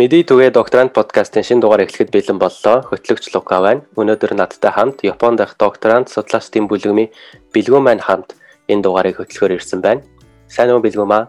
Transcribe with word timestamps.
Мэдээ 0.00 0.24
түгээ 0.24 0.50
докторант 0.56 0.96
подкастын 0.96 1.44
шинэ 1.44 1.60
дугаар 1.60 1.84
эхлэхэд 1.84 2.08
бэлэн 2.08 2.40
боллоо. 2.40 2.80
Хөтлөгч 2.88 3.36
Лука 3.36 3.60
байна. 3.60 3.84
Өнөөдөр 4.00 4.32
надтай 4.32 4.72
хамт 4.72 5.04
Японд 5.04 5.44
дах 5.44 5.60
докторант 5.60 6.08
судлаачдын 6.08 6.72
бүлгэмийн 6.72 7.12
бэлгүүн 7.52 7.84
маань 7.84 8.00
хамт 8.00 8.32
энэ 8.64 8.80
дугаарыг 8.80 9.20
хөтлөхөөр 9.20 9.60
ирсэн 9.60 9.84
байна. 9.84 10.00
Сайн 10.48 10.72
уу 10.72 10.80
бэлгүүм 10.80 11.12
аа? 11.12 11.28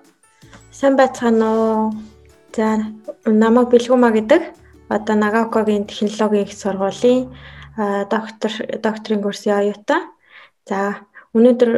Сайн 0.71 0.95
байцгаана 0.95 1.48
уу? 1.52 1.91
За 2.55 2.80
намайг 3.27 3.68
бэлгүүмаа 3.76 4.16
гэдэг 4.16 4.41
одоо 4.88 5.16
Нагаокогийн 5.20 5.84
технологийн 5.84 6.48
их 6.48 6.55
сургуулийн 6.55 7.27
доктор 8.08 8.52
докторийн 8.80 9.20
курсын 9.20 9.59
оюутан. 9.59 10.16
За 10.63 11.03
өнөөдөр 11.35 11.72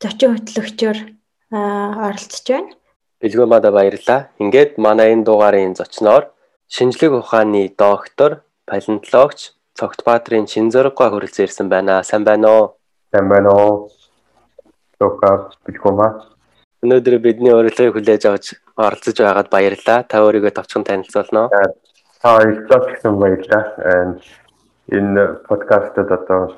зочин 0.00 0.32
хөтлөгчөөр 0.32 0.98
оролцож 1.52 2.46
байна. 2.48 2.72
Бэлгүүмада 3.18 3.72
баярлалаа. 3.74 4.30
Ингээд 4.38 4.78
манай 4.78 5.10
энэ 5.10 5.26
дугаарын 5.26 5.74
зочноор 5.74 6.30
шинжлэх 6.70 7.18
ухааны 7.18 7.66
доктор, 7.74 8.46
палеонтологч 8.70 9.58
Цогтбаатрын 9.78 10.46
Шинзөрөггүй 10.46 11.08
хүрэлцэн 11.10 11.46
ирсэн 11.46 11.66
байна. 11.70 12.02
Сайн 12.06 12.22
байна 12.22 12.46
уу? 12.46 12.64
Сайн 13.10 13.26
байна 13.26 13.50
уу? 13.50 13.90
Лука 15.00 15.50
бэлгүүмаа. 15.66 16.10
Өнөөдөр 16.82 17.18
бидний 17.18 17.54
урилгыг 17.54 17.98
хүлээж 17.98 18.22
авч 18.30 18.46
оролцож 18.78 19.18
байгаад 19.18 19.50
баярлалаа. 19.50 20.06
Та 20.06 20.22
өөрийгөө 20.22 20.54
товчхон 20.54 20.86
танилцуулна 20.86 21.46
уу? 21.46 21.50
Та 22.22 22.28
баярлалаа 22.38 22.80
гэсэн 22.86 23.18
баярлалаа. 23.18 23.64
Энэ 24.94 25.22
подкастт 25.50 25.98
одоо 25.98 26.54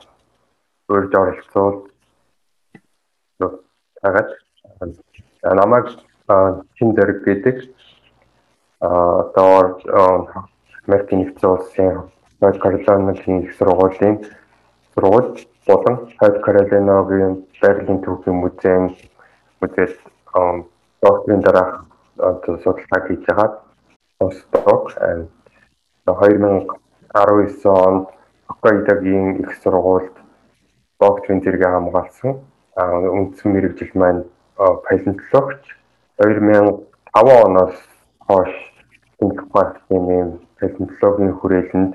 өөрөж 0.93 1.13
оролцуул. 1.13 1.89
Тагаад 4.01 4.29
намайг 5.41 5.89
чин 6.77 6.95
зэрэг 6.95 7.25
гэдэг 7.25 7.57
одоо 8.81 9.79
Америкийн 10.87 11.21
нэгдсэн 11.21 11.51
улсын 11.51 12.11
North 12.41 12.59
Carolina-гийн 12.63 13.43
их 13.45 13.53
сургуулийн 13.59 14.17
сургууль 14.95 15.31
болон 15.67 15.97
South 16.19 16.39
Carolina-гийн 16.45 17.33
Berlin 17.61 17.99
түүхийн 18.05 18.37
музейн 18.43 18.85
музейд 19.61 19.99
докторийн 21.03 21.43
дараах 21.43 21.85
судалгааг 22.63 23.05
хийж 23.09 23.23
байгаа. 23.27 23.49
Постдок 24.19 24.85
2019 26.07 27.67
онд 27.67 28.09
Хоккайдогийн 28.47 29.27
их 29.43 29.51
сургуульд 29.63 30.15
докторийн 31.01 31.43
зэрэгээ 31.43 31.71
хамгаалсан. 31.75 32.33
Үндсэн 33.17 33.53
мэрэгжил 33.53 33.93
маань 33.95 34.25
палеонтологч 34.57 35.80
2005 36.21 36.85
оноос 37.47 37.77
хойш 38.27 38.53
инкубаторын 39.25 40.39
палеонтологийн 40.59 41.33
хүрээлэнд 41.41 41.93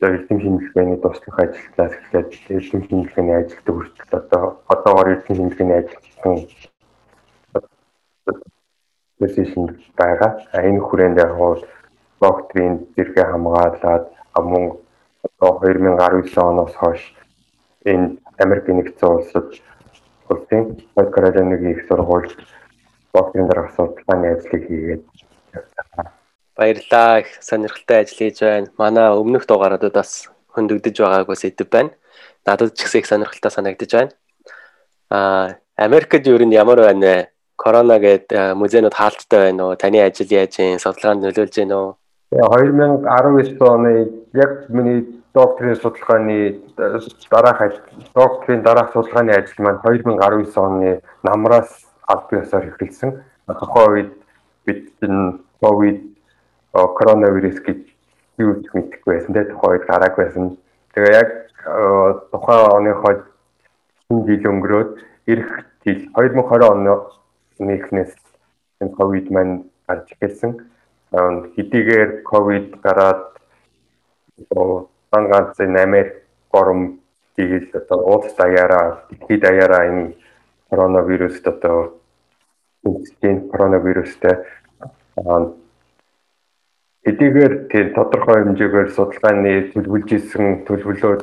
эрдэм 0.00 0.38
шинжилгээний 0.40 0.98
туслах 1.00 1.38
ажилтлаас 1.44 1.92
эхлээд 1.96 2.28
эрдэм 2.56 2.82
шинжилгээний 2.88 3.36
ажилд 3.40 3.68
хүртэл 3.68 4.18
одоо 4.20 4.44
одоогоор 4.72 5.08
эрдэм 5.14 5.36
шинжилгээний 5.36 5.78
ажилтсан 5.80 6.34
позишн 9.18 9.64
байгаа. 9.96 10.32
Энэ 10.68 10.84
хүрээнд 10.84 11.18
яг 11.24 11.32
докторийн 12.20 12.74
зэрэгэ 12.94 13.24
хамгаалаад 13.32 14.04
мөн 14.52 14.64
одоо 15.24 15.50
2019 15.64 16.36
оноос 16.36 16.74
хойш 16.76 17.02
энэ 17.84 18.18
Америк 18.44 18.68
нэгдсэн 18.68 19.08
улсад 19.08 19.48
улсын 20.28 20.64
Каролинагийн 21.14 21.72
их 21.72 21.86
сургуульд 21.88 22.36
спортын 23.08 23.48
дараах 23.48 23.74
судалгааны 23.74 24.36
ажлыг 24.36 24.62
хийгээд 24.68 25.02
Баярлалаа 26.56 27.20
их 27.20 27.28
сонирхолтой 27.40 28.00
ажил 28.00 28.18
хийж 28.18 28.40
байна. 28.40 28.66
Манай 28.78 29.14
өмнөх 29.14 29.46
дугаарадад 29.46 29.94
бас 29.94 30.26
хөндөгдөж 30.54 30.96
байгаагүй 30.98 31.36
сэдв 31.38 31.70
байна. 31.70 31.90
Надад 32.46 32.74
ч 32.74 32.82
гэсэн 32.82 33.00
их 33.00 33.06
сонирхолтой 33.06 33.50
санагдаж 33.50 33.90
байна. 33.94 34.10
Аа 35.10 35.56
Америкт 35.78 36.26
юу 36.26 36.42
нь 36.42 36.54
ямар 36.54 36.82
байна 36.82 37.06
вэ? 37.06 37.28
Корона 37.54 37.98
гээд 37.98 38.34
музейнууд 38.58 38.94
хаалттай 38.94 39.54
байна 39.54 39.62
уу? 39.70 39.76
Таны 39.76 40.02
ажил 40.02 40.26
яаж 40.26 40.58
юм? 40.58 40.78
Судалгаанд 40.82 41.22
нөлөөлж 41.22 41.54
байна 41.54 41.76
уу? 41.78 41.96
2019 42.34 43.62
оны 43.62 44.10
яг 44.34 44.68
миний 44.68 45.06
докторийн 45.34 45.76
судалгааны 45.76 46.58
дараах 47.30 47.78
докторийн 48.14 48.62
дараах 48.62 48.92
судалгааны 48.92 49.30
ажил 49.30 49.62
маань 49.62 49.80
2019 49.86 50.58
оны 50.58 51.00
намраас 51.22 51.87
аль 52.08 52.24
биесээр 52.30 52.72
эхэлсэн. 52.72 53.10
Тухайн 53.46 53.92
үед 53.92 54.12
бид 54.64 54.92
энэ 55.04 55.38
ковид 55.60 56.00
коронавирус 56.72 57.60
гэж 57.60 57.80
юу 58.38 58.62
ч 58.62 58.66
мэдэхгүй 58.72 59.14
байсан. 59.14 59.32
Тэгээ 59.34 59.52
тухайн 59.52 59.72
үед 59.76 59.84
гарааг 59.88 60.14
байсан. 60.16 60.44
Тэгээ 60.94 61.14
яг 61.20 61.30
тухайн 62.32 62.64
оныхоо 62.76 63.12
шинэ 64.08 64.24
жил 64.26 64.44
өнгөрөөд 64.52 64.90
эх 65.28 65.46
жил 65.84 66.00
2020 66.16 66.72
оны 66.72 66.94
нэгнээс 67.58 68.14
энэ 68.80 68.94
ковид 68.96 69.26
маань 69.30 69.64
гарч 69.86 70.14
ирсэн. 70.20 70.52
Хэдийгээр 71.12 72.22
ковид 72.22 72.80
гараад 72.80 73.36
дан 75.10 75.24
ганц 75.28 75.60
Америк 75.60 76.24
гором 76.52 77.00
дийл 77.36 77.68
одоо 77.74 77.98
уулс 77.98 78.34
даяараа, 78.34 79.04
дэлхийд 79.10 79.40
даяараа 79.40 79.86
энэ 79.88 80.14
коронавируст 80.70 81.46
одоо 81.46 81.97
үндэстэн 82.86 83.48
коронавирустай 83.50 84.34
хэдийгээр 87.04 87.54
тэр 87.72 87.86
тодорхой 87.96 88.38
хэмжээгээр 88.44 88.88
судалгааны 88.92 89.52
төлөвлөж 89.72 90.10
исэн 90.12 90.46
төлөвлөлөө 90.68 91.14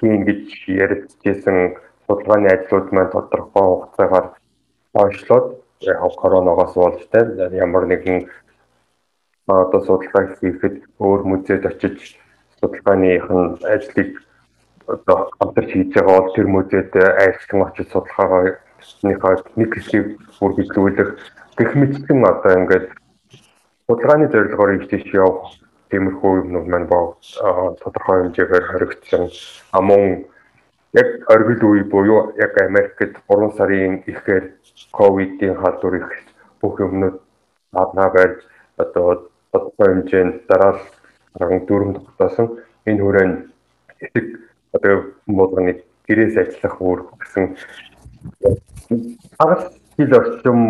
хийн 0.00 0.24
гэж 0.24 0.44
яригдчихсэн 0.66 1.58
судалгааны 2.06 2.48
ажлууд 2.50 2.88
маань 2.94 3.12
тодорхой 3.14 3.66
хугацаагаар 3.68 4.26
хойшлоод 4.94 5.46
яг 5.80 6.00
коронавигоос 6.22 7.06
тань 7.12 7.36
ямар 7.64 7.84
нэгэн 7.86 8.28
одоо 9.46 9.80
судалгаа 9.84 10.36
хийхэд 10.38 10.76
өөр 10.98 11.20
музейд 11.30 11.66
очиж 11.66 12.16
судалгааныхын 12.60 13.42
ажлыг 13.74 14.10
одоо 14.86 15.30
хамтарч 15.38 15.70
хийж 15.72 15.90
байгаа 15.94 16.20
бол 16.20 16.34
тэр 16.34 16.46
музейд 16.46 16.92
айлчлан 16.96 17.62
очиж 17.66 17.86
судалгаагаа 17.90 18.58
нийхээ 19.02 19.36
нэг 19.56 19.70
хэсгийг 19.74 20.06
бүр 20.40 20.52
биелүүлэх 20.56 21.10
гэх 21.58 21.70
мэтсэн 21.76 22.24
одоо 22.24 22.52
ингээд 22.58 22.86
судалгааны 23.86 24.26
зорилгоор 24.32 24.70
ийж 24.76 24.90
явах 25.14 25.58
тиймэрхүү 25.90 26.32
юмнууд 26.42 26.66
маань 26.70 26.86
боо 26.86 27.18
тодорхой 27.82 28.16
хэмжээгээр 28.22 28.66
хоригдсон. 28.70 29.24
А 29.76 29.80
мөн 29.80 30.24
яг 30.94 31.08
оргил 31.26 31.62
үе 31.70 31.84
буюу 31.84 32.32
яг 32.38 32.54
Америкт 32.62 33.18
3 33.28 33.56
сарын 33.58 34.02
ихээр 34.06 34.44
ковидын 34.92 35.58
халдвар 35.58 35.94
их 35.98 36.08
бүх 36.62 36.80
юмнууд 36.80 37.20
аднаа 37.72 38.08
байж 38.14 38.38
одоо 38.76 39.30
тодорхой 39.52 39.88
хэмжээнд 39.90 40.46
дараал 40.48 40.80
14 41.38 41.94
тогтоосон 41.98 42.46
энэ 42.86 43.02
хүрээнд 43.02 43.38
хэсэг 43.98 44.26
одоо 44.72 44.94
болгоны 45.26 45.82
гэрээс 46.06 46.36
ажиллах 46.42 46.76
үүрэг 46.80 47.08
гэсэн 47.22 47.44
хагас 49.38 49.72
жил 49.98 50.16
орчим 50.18 50.60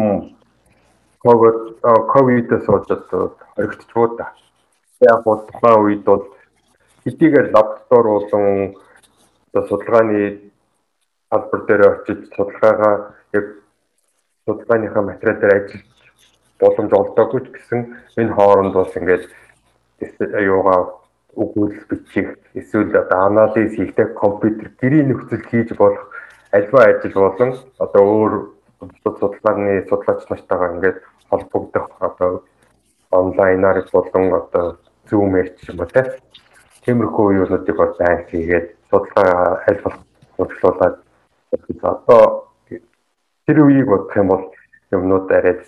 ковид 1.22 1.81
ковидээс 1.83 2.66
болоод 2.66 3.37
хоригдчихвоо 3.56 4.09
та. 4.16 4.33
Яг 5.00 5.25
бол 5.25 5.47
тухайн 5.47 5.83
үед 5.84 6.05
бол 6.05 6.25
хэдийгээр 7.05 7.53
лаборатори 7.55 8.09
болон 8.09 8.75
судалгааны 9.54 10.51
албар 11.30 11.60
дээр 11.66 11.83
очиж 11.89 12.21
судалгаагаа 12.36 13.15
яг 13.33 13.47
судалгааныхаа 14.47 15.03
материал 15.03 15.41
дээр 15.41 15.54
ажиллаж 15.57 16.01
боломж 16.60 16.92
олдоогүй 16.92 17.41
ч 17.41 17.48
гэсэн 17.54 17.80
энэ 18.21 18.34
хооронд 18.34 18.75
бас 18.75 18.97
ингээд 18.97 19.25
аюугаа 20.41 20.80
өгүүлэл 21.36 21.86
бичих 21.91 22.28
эсвэл 22.54 22.97
одоо 23.03 23.21
анализ 23.30 23.77
хийхдээ 23.77 24.09
компьютер 24.22 24.69
гэрийн 24.80 25.09
нөхцөл 25.09 25.45
хийж 25.51 25.71
болох 25.77 26.10
альва 26.53 26.81
ажил 26.85 27.15
болон 27.15 27.51
одоо 27.79 28.03
өөр 28.03 28.33
судалгааны 29.05 29.87
судлаач 29.89 30.21
нартайгаа 30.31 30.75
ингээд 30.75 30.99
холбогдох 31.31 31.89
одоо 32.01 32.45
онлайнаар 33.11 33.85
болон 33.93 34.25
одоо 34.41 34.65
зүүмээр 35.11 35.49
ч 35.57 35.71
юм 35.71 35.81
уу 35.81 35.89
тиймэрхүү 36.85 37.27
юунуудыг 37.41 37.77
бол 37.77 37.95
байн 37.99 38.25
хийгээд 38.31 38.67
судалгаа 38.91 39.63
аль 39.69 39.81
болох 39.85 40.05
хурцлуулаад 40.37 40.97
одоо 41.83 42.23
тэр 43.47 43.59
үеийг 43.61 43.87
бодох 43.87 44.17
юм 44.17 44.29
бол 44.33 44.45
юмнууд 44.91 45.31
арай 45.31 45.61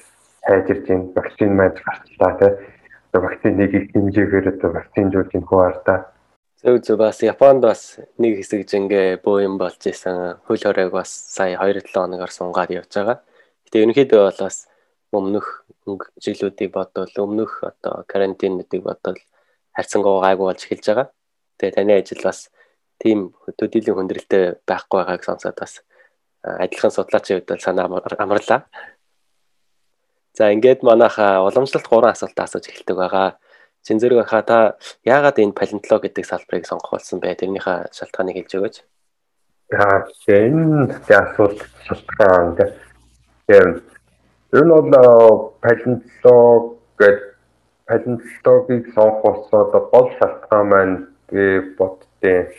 сайжирч 0.46 0.86
ин 0.90 1.12
вакцин 1.14 1.56
маань 1.56 1.76
гарчлаа 1.84 2.32
тий 2.38 2.52
одоо 3.12 3.20
вакциныг 3.28 3.74
их 3.74 3.90
хэмжээгээр 3.92 4.48
одоо 4.54 4.70
вакцинжуулж 4.72 5.30
ин 5.34 5.44
хуваартаа 5.44 6.11
Зөв 6.62 6.78
зөв 6.86 6.96
бас 6.98 7.18
Японд 7.26 7.64
бас 7.66 7.98
нэг 8.22 8.38
хэсэг 8.38 8.70
жингээ 8.70 9.18
бөө 9.18 9.42
юм 9.42 9.58
болж 9.58 9.82
исэн. 9.82 10.38
Хөл 10.46 10.62
хоройг 10.62 10.94
бас 10.94 11.10
сая 11.10 11.58
2-7 11.58 11.90
хоногор 11.90 12.30
сунгаад 12.30 12.70
явж 12.70 12.86
байгаа. 12.94 13.18
Гэтэ 13.66 13.82
ерөнхийдөө 13.82 14.20
бол 14.22 14.38
бас 14.46 14.70
өмнөх 15.10 15.66
жилүүдийг 16.22 16.70
бодвол 16.70 17.10
өмнөх 17.18 17.66
одоо 17.66 18.06
карантинуудыг 18.06 18.78
бодвол 18.78 19.18
харьцангуй 19.74 20.22
гайгүй 20.22 20.46
болж 20.46 20.62
эхэлж 20.62 20.86
байгаа. 20.86 21.08
Тэгээ 21.58 21.74
таны 21.74 21.92
ажил 21.98 22.22
бас 22.22 22.38
тийм 23.02 23.34
төдийлөн 23.58 23.98
хүндрэлтэй 23.98 24.44
байхгүй 24.62 25.02
байгааг 25.02 25.22
сонсоод 25.26 25.58
бас 25.58 25.82
адилхан 26.46 26.94
судлаачийн 26.94 27.42
хувьд 27.42 27.50
бол 27.50 27.66
санаа 27.66 27.90
амарлаа. 28.22 28.70
За 30.38 30.54
ингээд 30.54 30.86
манайха 30.86 31.42
уламжлалт 31.42 31.90
3 31.90 32.06
асуулт 32.14 32.38
асууж 32.38 32.70
эхэлдэг 32.70 32.96
байгаа. 32.96 33.34
Зинзэрэг 33.82 34.22
байхаа 34.22 34.42
та 34.42 34.58
яагаад 35.02 35.42
энэ 35.42 35.58
палеонтолог 35.58 36.02
гэдэг 36.06 36.24
салбарыг 36.26 36.66
сонгох 36.66 36.94
болсон 36.94 37.18
бэ? 37.18 37.34
Тэрнийхээ 37.34 37.90
шалтгааныг 37.90 38.36
хэлж 38.38 38.52
өгөөч. 38.54 38.76
За 39.74 39.86
энэ 40.30 40.94
асуулт 41.10 41.58
шалтгаан 41.86 42.54
тийм 43.46 43.82
ер 44.54 44.62
нь 44.62 44.70
бол 44.70 45.58
палеонтолог 45.62 46.78
гэдэг 46.98 47.32
палеонтологийг 47.86 48.84
сонгох 48.94 49.50
болсон 49.50 49.90
гол 49.90 50.08
шалтгаан 50.18 50.66
маань 50.70 50.96
би 51.26 51.42
боддیں۔ 51.74 52.54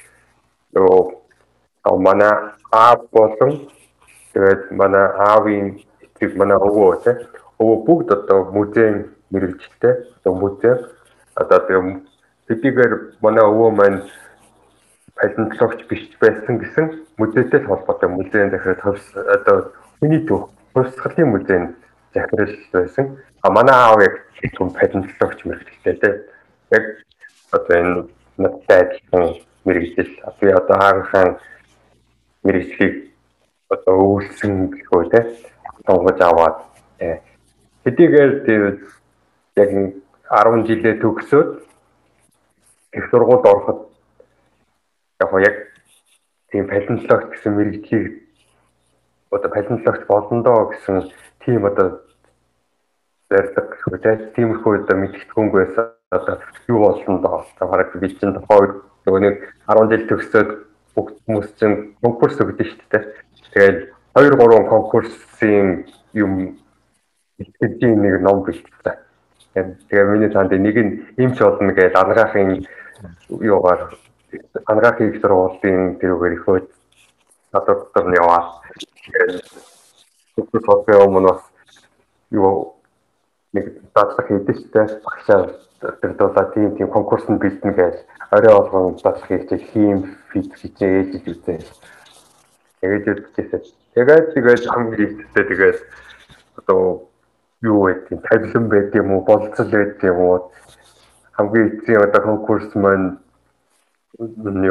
Yoo 0.75 1.23
манай 1.85 2.33
аав 2.71 2.99
болон 3.11 3.69
тэгээд 4.33 4.71
манай 4.71 5.07
аавын 5.29 5.79
эцэг 6.03 6.35
манай 6.35 6.57
өвөө 6.57 7.03
тийм 7.03 7.17
өвөө 7.61 7.77
бүгд 7.85 8.09
одоо 8.11 8.39
музейн 8.51 8.97
мэрэгчлээ. 9.31 9.93
Одоо 10.17 10.33
музей 10.35 10.75
одоо 11.35 11.59
тэгээ 11.59 12.01
хэдийгээр 12.47 12.93
манай 13.21 13.43
өвөө 13.43 13.71
маань 13.71 13.99
палеонтологч 15.15 15.81
биш 15.89 16.03
байсан 16.21 16.57
гэсэн 16.59 16.85
музейтэй 17.17 17.61
холбоотой 17.65 18.09
музейн 18.09 18.49
дахиад 18.51 18.81
хөвс 18.81 19.05
одоо 19.15 19.73
хүний 19.99 20.21
төв 20.27 20.49
хувьсгалын 20.73 21.33
музейн 21.33 21.75
захирал 22.13 22.55
байсан. 22.73 23.05
А 23.41 23.49
манай 23.49 23.75
аав 23.75 24.01
яг 24.01 24.15
түн 24.57 24.69
палеонтологч 24.73 25.39
мэрэгчлээ 25.45 25.95
тийм 26.01 26.15
яг 26.71 26.83
одоо 27.51 27.75
энэ 27.77 27.95
надтай 28.37 28.81
адилхан 28.81 29.25
мэрэгжил 29.65 30.11
би 30.39 30.47
одоо 30.47 30.77
хаагахын 30.77 31.37
мэрэгжлийг 32.43 33.13
одоо 33.69 33.95
өвлсөн 33.97 34.53
гэхөө 34.73 35.03
тийм 35.11 35.27
сонгож 35.85 36.19
аваад 36.21 36.57
хэдийгээр 37.83 38.31
тэгээд 38.45 38.79
яг 39.55 39.69
10 40.33 40.65
жилээ 40.65 40.97
төгсөөд 40.97 41.49
их 42.97 43.05
сургуульд 43.09 43.45
ороход 43.45 43.79
яг 45.21 45.33
яг 45.45 45.55
тийм 46.49 46.65
палеонтологч 46.67 47.29
гэсэн 47.37 47.53
мэрэгчлийг 47.53 48.05
одоо 49.29 49.49
палеонтологч 49.53 50.03
болондоо 50.09 50.73
гэсэн 50.73 51.13
тийм 51.45 51.65
одоо 51.69 52.01
зардаг 53.29 53.77
гэдэг 53.85 54.33
тиймэрхүү 54.33 54.73
одоо 54.81 54.97
мэдгэдэггүй 54.97 55.49
байсан. 55.53 55.93
Одоо 56.09 56.41
юу 56.67 56.79
болсон 56.81 57.21
доо? 57.21 57.45
Бараг 57.61 57.93
би 57.93 58.09
чинь 58.09 58.33
тухайн 58.33 58.81
нөгөө 59.05 59.21
нэг 59.21 59.35
10 59.69 59.89
жил 59.93 60.03
төгсөөд 60.09 60.49
бүх 60.97 61.13
хүмүүс 61.25 61.49
чинь 61.61 61.77
конкурс 62.01 62.41
өгдөө 62.41 62.65
шүү 62.65 62.89
дээ. 62.89 63.05
Тэгээд 63.53 63.77
2 64.17 64.33
3 64.37 64.69
конкурсын 64.69 65.85
юм 66.13 66.57
итгэжийн 67.37 68.01
нэг 68.01 68.21
ном 68.21 68.45
бэлтсэн 68.45 69.02
Тэгээ 69.53 70.05
миний 70.09 70.29
танд 70.29 70.51
нэг 70.51 70.77
нь 70.77 70.91
имч 71.17 71.37
болно 71.37 71.71
гэж 71.73 71.93
ангаахын 71.93 72.65
юугаар 73.29 73.93
ангаахын 74.65 75.09
их 75.13 75.21
сургуулийн 75.21 76.01
тэрүүгээр 76.01 76.33
их 76.33 76.43
хөөд 76.45 76.65
надад 77.53 78.05
нь 78.09 78.17
яваад 78.17 78.47
тэгээд 79.05 80.65
сотны 80.65 80.93
өмнө 81.05 81.37
юу 82.33 82.73
нэг 83.53 83.65
дадлах 83.93 84.27
хийдэж 84.27 84.57
штэ 84.57 84.81
багшаа 85.05 85.53
дулаа 86.17 86.45
тийм 86.53 86.73
тийм 86.77 86.89
конкурсанд 86.89 87.37
бэлдэнэ 87.41 87.77
гэж 87.77 87.95
орой 88.33 88.53
болгон 88.57 88.97
дадлах 88.97 89.27
хийж 89.29 89.49
хийм 89.69 90.17
физик 90.33 90.57
хийж 90.57 90.77
ээж 90.81 91.11
үзээ. 91.29 91.61
Тэгээд 92.81 93.21
үдчихсэн. 93.21 93.61
Тэгээд 93.93 94.25
тэгээд 94.33 94.61
хамгийн 94.65 95.11
ихтэй 95.21 95.45
тэгээд 95.45 95.77
одоо 96.57 97.12
юу 97.63 97.83
байдгийг 97.83 98.21
тавилан 98.27 98.67
байд 98.69 98.95
юм 98.95 99.11
уу 99.11 99.21
болцол 99.25 99.69
байд 99.71 100.03
юм 100.03 100.19
уу 100.19 100.51
хамгийн 101.37 101.67
эцсийн 101.69 102.03
одоо 102.03 102.21
конкурс 102.21 102.75
маань 102.75 103.17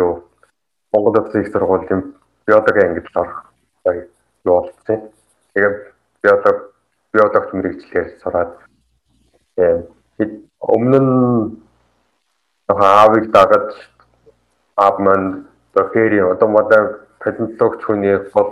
юу 0.02 0.24
Монгол 0.92 1.22
Улсын 1.22 1.42
их 1.42 1.52
сургуулийн 1.52 2.14
биологи 2.46 2.84
ангид 2.84 3.06
орох 3.14 3.52
юу 4.44 4.60
болсон. 4.60 5.00
Тэгээд 5.54 5.76
биолог 6.22 6.58
биологч 7.12 7.48
мэрэгчлэр 7.52 8.08
сураад 8.22 8.50
өмнө 10.60 10.98
нь 11.00 11.10
аавыг 12.68 13.24
дагаж 13.32 13.72
аав 14.76 14.96
маань 15.00 15.44
дохэри 15.74 16.20
одоо 16.20 16.48
модон 16.48 16.84
палеонтологч 17.20 17.82
хүний 17.84 18.16
гол 18.34 18.50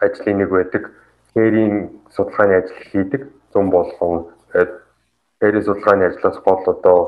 ажлын 0.00 0.38
нэг 0.38 0.50
байдаг. 0.50 0.90
Хээрийн 1.34 1.90
судалгааны 2.14 2.54
ажил 2.54 2.80
хийдэг 2.90 3.22
зам 3.54 3.70
болгон 3.70 4.26
дээрээ 4.52 5.62
судалгааны 5.62 6.04
ажлаас 6.10 6.38
гол 6.42 6.62
одоо 6.66 6.98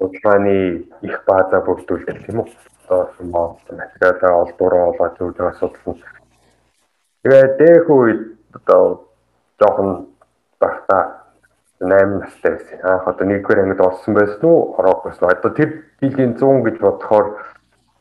судалгааны 0.00 0.88
их 1.02 1.16
бааза 1.26 1.60
бүрдүүлдэг 1.60 2.26
тийм 2.26 2.40
үү. 2.40 2.48
Одоо 2.88 3.58
материалаа 3.70 4.32
олдураа 4.42 4.84
олоод 4.90 5.18
зүйлээ 5.18 5.52
судалсан. 5.60 5.96
Тэгээд 7.22 7.56
дэх 7.60 7.90
үед 7.90 8.20
одоо 8.56 9.04
жоохон 9.60 10.08
багтаа 10.60 11.28
8 11.80 12.20
настай 12.20 12.52
байсан. 12.56 12.78
Анх 12.82 13.08
одоо 13.08 13.26
нэгдүгээр 13.26 13.62
ангид 13.62 13.80
орсон 13.80 14.14
байсан 14.14 14.44
уу? 14.44 14.74
Ороогүй 14.78 15.12
байсан. 15.12 15.28
Одоо 15.28 15.50
тэр 15.52 15.68
жилийн 16.00 16.34
100 16.40 16.64
гэж 16.64 16.76
бодохоор 16.80 17.26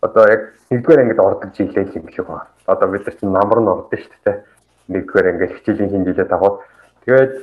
одоо 0.01 0.23
яг 0.31 0.41
нэгдүгээр 0.71 1.01
ангид 1.03 1.19
ордог 1.19 1.51
жилээ 1.51 1.91
юм 1.99 2.07
шиг 2.09 2.27
байна. 2.27 2.47
Одоо 2.65 2.87
бид 2.87 3.05
нар 3.05 3.15
чинь 3.19 3.35
намар 3.35 3.59
нь 3.59 3.71
ордог 3.71 3.99
шүү 3.99 4.23
дээ 4.25 4.37
нэгдүгээр 4.89 5.29
ангид 5.29 5.53
хичээлийн 5.53 5.91
хэмжээлээ 5.93 6.27
дагуулж 6.29 6.65
тэгээд 7.09 7.33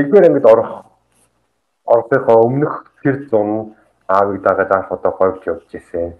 нэгдүгээр 0.00 0.28
ангид 0.32 0.46
орох 0.48 0.72
орохынхоо 1.84 2.38
өмнөх 2.48 2.88
тэр 3.04 3.28
зун 3.28 3.76
аавыг 4.08 4.40
дагаад 4.40 4.72
анх 4.72 4.92
одоо 4.96 5.12
говьж 5.12 5.44
явж 5.44 5.68
ирсэн. 5.76 6.16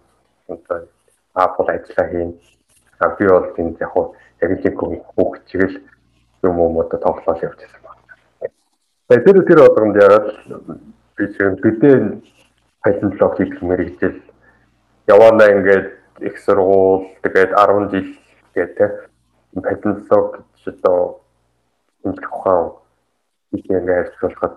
Одоо 0.53 0.85
аав 1.33 1.57
бол 1.57 1.71
ажиллаа 1.73 2.09
хийн. 2.13 2.37
А 3.01 3.09
би 3.17 3.25
бол 3.25 3.49
тэнд 3.57 3.81
яг 3.81 3.93
яг 4.45 4.51
л 4.61 5.01
хүүхд 5.17 5.49
чиглэл 5.49 5.81
юм 6.45 6.61
уу 6.61 6.81
одоо 6.81 7.01
тоглол 7.01 7.41
явж 7.41 7.61
ирсэн 7.65 7.81
байна. 7.89 8.05
Тэгээд 9.09 9.25
тэр 9.25 9.39
тэр 9.49 9.61
болгонд 9.65 9.97
ягаад 9.97 10.29
би 11.17 11.25
чинь 11.33 11.57
бидний 11.65 12.21
палеонтолог 12.85 13.37
хийх 13.41 13.63
мэрэгжил 13.63 14.21
яваана 15.09 15.49
ингээд 15.57 15.89
их 16.21 16.37
сургууль 16.45 17.09
тэгээд 17.25 17.57
10 17.57 17.91
жил 17.97 18.09
гэдэг 18.53 18.93
палеонтолог 19.57 20.45
одоо 20.69 21.25
энэ 22.05 22.29
ухаан 22.29 22.81
ингээд 23.53 23.89
ажиллахад 23.89 24.55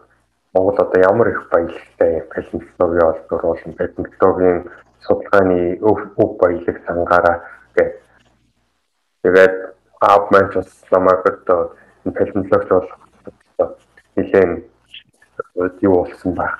Монгол 0.54 0.78
одоо 0.82 1.02
ямар 1.02 1.28
их 1.30 1.50
баялагтай 1.50 2.22
палеонтологийн 2.34 3.08
олдор 3.10 3.42
болон 3.42 3.74
палеонтологийн 3.80 4.60
судалгааны 5.06 5.60
өв 5.82 6.00
баялаг 6.42 6.78
сангаараа 6.86 7.38
гэж 7.76 7.92
тэгээд 9.24 9.56
аав 10.02 10.32
маань 10.32 10.54
бас 10.54 10.70
намайг 10.92 11.26
одоо 11.26 11.76
палеонтологч 12.04 12.70
болох 12.70 13.00
нэлээд 14.16 14.62
юу 15.82 15.96
болсон 16.04 16.34
баг 16.36 16.54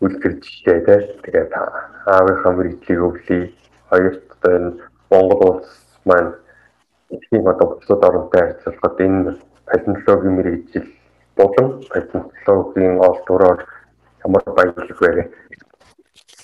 үлгэр 0.00 0.34
жишээ 0.40 0.80
те. 0.86 0.96
Тэгээд 1.24 1.50
аавынхаа 2.06 2.52
мэрэгжлийг 2.52 3.00
өвлөе 3.00 3.52
хоёрт 3.90 4.22
одоо 4.34 4.52
энэ 4.56 4.70
Монгол 5.10 5.42
улс 5.50 5.70
маань 6.04 6.32
эдгээр 7.10 7.50
одоо 7.52 7.66
бусад 7.74 8.04
оронтой 8.04 8.40
харьцуулахад 8.40 9.00
энэ 9.00 9.36
палеонтологийн 9.66 10.36
мэрэгжил 10.36 10.86
болон 11.40 11.68
палеонтологийн 11.88 13.00
олдвороор 13.08 13.60
ямар 14.24 14.42
баялаг 14.56 15.00
вэ? 15.00 15.32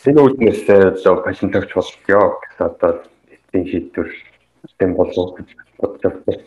Энэ 0.09 0.21
үүднээс 0.25 0.63
одоо 0.71 1.15
палеонтологч 1.25 1.73
болчихё 1.77 2.21
гэсэн 2.41 2.65
одоо 2.71 2.91
эцсийн 3.35 3.65
шийдвэр 3.71 4.09
тийм 4.79 4.91
болов 4.97 5.37
гэж 5.37 5.49
бодож 5.79 6.15
байна. 6.25 6.45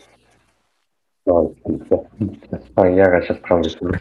Аа 2.80 2.88
яагаад 3.04 3.26
шалтгаан 3.28 3.62
гэж 3.64 3.76
байна. 3.80 4.00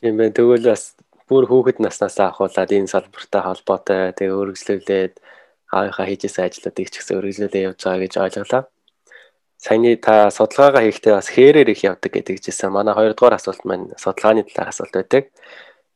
Тийм 0.00 0.14
байна. 0.18 0.36
Тэгвэл 0.36 0.68
бас 0.68 0.96
бүр 1.28 1.46
хүүхэд 1.48 1.78
наснаас 1.80 2.18
ахуулаад 2.20 2.70
энэ 2.76 2.92
салбартай 2.92 3.42
холбоотой 3.46 4.12
тэгээ 4.18 4.40
өргөжлүүлээд 4.42 5.14
аавынхаа 5.72 6.06
хийжсэн 6.06 6.44
ажлуудыг 6.44 6.88
ч 6.92 6.94
гэсэн 7.00 7.16
өргөжлүүлээ 7.18 7.66
явж 7.72 7.80
байгаа 7.80 8.02
гэж 8.04 8.14
ойлголоо. 8.20 8.62
Саяны 9.62 9.94
та 9.94 10.26
судалгаагаа 10.34 10.82
хийхдээ 10.82 11.14
бас 11.14 11.30
хээрээр 11.30 11.70
их 11.70 11.86
явдаг 11.86 12.10
гэдэг 12.10 12.42
жисэн. 12.42 12.74
Манай 12.74 12.98
хоёрдугаар 12.98 13.38
асуулт 13.38 13.62
маань 13.62 13.94
судалгааны 13.94 14.42
талаар 14.42 14.74
асуулт 14.74 14.90
байдаг. 14.90 15.30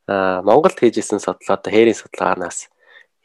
Аа 0.07 0.39
Монголд 0.47 0.79
хийжсэн 0.79 1.19
судалгаа 1.19 1.59
одоо 1.59 1.73
хээрийн 1.75 1.99
судалгаанаас 1.99 2.71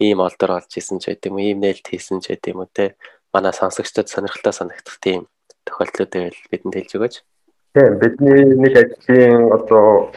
ийм 0.01 0.17
олдор 0.17 0.57
олж 0.57 0.71
исэн 0.81 0.97
ч 0.97 1.13
юм 1.13 1.37
уу, 1.37 1.45
ийм 1.45 1.61
нээлт 1.61 1.85
хийсэн 1.85 2.25
ч 2.25 2.33
юм 2.33 2.65
уу 2.65 2.69
те. 2.73 2.97
Манай 3.29 3.53
сонсогчдод 3.53 4.09
сонирхолтой 4.09 4.53
санагдах 4.53 4.97
тийм 4.97 5.29
тохиолдлууд 5.65 6.09
байвал 6.09 6.49
бидэнд 6.49 6.73
хэлж 6.73 6.91
өгөөч. 6.97 7.15
Тийм 7.77 7.93
бидний 8.01 8.41
нэг 8.65 8.73
ажлын 8.81 9.45
одоо 9.53 10.09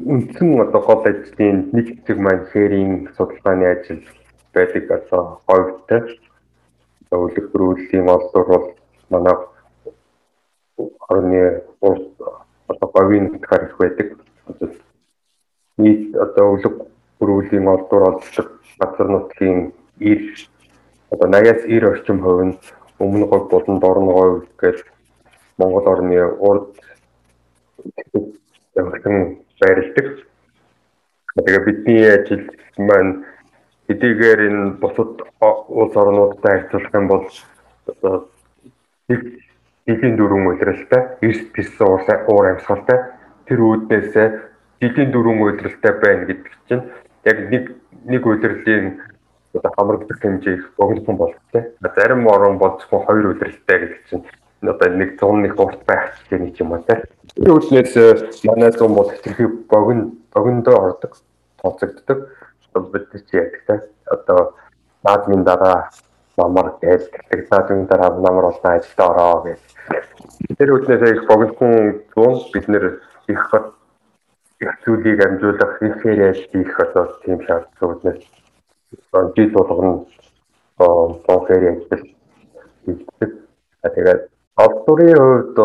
үндсэн 0.00 0.56
одоо 0.64 0.80
гол 0.80 1.04
ажлын 1.04 1.68
нэг 1.76 1.86
хэсэг 2.00 2.16
маань 2.16 2.48
шеринг 2.48 3.12
судалгааны 3.12 3.66
ажил 3.68 4.00
байдаг 4.56 4.84
одоо 4.88 5.44
говьтай 5.44 6.16
өвлөгрүүлийн 7.12 8.08
олдор 8.08 8.44
бол 8.48 8.66
манай 9.12 9.36
орны 11.08 11.62
одоо 12.68 12.88
говийн 12.94 13.32
нутгаар 13.32 13.64
их 13.64 13.76
байдаг. 13.78 14.08
Нийт 15.78 16.16
одоо 16.16 16.44
өвлөгрүүлийн 16.54 17.66
олдор 17.68 18.02
олдог 18.10 18.48
газар 18.78 19.08
нутгийн 19.08 19.72
90 19.98 20.48
одоо 21.10 21.28
80-аас 21.28 21.62
90 21.66 21.90
орчим 21.92 22.18
хувь 22.22 22.44
нь 22.46 22.58
өмнө 22.98 23.26
говь 23.26 23.48
болон 23.50 23.80
дорн 23.80 24.06
говь 24.06 24.46
гэж 24.62 24.76
Монгол 25.58 25.86
орны 25.92 26.18
урд 26.48 26.76
явагдан 28.74 29.16
байрладаг. 29.60 30.08
Тэгээ 31.34 31.60
бидний 31.66 32.04
ажил 32.14 32.44
маань 32.78 33.24
хэдийгээр 33.86 34.40
энэ 34.48 34.64
бусад 34.80 35.12
улс 35.68 35.94
орнуудтай 35.96 36.52
харьцуулах 36.60 36.94
юм 36.94 37.06
бол 37.08 37.24
одоо 37.86 38.28
жилийн 39.86 40.16
дөрвөн 40.16 40.46
удиралтай, 40.52 41.16
эрс 41.22 41.40
пирсэн 41.54 41.86
уур 42.28 42.46
амьсгалтай 42.52 42.98
тэр 43.46 43.60
үүднээс 43.60 44.12
жилийн 44.80 45.12
дөрвөн 45.12 45.42
удиралтай 45.42 45.92
байна 46.00 46.24
гэдэг 46.26 46.52
чинь 46.68 46.84
яг 47.24 47.38
нэг 47.50 47.64
нэг 48.04 48.26
удирлын 48.26 49.00
одоо 49.54 49.72
хамрагдах 49.76 50.20
хэмжээ 50.20 50.54
их 50.54 50.74
богинохон 50.78 51.16
болтой. 51.16 51.62
Зарим 51.96 52.28
орон 52.28 52.58
болцсон 52.58 53.04
хоёр 53.04 53.34
удиралтай 53.34 53.78
гэдэг 53.78 54.00
чинь 54.08 54.24
одоо 54.62 54.88
нэг 54.88 55.18
101 55.20 55.58
урт 55.58 55.84
байх 55.86 56.14
гэж 56.30 56.60
юм 56.60 56.74
аа 56.74 56.82
те. 56.86 57.04
Тэр 57.34 57.58
үснээс 57.58 58.44
манай 58.44 58.72
зам 58.72 58.94
бол 58.94 59.10
хэрхий 59.10 59.48
богино 59.68 60.12
богиндоо 60.32 60.76
ордог, 60.76 61.16
тооцогддог. 61.62 62.28
Бид 62.92 63.08
чи 63.12 63.36
яадаг 63.36 63.62
те. 63.66 63.80
Одоо 64.06 64.54
наадмын 65.02 65.44
дараа 65.44 65.90
намар 66.40 66.72
гэж 66.80 67.02
гэдэг 67.12 67.40
наадмын 67.50 67.86
дараа 67.86 68.10
намар 68.16 68.44
болсон 68.48 68.70
ажилд 68.72 69.00
ороо 69.08 69.36
гэж. 69.44 69.60
Тэр 70.58 70.74
үснээс 70.76 71.02
их 71.12 71.22
богинохон 71.28 71.74
зүүн 72.16 72.34
бид 72.52 72.66
нэр 72.68 72.84
их 73.28 73.44
их 74.60 74.74
зүйлийг 74.84 75.20
амжуулах 75.24 75.82
ихээр 75.82 76.18
яаж 76.26 76.40
хийх 76.52 76.80
одоо 76.80 77.04
тийм 77.24 77.40
шаардлага 77.46 77.92
үснээс 77.94 78.20
жил 79.36 79.50
болгоно 79.52 80.06
бохэр 81.26 81.64
ажил 81.70 82.04
хийдэг. 82.84 83.30
Тэгээд 83.82 84.28
олдурын 84.56 85.16
хувьд 85.16 85.56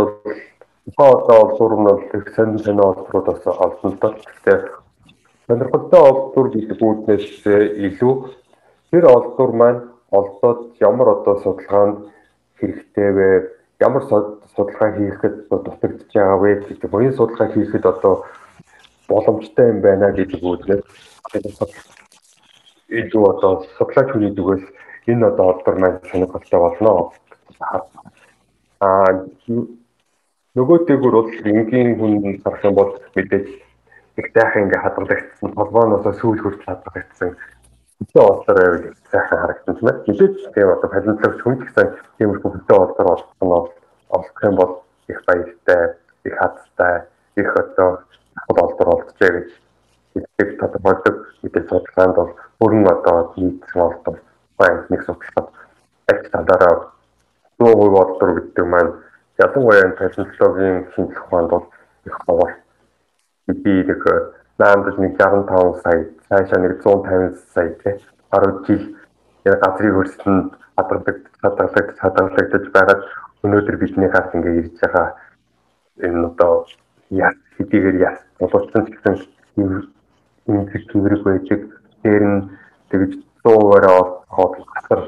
бол 0.97 1.13
одоо 1.19 1.37
олдур 1.43 1.73
нь 1.79 1.83
бол 1.83 2.01
их 2.13 2.35
сонин 2.35 2.59
сонин 2.59 2.85
олдурууд 2.85 3.25
бас 3.25 3.47
олсон 3.47 3.91
л 3.91 3.99
доо. 3.99 4.13
Тэгэхээр 4.13 4.63
сонирхолтой 5.47 6.01
олдур 6.09 6.47
гэдэг 6.55 6.79
үүднээс 6.81 7.27
илүү 7.87 8.13
тэр 8.91 9.05
олдур 9.11 9.51
маань 9.51 9.81
олдоод 10.11 10.75
ямар 10.79 11.07
одоо 11.09 11.35
судалгаанд 11.43 11.97
хэрэгтэй 12.59 13.09
вэ? 13.11 13.27
Ямар 13.79 14.03
судалгаа 14.55 14.91
хийхэд 14.97 15.35
дутагдж 15.49 16.11
байгаа 16.13 16.37
вэ 16.37 16.51
гэдэг. 16.67 16.93
Энэ 16.93 17.17
судалгаа 17.17 17.49
хийхэд 17.53 17.85
одоо 17.85 18.25
боломжтой 19.07 19.69
юм 19.69 19.79
байна 19.81 20.11
гэдэг 20.11 20.41
үүднээс 20.43 20.83
илүү 22.89 23.23
одоо 23.33 23.65
судлаач 23.77 24.09
хүний 24.11 24.31
зүгээс 24.35 24.65
энэ 25.07 25.25
одоо 25.27 25.45
олдор 25.51 25.75
маань 25.79 25.99
сонирхолтой 26.09 26.59
болно. 26.59 27.11
Аа 28.79 29.25
нөгөө 30.55 30.77
дээгүүр 30.87 31.15
бол 31.17 31.31
энгийн 31.49 31.97
хүн 31.99 32.13
харах 32.43 32.63
юм 32.63 32.75
бол 32.75 32.91
мэдээж 33.15 33.47
их 34.19 34.27
сайхан 34.33 34.63
ингээ 34.69 34.81
хадгалагдсан 34.85 35.51
толгооноосоо 35.57 36.13
сүүл 36.13 36.39
хүртэл 36.41 36.69
хадгалагдсан 36.69 37.31
хөтөө 37.99 38.23
олдор 38.31 38.55
байвал 38.59 38.95
сайхан 39.11 39.39
харагдсан 39.41 39.75
юм 39.75 39.85
байна. 39.85 40.03
Мэдээж 40.07 40.35
тийм 40.53 40.69
одоо 40.73 40.89
палеонтологч 40.89 41.41
хүн 41.43 41.55
гэсэн 41.61 41.87
тиймэрхүү 42.17 42.51
хөтөө 42.51 42.77
олдор 42.83 43.07
олсон 43.13 43.47
бол 43.53 43.67
олох 44.15 44.43
юм 44.43 44.55
бол 44.55 44.73
их 45.07 45.19
баяртай, 45.27 45.83
их 46.23 46.35
хаттай, 46.39 46.95
их 47.35 47.49
одоо 47.55 47.89
хад 48.35 48.57
олдор 48.63 48.87
олджээ 48.95 49.31
гэж 49.31 49.49
хэлдэг 50.13 50.59
тодорхойлдог 50.59 51.15
мэдээж 51.43 51.65
судалгаанд 51.69 52.15
бол 52.15 52.31
бүрэн 52.59 52.87
одоо 52.87 53.33
нийцсэн 53.35 53.81
олдор 53.81 54.15
байна 54.57 54.85
нэг 54.89 55.01
судалгаад 55.03 55.49
ажил 56.07 56.31
талаараа 56.31 56.75
100% 57.59 58.01
олдор 58.03 58.29
гэдэг 58.39 58.65
маань 58.65 58.93
ялангуяа 59.43 59.91
палеонтологийн 59.99 60.77
шинжлэх 60.95 61.25
ухаанд 61.25 61.49
бол 61.49 61.65
их 62.05 62.17
бовор 62.27 62.51
би 63.47 63.73
нэг 63.83 64.01
наамд 64.59 64.97
нэг 64.99 65.17
65 65.19 65.81
сая 65.83 66.01
цаашаа 66.29 66.59
нэг 66.59 66.81
150 66.83 67.35
сая 67.53 67.69
тий 67.83 67.95
10 68.31 68.65
жил. 68.67 68.83
Яг 69.45 69.59
газрын 69.61 69.95
хөрсөнд 69.95 70.51
хадгалдаг 70.77 71.17
хадгалдаг 71.41 71.87
хадгалагдаж 71.99 72.65
байгаад 72.75 73.01
өнөөдөр 73.43 73.77
бидний 73.77 74.09
хас 74.09 74.33
ингээ 74.33 74.59
ирж 74.61 74.79
байгаа. 74.81 75.07
Энэ 76.07 76.25
одоо 76.27 76.65
яс 77.09 77.37
хэдийгээр 77.57 77.97
яс 78.09 78.19
боловсон 78.39 78.85
ч 78.85 78.89
гэсэн 78.95 79.15
энэ 80.49 80.69
хэврэг 80.71 81.21
байдаг 81.23 81.61
дээр 82.03 82.23
нь 82.23 82.49
тэгж 82.89 83.11
100%-аар 83.43 83.85
хоол 84.35 84.53
гасар 84.73 85.01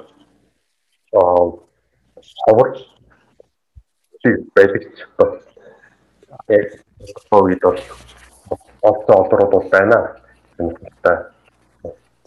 аа 1.17 1.45
ховор 2.45 2.69
байдаг 4.55 4.83
ч 4.95 4.99
бас. 5.17 5.33
Яг 6.47 6.67
ковид 7.29 7.61
бол 7.61 7.79
олсон 8.89 9.15
олдрууд 9.21 9.51
бол 9.51 9.67
байна. 9.69 9.97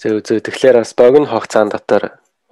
Зөв 0.01 0.23
зөв 0.27 0.39
тэгэхээр 0.45 0.81
бас 0.81 0.93
богино 0.95 1.27
хугацаанд 1.27 1.73
дотор 1.73 2.03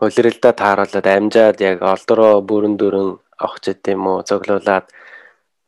улиралдаа 0.01 0.53
тааруулаад 0.53 1.07
амжаад 1.07 1.59
яг 1.61 1.79
олдроо 1.83 2.41
бүрэн 2.49 2.75
дүрэн 2.81 3.09
авах 3.39 3.59
ч 3.63 3.73
гэдэм 3.73 4.03
үү 4.11 4.19
зөглуулад 4.29 4.87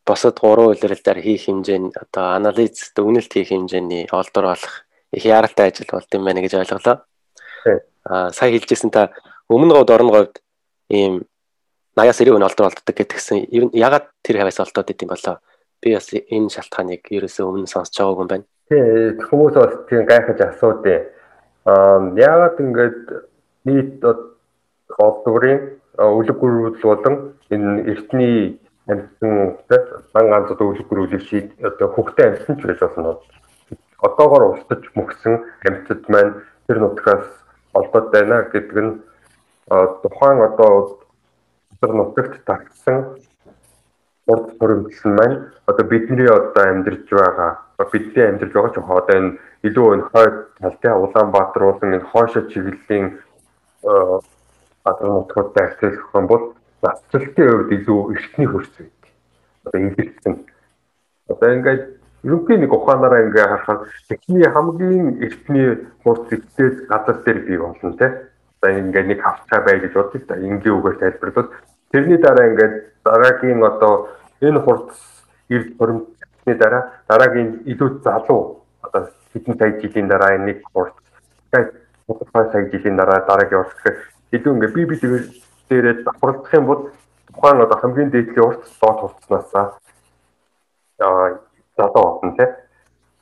босод 0.06 0.37
гурван 0.42 0.75
улиралдаар 0.75 1.18
хийх 1.23 1.47
хэмжээний 1.47 1.94
одоо 1.94 2.25
анализ 2.38 2.92
дүгнэлт 2.97 3.32
хийх 3.32 3.50
хэмжээний 3.50 4.09
олдор 4.11 4.44
болох 4.50 4.75
их 5.12 5.25
яралтай 5.25 5.70
ажил 5.70 5.88
болд 5.90 6.11
юм 6.14 6.25
байна 6.25 6.40
гэж 6.42 6.54
ойлголоо. 6.59 6.97
Аа 8.04 8.30
сая 8.32 8.50
хэлжсэн 8.50 8.90
та 8.90 9.11
өмнө 9.49 9.75
говьд 9.75 9.90
орон 9.90 10.11
говьд 10.11 10.35
ийм 10.88 11.26
80-аас 11.97 12.20
90 12.23 12.47
олдор 12.49 12.66
олддог 12.70 12.97
гэдгсэн. 12.97 13.50
Ягаад 13.75 14.06
тэр 14.23 14.37
хавьяас 14.38 14.61
олдоод 14.62 14.90
идэм 14.90 15.09
болоо? 15.11 15.37
Би 15.82 15.94
бас 15.96 16.08
энэ 16.12 16.52
шалтгааныг 16.54 17.08
ерөөсөө 17.08 17.46
өмнө 17.49 17.72
сонсож 17.72 17.96
байгаагүй 17.96 18.22
юм 18.25 18.30
байна. 18.32 18.46
Тий, 18.68 18.84
хүмүүс 19.28 19.54
бас 19.56 19.75
тийм 19.88 20.04
гайхаж 20.06 20.40
асуудیں۔ 20.44 21.00
Аа 21.66 21.99
ягаад 22.16 22.60
ингэж 22.60 22.96
нийт 23.64 24.04
олдгорын 24.99 25.60
үлгэрүүд 25.99 26.76
болон 26.82 27.16
энэ 27.50 27.72
эртний 27.92 28.60
амьтсан 28.88 29.58
дан 29.68 30.26
ганц 30.30 30.50
одоо 30.50 30.72
үлгэрүүдийг 30.72 31.22
шийд 31.28 31.49
одоо 31.62 31.88
хөхтэй 31.94 32.26
амьтсан 32.28 32.56
ч 32.58 32.62
байж 32.66 32.80
болно 32.80 33.18
одоогоор 34.02 34.44
устж 34.56 34.84
мөхсөн 34.96 35.44
амьтад 35.68 36.02
маань 36.08 36.34
тэр 36.66 36.78
нутгаас 36.80 37.26
олдоод 37.75 38.06
байна 38.10 38.49
гэдэг 38.52 38.78
нь 38.84 38.92
тухайн 40.02 40.38
одоо 40.49 41.00
тэр 41.80 41.92
нутагт 41.94 42.44
татсан 42.49 43.20
урд 44.30 44.46
хоригдлон 44.58 45.14
маань 45.18 45.37
одоо 45.66 45.84
бидний 45.92 46.28
одоо 46.38 46.64
амьдарч 46.70 47.06
байгаа 47.10 47.52
бидний 47.92 48.26
амьдарч 48.28 48.52
байгаа 48.52 48.75
ч 48.75 48.78
одоо 48.78 49.16
энэ 49.18 49.38
илүү 49.68 49.88
энэ 49.94 50.08
хойд 50.12 50.37
талтай 50.60 50.92
Улаанбаатар 50.92 51.62
уулын 51.64 51.96
энэ 51.96 52.08
хойшоо 52.12 52.42
чиглэлийн 52.50 53.06
гадар 54.84 55.08
нутгуудтай 55.08 55.66
харьцуулах 55.68 56.14
юм 56.14 56.26
бол 56.26 56.44
нацралтын 56.82 57.49
хувьд 57.50 57.72
илүү 57.76 58.00
эртний 58.16 58.49
хөрс 58.49 58.72
байдаг. 58.78 59.10
Одоо 59.64 59.80
илэрсэн. 59.80 60.34
Одоо 61.28 61.49
ингээд 61.54 61.82
ерөнхий 62.25 62.56
нэг 62.56 62.72
ухаанаараа 62.72 63.25
ингээ 63.28 63.46
харахад 63.49 63.80
техний 64.08 64.49
хамгийн 64.49 65.06
эртний 65.25 65.68
хурц 66.02 66.28
зэгтээс 66.28 66.76
газар 66.88 67.16
дээр 67.25 67.38
бий 67.44 67.58
болно 67.58 67.92
те. 67.96 68.08
За 68.62 68.68
ингээ 68.72 69.04
нэг 69.04 69.20
хавцаа 69.20 69.60
бай 69.64 69.80
гэж 69.80 69.92
бодчих 69.92 70.26
та 70.26 70.37
энгийн 70.37 70.76
үгээр 70.80 70.96
тайлбарлал. 71.00 71.52
Тэрний 71.92 72.18
дараа 72.18 72.46
ингээ 72.49 72.70
дараагийн 73.04 73.64
одоо 73.64 74.08
энэ 74.40 74.61
хурц 74.61 74.94
эрд 75.50 75.76
хуримтны 75.78 76.54
дараа 76.54 76.82
дараагийн 77.09 77.62
илүү 77.66 78.00
залуу 78.04 78.64
одоо 78.82 79.09
хэдэн 79.32 79.59
сая 79.59 79.80
жилийн 79.80 80.09
дараа 80.09 80.38
нэг 80.38 80.62
хурц 80.73 80.94
тодорхой 82.06 82.47
сая 82.52 82.70
жилийн 82.70 82.97
дараа 82.97 83.20
дараагийн 83.26 83.62
хурц 83.62 83.75
гэхээр 83.76 83.99
илүү 84.32 84.52
ингээ 84.54 84.75
би 84.75 84.85
би 84.87 84.97
дээрээ 85.68 86.04
давхарлах 86.04 86.54
юм 86.54 86.66
бол 86.66 86.80
тухайн 87.28 87.61
одоо 87.61 87.78
хамгийн 87.78 88.11
дээдлийн 88.11 88.47
урт 88.47 88.62
доод 88.80 88.99
хурцнаас 89.00 89.54
аа 89.54 91.38
залуу 91.76 92.20
болно 92.20 92.37
тий. 92.37 92.49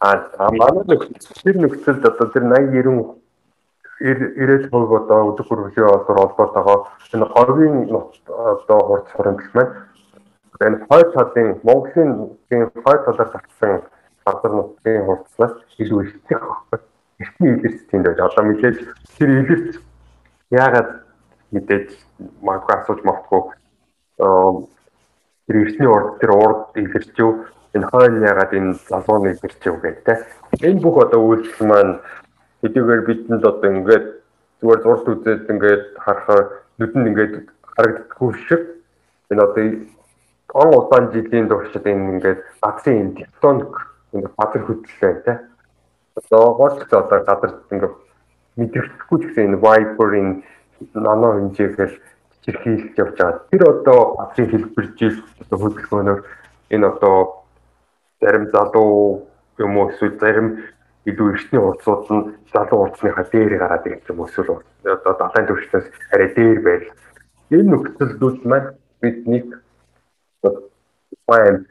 А 0.00 0.50
манай 0.52 0.84
нөхцөл 0.86 1.42
тэр 1.42 1.56
нөхцөлд 1.58 2.04
одоо 2.06 2.26
тэр 2.30 2.44
80 2.44 3.18
90 4.00 4.70
90% 4.70 4.94
одоо 4.94 5.18
өдөр 5.34 5.46
хөрвөлийн 5.46 5.90
олбор 5.90 6.18
олбоод 6.22 6.52
байгаа 6.54 6.78
энэ 7.14 7.26
говийн 7.34 7.76
одоо 7.90 8.78
хурц 8.88 9.08
хуримтлал 9.12 9.54
маань 9.54 9.74
энэ 10.60 10.86
хойд 10.88 11.08
талын 11.14 11.48
Монголын 11.62 12.12
хойд 12.84 13.02
талаар 13.04 13.30
татсан 13.34 13.82
газар 14.24 14.52
нутгийн 14.52 15.04
хурцлаас 15.04 15.54
илүү 15.78 16.00
ихтэй 16.04 16.38
байхгүй. 16.38 16.78
Эртний 17.18 17.52
илэрч 17.54 17.80
тийм 17.90 18.02
байж 18.02 18.18
одоо 18.18 18.44
мэдээж 18.44 18.76
тэр 19.18 19.30
илэрч 19.40 19.70
яагаад 20.50 20.90
мэдээж 21.52 21.88
магадгүй 22.42 22.74
асууж 22.76 23.00
магадгүй 23.04 23.42
тэр 25.46 25.56
эртний 25.64 25.88
урд 25.88 26.18
тэр 26.20 26.30
урд 26.36 26.62
илэрч 26.76 27.12
юу 27.18 27.46
энэ 27.74 27.86
хойно 27.90 28.26
ягаад 28.26 28.52
энэ 28.52 28.72
залууны 28.88 29.32
илэрч 29.34 29.60
юу 29.66 29.78
гэдэг. 29.82 30.18
Энэ 30.62 30.82
бүх 30.82 30.96
одоо 31.04 31.20
үйлдэл 31.24 31.66
маань 31.66 31.94
хэдийгээр 32.62 33.02
бидэнд 33.06 33.44
одоо 33.44 33.70
ингээд 33.70 34.06
зүгээр 34.60 34.80
зурд 34.82 35.06
үзээд 35.08 35.50
ингээд 35.50 35.84
харахаар 36.04 36.44
нүдэнд 36.78 37.08
ингээд 37.08 37.34
харагддаггүй 37.62 38.30
шиг 38.46 38.62
энэ 39.30 39.42
одоо 39.42 39.64
он 40.54 40.68
удаан 40.74 41.12
жилийн 41.12 41.48
туршид 41.48 41.86
энэ 41.86 42.12
ингээд 42.16 42.40
газрын 42.62 43.14
тектоник 43.14 43.74
ингээд 44.12 44.34
базар 44.36 44.62
хөдлөлөө 44.64 45.14
тий. 45.24 45.36
Одоо 46.16 46.54
гол 46.54 46.76
одоо 46.80 47.20
газар 47.28 47.52
ингээд 47.70 47.94
мэдрэхгүй 48.56 49.18
ч 49.20 49.22
гэсэн 49.28 49.44
энэ 49.44 49.60
Viper-ийн 49.60 50.30
нано 50.94 51.28
хэмжээгээр 51.36 51.92
чирхийлж 52.44 52.96
явж 52.96 53.16
байгаа. 53.18 53.44
Тэр 53.50 53.62
одоо 53.68 54.00
газрын 54.16 54.50
хэлбэржил 54.50 55.18
одоо 55.44 55.58
хөдөлгөөнөөр 55.60 56.20
энэ 56.72 56.86
одоо 56.86 57.16
зарим 58.20 58.48
залуу 58.50 59.28
юм 59.58 59.76
уу 59.76 59.90
эсвэл 59.92 60.16
зарим 60.16 60.48
илүү 61.04 61.28
эртний 61.32 61.60
хурцууд 61.60 62.04
нь 62.08 62.24
залуу 62.52 62.88
хурцныхаа 62.88 63.24
дээр 63.32 63.58
гараад 63.60 63.86
ирэх 63.86 64.08
юм 64.08 64.24
эсвэл 64.24 64.64
одоо 64.84 65.12
далайн 65.12 65.46
түвшнээс 65.46 65.86
арай 66.12 66.28
дээр 66.32 66.60
байл. 66.64 66.88
Энэ 67.52 67.68
нөхцөлүүд 67.68 68.38
маань 68.48 68.72
биднийг 70.42 70.70
баян 71.26 71.66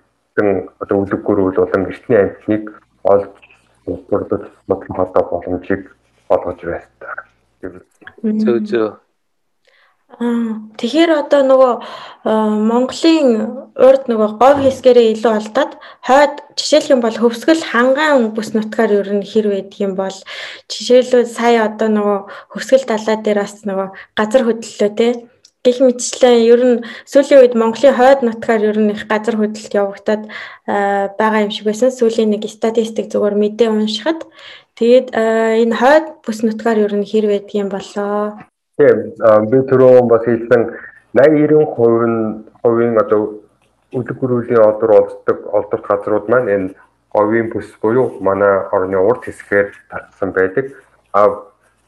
одоо 0.80 0.98
үлгэрүүл 1.02 1.58
болон 1.58 1.90
эртний 1.90 2.20
амьтныг 2.20 2.66
олж 3.04 3.34
бүрдүүлж 3.86 4.46
бодлон 4.68 5.00
одоо 5.06 5.24
боломжийг 5.32 5.84
олгож 6.30 6.60
байна. 6.62 7.26
Зөө. 8.24 8.90
Аа 10.08 10.72
тэгэхээр 10.80 11.12
одоо 11.20 11.42
нөгөө 11.44 11.74
Монголын 12.70 13.28
урд 13.76 14.08
нөгөө 14.08 14.30
говь 14.40 14.62
хэсгэрээ 14.64 15.20
илүү 15.20 15.34
алдаад 15.36 15.72
хойд 16.08 16.36
жишээлх 16.56 16.90
юм 16.96 17.02
бол 17.04 17.18
хөвсгөл 17.20 17.60
хангаан 17.60 18.32
бүс 18.32 18.56
нутгаар 18.56 19.04
ер 19.04 19.10
нь 19.20 19.28
хэр 19.28 19.52
байдаг 19.52 19.80
юм 19.84 19.94
бол 20.00 20.18
жишээлбэл 20.72 21.28
сая 21.28 21.68
одоо 21.68 21.92
нөгөө 21.92 22.20
хөвсгөл 22.56 22.86
далаа 22.88 23.18
дээр 23.20 23.40
бас 23.44 23.56
нөгөө 23.68 23.88
газар 24.16 24.44
хөдлөлөө 24.48 24.92
те 24.96 25.08
гэх 25.68 25.84
мэтчлэн 25.84 26.48
ер 26.48 26.62
нь 26.64 26.76
сүүлийн 27.04 27.44
үед 27.44 27.56
Монголын 27.60 28.00
хойд 28.00 28.24
нутгаар 28.24 28.64
ер 28.72 28.80
нь 28.80 28.96
их 28.96 29.04
газар 29.12 29.36
хөдлөлт 29.36 29.74
явагдаад 29.76 30.24
байгаа 31.20 31.44
юм 31.44 31.52
шиг 31.52 31.68
байсан. 31.68 31.92
Сүүлийн 31.92 32.32
нэг 32.32 32.48
статистик 32.48 33.12
зүгээр 33.12 33.36
мэдээ 33.36 33.68
уншихад 33.68 34.24
тэгээд 34.80 35.12
энэ 35.12 35.76
хойд 35.76 36.06
бүс 36.24 36.40
нутгаар 36.48 36.88
ер 36.88 36.94
нь 36.96 37.04
хэр 37.04 37.28
байдаг 37.28 37.56
юм 37.60 37.68
болоо. 37.68 38.40
Тийм 38.80 39.12
би 39.52 39.58
түрүү 39.68 40.08
бас 40.08 40.24
хэлсэн 40.24 40.64
80 41.12 41.76
90% 41.76 42.08
нь 42.08 42.48
хувийн 42.64 42.96
одоо 43.04 43.44
үлэг 43.92 44.18
гөрүүлийн 44.20 44.64
олдор 44.64 44.92
олддог 45.00 45.38
олдорт 45.52 45.86
газрууд 45.88 46.26
маань 46.30 46.52
энэ 46.56 46.70
говийн 47.14 47.50
бүс 47.50 47.68
буюу 47.82 48.20
манай 48.22 48.68
орны 48.72 48.98
урд 49.00 49.24
хэсгээр 49.26 49.70
татсан 49.90 50.32
байдаг. 50.32 50.66
А 51.14 51.28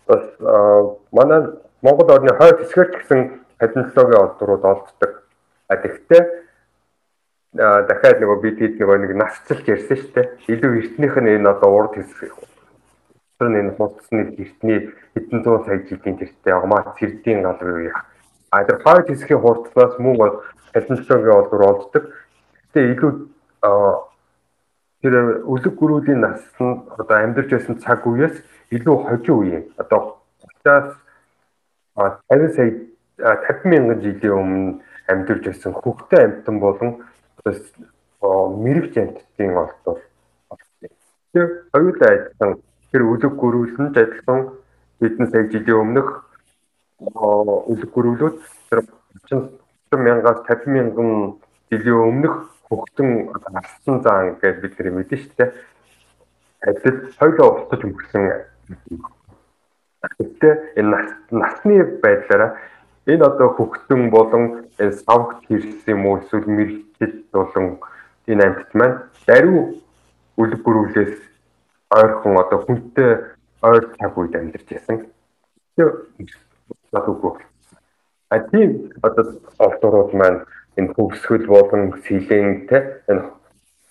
бас 0.07 0.23
манай 1.11 1.39
Монгол 1.81 2.09
орны 2.15 2.33
хойд 2.39 2.57
хэсгээр 2.59 2.89
ч 2.91 2.95
гэсэн 2.97 3.19
танилцлоогийн 3.59 4.23
олдрууд 4.23 4.63
олддог. 4.63 5.13
А 5.67 5.75
тэгвэл 5.75 6.47
дахиад 7.53 8.21
нөгөө 8.21 8.39
бид 8.41 8.57
хэд 8.61 8.75
нөгөө 8.79 8.97
нэг 9.03 9.13
насцалж 9.17 9.65
ярьсан 9.67 9.97
шүү 9.97 10.13
дээ. 10.15 10.27
Илүү 10.53 10.71
эртнийх 10.79 11.15
нь 11.17 11.31
энэ 11.35 11.49
одоо 11.49 11.69
урд 11.73 11.93
хэсэг. 11.97 12.33
Тэр 13.39 13.47
энэ 13.49 13.75
хурцсны 13.75 14.37
эртний 14.37 14.93
хэдэн 15.17 15.43
зуун 15.43 15.65
сая 15.65 15.81
жилийн 15.81 16.17
тэртээ 16.21 16.53
агмаа 16.53 16.93
цэрдийн 16.97 17.41
галуу 17.41 17.89
яах. 17.89 18.05
А 18.51 18.63
тэр 18.63 18.79
хойд 18.85 19.09
хэсгийн 19.09 19.41
хурцлаас 19.41 19.97
мөн 19.97 20.45
танилцлоогийн 20.73 21.37
олдор 21.37 21.61
олддог. 21.65 22.03
Гэтэ 22.69 22.79
илүү 22.93 23.11
тэр 25.01 25.15
үлэг 25.47 25.73
гөрүүлийн 25.73 26.21
нас 26.21 26.43
нь 26.59 26.85
одоо 26.95 27.17
амьдарч 27.17 27.49
байсан 27.49 27.79
цаг 27.79 28.05
үеэс 28.05 28.35
илүү 28.71 28.95
хожим 29.09 29.35
үе. 29.41 29.59
Одоо 29.79 30.21
30-аас 30.63 30.93
50 32.29 32.55
сая 32.55 32.71
50 33.19 33.69
мянган 33.71 34.01
жилийн 34.01 34.33
өмнө 34.41 34.79
амьдарч 35.11 35.43
байсан 35.45 35.73
хөвгтэй 35.73 36.23
амьтан 36.23 36.59
болон 36.59 36.91
мэрэгч 38.63 38.95
амьтдын 38.97 39.57
олдвол 39.63 40.01
тэр 41.33 41.45
хоёулаа 41.73 42.11
адилхан 42.15 42.51
тэр 42.91 43.01
үлэг 43.03 43.33
гөрүүлэн 43.37 43.87
адилхан 43.93 44.41
хэдэн 44.99 45.27
сая 45.31 45.43
жилийн 45.51 45.81
өмнөх 45.83 46.07
үлэг 46.99 47.89
гөрүүлүүд 47.95 48.37
тэр 48.69 48.79
30 49.29 50.05
мянгаас 50.05 50.39
50 50.47 50.67
мянган 50.75 51.39
жилийн 51.71 51.99
өмнөх 52.09 52.35
хөгтөн 52.69 53.33
арсан 53.53 54.01
заан 54.05 54.37
гэж 54.41 54.55
бид 54.61 54.73
нэр 54.77 54.93
мэдэн 54.93 55.19
шүү 55.21 55.33
дээ. 55.37 55.49
Адил 56.69 56.97
хоёулаа 57.17 57.47
устж 57.49 57.81
өнгөрсөн. 57.85 58.23
Гэхдээ 60.19 60.53
энэ 60.77 60.97
насны 61.31 61.75
байдлаараа 62.03 62.51
Энэ 63.09 63.25
одоо 63.25 63.49
хөгтөн 63.57 64.09
болон 64.13 64.43
савгт 64.77 65.41
хэрсэн 65.49 65.93
юм 65.93 66.05
уу 66.05 66.17
эсвэл 66.21 66.45
мэрэгчд 66.45 67.33
болон 67.33 67.65
энэ 68.29 68.43
амьтд 68.45 68.71
маань 68.77 68.97
даруй 69.27 69.81
үлэг 70.37 70.61
гөрүүлээс 70.65 71.15
ойрхон 71.97 72.37
одоо 72.37 72.59
хүнтэй 72.63 73.11
ойр 73.65 73.83
цаг 73.97 74.13
үед 74.17 74.33
амьдарч 74.37 74.67
байсан. 74.69 74.97
Надгүй. 76.93 77.33
А 78.29 78.39
тийм 78.51 78.69
одоо 79.01 79.25
олдорууд 79.57 80.13
маань 80.13 80.45
энэ 80.77 80.93
хөвсгөл 80.93 81.47
болон 81.49 81.97
сэлэн 82.05 82.67
те 82.69 83.01
энэ 83.09 83.25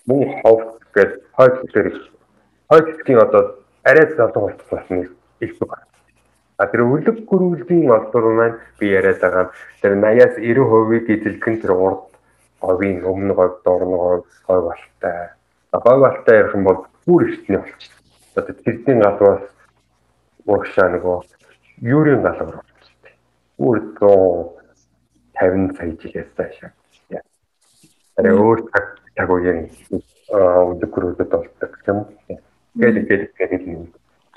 мөн 0.07 0.41
ховт 0.41 0.79
гэж 0.95 1.11
хойд 1.35 1.55
дээр 1.73 1.87
хойд 2.69 2.85
хэсгийн 2.87 3.19
одоо 3.25 3.43
арай 3.83 4.07
залуу 4.15 4.47
болчихсон 4.47 4.83
нэг 4.89 5.11
их 5.43 5.53
байна. 5.59 5.85
А 6.59 6.67
тэр 6.67 6.83
үлэг 6.83 7.23
гөрүүлгийн 7.23 7.87
олдвор 7.87 8.25
маань 8.35 8.57
би 8.79 8.91
яриад 8.91 9.23
байгаа 9.23 9.45
тэр 9.79 9.95
80-аас 9.95 10.35
90%-ийг 10.43 11.07
эзэлгэн 11.15 11.55
тэр 11.63 11.71
урд 11.71 12.11
говийн 12.59 12.99
өмнө 13.07 13.33
говь 13.33 13.63
дорно 13.63 13.95
говь 13.95 14.27
говь 14.43 14.63
балтай. 14.67 15.31
Говь 15.71 16.01
балтай 16.03 16.35
ярих 16.35 16.55
юм 16.59 16.63
бол 16.67 16.83
бүр 17.07 17.31
эртний 17.31 17.63
болчихсон. 17.63 18.03
Одоо 18.35 18.55
тэрний 18.59 18.99
галваас 18.99 19.45
уушаа 20.43 20.87
нөгөө 20.91 21.17
юурийн 21.79 22.27
галвар 22.27 22.59
болчихсон. 22.59 23.15
Бүр 23.55 23.77
150 25.39 25.77
сая 25.79 25.95
жилээс 25.95 26.29
цаашаа. 26.35 26.71
Арай 28.19 28.35
өөр 28.35 28.67
цаг 28.67 28.99
цаг 29.15 29.29
үеийн 29.31 29.71
үлэг 30.27 30.91
гөрүүлэд 30.91 31.31
болдог 31.31 31.71
юм. 31.87 32.03
Тэгээд 32.75 33.07
тэгээд 33.07 33.31
тэгээд 33.39 33.63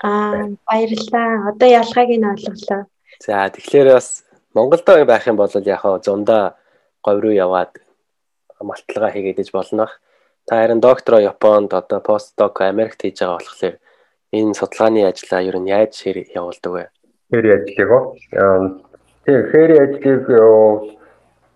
Аа 0.03 0.51
баярлалаа. 0.67 1.49
Одоо 1.49 1.69
ялгааг 1.81 2.09
нь 2.11 2.27
ойлголоо. 2.31 2.81
За 3.23 3.47
тэгэхээр 3.47 3.87
бас 3.95 4.23
Монголд 4.53 4.85
байх 4.85 5.27
юм 5.27 5.37
бол 5.39 5.49
яг 5.49 5.83
зундаа 6.03 6.55
говь 7.03 7.21
руу 7.23 7.31
яваад 7.31 7.79
малталгаа 8.59 9.11
хийгээд 9.11 9.39
иж 9.43 9.49
болно 9.51 9.87
бах. 9.87 9.99
Та 10.45 10.59
харин 10.59 10.79
доктороо 10.79 11.21
Японд 11.21 11.73
одоо 11.73 11.99
постдок 11.99 12.61
Америкт 12.61 13.01
хийж 13.01 13.19
байгаа 13.19 13.39
болохоор 13.39 13.75
энэ 14.35 14.53
судалгааны 14.59 15.01
ажлаа 15.07 15.41
ер 15.41 15.57
нь 15.59 15.71
яаж 15.71 15.93
явуулдаг 16.03 16.71
вэ? 16.73 16.83
Хэри 17.31 17.49
ажлыг 17.57 17.89
оо. 17.91 18.03
Тэгээ 19.23 19.43
хэри 19.51 19.75
ажлыг 19.85 20.23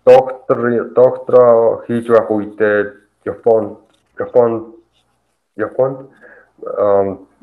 доктор 0.08 0.58
доктороо 0.96 1.84
хийж 1.84 2.06
байх 2.08 2.30
үедээ 2.30 2.78
Японд 3.28 3.76
Японд 4.18 4.58
Японд 5.56 5.98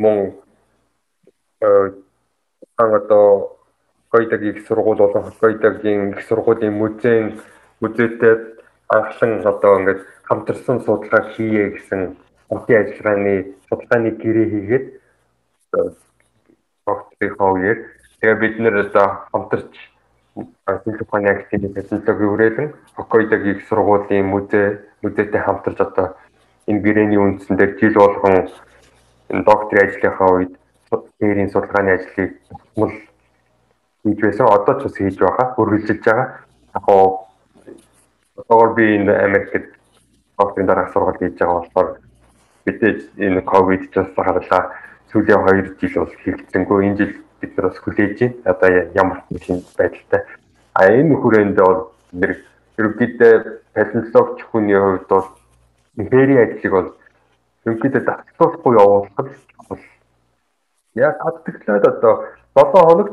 мөн 0.02 0.18
ан 2.78 2.94
одоо 2.94 3.58
Хоккайдогийн 4.10 4.56
их 4.56 4.68
сургууль 4.68 4.98
болон 4.98 5.24
Хоккайдогийн 5.24 6.12
их 6.12 6.22
сургуулийн 6.28 6.74
музейн 6.74 7.42
музейтэй 7.82 8.36
анхлан 8.88 9.46
одоо 9.46 9.80
ингээд 9.80 10.02
хамтарсан 10.24 10.80
судалгаа 10.82 11.24
хийе 11.34 11.70
гэсэн 11.76 12.16
хамтын 12.50 12.78
ажиллагааны 12.82 13.36
судалгааны 13.70 14.10
гэрээ 14.22 14.48
хийгээд 14.54 14.86
докторийнхоо 16.86 17.52
үеэр 17.54 17.78
тэгээ 18.20 18.36
бид 18.42 18.56
нэр 18.60 18.76
одоо 18.86 19.08
хамтарч 19.32 19.74
Сэлж 20.36 21.00
ухааны 21.02 21.30
академийн 21.30 21.74
технологийн 21.74 22.30
хүрээлэн 22.30 22.70
Хоккайдогийн 22.96 23.56
их 23.56 23.68
сургуулийн 23.68 24.26
музей 24.26 24.68
музейтэй 25.02 25.42
хамтарч 25.42 25.80
одоо 25.80 26.08
энэ 26.68 26.84
гэрээний 26.86 27.18
үндсэн 27.18 27.56
дээр 27.58 27.80
жил 27.80 27.96
болгон 27.96 28.50
энэ 29.30 29.44
докторийн 29.44 29.88
ажлынхаа 29.88 30.30
үед 30.36 30.54
дээрийн 31.20 31.50
судалгааны 31.50 31.92
ажлыг 31.98 32.32
мул 32.76 32.94
хийж 34.04 34.20
байсан. 34.22 34.48
Одоо 34.48 34.74
ч 34.80 34.84
бас 34.84 34.96
хийж 34.98 35.18
байгаа, 35.20 35.56
үргэлжилж 35.58 36.04
байгаа. 36.06 36.28
Яг 36.76 36.84
гоо 36.86 37.26
Өөр 38.36 38.74
би 38.76 38.86
энэ 39.00 39.14
Америкт 39.16 39.72
октын 40.38 40.68
дараа 40.68 40.92
сургалт 40.92 41.20
хийж 41.24 41.40
байгаа 41.40 41.56
болохоор 41.56 41.90
мэдээж 42.68 43.00
энэ 43.16 43.42
ковид 43.48 43.84
ч 43.92 43.96
бас 43.96 44.12
харлаа 44.12 44.64
сүүлийн 45.08 45.40
2 45.48 45.80
жил 45.80 46.04
бол 46.04 46.14
хэрэгцсэнгүй 46.20 46.80
энэ 46.84 46.98
жил 47.00 47.14
бид 47.40 47.52
нар 47.56 47.68
бас 47.72 47.80
хүлээж 47.80 48.20
байна. 48.20 48.36
Одоо 48.52 48.70
ямар 49.02 49.20
нэгэн 49.32 49.64
байдалтай. 49.80 50.22
А 50.76 50.82
энэ 51.00 51.16
хүрээнд 51.16 51.56
бол 51.56 51.96
нэр 52.12 52.32
ерөнхийдөө 52.76 53.34
палеонтологч 53.74 54.40
хүний 54.52 54.80
хувьд 54.84 55.08
бол 55.08 55.28
империйн 55.96 56.44
ажлыг 56.44 56.72
бол 56.76 56.90
ерөнхийдөө 57.64 58.02
давталтгүй 58.04 58.74
явуулах 58.84 59.16
бол 59.16 59.80
яг 60.96 61.16
адтгэлээд 61.26 61.86
одоо 61.88 62.14
7 62.56 62.72
хоног 62.88 63.10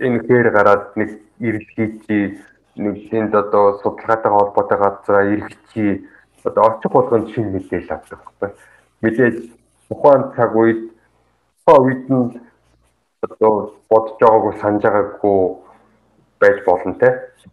энэ 0.00 0.24
хээр 0.26 0.48
гараад 0.50 0.96
нэг 0.96 1.10
ирэлхий 1.40 2.40
нэг 2.76 2.96
энд 3.12 3.34
одоо 3.34 3.78
судалгаатай 3.82 4.32
холбоотой 4.32 4.78
газраа 4.78 5.24
ирэх 5.24 5.52
чи 5.72 6.06
одоо 6.44 6.64
очих 6.70 6.92
болгонд 6.92 7.30
шинэ 7.30 7.50
мэдээлэл 7.52 7.94
авдаг 7.94 8.18
байхгүй. 8.24 8.50
Мэдээж 9.02 9.36
тухайн 9.88 10.22
цаг 10.36 10.56
үед 10.56 10.80
үед 11.66 12.04
нь 12.08 12.40
одоо 13.26 13.74
бодож 13.90 14.16
байгаагүй 14.20 14.52
санаж 14.60 14.82
байгаагүй 14.82 15.38
байж 16.40 16.58
болно 16.64 16.94
те. 17.02 17.08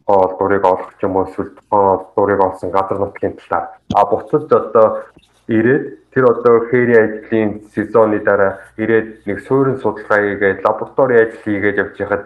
Тухайн 0.06 0.38
дурыг 0.38 0.66
олох 0.66 0.92
ч 1.00 1.04
юм 1.04 1.16
уу 1.18 1.26
эсвэл 1.26 1.52
тухайн 1.58 2.00
дурыг 2.16 2.40
олсон 2.40 2.70
газар 2.72 2.98
нутгийн 3.00 3.36
талаар 3.36 3.66
а 3.96 4.06
буцаж 4.06 4.46
одоо 4.46 5.04
ирээд 5.48 6.12
тэр 6.14 6.24
одоо 6.32 6.66
хээри 6.70 6.96
ажлын 6.96 7.62
сезоны 7.76 8.20
дараа 8.20 8.60
ирээд 8.78 9.28
нэг 9.28 9.40
суурин 9.46 9.78
судалгаа 9.78 10.20
хийгээд 10.24 10.66
лаборатори 10.66 11.16
ажил 11.22 11.44
хийгээд 11.46 11.82
явж 11.84 11.96
байхад 12.00 12.24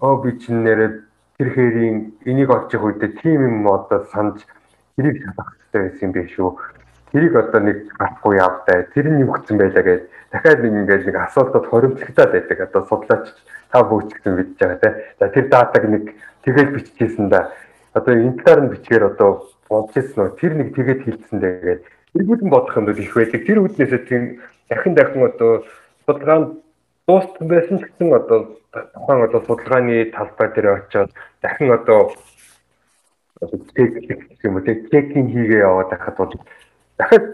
оо 0.00 0.16
би 0.22 0.38
чинь 0.38 0.62
нэрээ 0.62 0.90
тэр 1.38 1.48
хээрийн 1.54 1.96
энийг 2.24 2.50
олж 2.50 2.70
явах 2.74 2.94
үедээ 2.94 3.18
тийм 3.22 3.40
юм 3.42 3.66
одоо 3.66 4.06
санаж 4.12 4.46
тэрийг 4.96 5.24
шалгах 5.24 5.56
хэрэгтэй 5.58 5.82
байсан 5.82 6.06
юм 6.06 6.12
биш 6.12 6.38
үү. 6.38 6.52
Тэрийг 7.12 7.34
одоо 7.36 7.60
нэг 7.60 7.78
гарахгүй 7.98 8.34
явдаа. 8.36 8.86
Тэр 8.94 9.06
нь 9.10 9.20
юу 9.24 9.32
гэсэн 9.34 9.56
байлаа 9.58 9.82
гэж 9.82 10.00
дахиад 10.30 10.60
нэг 10.62 10.72
ингээд 10.72 11.06
нэг 11.08 11.16
асуултад 11.18 11.64
хоримтлагдаад 11.66 12.32
байдаг. 12.32 12.58
Одоо 12.60 12.82
судлаач 12.88 13.26
та 13.72 13.82
бүгдсэн 13.82 14.32
мэдж 14.36 14.56
байгаа 14.60 14.78
те. 14.80 14.90
За 15.18 15.28
тэр 15.28 15.46
датаг 15.48 15.84
нэг 15.88 16.04
тэгэл 16.44 16.74
биччихсэн 16.76 17.28
да. 17.28 17.52
Одоо 17.92 18.14
энэ 18.14 18.38
талаар 18.40 18.60
нь 18.64 18.72
бичгээр 18.72 19.04
одоо 19.12 19.50
бодож 19.68 19.96
ирсэн 19.96 20.20
үү. 20.24 20.36
Тэр 20.40 20.52
нэг 20.56 20.68
тэгээд 20.72 21.00
хэлсэн 21.04 21.36
дээгээд 21.40 21.82
эргүүлэн 22.14 22.50
бодох 22.50 22.76
юм 22.76 22.86
бол 22.86 22.98
их 22.98 23.14
байдаг. 23.14 23.46
Тэр 23.46 23.58
үднээсээ 23.64 24.02
тийм 24.08 24.22
дахин 24.68 24.94
дахин 24.94 25.22
одоо 25.24 25.64
судалгаанд 26.06 26.48
дуустсан 27.06 27.46
байсан 27.48 27.78
ч 27.78 27.82
гэсэн 27.88 28.12
одоо 28.12 28.38
тухайн 28.72 29.22
одоо 29.26 29.40
судалгааны 29.46 30.12
талбай 30.12 30.48
дээр 30.52 30.68
очиод 30.76 31.10
дахин 31.42 31.70
одоо 31.72 32.12
чек 33.74 33.90
юм 34.44 34.56
уу 34.56 34.64
чекинг 34.64 35.28
хийгээ 35.32 35.64
яваад 35.66 35.90
байхад 35.90 36.16
бол 36.16 36.32
дахиад 36.98 37.26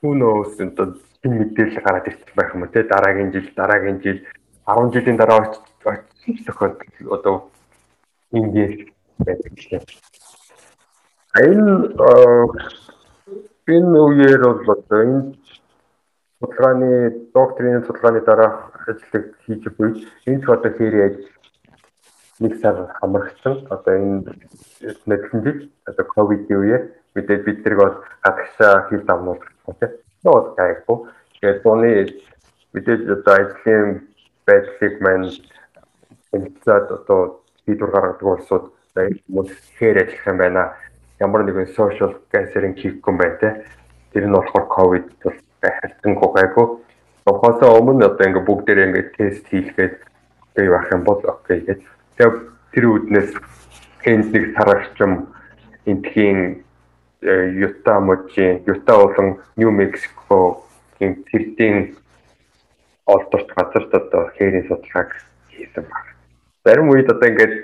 хүнөөс 0.00 0.56
одоо 0.60 0.86
тийм 1.22 1.32
мэдээлэл 1.38 1.84
гараад 1.84 2.08
ирчих 2.08 2.34
байх 2.34 2.54
юм 2.54 2.62
уу 2.62 2.72
те 2.72 2.82
дараагийн 2.82 3.32
жил 3.32 3.48
дараагийн 3.56 4.00
жил 4.02 4.18
10 4.66 4.92
жилийн 4.92 5.16
дараа 5.16 5.52
ч 5.52 5.56
тохиолдол 6.46 7.12
одоо 7.16 7.36
ингэ 8.32 8.92
байдаг 9.18 9.52
лээ. 9.70 9.82
Энэ 11.38 11.92
энэ 13.68 13.98
үеэр 14.00 14.42
бол 14.44 14.70
одоо 14.72 15.00
энэ 15.04 15.20
судалгааны 16.40 16.90
докторийн 17.34 17.84
судалгааны 17.84 18.20
дараах 18.24 18.72
ажлыг 18.88 19.36
хийж 19.44 19.64
буй. 19.76 20.08
Энэ 20.26 20.40
ч 20.40 20.44
одоо 20.48 20.72
хээрээ 20.72 21.06
ажил 21.06 21.28
нэг 22.40 22.54
сар 22.62 22.76
хамрагсан 23.00 23.66
одоо 23.70 23.94
энэ 23.94 24.32
нэтлэн 25.06 25.42
жил 25.44 25.60
одоо 25.86 26.04
ковидын 26.14 26.58
үеэр 26.58 26.82
мэдээд 27.14 27.44
бид 27.44 27.58
нар 27.64 27.76
бол 27.76 27.96
гадагшаа 28.24 28.88
хил 28.88 29.02
давнуулах 29.04 29.52
тийм. 29.80 29.90
Нөө 30.24 30.54
гайгүй. 30.56 30.98
Тэгээд 31.40 31.62
дууны 31.62 31.90
мэдээж 32.72 33.00
одоо 33.14 33.34
ажлын 33.36 33.88
байдлыг 34.46 34.94
маань 35.04 35.28
хэлцээд 36.32 36.86
одоо 36.96 37.20
хийдвэр 37.66 37.90
гаргадаг 37.92 38.22
улсууд 38.22 38.64
хүмүүс 38.96 39.52
хээр 39.78 39.96
ажиллах 40.02 40.26
юм 40.26 40.38
байна 40.38 40.62
ямар 41.20 41.42
нэгэн 41.44 41.74
social 41.74 42.14
gathering 42.32 42.74
хийхгүй 42.78 43.10
юм 43.12 43.18
байна 43.18 43.38
тийм 43.40 43.54
тэр 44.12 44.24
нь 44.26 44.34
болохоор 44.34 44.66
ковид 44.70 45.06
бол 45.22 45.38
хайрцангуй 45.62 46.30
гайгүй. 46.34 46.66
Тухайсаа 47.26 47.78
өмнө 47.78 48.06
одоо 48.06 48.24
ингээ 48.26 48.46
бүгдээрээ 48.46 48.86
ингээ 48.88 49.06
тест 49.18 49.44
хийлгээд 49.50 49.94
окей 50.54 50.68
байх 50.70 50.88
юм 50.92 51.02
бол 51.04 51.20
окей 51.26 51.60
гэж. 51.66 51.80
Тэгээ 52.16 52.32
тэр 52.72 52.84
үднээс 52.86 53.30
энд 54.06 54.26
нэг 54.32 54.44
сарагчм 54.56 55.12
энтхийн 55.86 56.64
Юта 57.20 57.98
мужийн 58.00 58.62
Юта 58.66 58.94
болон 58.94 59.42
Нью 59.56 59.70
Мексико 59.70 60.62
гин 61.00 61.24
тэрдийн 61.26 61.96
олдорт 63.06 63.48
газарт 63.56 63.92
одоо 63.94 64.30
хээрийн 64.38 64.68
судалгааг 64.68 65.10
хийсэн 65.50 65.82
баг. 65.82 66.06
Зарим 66.64 66.90
үед 66.90 67.10
одоо 67.10 67.28
ингээд 67.28 67.54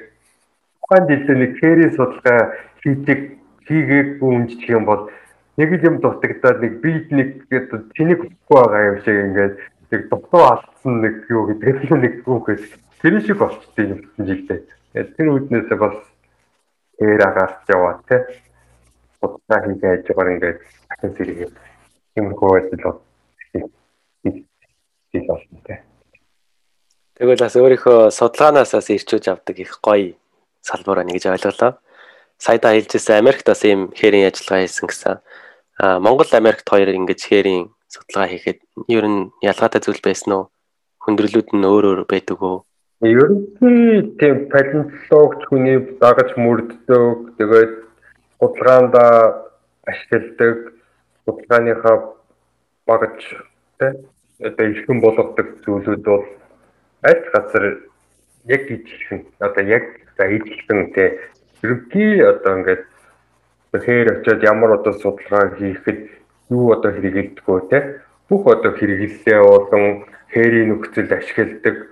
тухайн 0.83 1.07
жилдээ 1.09 1.37
нэг 1.39 1.53
хээрийн 1.61 1.93
судалгаа 1.95 2.41
хийдэг 2.83 3.21
хийгээгүй 3.69 4.31
үнжих 4.31 4.69
юм 4.69 4.85
бол 4.85 5.11
нэг 5.57 5.71
л 5.79 5.87
юм 5.89 5.97
дутагдаад 6.03 6.59
нэг 6.61 6.73
бит 6.83 7.09
нэг 7.13 7.29
гэдэг 7.51 7.81
тэнэг 7.95 8.19
өгөхгүй 8.25 8.59
байгаа 8.59 8.89
юм 8.91 8.99
шиг 9.05 9.17
ингээд 9.25 9.55
нэг 9.91 10.03
дутуу 10.11 10.43
алдсан 10.43 10.95
нэг 11.01 11.15
юу 11.31 11.43
гэдэг 11.49 11.91
л 11.91 12.03
нэг 12.03 12.15
үгээс 12.27 12.65
тэр 13.01 13.15
шиг 13.21 13.39
болчихсон 13.39 13.87
юм 13.95 14.01
жилдээ. 14.19 14.61
Тэр 14.95 15.29
үднээсээ 15.31 15.79
бас 15.79 15.97
ээр 16.99 17.23
агаарч 17.23 17.63
яваа 17.71 18.01
те. 18.09 18.17
Удаа 19.23 19.59
хийгээ 19.65 19.91
яаж 19.91 20.07
байгаа 20.11 20.35
ингээд 20.35 20.59
ахын 20.91 21.13
сэргээд 21.17 21.55
юмрхүү 22.17 22.51
ажил 22.59 23.01
хийж 24.23 25.25
болсон 25.29 25.59
те. 25.67 25.83
Тэгвэл 27.15 27.45
бас 27.47 27.55
өөрийнхөө 27.55 28.11
судалгаанаас 28.11 28.75
бас 28.75 28.91
ирчүүж 28.91 29.25
авдаг 29.31 29.57
их 29.63 29.79
гоё 29.79 30.19
салбар 30.65 31.05
байна 31.05 31.15
гэж 31.15 31.31
ойлголоо. 31.31 31.79
Сая 32.39 32.59
та 32.59 32.75
хэлжсэн 32.75 33.19
Америкт 33.19 33.47
бас 33.47 33.65
ийм 33.65 33.91
хээрийн 33.95 34.29
ажиллагаа 34.31 34.65
хийсэн 34.65 34.87
гэсэн 34.89 35.15
Монгол 36.05 36.31
Америкт 36.33 36.67
хоёр 36.69 36.91
ингэж 36.95 37.21
хээрийн 37.27 37.75
судалгаа 37.89 38.29
хийхэд 38.31 38.59
ер 38.89 39.05
нь 39.07 39.31
ялгаатай 39.43 39.81
зүйл 39.83 40.03
байсан 40.05 40.33
уу? 40.33 40.45
Хүндрэлүүд 41.03 41.49
нь 41.55 41.69
өөр 41.69 41.85
өөр 41.91 42.03
байдаг 42.11 42.39
уу? 42.43 42.59
Ер 43.03 43.29
нь 43.31 43.43
тийм 44.19 44.49
палеонтологч 44.53 45.41
хүний 45.51 45.79
дагаж 46.01 46.31
мөрддөг 46.39 47.39
тэгээд 47.39 47.73
судалгаанд 48.39 48.95
ашигладаг 49.91 50.57
судалгааныхаа 51.25 51.97
багаж 52.87 53.21
тэ 53.79 53.87
одоо 54.47 54.67
ихэнх 54.73 55.03
болгодог 55.03 55.49
зүйлүүд 55.65 56.03
бол 56.05 56.25
аль 57.09 57.25
газар 57.33 57.65
яг 58.57 58.63
ижилхэн 58.71 59.21
одоо 59.41 59.65
яг 59.65 59.85
за 60.17 60.25
ижилхэн 60.37 60.81
тэ 60.95 61.19
ерөнхий 61.65 62.21
одоо 62.33 62.53
ингээд 62.59 62.83
Тэгэхээр 63.75 64.23
очиод 64.23 64.43
ямар 64.47 64.79
одоо 64.79 64.93
судалгаа 64.95 65.59
хийхэд 65.59 66.07
юу 66.47 66.71
одоо 66.79 66.95
хэрэгэлдэггүй 66.95 67.61
те? 67.75 68.07
Бүх 68.31 68.47
одоо 68.47 68.71
хэрэгэллээ 68.71 69.41
болон 69.43 70.07
хээрийн 70.31 70.71
нөхцөл 70.71 71.11
ашигладаг 71.11 71.91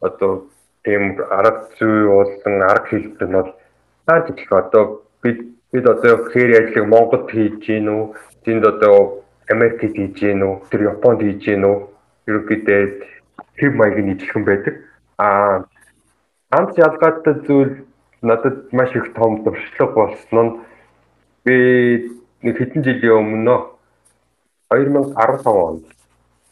одоо 0.00 0.48
тийм 0.88 1.20
арга 1.28 1.68
зүй 1.76 2.08
болон 2.08 2.54
арга 2.64 2.88
хэлбэр 2.88 3.28
нь 3.28 3.36
бол 3.36 3.52
цааш 4.08 4.24
их 4.40 4.48
одоо 4.48 5.04
бид 5.20 5.52
бид 5.68 5.84
одоо 5.84 6.16
хээрийн 6.32 6.64
ажлыг 6.64 6.86
Монголд 6.88 7.28
хийж 7.28 7.60
гин 7.60 7.92
үү? 7.92 8.04
Тэнд 8.48 8.64
одоо 8.64 9.20
Америкт 9.52 9.84
хийж 9.84 10.16
гин 10.16 10.40
үү? 10.48 10.64
Тэр 10.72 10.96
Японд 10.96 11.20
хийж 11.20 11.44
гин 11.44 11.68
үү? 11.68 11.76
Ерөнхийдөө 12.24 12.80
хэв 13.52 13.72
маягийн 13.76 14.16
ижилхэн 14.16 14.44
байдаг. 14.48 14.74
А 15.20 15.68
ганц 16.48 16.72
ялгаатай 16.72 17.36
зүйл 17.44 17.84
надад 18.22 18.72
маш 18.72 18.94
их 18.96 19.14
том 19.14 19.44
туршлага 19.44 19.94
болсон 19.94 20.46
нь 20.46 20.52
Би 21.48 22.10
нэг 22.44 22.58
хэдэн 22.60 22.84
жилийн 22.84 23.24
өмнө 23.24 23.56
2015 24.68 25.48
онд 25.48 25.86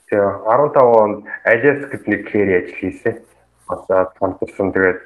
тэгээ 0.09 0.33
15 0.49 0.81
онд 1.03 1.29
Аляскад 1.45 2.03
нэг 2.09 2.23
хэр 2.33 2.49
ажил 2.65 2.81
хийсэн. 2.81 3.21
Одоо 3.69 4.09
цамцсан 4.17 4.73
тэгээд 4.73 5.01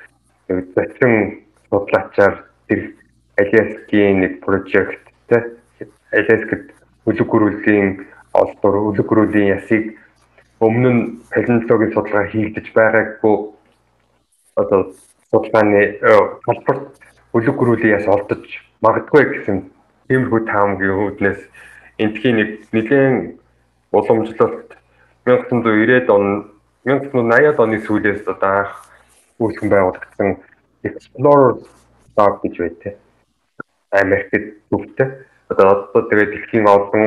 нэг 0.47 0.59
зочин 0.79 1.43
судлаачаар 1.75 2.47
тэр 2.71 2.95
Аляскийн 3.35 4.21
нэг 4.23 4.33
прожекттэй 4.47 5.59
Аляскад 6.15 6.71
үлэг 7.03 7.27
гөрүүлийн 7.27 8.07
олдор 8.31 8.95
үлэг 8.95 9.07
гөрүүлийн 9.11 9.59
ясыг 9.59 9.99
өмнө 10.63 10.91
нь 10.95 11.03
палеонтологийн 11.35 11.95
судалгаа 11.99 12.31
хийгдэж 12.31 12.67
байгаагүй 12.79 13.37
одоо 14.55 14.95
судалгааны 15.31 15.83
салбарт 16.45 17.01
үлэг 17.33 17.57
гөрүүлийн 17.57 17.97
яс 17.99 18.07
олдож 18.11 18.45
магадгүй 18.83 19.25
гэсэн 19.31 19.57
тиймэрхүү 20.11 20.41
таамгийн 20.51 20.99
үүднээс 20.99 21.41
энтхийн 22.03 22.37
нэг 22.37 22.51
нэгэн 22.75 23.39
уламжлалт 23.93 24.75
1990-ад 25.27 26.09
он 26.11 26.51
1980-ад 26.85 27.59
оны 27.61 27.79
сүүлээс 27.85 28.27
одоо 28.27 28.51
анх 28.65 28.73
үүсгэн 29.39 29.69
байгуулагдсан 29.71 30.29
Explorer 30.83 31.61
Dog 32.17 32.41
гэж 32.43 32.55
байт 32.59 32.79
те. 32.83 32.97
Америкт 33.91 34.65
төвтэй. 34.71 35.29
Одоо 35.49 35.67
одоо 35.93 36.03
тэгээд 36.09 36.31
дэлхийн 36.33 36.67
олон 36.67 37.05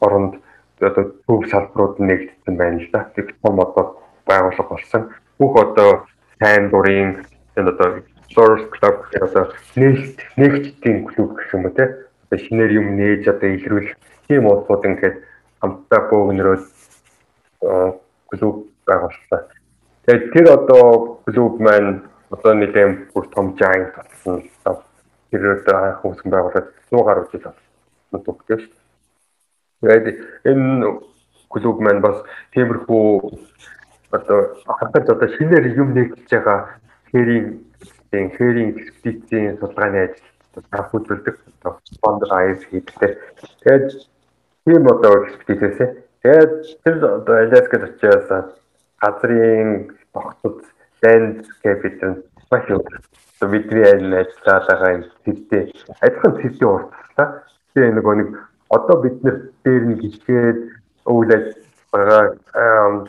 оронд 0.00 0.34
одоо 0.80 1.04
төв 1.26 1.48
салбарууд 1.48 1.96
нэгдсэн 1.98 2.54
байна 2.56 2.80
л 2.80 2.88
да. 2.92 3.08
Тэг 3.16 3.36
том 3.42 3.60
одоо 3.60 4.04
байгууллага 4.28 4.68
болсон. 4.68 5.02
Бүх 5.38 5.56
одоо 5.56 6.04
сайн 6.38 6.68
дурын 6.70 7.24
одоо 7.68 8.00
Source 8.34 8.66
Club 8.70 8.96
гэх 9.10 9.22
одоо 9.22 9.44
нээлт 9.76 10.18
нэгжтийн 10.36 11.04
клуб 11.04 11.36
гэх 11.36 11.54
юм 11.54 11.64
уу 11.66 11.74
те. 11.76 11.84
Одоо 12.30 12.38
шинээр 12.38 12.72
юм 12.80 12.96
нээж 12.96 13.28
одоо 13.28 13.48
илрүүлэх 13.50 13.96
тийм 14.28 14.46
улсууд 14.46 14.84
ингээд 14.86 15.16
хамтдаа 15.60 16.00
бөөгнөрөө 16.10 16.56
клуб 18.30 18.56
байгуулсан. 18.86 19.42
Тэгээд 20.06 20.24
тэр 20.32 20.46
одоо 20.56 21.20
клуб 21.26 21.60
маань 21.60 22.06
одоо 22.30 22.54
нэгэн 22.54 23.10
бүр 23.12 23.26
том 23.34 23.56
жаан 23.58 23.90
болсон. 23.92 24.42
Тэр 25.30 25.42
одоо 25.58 25.76
анх 25.76 26.04
үүсгэн 26.04 26.30
байгуулаад 26.30 26.68
100 26.90 27.04
гаруй 27.04 27.26
жил 27.30 27.44
болсон 27.44 28.20
төгтөө 28.24 28.58
шүү. 28.62 28.74
Тэгээд 29.82 30.18
энэ 30.46 30.86
клуб 31.50 31.76
маань 31.82 32.00
бас 32.00 32.22
тиймэрхүү 32.54 33.06
одоо 34.10 34.38
хатаж 34.66 35.06
одоо 35.10 35.28
шинээр 35.36 35.66
юм 35.74 35.94
нэгж 35.94 36.30
байгаа 36.30 36.79
хэрийн 37.12 37.46
тийм 38.10 38.30
хэрийн 38.36 38.70
экспедицийн 38.78 39.58
судалгааны 39.58 39.98
ажил 40.04 40.64
анх 40.70 40.94
үзүүлдэг 40.94 41.36
спондер 41.94 42.30
аяс 42.34 42.62
хийдэг. 42.70 43.18
Тэгээд 43.62 43.86
тийм 44.64 44.82
одоо 44.94 45.12
экспедицээс 45.24 45.78
тэгээд 46.22 46.52
тэр 46.84 46.96
одоо 47.18 47.36
Аляскад 47.44 47.82
очиад 47.88 48.54
газрын 49.02 49.94
тогтцод 50.12 50.58
банд 51.02 51.46
капитан 51.62 52.22
маш 52.50 52.66
их 52.68 53.50
бидний 53.52 53.86
аль 53.92 54.14
ажиллаад 54.22 54.66
байгаа 54.68 54.90
юм 54.96 55.04
тэртээ 55.24 55.62
адилхан 56.04 56.34
тэртээ 56.40 56.68
уртслаа. 56.68 57.28
Тэгээ 57.74 57.94
нөгөө 57.96 58.14
нэг 58.20 58.30
одоо 58.76 58.96
бид 59.02 59.16
нэр 59.24 59.36
дээр 59.64 59.84
нь 59.86 60.00
гिचгээд 60.02 60.60
үйл 61.06 61.30
ажиллагаа 61.38 62.24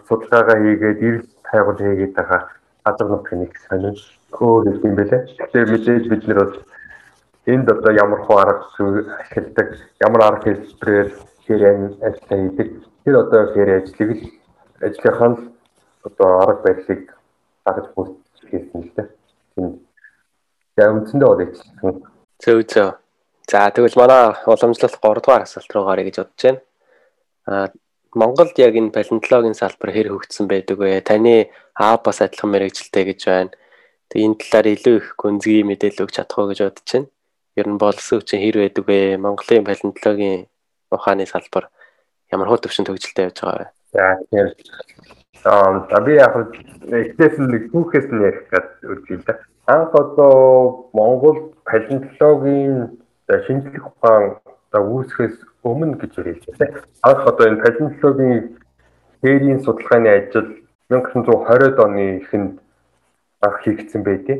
судалгаагаа 0.08 0.58
хийгээд 0.62 1.00
эрс 1.08 1.28
хайгуул 1.50 1.80
хийгээд 1.82 2.14
байгаа 2.16 2.42
газар 2.86 3.08
нутгийн 3.08 3.42
нэг 3.46 3.54
сонин 3.68 3.96
өөр 4.34 4.64
юм 4.82 4.96
бэлээ. 4.96 5.22
Тэгэхээр 5.38 5.72
мэдээж 5.72 6.06
бид 6.10 6.24
нэр 6.28 6.40
бол 6.42 6.56
энд 7.46 7.68
одоо 7.70 7.92
ямар 7.94 8.20
хуу 8.26 8.38
арга 8.38 8.66
ашигладаг, 9.22 9.70
ямар 10.02 10.22
арга 10.22 10.46
хэлбэрээр 10.50 11.10
хэрэг 11.46 11.78
ажиллаа 12.02 12.38
хийдэг. 12.40 12.70
Тэр 13.04 13.16
одоо 13.18 13.42
хэрэг 13.54 13.78
ажлыг 13.84 14.10
л 14.12 14.24
ажлынхаа 14.82 15.32
одоо 16.08 16.30
арга 16.42 16.62
барилыг 16.66 17.02
дагаж 17.66 17.88
хийсэн 18.50 18.82
л 18.82 18.92
дээ. 18.96 19.08
Тийм. 19.56 19.80
За 20.78 20.92
үндсэндээ 20.92 21.28
бол 21.30 21.44
ичсэн. 21.46 22.04
Зөв 22.42 22.60
зөв. 22.66 22.90
За 23.52 23.70
тэгвэл 23.70 24.00
манай 24.00 24.34
уламжлалт 24.48 24.98
3 24.98 25.22
дугаар 25.22 25.44
асуулт 25.46 25.72
руу 25.76 25.86
гарыг 25.86 26.06
гэж 26.08 26.18
бодож 26.18 26.42
байна. 26.42 26.62
А 27.46 27.68
Монголд 28.14 28.60
яг 28.60 28.76
энэ 28.76 28.92
палеонтологийн 28.92 29.56
салбар 29.56 29.92
хэр 29.96 30.12
хөгжсөн 30.12 30.48
байдаг 30.52 30.78
вэ? 30.78 31.00
Таны 31.00 31.48
аа 31.80 31.96
бас 31.96 32.20
адилхан 32.20 32.52
мэрэгжилтэй 32.52 33.04
гэж 33.08 33.22
байна. 33.24 33.56
Тэгээ 34.12 34.28
энэ 34.28 34.40
талаар 34.44 34.68
илүү 34.76 34.96
их 35.00 35.08
гүнзгий 35.16 35.64
мэдээлэл 35.64 36.04
өгч 36.04 36.16
чадах 36.20 36.38
уу 36.38 36.52
гэж 36.52 36.60
бодож 36.68 36.90
байна. 36.92 37.08
Ер 37.56 37.68
нь 37.72 37.80
болсон 37.80 38.20
хүчин 38.20 38.44
хэр 38.44 38.58
байдаг 38.60 38.84
вэ? 38.84 39.16
Монголын 39.16 39.64
палеонтологийн 39.64 40.52
ухааны 40.92 41.24
салбар 41.24 41.72
ямар 42.36 42.52
хөө 42.52 42.68
төвшөнд 42.68 42.92
хөгжилтэй 42.92 43.32
явж 43.32 43.40
байгаа 43.40 43.60
вэ? 43.64 43.68
За 43.96 44.04
тэгэхээр 44.20 44.50
Аа 45.44 46.00
би 46.06 46.14
яг 46.20 46.36
эхлээс 46.92 47.36
нь 47.40 47.72
түүхээс 47.74 48.08
нь 48.14 48.22
ярих 48.28 48.46
гэж 48.52 48.68
үзье 48.92 49.16
л 49.18 49.24
да. 49.26 49.34
Анх 49.66 49.96
одоо 49.96 50.92
Монгол 50.94 51.56
палеонтологийн 51.66 53.00
шинжлэх 53.48 53.88
ухаан 53.90 54.38
одоо 54.46 54.82
үүсгэхээс 54.86 55.51
өмнө 55.64 55.98
гэж 56.02 56.14
хэлж 56.16 56.44
байна. 56.58 56.82
Анх 57.06 57.28
одоо 57.28 57.46
энэ 57.48 57.62
палеонтологийн 57.62 58.58
хээрийн 59.22 59.60
судалгааны 59.62 60.10
ажил 60.10 60.48
1920-ад 60.90 61.78
оны 61.80 62.06
эхэнд 62.22 62.60
анх 63.42 63.58
хийгдсэн 63.64 64.04
байдیں۔ 64.04 64.40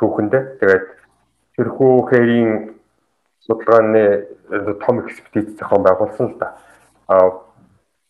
Түүхэндээ. 0.00 0.42
Тэгээд 0.60 0.86
тэрхүү 1.56 1.94
хээрийн 2.08 2.52
судалгааны 3.44 4.04
том 4.84 5.00
экспедиц 5.04 5.58
зохион 5.58 5.82
байгуулсан 5.84 6.26
л 6.32 6.38
да. 6.40 6.56
Аа 7.08 7.46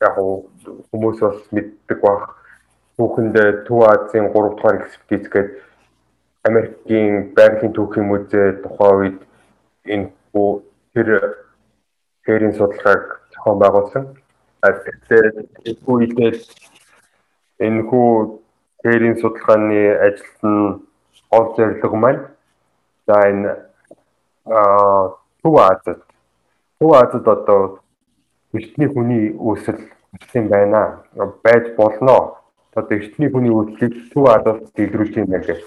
яг 0.00 0.16
хүмүүс 0.16 1.20
бас 1.20 1.40
мэддэг 1.52 2.00
баг 2.00 2.36
түүхэндээ 2.96 3.64
Төв 3.66 3.80
Азийн 3.90 4.30
3 4.32 4.54
дугаар 4.56 4.76
экспедиц 4.80 5.28
гээд 5.32 5.50
Америкийн 6.48 7.34
байгалийн 7.36 7.74
түүхийн 7.74 8.06
музей 8.06 8.52
тухайн 8.62 8.96
үед 9.00 9.18
энэ 9.84 10.08
тэр 10.94 11.08
тэрийн 12.26 12.54
судалгааг 12.58 13.02
зохион 13.32 13.58
байгуулсан. 13.58 14.04
Тэгэхээр 14.62 15.26
энэ 15.68 15.82
үедээ 15.86 16.32
энэ 17.66 17.82
хүү 17.88 18.10
тэрийн 18.82 19.16
судалгааны 19.22 19.80
ажилд 20.06 20.40
нь 20.42 20.60
гол 21.30 21.46
зорилго 21.56 21.96
маань 21.96 22.22
за 23.06 23.16
энэ 23.30 23.50
аа 24.46 25.14
Төв 25.42 25.54
Азид 25.70 26.00
Төв 26.78 26.90
Азид 26.92 27.26
одоо 27.34 27.80
эртний 28.52 28.88
хүний 28.88 29.24
үүсэл 29.32 29.80
юм 30.34 30.48
байна. 30.48 30.98
байж 31.42 31.74
болно. 31.76 32.36
Одоо 32.74 32.96
эртний 32.98 33.30
хүний 33.30 33.50
үүслийг 33.50 34.12
төв 34.12 34.26
адалт 34.26 34.74
дэлгэрүүлж 34.74 35.14
юм 35.16 35.30
байна 35.30 35.46
гэх. 35.46 35.62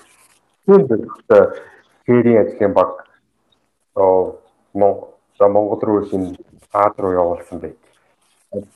Түүнд 0.65 0.88
зөвхөн 0.89 1.48
хэрийн 2.06 2.41
ажлын 2.43 2.74
баг 2.74 3.06
оо 3.95 4.36
Монгол 4.74 5.82
руу 5.82 6.04
энэ 6.13 6.36
Аад 6.73 6.99
руу 6.99 7.13
явуулсан 7.13 7.60
байт. 7.60 7.77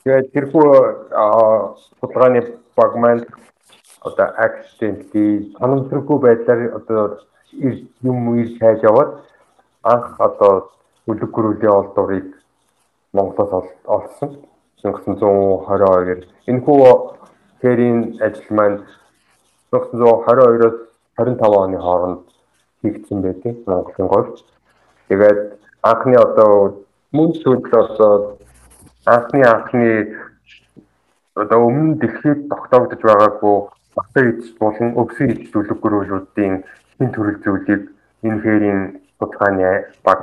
Тэгээд 0.04 0.32
тэрхүү 0.34 0.70
судалгааны 2.02 2.42
баг 2.76 2.96
маань 2.98 3.26
одоо 4.02 4.28
accidentally 4.46 5.54
санамсаргүй 5.60 6.18
байдлаар 6.26 6.62
одоо 6.78 7.20
юм 8.02 8.36
ирж 8.42 8.58
хайж 8.60 8.84
яваад 8.84 9.12
анх 9.84 10.20
одоо 10.20 10.72
үлэг 11.08 11.30
гөрүүлийн 11.36 11.78
олдурыг 11.80 12.28
Монголоос 13.14 13.70
олсон 13.86 14.30
1922-ээр. 14.84 16.22
Энэхүү 16.50 16.78
тэрийн 17.62 18.18
ажил 18.26 18.50
маань 18.58 18.80
1922-оос 19.72 20.76
25 21.18 21.62
оны 21.64 21.78
хооронд 21.78 22.24
хийгдсэн 22.82 23.22
байдаг 23.22 23.56
Монголын 23.68 24.10
говьд. 24.10 24.38
Тэгээд 25.08 25.40
анхны 25.82 26.18
одоо 26.18 26.84
мөн 27.14 27.34
сүйдл 27.38 27.76
одоо 27.78 28.14
анхны 29.06 29.42
анхны 29.46 29.90
одоо 31.42 31.60
өмнө 31.68 32.00
дэлхийд 32.02 32.48
тогтоогдож 32.50 33.02
байгаагүй 33.10 33.58
батар 33.98 34.30
эд 34.32 34.42
болон 34.62 34.96
өвсөн 35.02 35.34
эд 35.34 35.44
төлөв 35.54 35.78
гөрөөлүүдийн 35.84 36.56
хэн 36.98 37.14
төрөл 37.14 37.38
зүйлийг 37.46 37.84
энэ 38.26 38.42
хэрийн 38.44 38.82
судалгааны 39.20 39.72
баг 40.06 40.22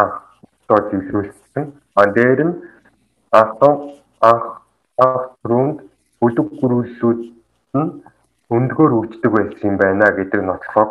анх 0.00 0.18
тоо 0.66 0.80
зөвлөсөн. 0.90 1.70
А 2.00 2.02
дээр 2.18 2.40
нь 2.48 2.54
анх 3.40 3.62
анх 4.30 4.46
анх 5.06 5.24
түрүүнд 5.42 5.78
бүлэг 6.20 6.48
гөрүүлүүд 6.60 7.20
нь 7.78 7.90
өндгөр 8.56 8.92
өвддөг 8.98 9.32
байсан 9.38 9.70
юм 9.70 9.76
байна 9.86 10.10
гэдэг 10.18 10.42
нотлохог 10.42 10.90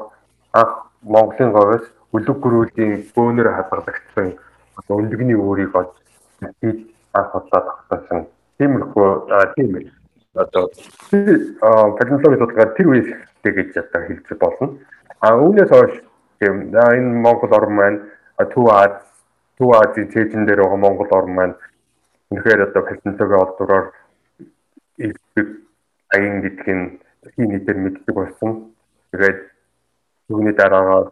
анх 0.55 0.73
Монголын 1.03 1.51
говьос 1.51 1.85
бүлэг 2.11 2.37
гөрүүлийн 2.43 2.93
бөөнөр 3.15 3.49
хадгалагдсан 3.57 4.46
өндөгний 4.89 5.35
өөрийг 5.35 5.75
олж 5.75 5.93
анх 7.13 7.35
удаа 7.35 7.61
тогтоосон. 7.65 8.27
Тиймэрхүү 8.57 9.07
тийм 9.55 9.71
одоо 10.35 10.69
палеонтологи 11.97 12.39
судалгаар 12.39 12.73
тэр 12.77 12.87
үеэс 12.87 13.09
гэж 13.43 13.77
одоо 13.77 14.01
хэлж 14.07 14.27
болно. 14.39 14.77
А 15.21 15.35
үүнээс 15.35 15.69
хойш 15.69 15.93
тийм 16.39 16.69
энэ 16.73 17.21
Монгол 17.25 17.53
орн 17.57 17.73
маань 17.73 17.99
Төв 18.53 18.69
Аз 18.69 19.01
Төв 19.57 19.73
Азийн 19.73 20.11
цээжин 20.13 20.45
дээр 20.45 20.61
байгаа 20.61 20.77
Монгол 20.77 21.09
орн 21.11 21.33
маань 21.33 21.55
үнэхээр 22.31 22.69
одоо 22.69 22.81
палеонтологийн 22.85 23.41
олдвороор 23.41 23.85
их 24.97 25.15
аян 26.13 26.41
гэдг 26.41 26.67
нь 26.67 26.99
хин 27.35 27.49
нийтээр 27.51 27.77
мэддэг 27.77 28.15
болсон. 28.15 28.73
Тэгээд 29.11 29.39
түүний 30.29 30.53
дараагаар 30.53 31.09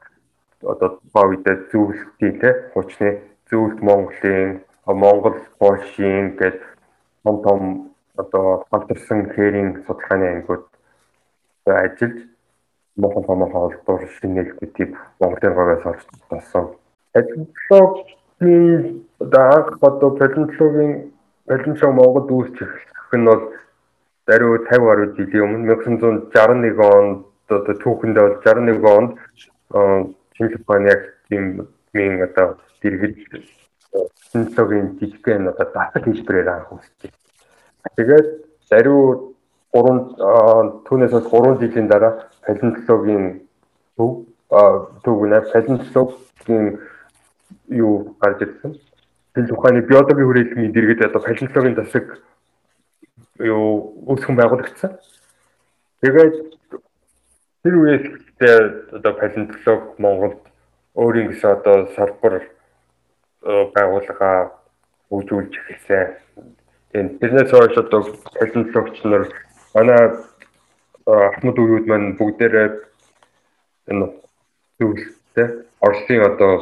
одоо 0.62 0.99
бовидэ 1.13 1.69
зөвлөлтийн 1.71 2.39
те 2.39 2.49
хуучны 2.73 3.35
зөвлөлт 3.49 3.81
Монголын 3.81 4.62
Монгол 4.86 5.38
Польшийн 5.60 6.38
гээд 6.39 6.60
том 7.23 7.36
том 7.43 7.62
одоо 8.17 8.65
хамтарсан 8.71 9.29
хэрийн 9.34 9.84
судалгааны 9.86 10.27
ангиуд 10.34 10.65
ажиллаж 11.65 12.15
Монгол 12.97 13.23
томоохон 13.25 13.62
олдвор 13.67 14.01
шинэлгүүдийг 14.17 14.91
Монголын 15.19 15.55
говьоос 15.55 15.86
олж 15.86 16.08
болсон. 16.29 16.65
Палеонтологи 17.13 19.03
одоо 19.19 19.43
анх 19.58 19.77
одоо 19.81 20.10
палеонтологийн 20.19 20.93
палеонтолог 21.47 21.95
Монголд 21.95 22.29
үүсч 22.31 22.58
эхлэх 22.62 23.13
нь 23.13 23.25
бол 23.29 23.43
даруй 24.27 24.60
50 24.60 24.88
гаруй 24.88 25.08
жилийн 25.17 25.45
өмнө 25.45 25.75
1961 25.75 26.79
онд 26.97 27.25
одоо 27.49 27.75
түүхэндээ 27.84 28.23
бол 28.25 28.38
61 28.41 28.86
онд 28.97 29.13
шинжлэх 30.36 30.62
ухааны 30.62 30.88
яг 30.89 31.01
тийм 31.29 31.67
мин 31.93 32.23
одоо 32.27 32.58
дэргэж 32.86 33.17
синтогийн 34.32 34.98
жижигхэн 35.00 35.50
одоо 35.50 35.65
дасгал 35.74 36.04
хэлбэрээр 36.06 36.50
анх 36.50 36.69
үүсчээ. 36.74 37.12
Тэгээд 37.98 38.28
даруй 38.69 39.36
3 39.74 40.86
түүнээс 40.86 41.13
бас 41.17 41.28
3 41.32 41.60
жилийн 41.62 41.88
дараа 41.88 42.13
палеонтологийн 42.45 43.26
төв 43.98 44.12
төв 45.04 45.17
нэ 45.32 45.41
палеонтологийн 45.52 46.65
юу 47.69 48.15
гарч 48.21 48.39
ирсэн. 48.45 48.71
Тэл 49.34 49.52
ухааны 49.52 49.82
биологийн 49.82 50.28
хүрээлэн 50.28 50.71
дэргэд 50.71 51.06
одоо 51.08 51.21
палеонтологийн 51.21 51.76
засаг 51.76 52.06
юу 53.39 53.93
үүсгэн 54.08 54.36
байгуулагдсан. 54.36 54.91
Тэгээд 56.02 56.36
тэр 57.63 57.76
үеэс 57.82 58.06
одоо 58.98 59.13
палеонтолог 59.19 60.00
Монголд 60.00 60.41
өөрийн 60.95 61.28
гэсэн 61.32 61.52
одоо 61.52 61.91
салбар 61.95 62.55
байгууллага 63.45 64.51
үүсгүүлж 65.13 65.53
эхэлсэн. 65.53 66.17
Тэгээд 66.91 67.19
тэрнээс 67.21 67.51
хойш 67.53 67.75
одоо 67.77 68.01
палеонтологч 68.34 68.97
нар 69.05 69.23
манай 69.73 70.01
Ахмад 71.05 71.58
өвгүүд 71.62 71.86
маань 71.86 72.17
бүгдээрээ 72.17 72.69
энэ 73.93 74.05
зүйлтэй 74.79 75.47
Оросын 75.86 76.21
одоо 76.25 76.53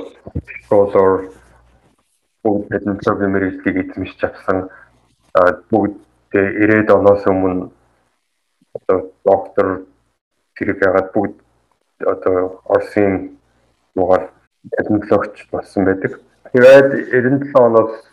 scholar 0.68 1.32
бүгд 2.44 2.68
палеонтологийн 2.68 3.32
мэргэжлийг 3.32 3.78
эзэмшиж 3.80 4.20
авсан 4.28 4.68
бүгд 5.72 5.96
90-ад 6.36 6.90
оноос 6.92 7.24
өмнө 7.32 7.72
одоо 8.76 8.98
доктор 9.24 9.68
зэрэг 10.60 10.84
ягаад 10.84 11.10
бүгд 11.16 11.36
одоо 12.14 12.60
Оросын 12.68 13.40
нугаар 13.96 14.28
палеонтологч 14.76 15.48
болсон 15.52 15.86
байдаг. 15.86 16.20
Тэгээд 16.54 17.10
97 17.10 17.50
оноос 17.58 18.06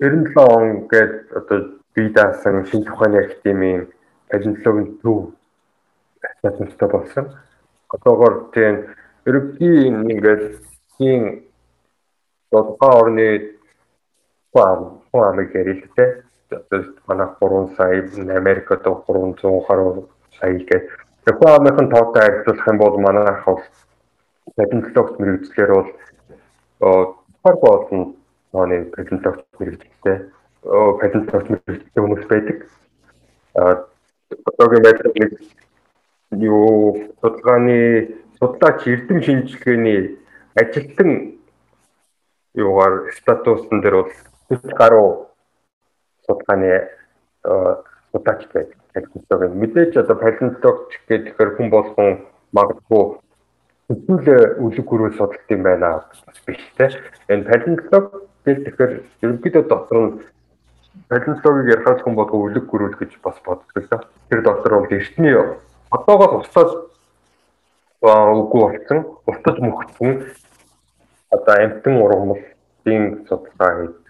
97 0.00 0.34
он 0.36 0.88
гээд 0.88 1.30
одоо 1.30 1.78
бие 1.94 2.10
даасан 2.10 2.66
шинж 2.66 2.88
ухааны 2.90 3.22
академийн 3.22 3.86
палеонтологийн 4.28 4.98
төв 4.98 5.30
асаатнастай 6.26 6.88
болсон. 6.90 7.26
Одоогоор 7.94 8.50
тийм 8.50 8.90
ерөнхий 9.26 9.86
ингээд 9.86 10.58
тийм 10.98 11.46
тодорхой 12.50 12.90
орны 13.00 13.28
фам 14.52 15.02
фамыг 15.12 15.54
ярилтэй. 15.54 16.24
Одоо 16.50 16.82
манай 17.06 17.28
3 17.38 17.76
сая 17.76 18.38
Америкт 18.40 18.70
300 18.74 19.66
гаруй 19.68 20.08
сая 20.40 20.58
гэх. 20.66 20.98
Тэгэхээр 21.24 21.54
амын 21.54 21.90
тоотой 21.94 22.22
харьцуулах 22.22 22.68
юм 22.68 22.78
бол 22.78 22.98
манайх 22.98 23.44
бол 23.46 23.62
патентологч 24.56 25.18
мэрэгчлэр 25.20 25.70
бол 26.80 27.16
тухайг 27.46 27.60
болсон 27.60 28.16
тооны 28.52 28.84
патентологч 28.90 29.44
мэрэгчлээ 29.58 30.18
патентологч 31.00 31.48
мэрэгчлээ 31.48 32.02
хүмүүс 32.02 32.26
байдаг. 32.26 32.58
одоогийн 33.54 34.82
байдлаар 34.82 35.30
юу 36.32 37.14
судалгааны 37.20 37.78
судлаач 38.38 38.86
эрдэм 38.86 39.22
шинжилгээний 39.22 40.18
ажилтан 40.56 41.38
юугаар 42.54 43.14
статусын 43.14 43.80
дээр 43.80 43.94
бол 43.94 44.12
40 44.50 44.74
гаруй 44.74 45.10
судалгааны 46.26 46.88
судлаач 48.10 48.42
байдаг. 48.50 48.78
Палеонтолог 48.92 49.54
мэдээж 49.54 49.96
одоо 50.02 50.16
палеонтологч 50.16 50.98
гэхээр 51.06 51.50
хүн 51.56 51.70
болгон 51.70 52.26
магадгүй 52.50 53.20
хэвлээ 53.86 54.58
үлэг 54.58 54.82
гөрөө 54.82 55.10
судалт 55.14 55.50
юм 55.50 55.62
байна 55.62 56.02
биш 56.46 56.58
те. 56.76 56.90
Энэ 57.30 57.46
палеонтолог 57.46 58.26
гэх 58.42 58.58
тэгэхээр 58.66 58.92
ерөнхийдөө 59.22 59.64
дотор 59.70 59.98
нь 60.02 60.10
палеонтологийг 61.06 61.72
ярихаас 61.74 62.02
хүн 62.02 62.18
болгоо 62.18 62.50
үлэг 62.50 62.66
гөрөл 62.66 62.98
гэж 62.98 63.14
бас 63.22 63.38
доо. 63.46 63.62
Тэр 64.30 64.42
дотор 64.42 64.82
бол 64.82 64.90
эртний 64.90 65.38
одоогоос 65.94 66.50
устдаад 66.50 66.70
үгүй 68.02 68.60
болсон, 68.66 68.98
устдаж 69.30 69.56
мөхсөн 69.62 70.26
одоо 71.30 71.54
амтан 71.54 71.94
ургамлын 72.02 73.04
судалгаа 73.30 73.86
хийдэг. 73.86 74.04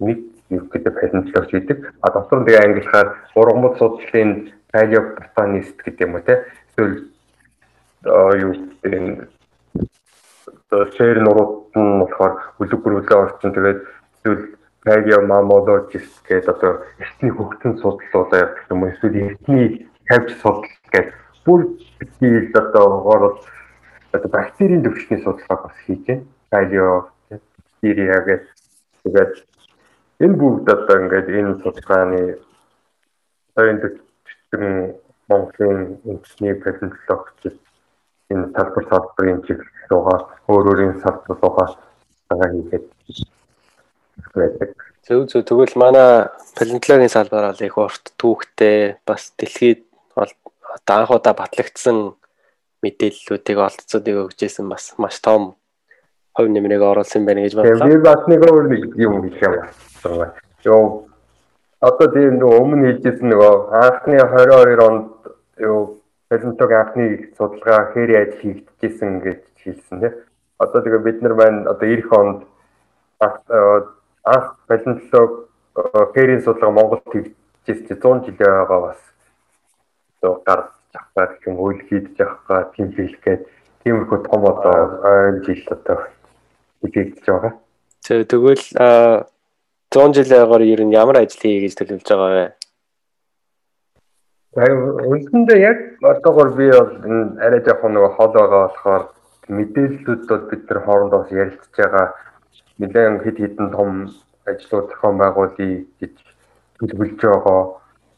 Нэг 0.00 0.18
ерөнхийдөө 0.48 0.92
палеонтологч 0.96 1.50
гэдэг. 1.52 1.78
А 2.00 2.08
дотор 2.08 2.40
нь 2.40 2.46
тэгээ 2.48 2.64
англихаар 2.64 3.08
ургамал 3.36 3.76
судлалын 3.76 4.48
палеоботанист 4.72 5.76
гэдэг 5.76 6.08
юм 6.08 6.14
уу 6.16 6.24
те. 6.24 6.40
Эсвэл 6.72 7.09
юу 8.04 8.52
энэ 8.84 9.28
шээр 10.96 11.18
нурууд 11.22 11.74
нь 11.76 12.00
болохоор 12.00 12.34
үлэг 12.60 12.80
гөрүүлээ 12.80 13.18
орчин 13.18 13.52
тэгээд 13.52 13.80
эсвэл 14.24 14.42
палеомамологист 14.84 16.24
гэдэг 16.24 16.48
одоо 16.48 16.72
эртний 17.02 17.32
хөгжин 17.34 17.74
судлалаа 17.78 18.40
явах 18.40 18.64
юм 18.70 18.82
уу? 18.82 18.92
Эсвэл 18.92 19.16
эртний 19.20 19.66
тавьж 20.08 20.30
судлал 20.40 20.78
гэдэг 20.92 21.14
бүр 21.44 21.60
битгийл 21.98 22.56
одоо 22.56 22.86
орол 23.12 23.36
одоо 24.12 24.30
бактерийн 24.30 24.82
төвчний 24.82 25.20
судалгаа 25.20 25.68
бас 25.68 25.76
хийж 25.84 26.00
байна. 26.06 26.24
Палео 26.50 27.10
бактериа 27.28 28.18
гэдэг 28.24 28.48
тэгээд 29.04 29.32
Энэ 30.20 30.36
бүгд 30.36 30.68
одоо 30.68 30.96
ингээд 31.00 31.28
энэ 31.32 31.52
судалгааны 31.64 32.20
энэ 33.56 33.80
төвчтөн 33.80 34.64
Монголын 35.32 35.80
үндэсний 36.04 36.54
палеонтологч 36.60 37.56
энэ 38.30 38.50
салбар 38.54 38.84
салбарын 38.90 39.42
чиглэл 39.46 39.90
руугаа 39.90 40.18
өөр 40.48 40.64
өөрийн 40.70 40.96
салбар 41.02 41.36
руугаа 41.42 41.68
цагаа 42.28 42.48
хийгээд 42.54 42.86
байдаг. 44.34 44.70
Зөв 45.06 45.26
зөв 45.26 45.42
тэгвэл 45.44 45.74
манай 45.76 46.30
палеонтологийн 46.56 47.10
салбар 47.12 47.50
бол 47.50 47.66
их 47.66 47.76
урт 47.78 48.14
түүхтэй 48.20 49.02
бас 49.06 49.32
дэлхийд 49.38 49.82
одоо 50.14 50.94
анх 50.96 51.10
удаа 51.10 51.34
батлагдсан 51.34 52.14
мэдээллүүдийг 52.82 53.58
олдцоодыг 53.58 54.16
өгчээсэн 54.30 54.66
бас 54.70 54.94
маш 54.98 55.18
том 55.20 55.56
хувь 56.36 56.50
нэмрийг 56.50 56.82
оруулсан 56.82 57.26
байна 57.26 57.42
гэж 57.44 57.54
бодлоо. 57.58 57.88
Би 57.88 57.98
бас 57.98 58.22
нэг 58.30 58.40
өөр 58.46 58.66
нэг 58.70 58.82
юм 58.96 59.22
хэлэх 59.26 59.42
юм 59.42 59.54
байна. 60.06 60.32
Юу 60.64 61.10
одоо 61.80 62.06
тийм 62.12 62.38
нөгөө 62.40 62.60
өмнө 62.60 62.86
хийжсэн 62.92 63.28
нөгөө 63.32 63.54
анхны 63.82 64.16
22 64.20 64.84
онд 64.84 65.06
юу 65.64 65.99
палеонтог 66.30 66.70
анхны 66.70 67.34
судалгаа 67.36 67.90
хэри 67.92 68.14
ажил 68.14 68.40
хийгдчихсэн 68.40 69.20
гэж 69.20 69.42
хэлсэн 69.62 69.98
тийм. 70.00 70.14
Одоо 70.62 70.80
тэгээ 70.82 71.02
бид 71.02 71.18
нар 71.22 71.34
маань 71.34 71.66
одоо 71.66 71.88
эх 71.90 72.06
онд 72.12 72.46
анх 73.18 74.46
палеонтолог 74.68 75.50
хэрийн 76.14 76.42
судалгаа 76.46 76.70
Монголд 76.70 77.02
хийгдчихсэн 77.10 77.98
100 77.98 78.30
жилийн 78.30 78.38
байгаа 78.38 78.80
бас 78.86 79.00
одоо 80.22 80.42
гарч 80.46 80.70
авах 80.94 81.34
гэх 81.34 81.46
юм 81.50 81.58
үйл 81.58 81.82
хийдэж 81.88 82.16
авах 82.22 82.70
тийм 82.78 82.94
хэлэх 82.94 83.20
гээд 83.26 83.42
тиймэрхүү 83.82 84.18
том 84.30 84.42
одоо 84.46 85.02
ойн 85.02 85.42
жил 85.42 85.66
одоо 85.74 85.98
хийгдэж 86.86 87.26
байгаа. 87.26 87.52
Тэгвэл 88.06 88.64
100 89.90 90.14
жилийн 90.14 90.42
агаар 90.46 90.62
ер 90.62 90.80
нь 90.86 90.94
ямар 90.94 91.26
ажил 91.26 91.42
хий 91.42 91.58
гэж 91.66 91.74
төлөвлөж 91.74 92.06
байгаа 92.06 92.30
вэ? 92.38 92.46
Үндсэндээ 94.50 95.58
яг 95.62 95.78
одоогор 96.02 96.48
би 96.58 96.66
бол 96.74 96.90
арай 97.38 97.62
жоохон 97.62 97.94
нэг 97.94 98.14
хол 98.18 98.32
байгаа 98.34 98.62
болохоор 98.66 99.02
мэдээллүүд 99.46 100.22
бол 100.26 100.44
бид 100.50 100.62
нар 100.66 100.80
хоорондоо 100.86 101.22
ярилцж 101.30 101.70
байгаа 101.78 102.06
нэлээд 102.82 103.22
хэд 103.22 103.38
хэдэн 103.38 103.70
том 103.70 104.10
ажлууд 104.50 104.90
зохион 104.90 105.16
байгуулъя 105.22 105.86
гэж 106.00 106.14
төлөвлөж 106.82 107.20
байгаа. 107.22 107.60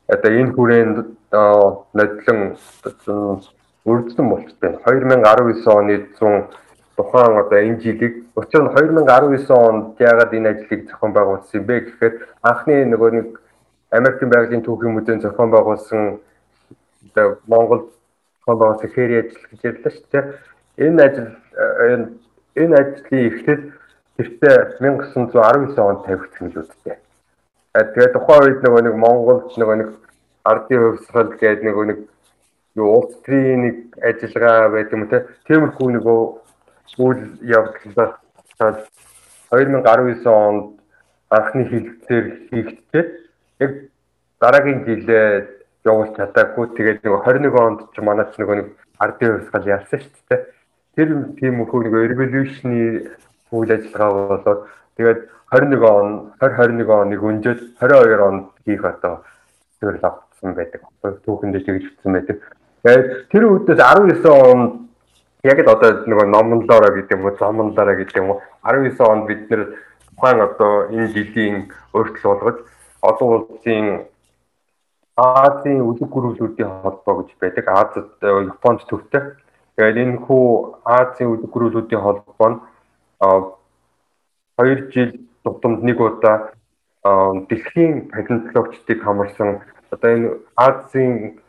Одоо 0.09 0.33
энэ 0.41 0.55
хүрээнд 0.57 0.97
нодлон 1.93 2.41
үрдсэн 3.85 4.27
болчтой. 4.33 4.71
2019 4.89 5.69
оны 5.69 5.95
100 6.17 6.49
тухайн 6.97 7.37
одоо 7.45 7.61
энэ 7.61 7.81
жилиг 7.85 8.15
учир 8.41 8.65
нь 8.65 8.73
2019 8.73 9.53
онд 9.53 10.01
яагаад 10.01 10.33
энэ 10.33 10.49
ажлыг 10.49 10.81
зохион 10.89 11.13
байгуулсан 11.13 11.61
юм 11.61 11.67
бэ 11.69 11.77
гэхээр 11.81 12.15
анхны 12.41 12.89
нөгөө 12.89 13.11
нэг 13.21 13.29
Америкийн 13.93 14.31
байгалийн 14.31 14.65
түүхийн 14.65 14.95
музейн 14.97 15.21
зохион 15.21 15.51
байгуулсан 15.53 16.21
Монгол 17.47 17.91
байгуулсан 18.47 18.91
хэри 18.91 19.19
ажил 19.21 19.47
гэж 19.51 19.61
ярьлаа 19.63 19.93
шүү 19.93 20.07
дээ. 20.13 20.25
Энэ 20.87 21.03
ажил 21.07 21.29
энэ 22.57 22.75
ажлын 22.81 23.27
эхлэл 23.29 23.63
тэртээ 24.17 24.57
1919 24.81 25.79
онд 25.79 26.05
тавигдсан 26.05 26.49
гэж 26.51 26.57
үздэг. 26.63 26.99
Тэгээд 27.73 28.13
тухайн 28.13 28.43
үед 28.45 28.61
нөгөө 28.63 28.83
нэг 28.85 28.97
Монголд 28.99 29.49
нөгөө 29.57 29.77
нэг 29.81 29.91
ардын 30.45 30.81
хувьсгал 30.83 31.33
гэдэг 31.39 31.65
нөгөө 31.65 31.87
нэг 31.89 31.99
юу 32.77 32.89
улс 32.99 33.15
төрийн 33.25 33.61
нэг 33.65 33.77
ажиллагаа 34.03 34.69
байдаг 34.75 34.93
юм 34.93 35.09
те. 35.09 35.25
Тиймэрхүү 35.47 35.89
нөгөө 35.97 36.21
үйл 36.99 37.23
явдлаас 37.41 38.13
2019 39.53 40.27
онд 40.29 40.77
анхны 41.31 41.65
хилцээр 41.71 42.27
хийгдчихэд 42.51 43.09
яг 43.61 43.73
дараагийн 44.41 44.85
жилээ 44.85 45.62
явуулж 45.85 46.15
чадаагүй 46.17 46.67
тэгээд 46.77 47.01
нэг 47.03 47.15
21 47.27 47.59
онд 47.59 47.81
ч 47.95 47.97
манайч 48.01 48.37
нөгөө 48.39 48.57
нэг 48.59 48.69
ардын 49.03 49.33
хувьсгал 49.39 49.67
ялсан 49.67 50.01
шүү 50.01 50.23
дээ. 50.31 50.41
Тэр 50.95 51.09
тийм 51.39 51.63
их 51.63 51.73
нэг 51.73 51.95
revolution-ы 52.13 52.83
үйл 53.51 53.71
ажиллагаа 53.73 54.29
болоод 54.31 54.61
тэгээд 54.97 55.21
21 55.53 55.85
он 55.85 56.09
2021 56.41 56.89
оныг 56.89 57.21
өнжөөд 57.23 57.61
22 57.83 58.23
онд 58.29 58.45
хийх 58.65 58.85
одоо 58.85 59.25
зөвлөл 59.81 60.07
авсан 60.07 60.55
байдаг. 60.55 60.81
Түүхэндээ 61.03 61.63
тэгж 61.67 61.85
утсан 61.91 62.13
байдаг. 62.15 62.39
Тэгээд 62.83 63.07
тэр 63.31 63.43
үедээс 63.51 63.81
19 63.83 64.27
онд 64.31 64.83
яг 65.43 65.59
л 65.59 65.73
одоо 65.75 65.91
нөгөө 66.07 66.27
номлоороо 66.31 66.93
гэдэг 66.95 67.19
юм 67.19 67.27
уу, 67.27 67.37
замлаараа 67.37 67.99
гэдэг 67.99 68.17
юм 68.23 68.31
уу 68.31 68.41
19 68.63 69.03
онд 69.03 69.27
бид 69.27 69.51
нэр 69.51 69.63
тухайн 70.15 70.41
одоо 70.47 70.87
энэ 70.95 71.11
жилийн 71.11 71.57
өөрчлөлт 71.93 72.41
болгож 72.43 72.59
олон 73.03 73.29
улсын 73.35 73.87
Азийн 75.17 75.85
үлэг 75.85 76.09
гүрүүлүүдийн 76.09 76.71
холбоо 76.83 77.15
гэж 77.23 77.31
байдаг. 77.41 77.67
Азад 77.69 78.17
Японд 78.23 78.81
төвтэй. 78.89 79.37
Тэгээд 79.77 79.97
энэ 80.03 80.25
хүү 80.25 80.45
Азийн 80.85 81.31
үлэг 81.37 81.51
гүрүүлүүдийн 81.53 82.03
холбоо 82.03 82.49
нь 82.49 82.59
2 84.57 84.89
жил 84.93 85.13
тутамд 85.45 85.85
нэг 85.85 86.01
удаа 86.01 86.53
дэлхийн 87.49 88.09
палеонтологчдыг 88.09 88.99
хамарсан 89.03 89.61
одоо 89.93 90.11
энэ 90.17 90.29
Азийн 90.57 91.41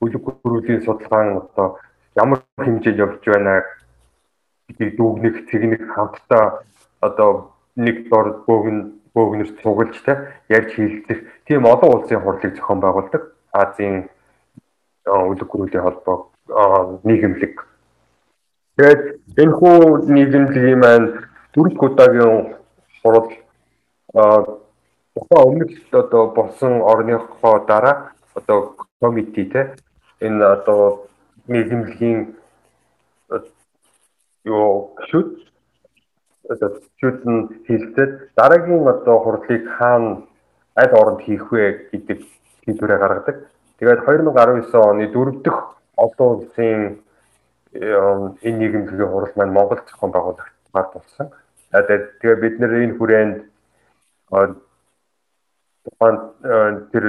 үлэг 0.00 0.22
гүрүүлийн 0.22 0.84
судалгаа 0.86 1.42
одоо 1.42 1.68
ямар 2.14 2.40
хэмжээнд 2.58 3.00
явж 3.00 3.22
байна 3.26 3.64
гэдгийг 4.68 4.96
дүгнэх, 4.96 5.36
тэгнэх 5.50 5.82
хамтдаа 5.94 6.62
одоо 7.00 7.52
нэг 7.76 8.08
дор 8.08 8.44
бөөгн 8.46 8.78
бөөгнөрт 9.14 9.56
цуглаж 9.62 9.94
та 10.06 10.30
ярьж 10.48 10.70
хилцэх 10.76 11.18
тийм 11.50 11.66
олон 11.66 11.90
улсын 11.94 12.22
хурлыг 12.22 12.54
зохион 12.54 12.80
байгуулдаг 12.80 13.22
Азийн 13.50 14.06
үлэг 15.04 15.48
гүрүүлийн 15.50 15.82
холбоо 15.82 16.30
нийгэмлэг. 17.02 17.54
Тэгээд 18.78 19.02
энэ 19.42 19.56
хүү 19.58 19.76
нийгэмлэгийн 20.14 20.78
маань 20.78 21.08
дөрөв 21.52 21.74
удаагийн 21.82 22.54
хурал 23.02 23.26
тухайн 24.14 25.42
өмнөх 25.48 25.70
одоо 25.90 26.22
болсон 26.38 26.72
орныхоо 26.92 27.56
дараа 27.66 28.14
одоо 28.38 28.58
комити 29.00 29.50
те 29.50 29.74
энэ 30.22 30.44
одоо 30.54 31.10
нийгэмлэгийн 31.50 32.18
юу 34.54 34.94
шүт 35.10 35.30
шүт 37.00 37.18
нь 37.26 37.42
хилцээд 37.66 38.12
дараагийн 38.38 38.86
одоо 38.94 39.16
хурлыг 39.18 39.64
хаана 39.76 40.29
аль 40.76 40.94
оронд 40.94 41.20
хийх 41.22 41.50
вэ 41.52 41.90
гэдэг 41.92 42.18
шийдвэрээ 42.64 42.98
гаргадаг. 42.98 43.36
Тэгээд 43.78 44.04
2019 44.04 44.74
оны 44.74 45.06
дөрөв 45.08 45.42
дэх 45.42 45.58
олон 45.96 46.28
улсын 46.36 47.00
энэ 47.72 48.58
нийгэмлэгийн 48.58 49.10
хурал 49.10 49.32
маань 49.36 49.52
Монголд 49.56 49.88
зохион 49.88 50.12
байгуулагдмаар 50.12 50.88
болсон. 50.94 51.26
Тэгээд 51.72 52.40
бид 52.40 52.54
нэр 52.60 52.72
энэ 52.84 52.96
хүрээнд 52.98 53.36
тухайн 55.84 56.16
тэр 56.92 57.04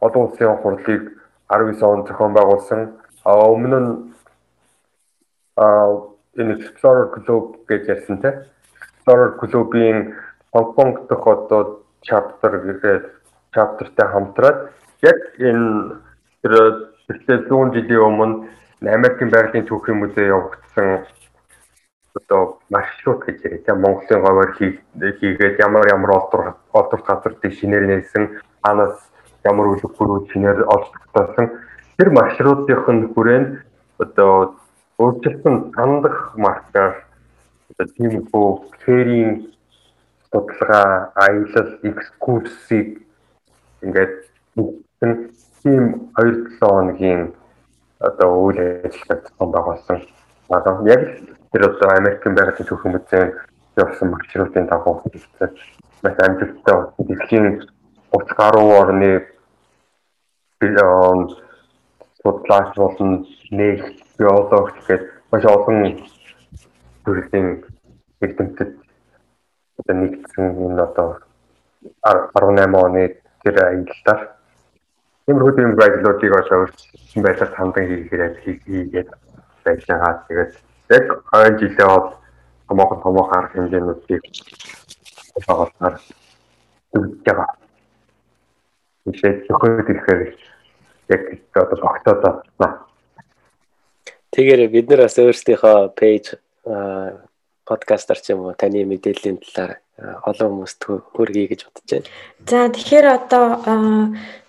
олон 0.00 0.22
улсын 0.26 0.56
хурлыг 0.62 1.02
19 1.48 1.82
онд 1.82 2.06
зохион 2.08 2.32
байгуулсан. 2.34 2.80
Өмнө 3.24 3.78
нь 3.80 3.90
энэ 5.56 6.54
Explorer 6.58 7.06
Club 7.14 7.66
гэж 7.68 7.82
ярьсан 7.88 8.18
те. 8.22 8.48
Explorer 8.80 9.38
Club-ийн 9.38 10.14
Хонконг 10.52 11.06
дахь 11.08 11.26
одоо 11.26 11.81
chapter 12.02 12.52
гэдэг 12.66 13.00
chapterтай 13.54 14.06
хамтраад 14.12 14.58
яг 15.02 15.18
энэ 15.38 16.02
тэр 16.42 16.54
тэрlээ 17.06 17.38
100 17.48 17.74
жилийн 17.74 18.06
өмнө 18.08 18.48
Америкийн 18.82 19.30
байгалийн 19.30 19.66
түүхийн 19.66 19.98
музей 19.98 20.26
явагдсан 20.26 21.06
одоо 22.14 22.58
маршрут 22.70 23.24
гэж 23.24 23.44
яриа. 23.44 23.62
За 23.66 23.74
Монголын 23.74 24.22
говьор 24.22 24.50
хийгээд 24.58 25.60
ямар 25.60 25.86
ямар 25.88 26.10
олдвор 26.18 26.56
олдвор 26.72 27.02
газар 27.06 27.34
дээр 27.40 27.54
шинээр 27.54 27.86
нээсэн 27.86 28.24
анаас 28.62 28.98
ямар 29.44 29.66
үлэг 29.72 29.92
бүрүүд 29.96 30.30
шинээр 30.32 30.66
тогтоосон 30.66 31.46
тэр 31.96 32.10
маршрутынх 32.10 32.88
нь 32.88 33.08
хүрээнд 33.14 33.48
одоо 33.98 34.56
өөрчлөлтөн 34.98 35.56
сандах 35.76 36.34
маркаар 36.36 37.06
одоо 37.70 37.86
тиймэрхүү 37.96 38.46
ферийн 38.84 39.30
судалгаа, 40.32 41.12
аялал, 41.14 41.70
экскурсийг 41.82 43.04
ингээд 43.82 44.14
тийм 45.62 46.10
2-7 46.16 46.58
хоногийн 46.58 47.34
одоо 48.00 48.30
үйл 48.46 48.58
ажиллагаа 48.58 49.22
зохион 49.22 49.50
байгуулсан. 49.52 49.98
Одоо 50.48 50.74
яг 50.88 51.02
тэр 51.52 51.62
одоо 51.70 51.88
Америкийн 52.00 52.34
байгалийн 52.34 52.68
түүхэн 52.68 52.92
музейн 52.96 53.30
явсан 53.76 54.10
маршрутын 54.10 54.66
дагуу 54.66 55.02
хийсэн. 55.04 55.50
Маш 56.02 56.16
амжилттай 56.18 56.78
дэлхийн 56.98 57.46
30 58.10 58.36
гаруй 58.36 58.68
орны 58.80 59.12
судлаач 62.22 62.74
болон 62.76 63.26
нэг 63.50 63.78
биологч 64.18 64.76
гэдэг 64.86 65.10
маш 65.30 65.44
олон 65.44 65.98
төрлийн 67.04 67.64
эрдэмтэд 68.20 68.81
одоо 69.78 69.94
нэгдсэн 69.96 70.44
энэ 70.66 70.82
одоо 70.82 71.08
18 72.02 72.74
оны 72.84 73.04
тэр 73.42 73.56
аяллаар 73.64 74.20
тиймэрхүү 75.26 75.52
тийм 75.56 75.70
байдлуудыг 75.80 76.32
одоо 76.40 76.58
өөрчлөсөн 76.62 77.22
байдлаар 77.22 77.52
хийхээр 77.88 78.34
хийгээд 78.42 79.08
байж 79.64 79.80
байгаа. 79.88 80.24
Тэгээд 80.28 80.52
яг 80.90 81.06
ойн 81.32 81.54
жилээ 81.58 81.88
бол 81.88 82.08
томоохон 82.68 83.02
томоохон 83.02 83.38
арга 83.38 83.54
хэмжээнүүдийг 83.54 84.24
байгуулсаар 85.46 85.94
үзэж 86.94 87.20
байгаа. 87.26 87.50
Жишээ 89.06 89.32
зөвхөн 89.46 89.82
ирэхээр 89.90 90.22
яг 91.14 91.22
одоо 91.54 91.78
багтаад 91.82 92.22
байна. 92.58 92.78
Тэгэхээр 94.32 94.72
бид 94.72 94.86
нар 94.90 95.02
бас 95.04 95.18
өөрсдийнхөө 95.18 95.78
пэйж 95.98 96.24
подкастер 97.64 98.18
ч 98.18 98.34
юм 98.34 98.46
уу 98.46 98.54
таны 98.58 98.82
мэдээллийн 98.84 99.38
талаар 99.38 99.82
олон 100.26 100.66
хүмүүст 100.66 100.82
хүргэе 101.14 101.46
гэж 101.52 101.60
бодож 101.68 101.88
байна. 101.90 102.08
За 102.48 102.66
тэгэхээр 102.74 103.06
одоо 103.06 103.44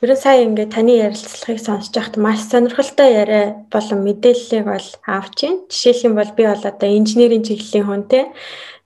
ерөн 0.01 0.17
сая 0.17 0.41
ингээд 0.47 0.73
таны 0.73 0.97
ярилцлагыг 0.97 1.59
сонсож 1.61 1.93
байхад 1.93 2.17
маш 2.17 2.39
сонирхолтой 2.49 3.09
яриа 3.13 3.45
болон 3.69 3.99
мэдээллийг 4.07 4.65
бол 4.65 4.87
авч 5.05 5.37
байна. 5.45 5.61
Жишээлх 5.69 6.05
юм 6.09 6.15
бол 6.17 6.31
би 6.33 6.43
бол 6.47 6.63
одоо 6.63 6.89
инженерийн 6.89 7.45
чиглэлийн 7.45 7.85
хүн 7.85 8.03
те. 8.09 8.33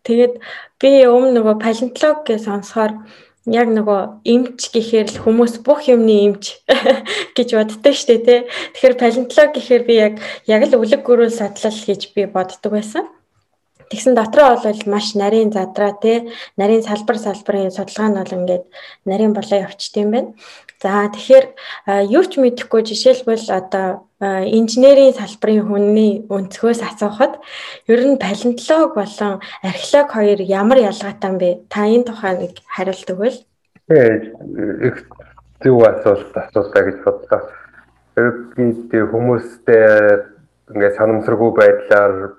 Тэгээд 0.04 0.34
би 0.82 0.90
өмнө 1.08 1.40
нөгөө 1.40 1.56
палеонтолог 1.64 2.28
гэж 2.28 2.42
сонсохоор 2.44 2.94
яг 3.48 3.68
нөгөө 3.72 4.28
эмч 4.28 4.60
гэхээр 4.76 5.08
л 5.08 5.22
хүмүүс 5.24 5.64
бүх 5.64 5.88
юмны 5.88 6.36
эмч 6.36 6.60
гэж 7.38 7.50
боддог 7.56 7.96
штэ 7.96 8.20
тий. 8.28 8.40
Тэгэхээр 8.76 8.96
палеонтолог 9.00 9.56
гэхээр 9.56 9.84
би 9.88 9.96
яг 9.96 10.14
яг 10.52 10.62
л 10.68 10.76
үлэг 10.84 11.02
гөрүүл 11.08 11.32
судлал 11.32 11.80
гэж 11.88 12.02
би 12.12 12.28
боддог 12.28 12.76
байсан. 12.76 13.08
Тэгсэн 13.88 14.16
дотроо 14.16 14.60
бол 14.60 14.82
маш 14.92 15.16
нарийн 15.16 15.52
задраа 15.52 15.96
тий 16.02 16.28
нарийн 16.58 16.84
салбар 16.84 17.18
салбарын 17.18 17.72
судалгаа 17.72 18.10
нь 18.10 18.20
бол 18.20 18.36
ингээд 18.38 18.66
нарийн 19.06 19.34
болоо 19.34 19.58
явчт 19.64 19.96
юм 19.96 20.12
байна. 20.12 20.32
За 20.84 21.10
тэгэхээр 21.10 21.46
юу 22.12 22.24
ч 22.28 22.38
мэдэхгүй 22.38 22.82
жишээлбэл 22.84 23.48
одоо 23.50 24.08
инженерийн 24.20 25.14
салбарын 25.16 25.66
хүний 25.66 26.12
өнцгөөс 26.28 26.82
асуухад 26.84 27.40
ер 27.88 28.02
нь 28.06 28.20
палеонтолог 28.20 28.94
болон 28.94 29.40
археолог 29.64 30.08
хоёр 30.12 30.40
ямар 30.44 30.78
ялгаатай 30.84 31.30
юм 31.32 31.38
бэ? 31.38 31.50
Та 31.72 31.88
энэ 31.88 32.08
тухай 32.12 32.34
нэг 32.38 32.54
хариулт 32.68 33.10
өгвөл. 33.14 33.40
Их 33.88 34.98
зөв 35.64 35.80
асуулт 35.82 36.34
асуултаа 36.36 36.84
гэж 36.84 36.98
бодлоо. 37.06 37.42
Би 38.58 39.00
хүмүүстэй 39.14 39.86
ингээд 40.74 40.98
санамсаргүй 40.98 41.52
байдлаар 41.56 42.36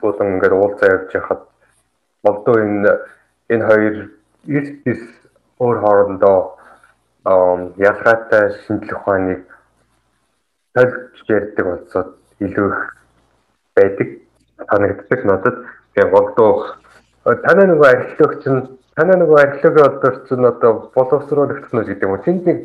болон 0.00 0.34
ингээд 0.34 0.52
уулзаа 0.52 0.88
явж 0.96 1.10
хахад 1.12 1.42
молдоо 2.24 2.56
энэ 2.64 2.92
энэ 3.48 3.66
хоёр 3.68 3.96
эрдэс 4.46 5.02
өөр 5.58 5.76
хоорондоо 5.82 6.38
ялгаатай 7.76 8.44
шинжлэх 8.64 8.98
ухааныг 9.00 9.42
тайлж 10.74 11.24
ярьдаг 11.28 11.66
болсод 11.66 12.08
илүү 12.40 12.68
их 12.70 12.80
байдаг 13.76 14.08
санагддаг 14.70 15.24
надад. 15.24 15.56
Тэгээ 15.94 16.10
голдоо 16.10 16.52
танай 17.24 17.66
нөгөө 17.66 17.88
археологч 17.94 18.44
нь 18.46 18.62
танай 18.96 19.16
нөгөө 19.18 19.38
археологийн 19.38 19.88
олдорч 19.90 20.26
нь 20.30 20.46
одоо 20.46 20.72
боловсруулагч 20.94 21.66
нь 21.72 21.84
гэдэг 21.84 22.06
юм? 22.08 22.18
Тэнд 22.22 22.42
нэг 22.46 22.60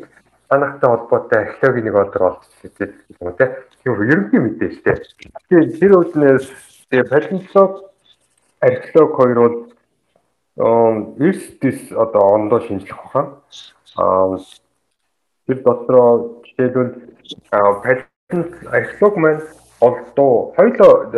санахтай 0.48 0.88
холбоотой 0.90 1.38
археологийн 1.42 1.86
нэг 1.90 1.96
олдор 1.98 2.22
олж 2.30 2.42
гэдэг 2.62 2.90
юм 3.20 3.32
те. 3.38 3.44
Тийм 3.82 3.92
ерөнхий 4.00 4.40
мэдээ 4.40 4.70
шүү 4.70 4.84
дээ. 4.84 4.98
Тэгээ 5.50 5.78
тэр 5.82 5.92
үднээс 5.98 6.46
Тэгээ 6.94 7.10
палеонтолог 7.10 7.90
археолог 8.60 9.12
хоёр 9.18 9.38
бол 9.42 9.56
эрсдэс 11.26 11.90
одоо 11.90 12.22
ондоо 12.38 12.60
шинжлэх 12.60 13.04
ухаан. 13.04 13.42
Аа 13.98 14.38
тэр 15.46 15.58
дотроо 15.66 16.38
жишээлбэл 16.46 16.94
палеонт 17.50 18.52
археолог 18.78 19.16
маань 19.16 19.42
олдоо. 19.80 20.54
Хоёлоо 20.54 21.10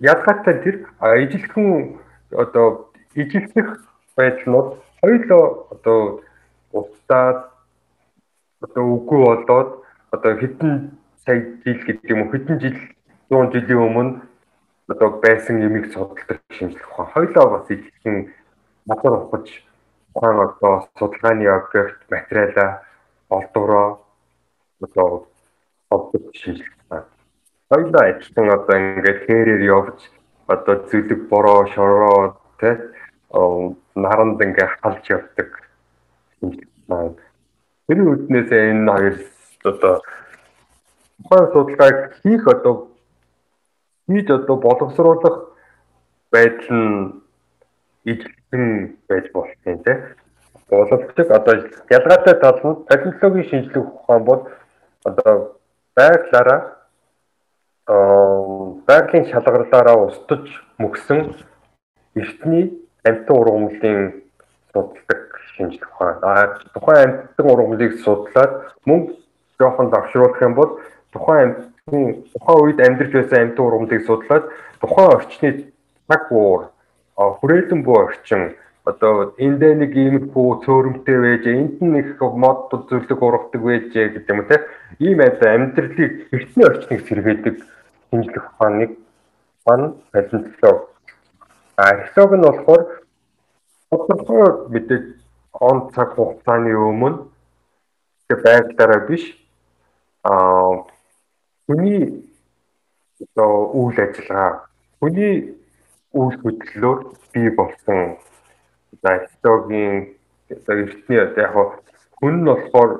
ялгаатай 0.00 0.56
тэр 0.64 0.76
ижилхэн 1.24 2.00
одоо 2.32 2.88
ижилсэх 3.14 3.68
байдлууд 4.16 4.80
хоёулаа 5.02 5.44
одоо 5.76 6.22
устдаад 6.72 7.38
одоо 8.64 8.84
үгүй 8.96 9.20
болоод 9.28 9.70
одоо 10.10 10.32
хэдэн 10.40 10.96
сая 11.26 11.36
жил 11.64 11.80
гэдэг 11.84 12.10
юм 12.10 12.22
уу 12.22 12.32
хэдэн 12.32 12.56
жил 12.64 12.76
100 13.28 13.52
жилийн 13.52 13.84
өмнө 13.92 14.31
одоо 14.92 15.10
байсан 15.24 15.62
ямиг 15.64 15.92
судалдаг 15.92 16.40
шинжлэх 16.50 16.90
ухаан. 16.90 17.08
Хоёулаа 17.14 17.46
бас 17.58 17.70
ижилхэн 17.70 18.32
надад 18.86 19.14
ухаж 19.24 19.48
ухаан 20.14 20.38
одоо 20.40 20.88
судалгааны 20.98 21.46
объект 21.46 22.00
материалаа 22.10 22.82
олдвороо 23.28 23.88
одоо 24.82 25.28
олдог 25.90 26.22
шинжлэх 26.34 26.76
ухаан. 26.84 27.04
Хоёулаа 27.70 28.04
ажиллан 28.10 28.48
одоо 28.58 28.76
ингээд 28.76 29.20
хэрээр 29.26 29.62
явж 29.78 29.98
одоо 30.46 30.76
зүлэг 30.88 31.20
бороо 31.28 31.66
шороо 31.74 32.36
тэ 32.60 32.70
наранд 33.94 34.38
ингээ 34.44 34.68
халж 34.80 35.04
явдаг 35.08 35.50
шинжлэх 36.38 36.68
ухаан. 36.88 37.16
Тэр 37.88 37.98
үднээс 38.12 38.50
энэ 38.52 38.92
хоёр 38.92 39.16
одоо 39.64 39.94
ухаан 41.24 41.46
судалгааг 41.52 41.98
хийх 42.22 42.44
одоо 42.46 42.91
хийж 44.06 44.30
одоо 44.30 44.56
боловсруулах 44.56 45.36
байдал 46.32 46.76
нь 46.76 47.22
ижилхэн 48.04 48.96
байж 49.08 49.26
болох 49.32 49.56
юм 49.66 49.78
тийм 49.84 49.98
боловсролыг 50.68 51.30
одоо 51.30 51.54
ялгаатай 51.90 52.34
тал 52.40 52.60
нь 52.64 52.84
технологийн 52.88 53.48
шинжилгээ 53.48 53.82
ухаан 53.82 54.24
бол 54.24 54.40
одоо 55.04 55.56
байглаараа 55.96 56.60
байгалийн 58.86 59.26
шалгарлаараа 59.30 59.96
устж 60.06 60.46
мөксөн 60.78 61.36
эртний 62.14 62.64
амьтан 63.04 63.36
ургамлын 63.36 64.22
судалдаг 64.72 65.22
шинжилгээ 65.54 65.90
ухаан. 65.92 66.18
А 66.22 66.58
тухайн 66.74 67.10
амьтан 67.10 67.46
ургамлыг 67.50 67.92
судлаад 68.04 68.52
мөн 68.86 69.00
жоохон 69.58 69.90
давшруулах 69.90 70.42
юм 70.42 70.54
бол 70.54 70.80
тухайн 71.12 71.71
амьтны 71.88 72.22
тухайн 72.32 72.62
үед 72.62 72.80
амьдарч 72.80 73.12
байсан 73.12 73.40
амьтан 73.42 73.66
ургамлыг 73.66 74.06
судлаад 74.06 74.44
тухайн 74.80 75.08
орчны 75.16 75.50
цаг 76.08 76.30
уур 76.30 76.70
хүрээлэн 77.16 77.82
буй 77.82 77.98
орчин 78.06 78.54
одоо 78.84 79.34
энд 79.38 79.62
нэг 79.62 79.90
иймэрхүү 79.90 80.62
цөөрөмтэй 80.62 81.18
байж 81.18 81.44
энд 81.46 81.82
их 81.82 82.20
мод 82.20 82.70
зүйлэг 82.70 83.22
ургадаг 83.22 83.62
байж 83.62 83.90
гэдэг 83.90 84.30
юм 84.30 84.46
те. 84.46 84.62
Ийм 84.98 85.18
айдаа 85.26 85.54
амьдралыг 85.54 86.30
эртний 86.30 86.66
орчныг 86.70 87.00
сэргээдэг 87.02 87.56
шинжлэх 88.10 88.46
ухааныг 88.54 88.90
хан 89.66 89.82
палеонтолог 90.12 90.78
археолог 91.76 92.32
нь 92.38 92.46
болохоор 92.46 92.82
тодорхой 93.90 94.46
мэдээ 94.70 95.00
он 95.58 95.90
цаг 95.94 96.14
хугацааны 96.14 96.74
өмнө 96.74 97.26
тэг 98.28 98.38
байглаараа 98.42 99.06
биш 99.10 99.34
а 100.22 100.86
хүний 101.66 102.26
одоо 103.22 103.70
үйл 103.78 103.98
ажиллагаа 103.98 104.66
хүний 105.00 105.34
үйл 106.12 106.36
хөдлөлөөр 106.42 106.98
бий 107.32 107.48
болсон 107.50 108.18
археологийн 109.02 110.14
одоо 110.50 110.76
эртний 110.84 111.20
одоо 111.20 111.42
яг 111.42 111.54
хүн 112.20 112.34
нь 112.42 112.46
болохоор 112.46 112.90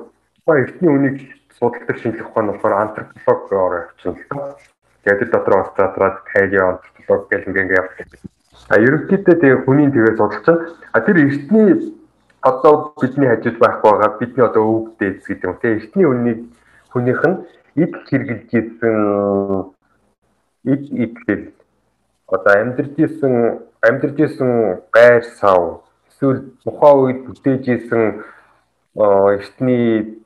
эртний 0.47 0.91
үнийг 0.91 1.17
судалдаг 1.59 1.97
шинжлэх 1.97 2.29
ухаан 2.29 2.47
болохоор 2.51 2.73
антропологоор 2.73 3.73
явчихсан 3.79 4.15
л 4.15 4.27
та. 4.29 4.57
Тэгээд 5.03 5.31
дотор 5.31 5.53
бас 5.57 5.69
задраад 5.77 6.17
палео 6.27 6.65
антрополог 6.67 7.29
гэх 7.29 7.47
ингээ 7.47 7.63
ингээ 7.63 7.81
явдаг. 7.81 8.07
А 8.71 8.75
ерөнхийдөө 8.79 9.35
тэгээ 9.39 9.63
хүний 9.63 9.87
тэгээ 9.91 10.17
судалж 10.17 10.43
чинь 10.45 10.61
а 10.95 10.99
тэр 11.05 11.17
эртний 11.23 11.69
одоо 12.41 12.73
бидний 12.99 13.29
хажууд 13.29 13.57
байх 13.59 13.77
байгаа 13.83 14.09
бидний 14.19 14.45
одоо 14.45 14.63
өвөг 14.63 14.87
дээдс 14.99 15.27
гэдэг 15.27 15.47
юм. 15.47 15.55
Тэгээ 15.61 15.77
эртний 15.79 16.07
үнийг 16.07 16.39
хүнийх 16.91 17.21
нь 17.23 17.37
ид 17.75 17.93
хэрглэж 18.07 18.49
ийсэн 18.53 18.97
ид 20.73 20.83
идэл 21.03 21.43
одоо 22.27 22.53
амьдарч 22.61 22.93
ийсэн 22.97 23.33
амьдарч 23.81 24.17
ийсэн 24.19 24.51
гайр 24.93 25.23
сав. 25.39 25.83
Эсвэл 26.09 26.39
тухайн 26.63 26.97
үед 27.03 27.19
бүтээж 27.25 27.63
ийсэн 27.67 28.03
эртний 28.95 30.21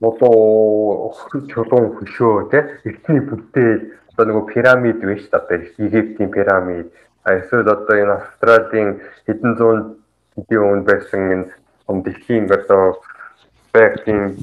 болоо 0.00 1.12
чулуун 1.52 1.86
хөшөө 1.96 2.50
тий 2.50 2.64
эртний 2.88 3.20
бүтээл 3.28 3.82
одоо 4.10 4.24
нөгөө 4.26 4.44
пирамид 4.52 5.00
биш 5.04 5.28
одоо 5.32 5.56
Египтийн 5.78 6.30
пирамид. 6.32 6.88
Эсвэл 7.24 7.68
одоо 7.68 7.96
энэ 8.00 8.16
Австралийн 8.16 8.90
хэдэн 9.26 9.52
зуун 9.56 9.80
жилийн 10.36 10.64
өмнө 10.64 10.84
байсан 10.88 11.20
энэ 11.32 11.46
том 11.86 12.02
дэлхийн 12.02 12.48
одоо 12.48 12.96
байгалийн 13.72 14.40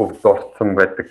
өвд 0.00 0.22
орсон 0.24 0.74
байдаг 0.74 1.06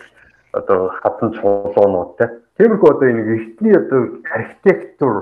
одоо 0.54 0.89
хатан 1.01 1.34
чуулуунууд 1.38 2.18
тий 2.18 2.30
Тиймэрхүү 2.58 2.89
одоо 2.93 3.08
энэ 3.10 3.24
эртний 3.34 3.76
одоо 3.82 4.01
архитектур 4.38 5.16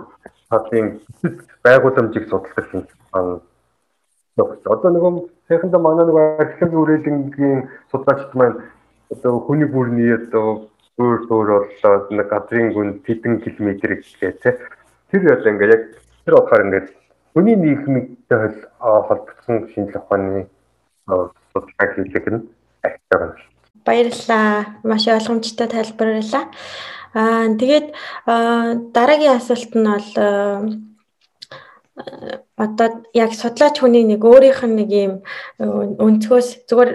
талын 0.50 1.00
байгууламжийг 1.64 2.28
судалдаг 2.28 2.68
юм 2.74 2.84
Одоо 4.38 4.90
нөгөө 4.92 5.12
сайхандаа 5.48 5.82
манай 5.84 6.06
нөгөө 6.08 6.26
археологийн 6.44 6.82
үрэлэнгийн 6.82 7.60
судлаачд 7.92 8.32
маань 8.36 8.60
одоо 9.12 9.40
хүний 9.48 9.68
бүрний 9.68 10.16
одоо 10.16 10.72
өөр 11.00 11.20
өөр 11.28 11.50
боллоо 11.52 11.96
нэг 12.16 12.28
газрын 12.32 12.72
гүн 12.76 12.90
тэдэн 13.06 13.44
километр 13.44 14.00
гээ 14.00 14.32
тэ 14.44 14.60
тэр 15.12 15.36
одоо 15.36 15.52
ингээ 15.52 15.74
яг 15.76 15.84
тэр 16.24 16.34
болохоор 16.36 16.64
ингээ 16.68 16.84
хүний 17.36 17.56
нийгмтэй 17.60 18.40
холбогдсон 18.80 19.68
шинжлэх 19.72 20.04
ухааны 20.04 20.48
судалгаа 21.52 21.88
хийх 21.96 22.28
нь 22.32 22.48
архитектор 22.84 23.22
юм. 23.36 23.51
Баярлалаа. 23.86 24.80
Маш 24.84 25.04
ойлгомжтой 25.08 25.68
тайлбарлалаа. 25.68 26.46
Аа 27.14 27.52
тэгээд 27.60 27.88
дараагийн 28.96 29.36
асуулт 29.36 29.74
нь 29.76 29.88
бол 29.92 30.10
одоо 32.58 33.04
яг 33.14 33.34
судлаач 33.34 33.80
хүний 33.80 34.06
нэг 34.08 34.24
өөрийнх 34.24 34.64
нь 34.64 34.78
нэг 34.80 34.90
юм 35.06 35.14
өнцгөөс 35.60 36.70
зүгээр 36.70 36.92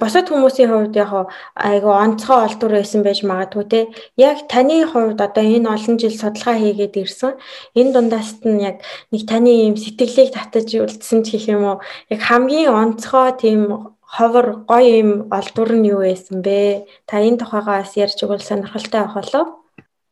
босод 0.00 0.26
хүмүүсийн 0.30 0.70
хувьд 0.70 0.94
яг 0.96 1.12
айгу 1.52 1.90
онцгой 1.92 2.38
олдвор 2.46 2.72
байсан 2.78 3.02
байж 3.04 3.20
магадгүй 3.28 3.64
те 3.68 3.80
яг 4.16 4.48
таны 4.48 4.86
хувьд 4.86 5.20
одоо 5.20 5.44
энэ 5.44 5.68
олон 5.68 5.96
жил 6.00 6.14
судалгаа 6.16 6.56
хийгээд 6.58 6.94
ирсэн 7.02 7.32
энэ 7.76 7.92
дундаас 7.92 8.30
нь 8.46 8.62
яг 8.62 8.76
нэг 9.12 9.22
таны 9.28 9.50
юм 9.68 9.76
сэтгэлийг 9.76 10.32
татаж 10.32 10.68
үлдсэн 10.70 11.20
ч 11.26 11.36
гэх 11.36 11.52
юм 11.52 11.62
уу 11.68 11.78
яг 12.08 12.20
хамгийн 12.24 12.72
онцгой 12.72 13.36
тийм 13.36 13.97
ховор 14.16 14.46
гоё 14.70 14.92
юм 15.02 15.10
олдвор 15.38 15.70
нь 15.76 15.88
юу 15.92 16.00
байсан 16.06 16.42
бэ 16.46 16.88
та 17.08 17.20
энэ 17.20 17.40
тухайгаас 17.40 17.92
ярьж 18.04 18.18
өгвөл 18.24 18.48
сонирхолтой 18.48 19.00
авах 19.00 19.16
болов 19.20 19.48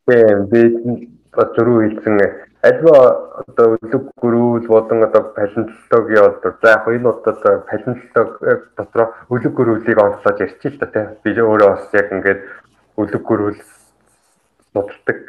Тийм 0.07 0.45
би 0.51 0.61
дөрөв 1.35 1.77
хэлсэн 1.83 2.15
альва 2.63 2.97
одоо 3.41 3.77
үлэг 3.77 4.03
гөрүүл 4.21 4.67
болон 4.67 5.03
одоо 5.03 5.23
палеонтологийн 5.35 6.23
болдог. 6.23 6.53
За 6.61 6.69
яг 6.71 6.87
энэ 6.87 7.09
удаад 7.09 7.65
палеонтологи 7.69 8.53
дотроо 8.77 9.07
үлэг 9.29 9.53
гөрүүлийг 9.53 9.99
онцлоод 9.99 10.41
ярьчих 10.41 10.73
л 10.73 10.79
да 10.79 10.87
тий. 10.87 11.05
Би 11.23 11.29
өөрөө 11.35 11.69
бас 11.69 11.93
яг 11.93 12.11
ингээд 12.11 12.41
үлэг 12.97 13.23
гөрүүл 13.29 13.61
судалдаг. 14.73 15.19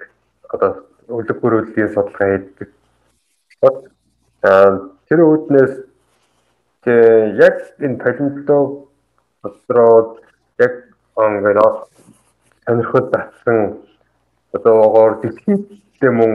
Одоо 0.54 0.70
үлэг 1.08 1.38
гөрүүлийн 1.42 1.90
судалгаа 1.92 2.28
хийдэг. 2.38 2.68
Тэр 5.08 5.20
үүднээс 5.20 5.74
яг 6.86 7.56
энэ 7.80 7.98
палеонтолог 7.98 8.88
дотроо 9.42 10.18
яг 10.58 10.74
ингээд 11.16 11.58
сонирхол 12.66 13.10
татсан 13.10 13.78
одоо 14.52 15.18
дэлхийд 15.22 15.64
мөн 16.02 16.32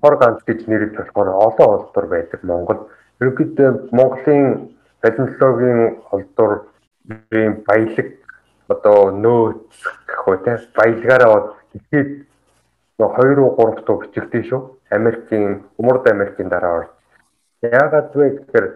хор 0.00 0.16
ганц 0.18 0.40
гэж 0.46 0.66
нэрлэж 0.66 0.94
болохоор 0.96 1.28
олон 1.46 1.68
олдвор 1.74 2.06
байдаг 2.06 2.40
Монгол. 2.42 2.80
Ерөнхийдөө 3.20 3.70
Монголын 3.92 4.74
палеонтологийн 5.02 5.80
олдврын 6.12 7.52
баялаг 7.66 8.08
одоо 8.68 9.10
нөөц 9.24 9.74
гэх 10.08 10.28
үү 10.28 10.36
те 10.44 10.52
баялагаараа 10.78 11.54
дэлхийд 11.72 12.26
2 12.98 13.06
3 13.58 13.86
дуу 13.86 13.96
бичигдэн 14.00 14.44
шүү. 14.48 14.60
Америкийн 14.90 15.64
Умард 15.78 16.06
Америкийн 16.06 16.48
дараа 16.48 16.78
орж. 16.78 16.90
Яагаад 17.62 18.14
вэ 18.14 18.30
гэхээр 18.30 18.66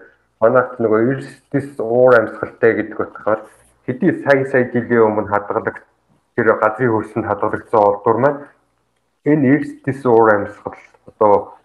манайх 0.40 0.78
нөгөө 0.78 1.00
эрсдэс 1.12 1.78
уур 1.82 2.14
амьсгалтай 2.18 2.72
гэдэг 2.78 2.98
утгаар 3.00 3.40
хэдий 3.86 4.12
сая 4.22 4.44
сая 4.50 4.64
жилийн 4.70 5.06
өмнө 5.10 5.30
хадгалагдсан 5.32 5.86
тэр 6.36 6.48
газрын 6.62 6.92
хөрсөнд 6.94 7.26
хадгалагдсан 7.26 7.80
олдвор 7.82 8.18
маань 8.22 8.40
энэ 9.26 9.48
эрсдэс 9.54 10.00
уур 10.06 10.28
амьсгал 10.34 10.78
одоо 11.10 11.58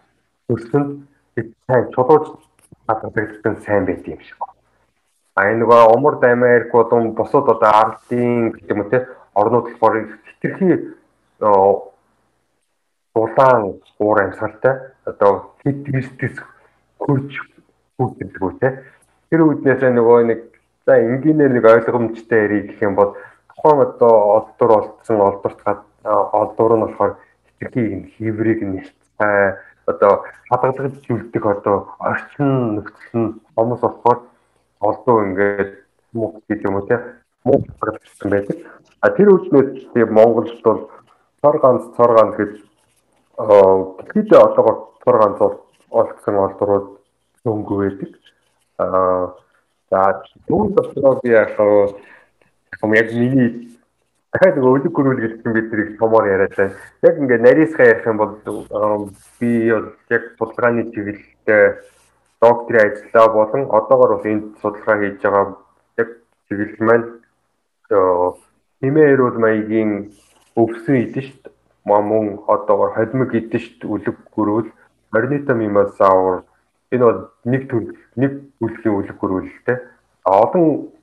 хөрсөнд 0.50 1.06
сайн 1.66 1.84
чулууж 1.94 2.26
хадгалагдсан 2.86 3.54
сайн 3.62 3.86
байт 3.86 4.02
юм 4.10 4.20
шиг. 4.26 4.42
А 5.38 5.50
энэ 5.50 5.62
нөгөө 5.62 5.94
Умард 5.94 6.22
Америк 6.24 6.72
болон 6.72 7.14
бусад 7.14 7.46
одоо 7.46 7.70
ардын 7.82 8.50
гэдэг 8.58 8.90
те 8.90 8.98
орнууд 9.34 9.70
болохоор 9.70 9.94
хитрхи 10.26 10.94
улаан 13.14 13.62
уур 13.98 14.18
амьсгалтай 14.22 14.74
одоо 15.04 15.54
хит 15.62 15.88
эрсдэс 15.94 16.36
хурж 17.96 18.18
хүүхдэлгүй 18.18 18.52
те. 18.60 18.68
Тэр 19.30 19.40
үднээс 19.46 19.82
нөгөө 19.82 20.20
нэг 20.30 20.40
за 20.86 20.98
энгийнээр 20.98 21.52
нэг 21.54 21.64
ойлгомжтой 21.64 22.38
ярих 22.44 22.64
гэх 22.74 22.82
юм 22.82 22.94
бол 22.94 23.16
тухайн 23.54 23.80
одоо 23.80 24.14
олдвор 24.36 24.70
олдсон 24.78 25.20
олдворт 25.20 25.82
олдвор 26.04 26.72
нь 26.76 26.84
болохоор 26.84 27.12
хитрхийг 27.58 28.12
хиврийг 28.16 28.60
нэлцээ 28.62 29.56
одоо 29.86 30.24
хадгалагдж 30.50 31.04
үлдэх 31.08 31.44
одоо 31.46 31.76
орчин 31.98 32.76
нөхцөл 32.76 33.16
нь 33.20 33.34
хүмүүс 33.56 33.80
болохоор 33.80 34.18
олдоо 34.80 35.16
ингээд 35.24 35.72
муу 36.12 36.42
гэдэг 36.48 36.66
юм 36.68 36.76
уу 36.76 36.88
те 36.88 36.96
муу 37.44 37.64
хадгалагдсан 37.80 38.30
байдаг. 38.30 38.56
А 39.00 39.08
тэр 39.10 39.28
үднээс 39.32 40.10
Монголд 40.10 40.62
бол 40.64 40.80
цор 41.40 41.56
ганц 41.60 41.84
цор 41.96 42.12
ганц 42.16 42.34
гэж 42.36 42.52
хэд 44.12 44.30
одоогор 44.32 44.76
цор 45.04 45.16
ганц 45.20 45.38
олгсон 45.90 46.36
олдврууд 46.44 46.86
өнгө 47.44 47.74
байдаг. 47.82 48.12
Аа 48.78 49.34
за 49.90 50.02
түүн 50.48 50.74
дотроо 50.74 51.20
би 51.22 51.30
яг 51.30 51.58
яг 51.58 53.12
миний 53.12 53.74
дахиад 54.32 54.58
өлөг 54.58 54.90
гөрүүл 54.90 55.20
гэдэг 55.22 55.46
нь 55.46 55.54
бид 55.54 55.68
нэг 55.72 55.98
томоор 55.98 56.26
яриад 56.26 56.56
байна. 56.56 56.74
Яг 57.06 57.14
ингээд 57.20 57.46
нарийсгаа 57.46 57.86
ярих 57.86 58.06
юм 58.06 58.18
бол 58.18 58.34
би 59.38 59.50
бол 59.70 59.88
яг 60.10 60.22
судалгааны 60.38 60.90
чиглэлтэй 60.90 61.64
докторийн 62.40 62.90
ажиллаа 62.90 63.28
болон 63.28 63.62
одоогор 63.70 64.10
бас 64.16 64.26
энд 64.26 64.44
судалгаа 64.58 64.96
хийж 64.98 65.22
байгаа 65.22 65.46
яг 66.02 66.08
чиглэл 66.48 66.82
маань 66.88 67.06
химээ 68.82 69.12
эрүүл 69.14 69.38
маягийн 69.38 69.92
өвсөн 70.56 70.96
идэв 71.04 71.24
шүү 71.28 71.38
дээ. 71.44 71.52
Мөн 71.84 72.26
одоогор 72.48 72.90
холимог 72.96 73.30
идэв 73.30 73.60
шүү 73.62 73.78
дээ. 73.78 73.92
Өлөг 73.94 74.18
гөрүүл 74.34 74.68
Орнитом 75.14 75.62
имасаур 75.62 76.42
энэ 76.94 77.04
бол 77.04 77.20
нэг 77.44 77.62
төр 77.70 77.84
нэг 78.16 78.32
үлгийн 78.62 78.94
өлөг 78.94 79.18
гөрүүлтэй. 79.18 79.78
Олон 80.24 80.94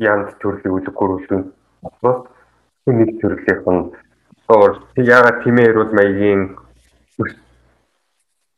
янз 0.00 0.32
төрлийн 0.40 0.72
өлөг 0.72 0.96
гөрүүлүүд 0.96 1.46
бас 2.02 2.18
нэг 2.86 3.10
төрлийнх 3.20 3.66
нь 3.68 3.82
өөр 4.48 4.72
яагаад 4.96 5.42
тиймээ 5.42 5.68
эрүүл 5.70 5.92
маягийн 5.92 6.42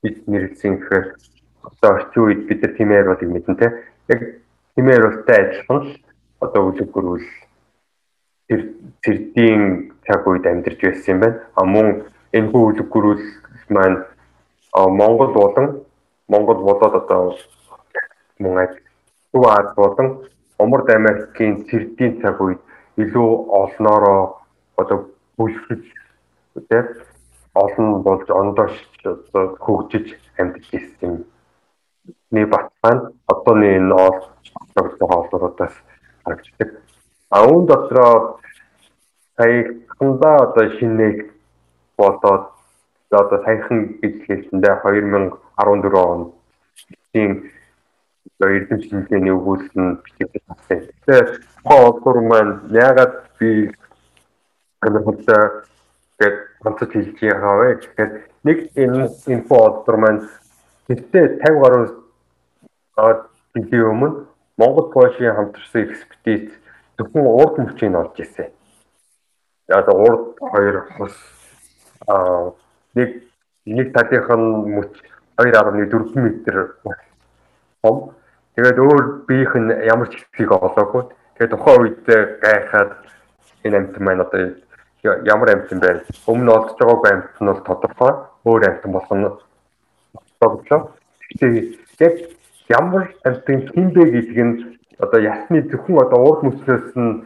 бид 0.03 0.17
нэрлсэн 0.29 0.79
гэхээр 0.79 1.07
одоо 1.65 1.91
орчин 1.97 2.23
үед 2.23 2.41
бид 2.47 2.61
нар 2.63 2.73
тиймээ 2.77 3.01
эрүүлийг 3.03 3.31
мэднэ 3.33 3.55
те 3.59 3.69
яг 4.13 4.21
тиймээ 4.77 4.99
эрүүлтэй 5.01 5.37
адилхан 5.43 5.79
л 5.83 5.91
одоо 6.45 6.63
үлэг 6.69 6.89
гөрүүл 6.93 7.27
тэр 8.49 8.61
цэрдийн 9.03 9.63
цаг 10.07 10.23
үед 10.29 10.47
амьдарч 10.47 10.81
байсан 10.81 11.13
юм 11.15 11.21
байна. 11.21 11.41
А 11.59 11.65
мөн 11.65 11.87
энэ 12.37 12.49
хүү 12.53 12.63
үлэг 12.69 12.89
гөрүүл 12.93 13.25
маань 13.75 13.99
Монгол 14.77 15.33
болон 15.35 15.67
Монгол 16.29 16.61
болоод 16.69 16.95
одоо 16.95 17.37
мөн 18.39 18.59
ажил 18.59 18.85
Төв 19.33 19.45
Аз 19.47 19.75
болон 19.77 20.09
Умард 20.59 20.89
Америкийн 20.91 21.65
цэрдийн 21.69 22.21
цаг 22.23 22.41
үед 22.41 22.61
илүү 22.97 23.31
олноороо 23.61 24.43
одоо 24.77 24.99
бүлхэж 25.37 25.85
тийм 26.55 26.87
олон 27.55 28.03
болж 28.03 28.29
ондоош 28.31 28.75
одоо 29.05 29.57
хөгжиж 29.65 30.07
амьд 30.39 30.57
ирсэн 30.73 31.25
нэг 32.31 32.49
батхан 32.53 32.99
одооны 33.33 33.69
энэ 33.79 33.95
байгаа 35.01 35.19
олооруудаас 35.23 35.75
харагддаг. 36.25 36.71
А 37.31 37.47
үүн 37.47 37.67
дотроо 37.67 38.41
саяхандаа 39.37 40.37
одоо 40.47 40.67
шинэ 40.79 41.09
болоод 41.97 42.45
одоо 43.11 43.39
саяхан 43.45 43.99
гэж 44.01 44.17
хэлсэндээ 44.27 44.75
2014 45.59 45.95
он 45.95 46.33
тийм 47.13 47.51
эрдэм 48.41 48.81
шинжилгээний 48.83 49.35
өгүүлэлт 49.35 49.75
нь 49.75 49.99
бичиж 50.05 50.31
авсан. 50.47 50.79
Тэгэхээр 50.87 51.27
хоолтор 51.67 52.19
маань 52.23 52.55
ягаад 52.71 53.15
би 53.39 53.75
амжилттай 54.81 55.45
гэд 56.19 56.37
онцож 56.67 56.91
хэлж 56.93 57.19
байгаа 57.19 57.55
вэ 57.59 57.69
гэхээр 57.83 58.11
нэг 58.47 58.59
энэ 58.75 59.11
инфо 59.35 59.55
олдор 59.67 59.97
маань 59.99 60.23
гэтээ 60.89 61.43
50 61.43 61.59
гаруй 62.95 63.19
жилийн 63.55 63.91
өмнө 63.93 64.27
Монгол 64.59 64.91
Польшийн 64.95 65.35
хамтарсан 65.35 65.83
экспедиц 65.83 66.51
зөвхөн 66.99 67.27
урд 67.27 67.55
мөчийг 67.59 67.95
олж 67.95 68.17
ирсэн. 68.19 68.51
Одоо 69.69 69.97
урд 70.07 70.25
хоёр 70.39 70.77
хос 70.97 71.15
аа 72.07 72.55
нэг 72.95 73.11
нэг 73.67 73.87
талынх 73.95 74.31
нь 74.35 74.75
мөч 74.75 74.95
2.4 75.39 76.19
м 76.19 76.95
том 77.83 77.97
Тэгээд 78.59 78.75
өөр 78.75 79.23
биеийнх 79.31 79.55
нь 79.55 79.71
ямар 79.87 80.11
ч 80.11 80.19
хэсгийг 80.19 80.51
олоогүй. 80.51 81.15
Тэгээд 81.39 81.55
тухайн 81.55 81.79
үед 81.79 82.03
гайхаад 82.43 82.91
энэ 83.63 83.77
амт 83.79 83.95
маань 84.03 84.27
одоо 84.27 84.59
ямар 85.07 85.49
амт 85.55 85.71
юм 85.71 85.79
бэ? 85.79 86.03
Өмнө 86.27 86.51
олдож 86.59 86.75
байгаагүй 86.75 87.11
амт 87.15 87.39
нь 87.39 87.47
бол 87.47 87.63
тодорхой. 87.63 88.13
Өөр 88.43 88.63
амт 88.67 88.83
болох 88.91 89.15
нь 89.15 89.31
тогтлоо. 90.43 90.91
Тэгээд 91.39 91.79
яг 92.03 92.15
ямар 92.67 93.15
амтын 93.23 93.71
хинбэ 93.71 94.03
гэдэг 94.11 94.39
нь 94.43 94.55
одоо 94.99 95.21
ясны 95.23 95.63
зөвхөн 95.71 96.03
одоо 96.03 96.19
урд 96.19 96.43
мөчлөөс 96.51 96.99
нь 96.99 97.23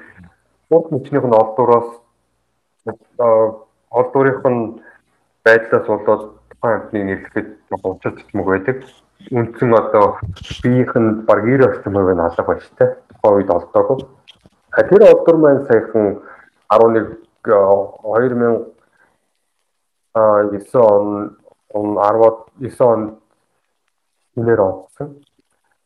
урд 0.69 0.87
мөчнийх 0.93 1.25
нь 1.25 1.39
олдвороос 1.41 1.89
олдворынх 3.89 4.45
нь 4.53 4.61
байдлаас 5.49 5.87
болоод 5.89 6.42
тухайн 6.63 6.81
амтны 6.81 7.05
нэрлэхэд 7.05 7.49
уучрах 7.83 8.23
мөг 8.39 8.47
байдаг 8.47 8.87
үндсэн 9.31 9.75
одоо 9.75 10.19
биеийнх 10.63 10.95
нь 10.95 11.27
баг 11.27 11.43
90 11.43 11.67
орчим 11.67 11.95
хувийг 11.95 12.17
нь 12.17 12.23
алга 12.23 12.43
байж 12.47 12.63
тээ. 12.79 12.97
Тухайн 13.11 13.35
үед 13.35 13.51
олдоогүй. 13.51 13.99
Тэр 14.71 15.03
олдор 15.11 15.37
маань 15.43 15.67
саяхан 15.67 16.23
11 16.71 17.19
2000 17.43 18.67
а 20.15 20.43
9 20.47 20.75
он 20.75 21.37
он 21.71 21.87
19 21.99 22.81
он 22.81 23.19
шинээр 24.35 24.61
олдсон. 24.61 25.09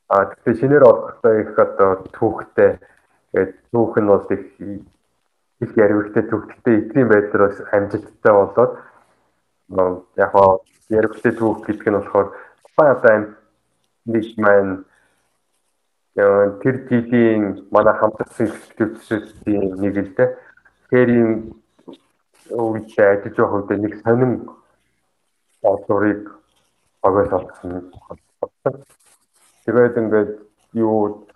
А 0.08 0.24
тэгэхээр 0.26 0.58
шинээр 0.60 0.84
олдохдоо 0.84 1.32
их 1.40 1.58
одоо 1.58 2.04
түүхтэй 2.12 2.78
тэгээд 3.32 3.52
түүх 3.72 3.96
нь 3.96 4.08
бол 4.12 4.26
их 4.28 4.44
их 5.60 5.70
яригтэй 5.76 6.24
түүхтэй 6.28 6.74
эцгийн 6.84 7.08
байдлаар 7.08 7.52
амжилттай 7.72 8.32
болоод 8.32 8.72
яг 9.68 10.30
хаа 10.32 10.58
яригтэй 10.88 11.32
түүх 11.34 11.66
гэдэг 11.66 11.88
нь 11.90 11.98
болохоор 11.98 12.28
баян 12.76 13.36
нэг 14.06 14.26
маань 14.38 14.84
тэр 16.62 16.76
жилийн 16.88 17.66
манай 17.70 17.94
хамтарсан 17.98 18.46
экспедицийн 18.46 19.74
нэг 19.82 19.96
л 19.96 20.12
дээ. 20.16 20.36
Тэрийн 20.90 21.30
үетэй 22.50 23.06
ажиллаж 23.10 23.36
байх 23.36 23.54
үед 23.54 23.70
нэг 23.82 23.94
сонин 24.02 24.32
олдорыг 25.62 26.22
агаас 27.02 27.32
авсан. 27.32 27.90
Тэгээд 29.66 29.98
ингээд 29.98 30.32
юу 30.72 31.26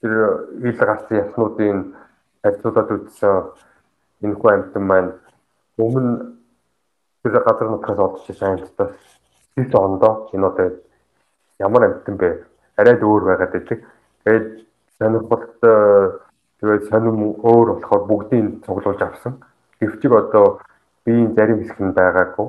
тэр 0.00 0.14
ил 0.62 0.78
гарсан 0.78 1.18
яснуудын 1.18 1.78
ажлуудад 2.46 2.90
үзсэн 2.94 3.50
энэ 4.22 4.38
хүү 4.38 4.50
амтан 4.54 4.84
маань 4.86 5.12
өмнө 5.76 6.35
тэр 7.32 7.42
газар 7.42 7.68
нутгаас 7.70 7.98
олж 7.98 8.28
ирсэн 8.30 8.52
амттаас 8.54 8.94
9 9.56 9.74
ондоо 9.74 10.28
энэ 10.32 10.46
одоо 10.46 10.68
ямар 11.58 11.82
амтан 11.84 12.16
бэ? 12.16 12.44
Арайд 12.76 13.02
өөр 13.02 13.24
байгаад 13.24 13.52
байдаг. 13.52 13.78
Тэгээд 14.24 14.46
сонирхолтой 14.98 16.20
тэгээд 16.60 16.84
сонирм 16.90 17.20
өөр 17.42 17.68
болохоор 17.72 18.02
бүгдийг 18.06 18.62
цуглуулж 18.64 19.00
авсан. 19.02 19.42
Гэвчиг 19.80 20.12
одоо 20.12 20.60
биеийн 21.04 21.34
зарим 21.34 21.58
хэсэг 21.60 21.80
нь 21.80 21.96
байгаагүй. 21.98 22.48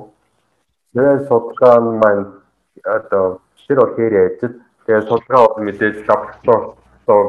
Тэгээд 0.94 1.26
судалгаа 1.28 1.80
маань 1.80 2.26
одоо 2.84 3.40
тэр 3.66 3.78
бол 3.80 3.94
хэр 3.96 4.12
яажд. 4.12 4.52
Тэгээд 4.86 5.08
судалгаа 5.08 5.42
бол 5.48 5.64
мэдээж 5.64 5.96
лаборатори 6.06 6.78
одоо 7.02 7.20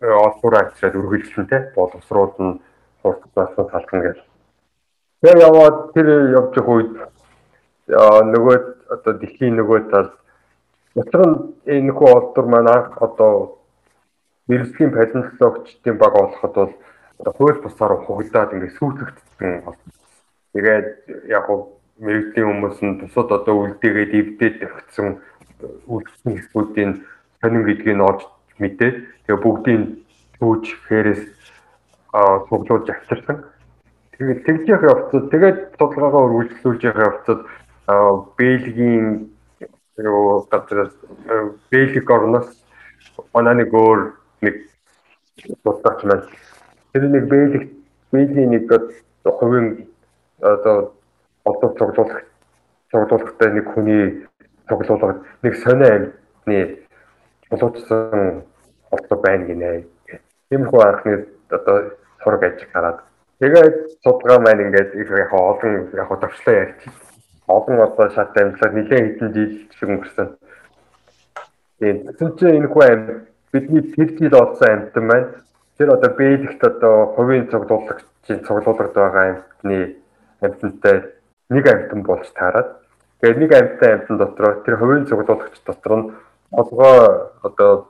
олбор 0.00 0.54
ачаад 0.60 0.94
үргэлжлэн 0.94 1.46
тэ 1.48 1.72
боловсрууд 1.74 2.34
нь 2.38 2.60
хурцлаасан 3.02 3.66
салхна 3.72 4.00
гэж. 4.04 4.27
Тэгээд 5.18 5.42
яваад 5.42 5.76
тэр 5.98 6.08
явж 6.30 6.52
явах 6.62 6.74
үед 6.78 6.92
нөгөө 7.88 8.56
одоо 8.94 9.12
дэлхийн 9.18 9.58
нөгөө 9.58 9.80
тал 9.90 10.14
нь 11.26 11.34
энэ 11.66 11.90
хүү 11.90 12.08
олдор 12.14 12.46
маань 12.46 12.70
анх 12.70 12.94
одоо 13.02 13.58
мэрэгжлийн 14.46 14.94
палеонтологчдын 14.94 15.98
баг 15.98 16.14
олоход 16.14 16.54
бол 16.54 16.72
хууль 17.34 17.60
бусаар 17.62 17.98
хугагдаад 18.06 18.54
ингээд 18.54 18.78
сүйтгэгдсэн. 18.78 19.74
Тэгээд 20.54 20.86
яг 21.34 21.46
гоо 21.50 21.82
мэрэгжлийн 21.98 22.46
хүмүүс 22.46 22.78
нь 22.86 22.98
бусад 23.02 23.28
одоо 23.34 23.54
үлдээгээд 23.66 24.12
эвдээд 24.14 24.56
өгсөн 24.70 25.18
үлдсэн 25.90 26.30
хэсгүүдийн 26.38 26.90
сонин 27.42 27.62
гэдгийг 27.66 27.98
олж 27.98 28.22
мэдээд 28.62 28.96
тэгээ 29.26 29.42
бүгдийн 29.42 29.82
түүж 30.38 30.64
хэрэг 30.86 31.20
а 32.14 32.46
цуглуулж 32.46 32.86
авчирсан. 32.86 33.44
Тэгээд 34.18 34.44
тэгж 34.44 34.64
явах 34.66 34.90
явцад 34.90 35.30
тэгээд 35.30 35.58
судалгаагаа 35.78 36.26
үргэлжлүүлж 36.26 36.82
явах 36.90 37.06
явцад 37.06 37.40
Бельгийн 38.34 39.30
юу 39.96 40.42
газраас 40.50 40.94
бэлэг 41.70 42.10
орноос 42.10 42.50
манай 43.32 43.54
нэг 43.62 43.70
өөр 43.70 44.00
нэг 44.42 44.56
бодож 45.62 46.02
байна. 46.02 46.26
Тэр 46.92 47.04
нэг 47.14 47.24
бэлэг 47.30 47.64
бэлийн 48.10 48.50
нэг 48.58 48.66
хувийн 49.22 49.86
одоо 50.40 50.94
одоо 51.44 51.70
цуглуулах 51.78 52.22
цуглуулахтай 52.90 53.50
нэг 53.52 53.66
хүний 53.70 54.26
цуглуулга 54.68 55.22
нэг 55.42 55.54
сонио 55.62 55.94
амьтны 55.94 56.58
болоодсан 57.50 58.42
олдоо 58.90 59.18
байна 59.22 59.44
гинэ. 59.46 59.84
Тиймэрхүү 60.50 60.80
анхны 60.82 61.26
одоо 61.50 61.76
сураг 62.22 62.42
ажиг 62.42 62.68
хараад 62.72 62.98
тэгээд 63.40 63.76
судалгаа 64.02 64.38
маань 64.42 64.64
ингээд 64.66 64.90
яг 64.98 65.32
олон 65.32 65.74
яг 65.94 66.08
төвчлөө 66.08 66.54
ярьж 66.62 66.80
олон 67.48 67.80
одоо 67.80 68.06
шат 68.10 68.36
амьдлаар 68.36 68.72
нэлээд 68.74 69.04
хэдэн 69.06 69.32
жил 69.32 69.52
шиг 69.72 69.88
өнгөрсөн. 69.88 70.28
Тийм 71.80 72.30
чинь 72.36 72.56
энэ 72.58 72.68
хүү 72.68 72.84
амьд 72.84 73.08
бидний 73.52 73.82
тэр 73.94 74.08
жил 74.18 74.34
олсон 74.36 74.68
амьтан 74.68 75.04
маань 75.06 75.28
тэр 75.78 75.88
одоо 75.96 76.10
бэлэгт 76.18 76.62
одоо 76.70 76.94
хувийн 77.16 77.48
цуглуулагчийн 77.48 78.44
цуглуулагд 78.44 78.94
байгаа 78.94 79.24
амьтны 79.32 79.96
амьтантай 80.44 80.96
нэг 81.48 81.64
амьтан 81.72 82.02
болж 82.02 82.28
таарад. 82.34 82.68
Тэгээд 83.20 83.38
нэг 83.38 83.52
амьтан 83.54 83.90
амьтан 83.92 84.16
дотор 84.18 84.60
тэр 84.66 84.76
хувийн 84.76 85.06
цуглуулагч 85.06 85.56
дотор 85.64 85.92
нь 85.96 86.10
толгой 86.50 87.32
одоо 87.46 87.88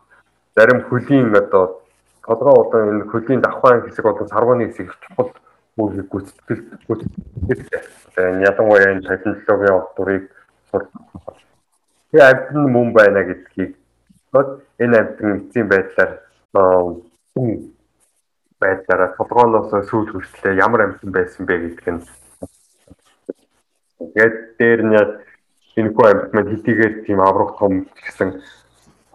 зарим 0.55 0.87
хөлийн 0.87 1.35
одоо 1.35 1.83
толгой 2.29 2.55
одоо 2.61 2.81
энэ 2.93 3.09
хөлийн 3.09 3.41
давхаан 3.41 3.83
хэсэг 3.83 4.05
болон 4.05 4.29
сарваны 4.29 4.69
хэсэг 4.69 4.93
чухал 5.01 5.33
үйл 5.81 6.05
гүйцэтгэл 6.13 6.63
гүйцэтгэл. 6.85 7.89
Энэ 8.21 8.45
ялангуяа 8.45 8.93
энэ 8.93 9.09
технологийн 9.09 9.79
олдурыг 9.81 10.25
тэгээ 12.13 12.29
амьтан 12.29 12.65
мөн 12.73 12.93
байна 12.93 13.25
гэдгийг 13.25 13.73
бод 14.33 14.49
энэ 14.79 14.99
амьтан 14.99 15.29
эцсийн 15.39 15.69
байдлаар 15.69 16.13
хүн 17.33 17.49
байдлаараа 18.61 19.17
толгооноос 19.17 19.73
сүүл 19.89 20.13
хүртлээр 20.13 20.61
ямар 20.61 20.81
амьтан 20.85 21.11
байсан 21.13 21.47
бэ 21.47 21.57
гэдг 21.59 21.87
нь. 21.89 22.03
Тэгээд 23.99 24.37
дээр 24.59 24.81
нь 24.85 24.97
энэ 25.79 25.95
хүү 25.95 26.07
амьд 26.11 26.33
маань 26.35 26.51
хэдийгээр 26.53 26.95
тийм 27.07 27.21
аврах 27.23 27.57
том 27.59 27.87
гэсэн 28.05 28.43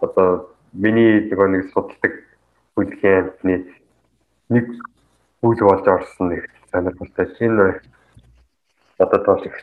одоо 0.00 0.54
миний 0.72 1.28
нөгөө 1.28 1.48
нэг 1.52 1.62
судалдаг 1.70 2.12
бүлгийн 2.74 3.30
амьтны 3.30 3.56
нэг 4.50 4.66
үйл 5.42 5.60
болж 5.62 5.86
орсон 5.86 6.28
нэг 6.34 6.50
сонирхолтой. 6.70 7.26
Энэ 7.40 7.80
одоо 8.98 9.20
тоос 9.24 9.46
их 9.46 9.56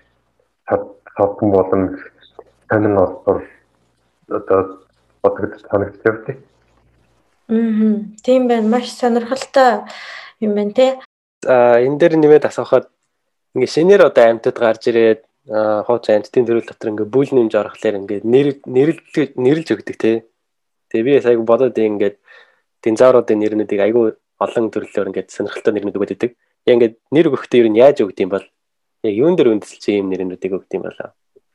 тавтан 0.67 1.51
болон 1.51 1.99
танин 2.69 2.97
олбор 2.97 3.43
одоо 4.29 4.79
бодогдож 5.21 5.61
санагдаж 5.69 6.01
явдаг. 6.05 6.37
Мм. 7.47 8.15
Тийм 8.23 8.47
байна. 8.47 8.67
Маш 8.67 8.91
сонирхолтой 8.91 9.83
юм 10.39 10.55
байна 10.55 10.73
те. 10.73 10.99
А 11.45 11.79
энэ 11.79 11.97
дээр 11.99 12.15
нэмээд 12.17 12.45
асуухад 12.45 12.87
ингээ 13.55 13.67
шинээр 13.75 14.01
одоо 14.07 14.23
амьтад 14.29 14.57
гарч 14.57 14.87
ирээд 14.87 15.21
хууч 15.87 16.05
амьтдын 16.09 16.45
төрөл 16.45 16.67
дотор 16.67 16.91
ингээ 16.91 17.13
бүл 17.13 17.29
нэмж 17.33 17.53
орохлоор 17.57 17.95
ингээ 17.99 18.21
нэрлэл 18.23 19.35
нэрлж 19.35 19.67
өгдөг 19.73 19.97
те. 19.97 20.23
Тэгээ 20.89 21.05
би 21.05 21.11
айгу 21.27 21.43
бодоод 21.43 21.77
ингээд 21.77 22.17
динозавруудын 22.83 23.39
нэрнүүдийг 23.41 23.81
айгу 23.81 24.01
олон 24.41 24.65
төрлөөр 24.73 25.09
ингээд 25.09 25.33
сонирхолтой 25.33 25.73
нэрнүүд 25.73 25.97
өгöd 25.97 26.15
идэг. 26.15 26.31
Яг 26.65 26.73
ингээд 26.75 26.95
нэр 27.13 27.29
өгөхдөө 27.29 27.59
ер 27.61 27.69
нь 27.69 27.81
яаж 27.81 28.01
өгд 28.01 28.17
юм 28.25 28.31
бол 28.33 28.45
яг 29.05 29.13
юун 29.13 29.35
дээр 29.37 29.53
үндэслэж 29.53 29.83
ийм 29.89 30.09
нэрнүүдийг 30.09 30.57
өгд 30.57 30.71
юм 30.77 30.83
болоо. 30.85 31.09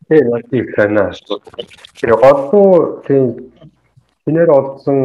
Тийм 0.06 0.30
тийм 0.50 0.66
санаа. 0.76 1.10
Тэр 1.98 2.14
голдуу 2.14 3.02
тийм 3.06 3.50
Шинээр 4.26 4.50
олдсон 4.50 4.98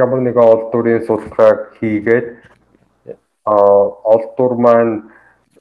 ямар 0.00 0.20
нэгэн 0.24 0.48
олдурын 0.48 1.04
судалгааг 1.04 1.76
хийгээд 1.76 2.26
а 3.44 3.56
олдур 4.14 4.56
маань 4.64 5.12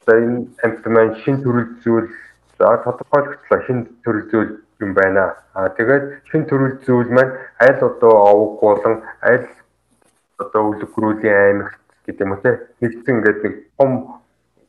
энэ 0.08 0.48
амьд 0.64 0.84
маань 0.88 1.20
шин 1.20 1.44
төрөл 1.44 1.76
зүйл 1.84 2.08
за 2.56 2.80
тодорхойлогдлоо 2.88 3.60
шин 3.68 3.80
төрөл 4.04 4.26
зүйл 4.32 4.52
юм 4.80 4.94
байна. 4.96 5.36
А 5.52 5.68
тэгээд 5.76 6.24
шин 6.32 6.48
төрөл 6.48 6.80
зүйл 6.88 7.12
маань 7.12 7.36
аль 7.60 7.84
одоо 7.84 8.16
овог 8.32 8.52
болон 8.64 9.04
аль 9.20 9.44
одоо 10.44 10.62
үлгэрүүлийн 10.72 11.38
аймагт 11.46 11.80
гэдэг 12.06 12.26
юм 12.26 12.34
уу 12.34 12.42
те 12.44 12.52
нэгдсэн 12.82 13.16
ингээд 13.16 13.40
нэг 13.46 13.56
том 13.78 13.92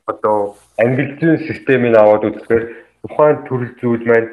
одоо 0.06 0.56
англи 0.78 1.16
зүйн 1.18 1.38
системийг 1.48 1.96
аваад 1.96 2.28
үзэхээр 2.28 2.64
тухайн 3.02 3.38
төрөл 3.48 3.72
зүйл 3.80 4.04
маань 4.06 4.30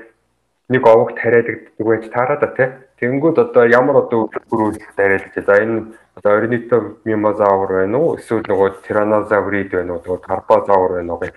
нэг 0.69 0.83
овогт 0.85 1.17
хариалагддаг 1.17 1.85
байж 1.87 2.03
таараа 2.13 2.37
да 2.39 2.49
тий. 2.53 2.69
Тэнгүүд 2.99 3.37
одоо 3.39 3.63
ямар 3.65 4.05
одоо 4.05 4.29
өрөөлөлт 4.51 4.93
хариалж 4.95 5.33
за 5.33 5.53
энэ 5.63 5.95
одоо 6.15 6.31
орнито 6.37 6.77
мимозавр 7.05 7.69
байна 7.79 7.97
уу? 7.97 8.17
Эсвэл 8.17 8.45
нөгөө 8.45 8.69
тиранозаврид 8.85 9.71
байна 9.71 9.93
уу? 9.93 10.03
Нөгөө 10.05 10.21
карпозавр 10.27 10.91
байна 10.99 11.13
уу? 11.13 11.31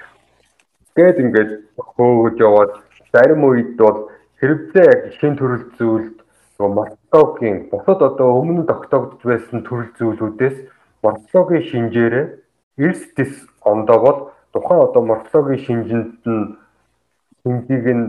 Гэд 0.96 1.22
ингээд 1.24 1.52
хөөгд 1.78 2.38
яваад 2.40 2.72
зарим 3.12 3.44
үед 3.44 3.76
бол 3.80 4.10
хэрэгцээ 4.40 4.84
яг 4.84 5.00
шин 5.16 5.36
төрөл 5.38 5.64
зүйлд 5.78 6.16
нөгөө 6.62 6.74
морфологийн 6.78 7.58
бусад 7.70 8.02
одоо 8.02 8.38
өмнө 8.38 8.62
тогтоогдож 8.70 9.22
байсан 9.26 9.66
төрөл 9.66 9.90
зүйлүүдээс 9.98 10.56
морфологийн 11.02 11.66
шинжээрээ 11.70 12.26
эрс 12.78 13.02
дэс 13.16 13.34
ондоо 13.66 13.98
бол 13.98 14.18
тухайн 14.54 14.80
одоо 14.86 15.02
морфологийн 15.02 15.64
шинжинд 15.66 16.14
нь 16.22 16.54
шинжийг 17.42 17.86
нь 17.98 18.06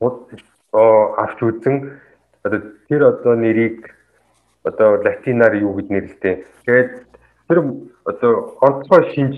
авч 0.00 1.38
үзэн 1.42 1.98
одоо 2.44 2.60
тэр 2.88 3.02
одоо 3.02 3.34
нэрийг 3.34 3.90
одоо 4.62 5.02
латинаар 5.02 5.54
юу 5.58 5.74
гэж 5.74 5.88
нэрлэдэг. 5.90 6.46
Тэгээд 6.64 6.92
тэр 7.48 7.58
одоо 8.06 8.32
онцгой 8.62 9.02
шинж 9.14 9.34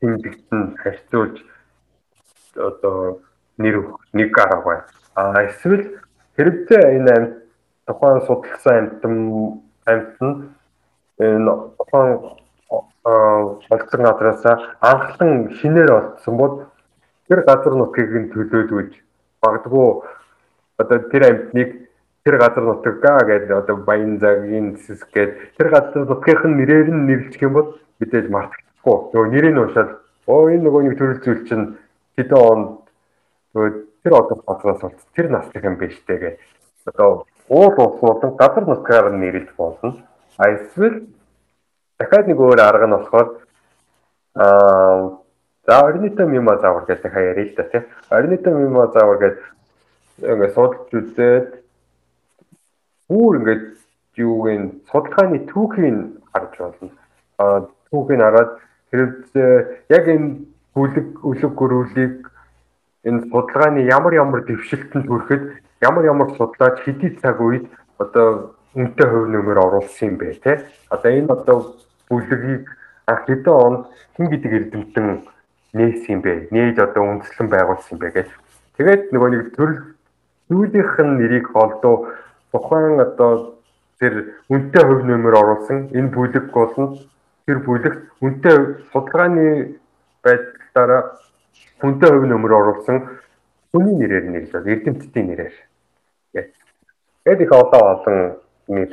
тэмдэгтэн 0.00 0.76
харьцуулж 0.76 1.36
одоо 2.56 3.20
нэр 3.56 3.96
нэг 4.12 4.36
арга 4.36 4.64
байна. 4.64 4.84
А 5.14 5.42
эсвэл 5.48 5.98
хэрэгцээ 6.38 6.82
энэ 6.96 7.10
амьд 7.16 7.32
тухайн 7.86 8.20
судалсан 8.26 8.74
амьтан 8.78 9.14
амьтан 9.90 10.30
энэ 11.18 11.50
тухайн 11.78 12.14
олдсон 13.70 14.02
газраас 14.06 14.44
анхлан 14.80 15.50
шинээр 15.58 15.90
олдсон 15.98 16.34
бол 16.38 16.54
тэр 17.28 17.42
газар 17.42 17.74
нутгийг 17.74 18.12
нь 18.14 18.30
төлөөлөж 18.30 18.92
магадгүй 19.42 19.88
одоо 20.78 20.98
тэр 21.10 21.22
амьтныг 21.26 21.70
тэр 22.22 22.36
газар 22.38 22.62
нутгаа 22.62 23.18
гэдэг 23.26 23.50
одоо 23.50 23.76
баян 23.82 24.20
цагийн 24.22 24.76
зэсэг 24.78 25.10
гэдэг 25.10 25.58
тэр 25.58 25.68
газар 25.74 26.06
нутгийнх 26.06 26.44
нь 26.46 26.56
нэрээр 26.60 26.88
нь 26.94 27.06
нэрлэх 27.08 27.42
юм 27.42 27.52
бол 27.58 27.68
мэдээж 27.98 28.26
мартахгүй. 28.30 28.96
Нөгөө 29.10 29.28
нэрийг 29.34 29.54
нь 29.54 29.60
уушаад 29.64 29.90
оо 30.30 30.46
энэ 30.52 30.62
нөгөө 30.62 30.82
нэг 30.86 30.94
төрөл 30.98 31.20
зүйл 31.24 31.42
чинь 31.48 31.64
хэдэн 32.14 32.38
онд 32.38 32.68
нөгөө 33.54 33.87
тэр 34.02 34.12
одоо 34.14 34.42
газраас 34.46 34.80
болц 34.80 35.00
тэр 35.14 35.30
наслах 35.30 35.64
юм 35.64 35.76
биш 35.76 35.96
үү 36.08 36.18
гэх. 36.18 36.38
Одоо 36.86 37.26
уул 37.48 37.74
улсууд 37.76 38.36
газар 38.36 38.64
нутгаар 38.66 39.12
нь 39.12 39.20
нэрлэх 39.20 39.56
болно. 39.56 39.96
А 40.36 40.50
эсвэл 40.50 41.06
дахиад 41.98 42.26
нэг 42.28 42.38
өөр 42.40 42.60
арга 42.60 42.86
нь 42.86 42.96
болохоор 42.96 43.28
аа 44.34 45.18
За 45.68 45.84
орнито 45.84 46.24
мимозавр 46.24 46.86
гэдэг 46.88 47.12
хаяа 47.12 47.32
ярил 47.36 47.52
л 47.52 47.56
да 47.56 47.64
тийм. 47.64 47.84
Орнито 48.08 48.50
мимозавр 48.56 49.18
гэдэг 49.20 49.44
ингээд 50.32 50.54
судалж 50.54 50.92
үзээд 50.96 51.48
бүр 53.12 53.36
ингээд 53.36 53.64
юугийн 54.16 54.80
судалгааны 54.88 55.44
түүхийг 55.44 56.24
харж 56.32 56.54
болно. 56.56 56.88
Аа 57.36 57.68
түүхийг 57.92 58.16
хараад 58.16 58.50
хэрэгцээ 58.88 59.52
яг 59.92 60.08
энэ 60.08 60.28
бүлэг 60.72 61.08
үлэг 61.20 61.52
гөрүүлийг 61.52 62.16
энэ 63.08 63.26
судалгааны 63.32 63.80
ямар 63.88 64.12
ямар 64.14 64.40
дэвшилтэнд 64.44 65.06
хүрэхэд 65.08 65.42
ямар 65.88 66.04
ямар 66.04 66.28
судлаач 66.36 66.76
хэдий 66.84 67.16
цаг 67.22 67.40
үед 67.40 67.64
одоо 67.98 68.54
үнэтэй 68.76 69.06
хувь 69.08 69.28
нэмэр 69.32 69.58
оруулсан 69.58 70.08
юм 70.12 70.16
бэ 70.20 70.38
те. 70.44 70.62
Одоо 70.92 71.10
энэ 71.10 71.32
одоо 71.32 71.58
бүлэгийг 72.08 72.64
анх 73.06 73.24
хэдэн 73.26 73.54
онд 73.54 73.80
хин 74.16 74.26
гэдэг 74.28 74.52
эрдэмтэн 74.52 75.06
нээсэн 75.72 76.12
юм 76.14 76.20
бэ? 76.20 76.48
Нээж 76.52 76.76
одоо 76.78 77.02
үндэслэн 77.08 77.48
байгуулсан 77.48 77.96
юм 77.96 78.00
бэ 78.04 78.08
гэж. 78.12 78.28
Тэгээд 78.76 79.02
нөгөө 79.12 79.30
нэг 79.32 79.44
төрөл 79.56 79.78
зүйлийнх 80.48 80.94
нь 81.00 81.16
нэрийг 81.18 81.46
холдоо 81.52 82.12
тухайн 82.52 83.00
одоо 83.00 83.58
тэр 83.98 84.36
үнэтэй 84.52 84.84
хувь 84.84 85.04
нэмэр 85.04 85.34
оруулсан 85.34 85.90
энэ 85.96 86.12
бүлэг 86.12 86.52
болно. 86.52 86.96
Тэр 87.46 87.58
бүлэгт 87.64 88.02
үнэтэй 88.20 88.56
судалгааны 88.92 89.80
байдлаараа 90.22 91.02
үнэтэй 91.82 92.10
хувь 92.10 92.28
нэмэр 92.28 92.52
оруулсан 92.52 92.98
хүний 93.72 93.94
нэрээр 93.94 94.26
нэрлээ. 94.32 94.72
Эрдэмтдийн 94.72 95.26
нэрээр. 95.28 95.56
Тэгээд 96.32 97.40
их 97.44 97.52
олон 97.52 97.84
олон 97.94 98.18
нэр 98.68 98.90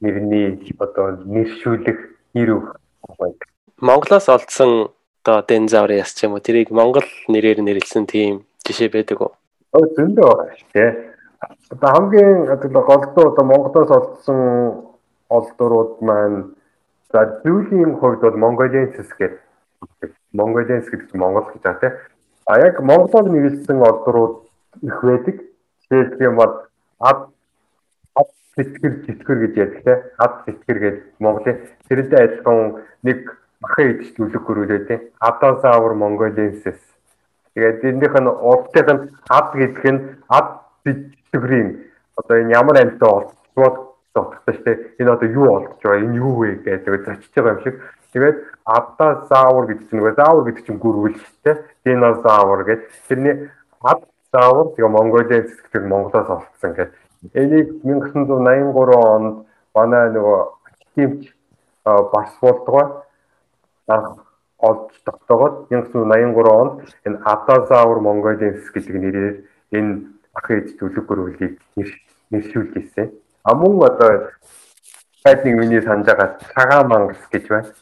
нэрний 0.00 0.46
одоо 0.80 1.20
нэршүүлэх 1.24 2.00
нэр 2.34 2.50
өгөх 2.56 2.74
байна. 3.18 3.36
Монголоос 3.80 4.26
олдсон 4.28 4.90
одоо 5.22 5.44
динозаврын 5.44 6.00
яс 6.00 6.16
ч 6.16 6.24
юм 6.24 6.34
уу 6.34 6.42
тэрийг 6.42 6.72
монгол 6.72 7.06
нэрээр 7.28 7.60
нэрлсэн 7.60 8.08
тийм 8.08 8.48
жишээ 8.64 8.88
байдаг 8.88 9.18
уу? 9.20 9.32
Өө 9.76 9.86
зөндөө 9.96 10.24
байгаа 10.24 10.56
шүү 10.56 10.70
дээ. 10.74 10.90
одоо 11.72 11.90
хамгийн 11.94 12.48
одоо 12.48 12.82
голдуу 12.90 13.24
одоо 13.32 13.44
Монголоос 13.44 13.90
олдсон 13.98 14.40
олдурууд 15.28 15.92
маань 16.00 16.56
за 17.12 17.40
зүйлийн 17.44 18.00
хувьд 18.00 18.20
бол 18.24 18.42
Mongoliensis 18.44 19.10
гэдэг 19.18 20.10
Mongolians 20.32 20.86
гэдэг 20.90 21.14
Монгол 21.14 21.46
гэж 21.50 21.62
байгаа 21.62 21.80
тийм. 21.80 21.94
А 22.46 22.58
яг 22.58 22.80
Монголоор 22.80 23.30
нэрлсэн 23.30 23.82
олдурууд 23.82 24.34
их 24.82 24.98
байдаг. 25.02 25.36
Тэгээд 25.90 26.20
юм 26.20 26.36
бол 26.36 26.52
ад 27.00 27.20
ад 28.14 28.28
сэтгэр 28.54 28.94
сэтгэр 29.06 29.38
гэж 29.46 29.54
ярьдаг 29.56 29.82
тийм. 29.84 29.98
Ад 30.18 30.32
сэтгэр 30.46 30.78
гэдэг 30.78 31.04
Монголын 31.18 31.58
тэрнтэй 31.88 32.20
адилхан 32.24 32.82
нэг 33.02 33.18
ахын 33.62 33.90
идэж 33.90 34.08
төлөв 34.16 34.42
хөрүүлээ 34.46 34.80
тийм. 34.86 35.00
Адасаавар 35.18 35.94
Mongoliensis. 35.94 36.80
Тэгээд 37.54 37.84
энийх 37.84 38.14
нь 38.14 38.30
урдтайх 38.30 38.88
нь 38.88 39.02
ад 39.28 39.48
гэдэг 39.54 39.86
нь 39.90 40.00
ад 40.30 40.62
сэтгэрийн 40.86 41.90
одоо 42.16 42.36
энэ 42.38 42.54
ямар 42.54 42.76
амьтаа 42.78 43.10
олдсон 43.10 43.90
дотготой 44.14 44.54
шүү 44.54 44.64
дээ. 44.64 44.76
Энэ 45.00 45.10
одоо 45.12 45.28
юу 45.28 45.46
байгаа? 45.82 45.98
Энэ 45.98 46.16
юу 46.18 46.32
вэ 46.38 46.48
гэдэг 46.64 47.04
зочиж 47.04 47.34
байгаа 47.34 47.54
юм 47.54 47.62
шиг. 47.62 47.74
Тэгээд 48.12 48.38
адда 48.64 49.26
заавар 49.30 49.66
гэдэг 49.70 49.86
чинь 49.90 49.98
нөгөө 50.00 50.14
заавар 50.18 50.44
гэдэг 50.50 50.64
чинь 50.66 50.82
гүрвэлтэй. 50.82 51.54
Динозавр 51.84 52.64
гэдэг. 52.64 52.88
Тэрний 53.08 53.36
ад 53.82 54.02
заавар 54.32 54.66
тэгээ 54.74 54.90
Монголиас 54.90 55.50
гэдэг 55.62 55.82
Монголоос 55.86 56.28
олдсон 56.30 56.72
гэдэг. 56.74 56.98
Энийг 57.34 57.68
1983 57.84 58.98
онд 58.98 59.46
манай 59.74 60.10
нөгөө 60.10 60.38
тимч 60.94 61.30
бас 61.84 62.30
болдгоо 62.40 63.04
олж 64.60 64.92
тогтоогод 65.04 65.70
1983 65.70 66.48
онд 66.60 66.74
энэ 67.04 67.18
Адазавр 67.24 68.00
Mongolia 68.00 68.52
гэдэг 68.74 68.94
нэрээр 68.94 69.36
энэ 69.72 69.92
ах 70.34 70.50
ээж 70.50 70.76
төлөв 70.78 71.04
гөрвөлийг 71.06 71.58
нэршүүлж 72.30 72.72
ирсэн. 72.76 73.10
А 73.44 73.54
мөн 73.54 73.80
одоо 73.88 74.30
хайд 75.24 75.44
нэг 75.44 75.54
миний 75.56 75.82
санаж 75.82 76.06
байгаа 76.06 76.38
цагаан 76.54 76.88
мангас 76.88 77.24
гэж 77.32 77.48
байна. 77.48 77.72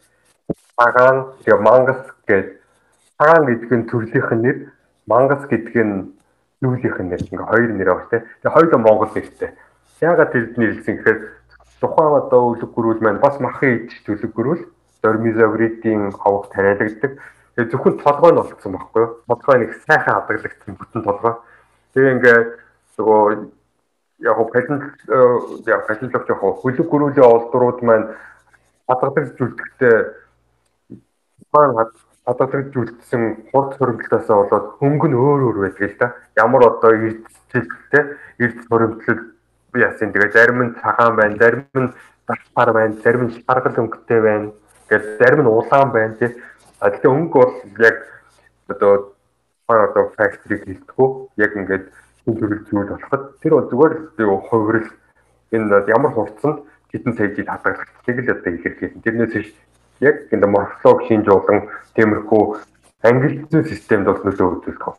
Цагаан 0.79 1.35
тэгээ 1.43 1.59
мангас 1.59 2.01
гэдэг 2.23 2.47
цагаан 3.19 3.45
гэдэг 3.51 3.71
нь 3.75 3.89
төрлийнх 3.91 4.31
нь 4.31 4.43
нэр, 4.47 4.57
мангас 5.11 5.43
гэдэг 5.51 5.75
нь 5.75 6.15
зүйлийнх 6.63 6.99
нь 7.03 7.11
нэр. 7.11 7.23
Ингээ 7.27 7.51
хоёр 7.51 7.71
нэр 7.75 7.89
байгаа 7.91 8.11
тийм. 8.15 8.23
Тэгээ 8.43 8.55
хоёулаа 8.55 8.81
монгол 8.87 9.11
нэртэй. 9.11 9.51
Яагаад 9.99 10.31
тэр 10.31 10.45
нэрлсэн 10.55 10.95
гэхээр 11.03 11.19
тухайн 11.83 12.15
одоо 12.23 12.43
өлөг 12.55 12.71
гөрүүл 12.71 13.03
маань 13.03 13.19
бас 13.19 13.37
махын 13.43 13.91
иж 13.91 13.93
төлөг 14.07 14.33
гөрүүл 14.39 14.63
дормизавридийн 15.03 16.15
хавх 16.15 16.51
тариалагддаг. 16.55 17.13
Тэгээ 17.59 17.71
зөвхөн 17.75 17.99
толгой 17.99 18.31
нь 18.31 18.39
болцсон 18.39 18.73
байхгүй 18.79 19.03
юу? 19.03 19.11
Толгой 19.27 19.57
нэг 19.59 19.71
сайхан 19.83 20.15
хадгалагдсан 20.15 20.75
бүтэн 20.79 21.03
толгой. 21.03 21.35
Тэгээ 21.95 22.15
ингээ 22.15 22.39
нөгөө 22.99 23.23
яг 24.27 24.39
патент 24.55 24.83
яг 25.67 25.87
патентлог 25.87 26.25
яг 26.27 26.39
хөлөг 26.39 26.87
гөрүүлийн 26.91 27.27
олдурууд 27.27 27.83
маань 27.83 28.07
хадгадаг 28.87 29.35
зүйлдэгтэй 29.39 29.97
маань 31.53 31.75
хадгадаг 32.29 32.73
зүйлдсэн 32.73 33.23
хурд 33.51 33.73
хөрөнгөлтөөсөө 33.81 34.37
болоод 34.37 34.67
хөнгө 34.79 35.07
нь 35.09 35.17
өөр 35.17 35.41
өөр 35.49 35.59
байдаг 35.65 35.89
л 35.89 35.97
да. 35.97 36.07
Ямар 36.37 36.63
одоо 36.69 36.93
эрдцэлтэй 36.93 38.05
эрдц 38.43 38.63
хөрөнгөлт 38.69 39.23
би 39.73 39.79
яасан 39.81 40.13
тэгээ 40.13 40.37
зарим 40.37 40.61
нь 40.63 40.77
цагаан 40.77 41.17
байна, 41.17 41.41
зарим 41.41 41.65
нь 41.73 41.93
дашпар 42.29 42.73
байна, 42.77 43.01
зарим 43.01 43.23
нь 43.29 43.35
шаргал 43.49 43.81
өнгөтэй 43.81 44.21
байна. 44.21 44.53
Ингээд 44.93 45.05
зарим 45.21 45.41
нь 45.45 45.49
улаан 45.49 45.91
байна 45.93 46.15
тий. 46.21 46.37
А 46.81 46.91
тэгэхээр 46.93 47.17
өнгө 47.17 47.37
бол 47.41 47.55
яг 47.81 47.97
одоо 48.69 49.17
одоо 49.69 50.05
factory 50.17 50.61
гэлтгүү 50.65 51.09
яг 51.41 51.53
ингээд 51.57 51.85
төрөл 52.29 52.61
зүйл 52.69 52.93
болоход 52.93 53.25
тэр 53.41 53.53
бол 53.57 53.69
зүгээр 53.73 53.95
л 54.21 54.41
хувирал 54.53 54.89
энэ 55.53 55.89
ямар 55.89 56.13
хурцсанд 56.13 56.61
хэдэн 56.93 57.13
сая 57.17 57.33
жил 57.33 57.49
хадгалагдчихыг 57.49 58.19
л 58.25 58.33
одоо 58.37 58.53
илэрхийлсэн. 58.53 59.01
Тэрнээс 59.05 59.33
биш 59.33 59.49
яг 60.01 60.17
энэ 60.33 60.47
морфолог 60.47 61.07
шинжуулан 61.09 61.69
тиймэрхүү 61.95 62.43
англи 63.03 63.45
зүйн 63.51 63.65
системд 63.65 64.07
бол 64.07 64.23
нөлөө 64.25 64.49
үзүүлдэг. 64.59 64.97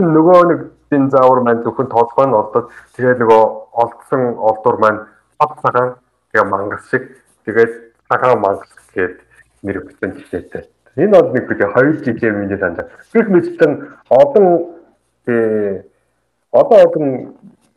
Нөгөө 0.00 0.40
нэг 0.50 0.60
дин 0.90 1.10
заавар 1.10 1.42
маань 1.44 1.62
зөвхөн 1.62 1.90
толгой 1.92 2.26
нь 2.26 2.38
олдод 2.38 2.70
тэгээд 2.96 3.20
нөгөө 3.22 3.42
олдсон 3.82 4.22
олдур 4.38 4.76
маань 4.82 5.00
бат 5.38 5.52
цагаан 5.62 5.94
тэгээ 6.32 6.50
мангас 6.50 6.88
шиг 6.90 7.04
тэгээд 7.44 7.72
цагаан 8.08 8.40
мангас 8.40 8.70
гэдэг 8.94 9.20
нэр 9.62 9.76
өгсөн 9.84 10.16
жишээтэй. 10.18 10.64
Энэ 10.96 11.14
бол 11.14 11.30
нэг 11.30 11.46
үгүй 11.46 11.68
хоёр 11.70 11.94
жижиг 12.02 12.34
миний 12.34 12.58
санаа. 12.58 12.88
Гэх 13.12 13.28
мэтлэн 13.28 13.72
олон 14.10 14.46
одоо 16.50 16.78
одон 16.82 17.06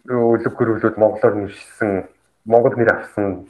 өлөг 0.10 0.54
хөрвлүүд 0.58 0.98
монголоор 0.98 1.36
нэршсэн 1.36 2.08
монгол 2.46 2.76
нэр 2.78 2.90
авсан 2.94 3.46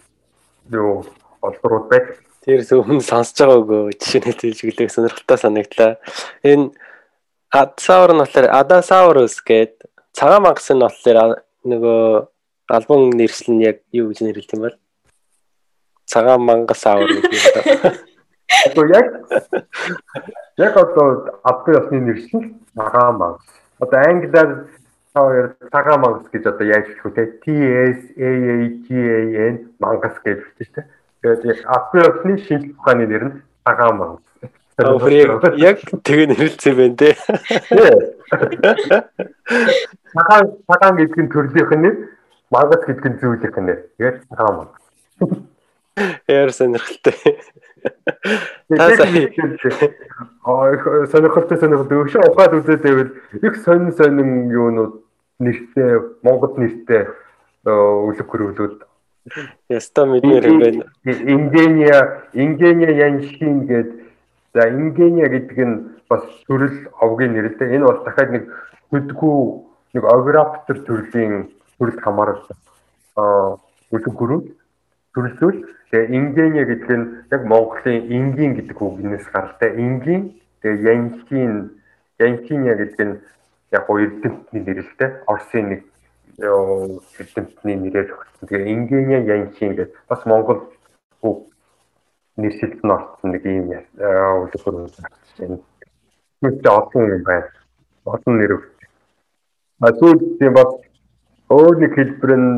юу 0.69 1.05
олборууд 1.41 1.87
байдаг. 1.89 2.19
Тэрс 2.43 2.73
өмнө 2.75 2.99
сонсож 2.99 3.39
байгаагүй 3.39 3.95
жишээ 3.95 4.19
нь 4.19 4.35
хэлжиглэх 4.35 4.91
сонирхолтой 4.91 5.37
санагдлаа. 5.39 5.91
Энэ 6.43 6.75
Адсаур 7.53 8.11
нь 8.11 8.19
болохоор 8.19 8.47
Адасаурус 8.51 9.39
гээд 9.47 9.87
цагаан 10.11 10.43
мангас 10.43 10.67
нь 10.67 10.83
болохоор 10.83 11.39
нөгөө 11.63 12.27
албан 12.75 13.01
нэршил 13.15 13.55
нь 13.55 13.63
яг 13.63 13.79
юу 13.95 14.11
гэж 14.11 14.19
нэрлэдэг 14.27 14.55
юм 14.59 14.63
бол 14.67 14.77
цагаан 16.03 16.41
мангас 16.43 16.83
аавар 16.83 17.09
гэдэг 17.15 17.31
юм. 17.31 17.95
Одоо 18.67 18.85
яг 18.91 19.07
яг 20.57 20.73
одоо 20.83 21.07
адны 21.47 21.71
ясны 21.79 21.97
нэршил 22.01 22.43
цагаан 22.75 23.15
мангас. 23.23 23.47
Одоо 23.79 23.99
англиар 24.03 24.49
хоёр 25.15 25.45
цагаан 25.71 25.99
мангас 26.01 26.27
гэж 26.27 26.43
одоо 26.51 26.65
яаж 26.67 26.85
хэлэх 26.91 27.05
вэ? 27.07 27.25
T 27.39 27.45
S 27.55 28.01
A 28.19 28.29
A 28.51 28.57
G 28.83 28.87
A 28.91 29.19
N 29.47 29.55
мангас 29.79 30.19
гэж 30.19 30.43
хэлдэг 30.43 30.67
шүү 30.67 30.75
дээ. 30.75 31.02
Тэгээд 31.23 31.45
яг 31.47 31.59
Априосны 31.71 32.35
шинжлэх 32.43 32.75
ухааны 32.83 33.07
нэр 33.07 33.23
нь 33.23 33.39
цагаан 33.63 33.95
мангас. 33.95 34.27
Яг 35.55 35.79
тэгээ 36.03 36.27
нэрлэлсэн 36.35 36.75
байх 36.75 36.99
те. 36.99 37.15
Цагаан 40.11 40.45
цагаан 40.67 40.95
гэдэг 40.99 41.19
нь 41.23 41.31
төрлийнх 41.31 41.71
нь 41.71 41.83
нэр, 41.87 41.95
мангас 42.51 42.83
гэдэг 42.83 43.07
нь 43.07 43.19
зүйлийнх 43.23 43.55
нь 43.55 43.67
нэр. 43.71 43.79
Тэгээд 43.95 44.17
цагаан 44.35 44.55
мангас. 44.67 44.83
Яар 46.27 46.51
сонирхолтой. 46.51 47.15
Аа 50.43 50.75
сонирхолтой 51.07 51.55
сонирхолтой 51.55 52.03
өшөө 52.03 52.27
ухаад 52.35 52.59
үзээд 52.59 52.83
байвал 52.83 53.11
их 53.39 53.55
сонин 53.63 53.95
сонин 53.95 54.51
юунууд 54.51 54.99
нэртэй 55.39 56.19
Монгол 56.19 56.59
нэртэй 56.59 57.07
өлөг 57.63 58.27
хөрвлүүд 58.27 58.75
Яста 59.69 60.05
мэднэр 60.05 60.47
юм 60.47 60.59
байна. 60.59 60.83
Ингения, 61.05 62.27
Ингения 62.33 62.91
Яншин 62.91 63.65
гэдэг 63.67 64.03
за 64.53 64.67
Ингения 64.69 65.29
гэдэг 65.31 65.57
нь 65.57 65.75
бас 66.09 66.23
төрөл 66.47 66.91
овгийн 66.99 67.33
нэртэй. 67.33 67.75
Энэ 67.75 67.87
бол 67.87 68.03
дахиад 68.03 68.31
нэг 68.31 68.43
хөдгүү 68.91 69.39
нэг 69.95 70.03
ограптер 70.03 70.83
төрлийн 70.83 71.55
төрөлд 71.79 71.99
хамаардаг. 72.03 72.57
Аа 73.15 73.55
өлөг 73.95 74.11
хөрвөл 74.11 74.51
төрөлжүүл. 75.15 75.59
Тэгээ 75.91 76.11
Ингения 76.19 76.65
гэдэг 76.67 76.91
нь 76.91 77.05
яг 77.31 77.41
Монголын 77.47 78.03
энгийн 78.11 78.59
гэдэг 78.59 78.75
үгнээс 78.75 79.31
гаралтай. 79.31 79.71
Энгийн 79.71 80.35
тэгээ 80.59 80.83
Яншин, 80.83 81.79
Яншиня 82.19 82.75
гэдэг 82.75 83.07
нь 83.07 83.15
яг 83.71 83.87
гоо 83.87 84.03
эрдэмтний 84.03 84.61
нэрэлтэй 84.67 85.23
Орсын 85.31 85.65
нэг 85.69 85.81
эрдэмтний 86.39 87.75
нэрээр 87.77 88.09
өгсөн. 88.13 88.47
Тэгээ 88.47 88.71
Ингения 88.73 89.21
Яншин 89.21 89.75
гэдэг 89.75 89.93
бас 90.09 90.25
Монгол 90.25 90.73
бүх 91.21 91.49
нэршилд 92.37 92.81
нь 92.81 92.91
орсон 92.91 93.29
нэг 93.31 93.45
юм 93.45 93.69
үлгэр 93.69 94.61
байна. 95.37 95.57
Мэдээ 96.41 96.71
олон 96.71 97.03
юм 97.13 97.23
байна. 97.23 97.49
Олон 98.05 98.33
нэр 98.37 98.51
өгсөн. 98.57 98.87
А 99.81 99.93
сүүлд 99.93 100.39
тийм 100.39 100.53
бас 100.53 100.71
өөр 101.49 101.75
нэг 101.77 101.93
хэлбэр 101.93 102.31
нь 102.37 102.49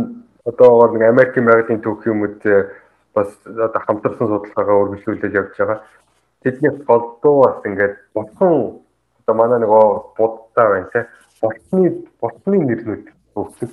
одоо 0.46 0.88
нэг 0.94 1.04
Америкийн 1.10 1.46
мэрэгжлийн 1.46 1.84
түүх 1.84 2.06
юмуд 2.08 2.40
бас 3.14 3.30
одоо 3.46 3.82
хамтарсан 3.82 4.28
судалгаагаа 4.28 4.82
үргэлжлүүлээд 4.84 5.36
явж 5.36 5.58
байгаа. 5.58 5.80
Тэдний 6.44 6.72
голдуу 6.88 7.36
бас 7.44 7.60
ингээд 7.66 7.96
бодхон 8.14 8.80
одоо 9.26 9.36
манай 9.36 9.60
нөгөө 9.60 9.86
буддаа 10.18 10.68
байна 10.72 10.90
те 10.94 11.08
болтны 11.42 12.06
болтны 12.22 12.58
нэрнүүд 12.62 13.15
өгдөг 13.36 13.72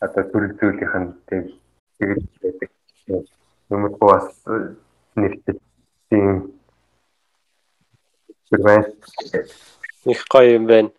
одоо 0.00 0.22
төрөл 0.32 0.54
зүйлийнх 0.58 0.94
нь 0.98 1.10
тэгээд 1.26 2.22
байдаг. 2.42 2.70
Юмд 3.70 3.96
бас 4.00 4.26
нэртэй 5.16 5.56
тийм 6.08 6.58
их 10.04 10.24
гоё 10.32 10.56
юм 10.56 10.66
байна. 10.66 10.90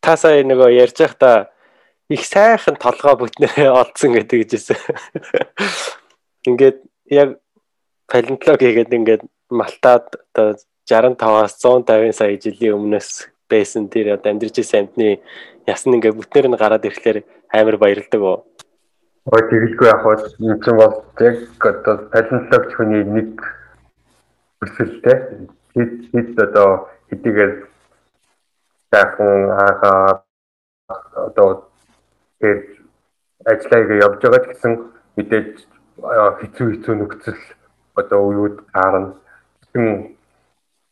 Та 0.00 0.16
сая 0.16 0.44
нөгөө 0.44 0.76
ярьж 0.76 0.96
байхдаа 1.00 1.50
их 2.08 2.24
сайхан 2.26 2.76
толгой 2.76 3.16
бүтнээ 3.16 3.70
олдсон 3.80 4.12
гэдэг 4.16 4.48
гэжсэн 4.50 4.76
ингээд 6.48 6.78
яг 7.08 7.38
палеонтологи 8.08 8.74
гэдэг 8.76 8.98
ингээд 9.00 9.22
малтаад 9.48 10.06
одоо 10.34 10.58
65-аас 10.88 11.54
150 11.62 12.12
сая 12.16 12.36
жилийн 12.36 12.76
өмнөөс 12.76 13.30
байсан 13.50 13.88
тэр 13.92 14.14
одоо 14.14 14.30
амьдарч 14.32 14.56
ирсэн 14.58 14.86
амьтны 14.86 15.20
ясн 15.66 15.94
ингээ 15.96 16.16
бүтнээр 16.16 16.46
нь 16.48 16.60
гараад 16.60 16.86
ирэхлээр 16.86 17.18
амар 17.52 17.76
баярлдаг 17.76 18.22
уу? 18.22 18.38
Ой 19.28 19.42
тэгэлгүй 19.50 19.86
яг 19.90 20.00
хоо 20.02 20.16
юм 20.38 20.56
чинь 20.62 20.78
бол 20.80 20.94
яг 21.20 21.36
одоо 21.60 21.94
талентлагч 22.14 22.70
хүний 22.74 23.04
нэг 23.04 23.34
өсөлтэй 24.64 25.16
хэд 25.74 25.94
хэд 26.12 26.30
одоо 26.46 26.88
хэдийгээр 27.10 27.52
сайхан 28.90 29.50
аа 29.50 30.24
одоо 31.14 31.68
тэр 32.40 32.58
ажиллагаа 33.44 34.02
явж 34.06 34.20
байгаа 34.22 34.42
ч 34.44 34.46
гэсэн 34.48 34.72
мэдээж 35.16 35.52
хэцүү 36.40 36.66
хэцүү 36.70 36.94
нөхцөл 36.96 37.42
одоо 38.00 38.20
уууд 38.24 38.56
гарна. 38.72 39.14
Тэгсэн 39.72 40.16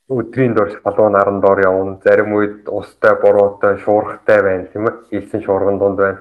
өдрийн 0.09 0.55
дор 0.55 0.73
балуун 0.85 1.13
наран 1.13 1.41
доор 1.41 1.61
явна. 1.61 1.99
Зарим 2.05 2.33
үед 2.33 2.69
устай, 2.69 3.15
буруутай, 3.21 3.79
шуурхтай 3.85 4.43
байна 4.43 4.67
тийм 4.73 4.87
ээ. 4.89 4.95
Хийсэн 5.11 5.43
шуурган 5.43 5.79
дунд 5.79 5.99
байна. 5.99 6.19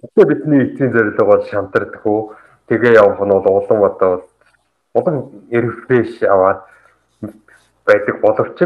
Тэгэхээр 0.00 0.28
бидний 0.28 0.62
эцсийн 0.64 0.92
зорилго 0.92 1.24
бол 1.24 1.44
шантардаг 1.44 2.06
уу. 2.06 2.32
Тэгээ 2.68 2.96
явах 2.96 3.20
нь 3.20 3.28
бол 3.28 3.46
улам 3.46 3.82
одоо 3.84 4.24
улам 4.94 5.44
рефреш 5.50 6.22
аваад 6.22 6.64
байдаг 7.84 8.20
боловч 8.20 8.58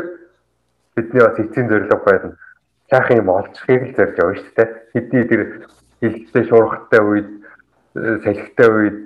бидний 0.94 1.22
бас 1.22 1.38
эцсийн 1.38 1.68
зорилго 1.68 1.98
байна. 2.07 2.36
Сайхан 2.90 3.18
юм 3.18 3.28
олчихыг 3.28 3.82
л 3.90 3.96
зорж 3.96 4.18
явна 4.18 4.34
шүү 4.38 4.54
дээ. 4.57 4.68
Хэдий 4.94 5.24
тэр 5.24 5.42
хилтэй 6.00 6.44
шуурхтай 6.46 7.00
үед 7.02 7.28
салхитай 8.22 8.70
үед 8.70 8.98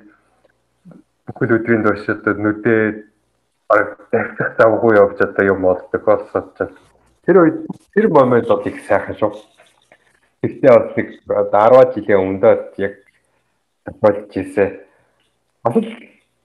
бүхэл 1.26 1.56
өдрийн 1.56 1.82
турш 1.82 2.04
одоо 2.08 2.34
нүдээ 2.34 3.09
дахих 3.70 4.56
завгүй 4.58 4.96
явж 4.98 5.20
одоо 5.22 5.44
юм 5.46 5.62
болдог 5.62 6.04
болсон 6.04 6.50
чинь 6.58 6.74
тэр 7.26 7.36
үед 7.38 7.58
тэр 7.94 8.08
момент 8.10 8.48
бол 8.48 8.62
их 8.66 8.82
сайхан 8.86 9.14
шүү. 9.14 9.32
Гэхдээ 10.42 10.72
бас 10.74 10.96
нэг 10.96 11.08
10 11.28 11.94
жилийн 11.94 12.18
өмнөд 12.18 12.74
яг 12.82 12.94
болж 14.02 14.34
ирсэн. 14.34 14.80
Асал 15.62 15.86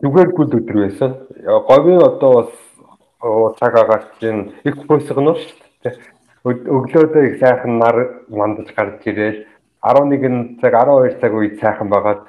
зүгээргүй 0.01 0.45
өдөр 0.45 0.77
байсан. 0.85 1.11
Говийн 1.41 2.03
одоо 2.05 2.31
бас 2.43 3.57
цаг 3.59 3.73
агаар 3.73 4.05
чинь 4.19 4.53
их 4.63 4.85
босгоно 4.85 5.33
шүү 5.33 5.57
дээ. 5.83 5.97
Өглөөдөө 6.45 7.23
их 7.25 7.39
сайхан 7.39 7.79
нар 7.79 8.21
мандаж 8.29 8.69
гарч 8.75 9.01
ирэл 9.09 9.45
11 9.81 10.61
цаг 10.61 10.73
12 10.77 11.21
цаг 11.21 11.33
үед 11.33 11.59
сайхан 11.59 11.89
байгаад 11.89 12.21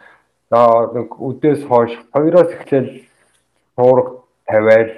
өдөөс 0.51 1.67
хойш 1.69 1.93
2-оос 2.15 2.53
эхлээл 2.55 2.89
шуурга 3.77 4.26
тавиал 4.47 4.91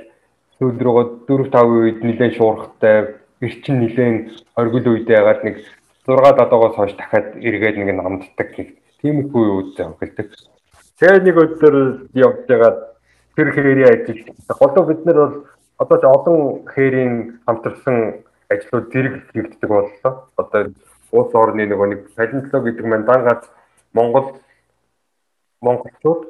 сүүл 0.59 0.79
рүүгээ 0.79 1.07
4 1.29 1.51
5 1.53 1.83
үед 1.83 1.99
нэлээд 2.05 2.35
шуурхтай 2.37 2.97
эрчин 3.41 3.77
нэлээд 3.81 4.45
оргил 4.61 4.89
үед 4.93 5.09
ягаад 5.09 5.45
нэг 5.45 5.57
6 6.07 6.19
7-оос 6.37 6.75
хойш 6.77 6.95
дахиад 6.97 7.37
эргээд 7.37 7.77
нэг 7.79 7.91
намддаг 7.95 8.49
гэх 8.57 8.71
тийм 9.01 9.21
их 9.23 9.35
үе 9.35 9.51
үед 9.57 9.79
явагддаг. 9.79 10.29
Тэгээ 10.99 11.21
нэг 11.23 11.37
өдөр 11.37 11.77
явж 12.15 12.39
байгаа 12.51 12.73
тэр 13.37 13.49
хээрийн 13.55 13.87
ажил. 13.87 14.21
Голоо 14.51 14.83
бид 14.89 15.07
нар 15.07 15.19
бол 15.23 15.35
одоо 15.79 15.97
ч 16.03 16.05
олон 16.05 16.39
хээрийн 16.67 17.15
хамтарсан 17.47 17.97
ажлууд 18.51 18.87
зэрэг 18.93 19.15
хийгддэг 19.31 19.71
боллоо. 19.71 20.13
Одоо 20.35 20.75
улс 21.13 21.33
орны 21.35 21.65
нөгөө 21.71 21.87
нэг 21.89 22.01
палеонтолог 22.19 22.65
гэдэг 22.67 22.87
маань 22.87 23.07
дангац 23.07 23.47
Монгол 23.95 24.43
монголчууд 25.63 26.23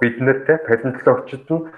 бид 0.00 0.16
нартэй 0.20 0.58
палеонтологчид 0.66 1.46
нь 1.46 1.70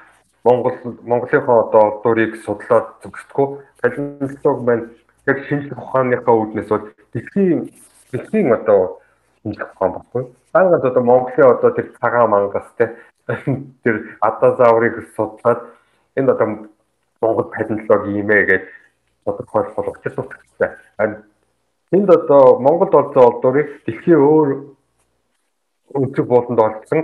Монгол 0.45 0.77
Монголынхоо 1.03 1.69
одоо 1.69 1.83
олдурыг 1.89 2.37
судлаад 2.45 2.87
зохисдгоо 3.03 3.63
палеонтолог 3.81 4.59
маань 4.67 4.91
яг 5.27 5.39
шинжлэх 5.47 5.79
ухааныхаа 5.79 6.35
үүднээс 6.35 6.69
бол 6.69 6.87
дэлхийн 7.13 7.71
дэлхийн 8.11 8.53
одоо 8.53 8.99
шинжлэх 9.43 9.71
ухаан 9.75 9.93
баггүй. 9.93 10.23
Ангад 10.53 10.85
одоо 10.85 11.03
Монголын 11.03 11.55
одоо 11.55 11.71
тэр 11.71 11.87
цагаан 12.01 12.31
мангас 12.31 12.69
те 12.79 12.97
тэр 13.85 13.97
адазаврыг 14.21 15.15
судлаад 15.15 15.61
энэ 16.17 16.33
одоо 16.33 16.49
Монгол 17.23 17.49
палеонтолог 17.55 18.03
юм 18.11 18.31
ээ 18.31 18.45
гэж 18.51 18.65
тодорхойлох 19.25 19.77
бол 19.77 19.95
учир 19.95 20.13
тутагтай. 20.13 20.71
Энд 21.93 22.11
одоо 22.11 22.59
Монголд 22.59 22.95
олзоо 22.95 23.23
олдурыг 23.31 23.85
дэлхийн 23.87 24.19
өөр 24.19 24.49
өнцөг 25.95 26.27
бууланд 26.27 26.59
олцсон 26.59 27.01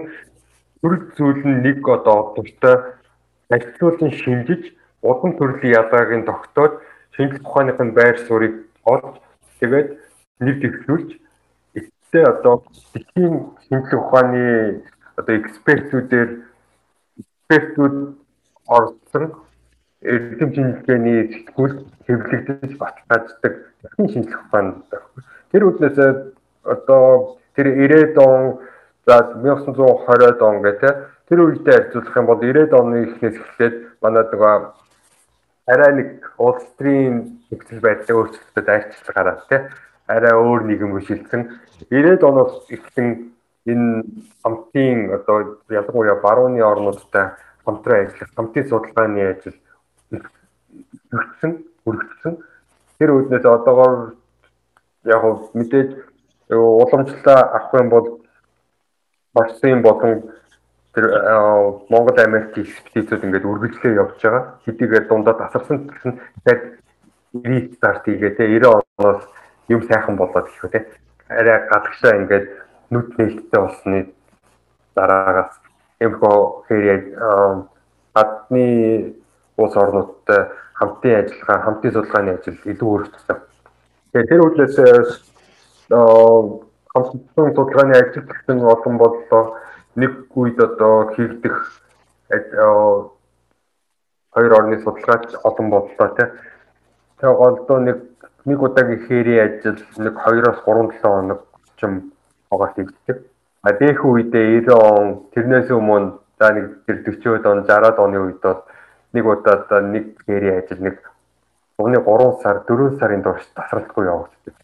төрөл 0.83 1.05
зүйл 1.17 1.43
нь 1.47 1.63
нэг 1.63 1.87
одоо 1.89 2.35
дуртай 3.49 3.73
ажлуулан 3.73 4.11
шинжиж 4.13 4.75
улам 5.03 5.37
төрлийн 5.39 5.75
ялгааг 5.75 6.11
нь 6.13 6.25
тогтоож 6.25 6.73
шинжлэх 7.17 7.43
ухааных 7.43 7.81
нь 7.81 7.93
байр 7.93 8.19
суурийг 8.27 8.55
олж 8.85 9.21
тэгээд 9.61 9.89
нэр 10.41 10.57
дэвшүүлж 10.61 11.11
эцсээ 11.75 12.25
одоо 12.25 12.65
дэлхийн 12.93 13.35
шинжлэх 13.69 14.01
ухааны 14.03 14.83
одоо 15.17 15.35
экспертүүдээр 15.37 16.31
экспертүүд 17.21 17.97
орсон 18.67 19.25
эрдэм 20.03 20.51
шинжилгээний 20.55 21.21
сэтгүүл 21.33 21.75
хэвлэгдэж 22.07 22.73
баталгааждаг 22.77 23.55
дахин 23.83 24.09
шинжлэх 24.13 24.41
ухаан. 24.45 24.85
Тэр 25.51 25.63
үднээс 25.65 25.99
одоо 26.63 27.39
тэр 27.57 27.67
90-ад 27.75 28.19
он 28.19 28.61
за 29.07 29.17
1920-ад 29.41 30.43
он 30.43 30.63
гэх 30.63 31.18
тэр 31.29 31.39
үедээ 31.45 31.77
харьцуулах 31.77 32.17
юм 32.17 32.27
бол 32.27 32.41
90-ад 32.41 32.73
оны 32.73 32.97
эхнээс 33.05 33.37
эхлээд 33.37 33.77
манай 34.03 34.25
нөгөө 34.25 34.55
арай 35.69 35.93
нэг 35.95 36.11
улс 36.41 36.65
төрийн 36.81 37.17
нөхцөл 37.53 37.85
байдлыг 37.85 38.17
өөрчлөлтөд 38.17 38.69
арчилсан 38.69 39.15
гараад 39.15 39.41
тий 39.49 39.61
арай 40.09 40.33
өөр 40.33 40.63
нийгэм 40.65 40.97
бишилсэн 40.97 41.43
90-ад 41.93 42.23
оноос 42.25 42.65
эхлэн 42.73 43.37
энэ 43.69 44.05
хамтын 44.43 45.13
одоо 45.13 45.61
ялангуяа 45.69 46.17
барууны 46.25 46.65
орнуудтай 46.65 47.37
хамтран 47.65 48.07
ажиллах 48.07 48.31
хамтын 48.37 48.69
судалгааны 48.69 49.21
ажил 49.29 49.57
өгсөн 51.13 51.53
өргөцсөн. 51.85 52.35
Тэр 52.99 53.11
үднээс 53.13 53.45
одоогоор 53.45 54.17
яг 55.05 55.23
мэдээж 55.55 55.91
уламжлалаа 56.51 57.41
авах 57.57 57.75
юм 57.75 57.89
бол 57.93 58.07
Орсын 59.35 59.83
болон 59.83 60.33
тэр 60.95 61.05
Монгол 61.89 62.19
Америк 62.19 62.57
экспедицүүд 62.57 63.25
ингээд 63.25 63.45
үргэлжлээ 63.45 63.99
явж 64.01 64.19
байгаа. 64.23 64.45
Хэдийгээр 64.65 65.05
дундаа 65.09 65.35
тасарсан 65.37 65.89
гэсэн 65.89 66.13
яг 66.49 66.61
90 67.33 67.77
старт 67.77 68.05
хийгээ 68.05 68.37
те 68.37 68.45
90 68.49 68.83
оноос 68.99 69.23
юм 69.69 69.83
сайхан 69.85 70.17
болоод 70.17 70.49
гэх 70.49 70.65
үү 70.65 70.73
те. 70.73 70.87
Арай 71.29 71.69
гадагшаа 71.69 72.17
ингээд 72.25 72.47
нүд 72.91 73.09
нээлттэй 73.21 73.61
болсны 73.61 73.99
дараагаас 74.97 75.55
эмхөө 76.01 76.39
хэрэг 76.69 77.05
гадны 78.15 78.67
улс 79.57 79.77
орнуудтай 79.77 80.49
хамтын 80.79 81.15
ажиллагаа, 81.21 81.65
хамтын 81.65 81.93
судалгааны 81.93 82.31
ажил 82.39 82.59
илүү 82.65 82.89
өргөжсөн. 82.97 83.39
Тэгээ 84.13 84.29
тэр 84.31 84.41
үдлээс 84.47 84.77
хамтсан 85.91 87.47
судалгааны 87.55 87.95
ажил 87.99 88.25
гэсэн 88.25 88.59
олон 88.63 88.95
боллоо 88.99 89.45
нэг 90.01 90.13
үед 90.37 90.59
одоо 90.63 91.11
хийгдэх 91.15 91.57
хоёр 94.31 94.53
орны 94.59 94.77
судалгаач 94.83 95.35
олон 95.49 95.71
боллоо 95.71 96.09
тий. 96.17 96.29
Тэгээ 97.19 97.35
одоо 97.49 97.79
нэг 97.83 97.99
нэг 98.45 98.63
удаагийн 98.63 99.05
хээрийн 99.07 99.43
ажил 99.45 99.81
нэг 99.99 100.15
2-оос 100.15 100.59
3-7 100.65 101.03
хоног 101.03 101.41
ч 101.77 101.81
юм 101.83 102.13
байгаа 102.51 102.71
хийгддэг. 102.75 103.17
А 103.67 103.73
дэх 103.73 104.05
үедээ 104.05 104.63
90 104.63 104.73
он 104.79 105.07
тэрнээс 105.35 105.71
өмнө 105.71 106.19
за 106.39 106.47
нэг 106.55 106.67
тэр 106.87 106.97
40-од 107.03 107.47
он 107.47 107.65
60-ад 107.67 107.99
оны 107.99 108.19
үед 108.23 108.41
бол 108.43 108.63
нэг 109.13 109.25
удаад 109.27 109.71
нэг 109.95 110.07
хээрийн 110.27 110.59
ажил 110.63 110.83
нэг 110.87 110.97
Угны 111.79 111.99
3 112.03 112.43
сар 112.43 112.65
4 112.67 112.99
сарын 112.99 113.23
турш 113.23 113.45
тасралтгүй 113.55 114.07
явагддаг. 114.07 114.55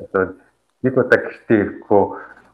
Одоо 0.00 0.22
нэг 0.82 0.96
удаа 0.96 1.18
гэртээ 1.20 1.60
ирэхгүй 1.60 2.02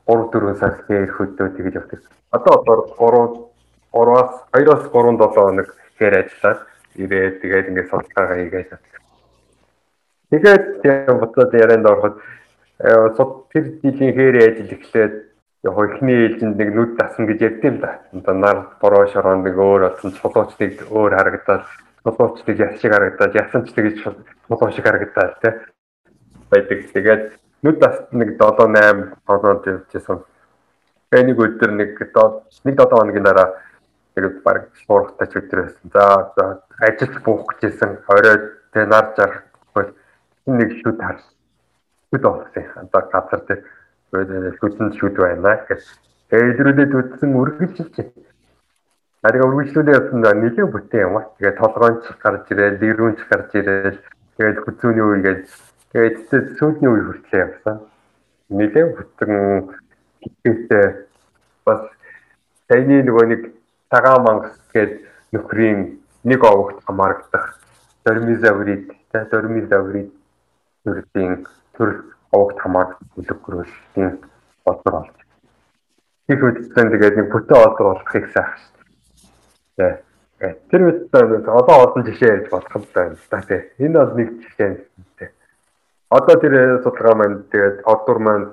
3 0.07 0.31
4 0.33 0.55
сар 0.61 0.73
хэрэг 0.87 1.13
хөдөө 1.17 1.49
тэгж 1.57 1.75
явдаг. 1.81 2.01
Одоо 2.31 2.53
одоо 2.61 2.77
3 2.99 3.55
3-аас 3.95 4.33
2-оос 4.53 4.83
3 4.93 5.17
7 5.19 5.35
хоног 5.35 5.69
хэр 5.99 6.15
ажиллаад 6.21 6.61
ирээд 6.97 7.41
тэгээд 7.41 7.69
ингээд 7.71 7.91
судалгаагаа 7.91 8.39
хийгээд. 8.39 8.71
Тэгээд 10.31 10.65
тийм 10.83 11.19
бодлоо 11.19 11.47
ярианд 11.53 11.87
ороход 11.87 12.15
сод 13.17 13.31
тэр 13.53 13.65
жилийн 13.83 14.13
хээрээ 14.19 14.47
ажил 14.51 14.75
эхлээд 14.75 15.15
яг 15.65 15.77
ихний 15.79 16.19
ээлжинд 16.27 16.57
нэг 16.59 16.71
нүд 16.75 16.91
дасан 16.99 17.27
гэж 17.27 17.41
ярьдсан 17.41 17.71
юм 17.71 17.79
да. 17.81 18.01
Одоо 18.13 18.35
нар 18.35 18.59
бороо 18.81 19.07
шорон 19.09 19.45
нэг 19.47 19.57
өөр 19.57 19.89
болсон 19.89 20.13
чулуучдыг 20.13 20.91
өөр 20.91 21.13
харагдаад 21.15 21.65
чулуучдыг 22.05 22.57
яс 22.59 22.81
шиг 22.81 22.93
харагдаад 22.93 23.33
тэгж 23.33 23.97
чулуу 24.03 24.71
шиг 24.75 24.85
харагдаад 24.85 25.35
тий 25.41 25.53
байдаг. 26.51 26.79
Тэгээд 26.93 27.23
нүд 27.65 27.79
даст 27.81 28.13
нэг 28.13 28.37
7 28.37 28.69
8 28.69 29.17
хоноод 29.25 29.65
явчихсан. 29.65 30.21
Тэгээ 31.09 31.27
нэг 31.33 31.39
өдөр 31.41 31.71
нэг 31.73 31.91
нэг 31.97 32.77
7 32.77 32.93
хоногийн 32.93 33.25
дараа 33.25 33.49
тэгээд 34.15 34.37
баг 34.45 34.69
шуурхтай 34.85 35.27
ч 35.33 35.41
өдөр 35.41 35.65
байсан. 35.65 35.89
За 35.97 36.05
за 36.37 36.45
ажилд 36.85 37.17
буух 37.25 37.49
гэжсэн 37.57 38.05
орой 38.05 38.37
тэгээ 38.77 38.93
нар 38.93 39.07
жарахгүй 39.17 39.85
нэг 40.47 40.71
шүд 40.85 40.99
хар 41.01 41.19
шүд 42.13 42.23
болсон 42.23 42.65
одоо 42.85 43.03
газар 43.09 43.41
дээр 43.49 44.53
шүдэнд 44.61 44.95
шүд 45.01 45.17
байна 45.17 45.57
гэж 45.65 45.83
тэгээ 46.29 46.51
идрүүлээд 46.53 46.93
үтсэн 47.01 47.33
үргэлжилж 47.33 47.97
Харин 49.25 49.41
үргэлжлүүлээ 49.41 49.97
явсан 49.97 50.21
нэгэн 50.21 50.69
бүтэн 50.69 51.01
юм 51.09 51.17
аа. 51.17 51.25
Тэгээд 51.41 51.57
толгоонч 51.57 52.05
гарч 52.21 52.45
ирэл, 52.53 52.77
дэрүүнч 52.77 53.21
гарч 53.25 53.51
ирэл, 53.57 53.97
тэгээд 54.37 54.59
хүзүүний 54.61 55.01
үегээд 55.01 55.49
тэгээд 55.95 56.59
сүүлийн 56.59 56.91
үе 56.91 57.03
хүртлээ 57.07 57.43
явсан. 57.47 57.77
Нэгэн 58.51 58.89
бүтэн 58.99 59.33
хитээсээ 60.21 60.87
бас 61.65 61.87
таны 62.69 62.99
нөгөө 63.07 63.27
нэг 63.31 63.43
цагаан 63.95 64.23
мангас 64.27 64.59
гээд 64.75 65.07
нөхрийн 65.33 66.03
нэг 66.27 66.41
овогт 66.43 66.83
хамаарагдах 66.83 67.63
дормизаврид 68.05 68.91
тэ 69.13 69.25
дормизаврид 69.31 70.11
төрлийн 70.83 71.47
төр 71.79 71.91
овогт 72.35 72.59
хамаардаг 72.59 73.07
бүлэг 73.15 73.39
гөрөлтийн 73.47 74.19
олбор 74.67 74.93
болж. 74.99 75.17
Их 76.29 76.41
үдцэн 76.43 76.91
тэгээд 76.91 77.17
нэг 77.23 77.29
бүтэн 77.31 77.57
олбор 77.63 77.87
болохыг 77.95 78.27
сайх 78.35 78.51
шүү. 78.59 78.75
Тэр 80.71 80.81
үед 80.91 81.15
одоо 81.15 81.77
олон 81.87 82.03
жишээ 82.05 82.29
ярьж 82.29 82.51
болох 82.51 82.75
юм 82.75 82.85
байна. 82.95 83.17
За 83.31 83.41
тий. 83.47 83.63
Энэ 83.79 83.99
бол 83.99 84.15
нэг 84.19 84.29
жишээ. 84.43 84.73
Одоо 86.11 86.37
тэр 86.41 86.83
судалгаа 86.83 87.15
маань 87.15 87.39
тэгээд 87.51 87.77
оддур 87.85 88.19
маань 88.19 88.47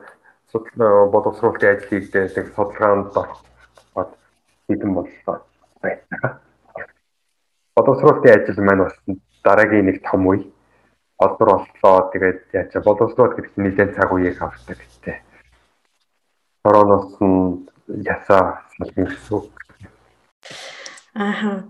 боловсруулалтын 1.14 1.70
ажлыг 1.76 2.12
тэгээд 2.12 2.56
судалгаанд 2.56 3.16
орох 3.16 3.42
хэдэн 4.68 4.92
боллоо 4.94 5.38
байна. 5.82 6.40
Боловсруулалтын 7.76 8.34
ажил 8.36 8.64
маань 8.64 8.84
бас 8.86 8.96
дараагийн 9.44 9.86
нэг 9.86 10.04
том 10.04 10.28
үе 10.28 10.48
олбор 11.18 11.50
боллоо. 11.62 12.10
Тэгээд 12.14 12.40
яаж 12.54 12.74
боловсруулалт 12.84 13.36
гэдэг 13.36 13.52
чинь 13.54 13.66
нэгэн 13.66 13.94
цаг 13.96 14.12
үеийг 14.12 14.42
авдаг 14.42 14.78
гэдэг. 14.78 15.18
Короноос 16.64 17.16
нь 17.22 17.68
ясаа 18.06 18.66
салгин 18.78 19.06
гэсэн 19.06 19.38
үг. 19.38 19.61
Ааха. 21.12 21.68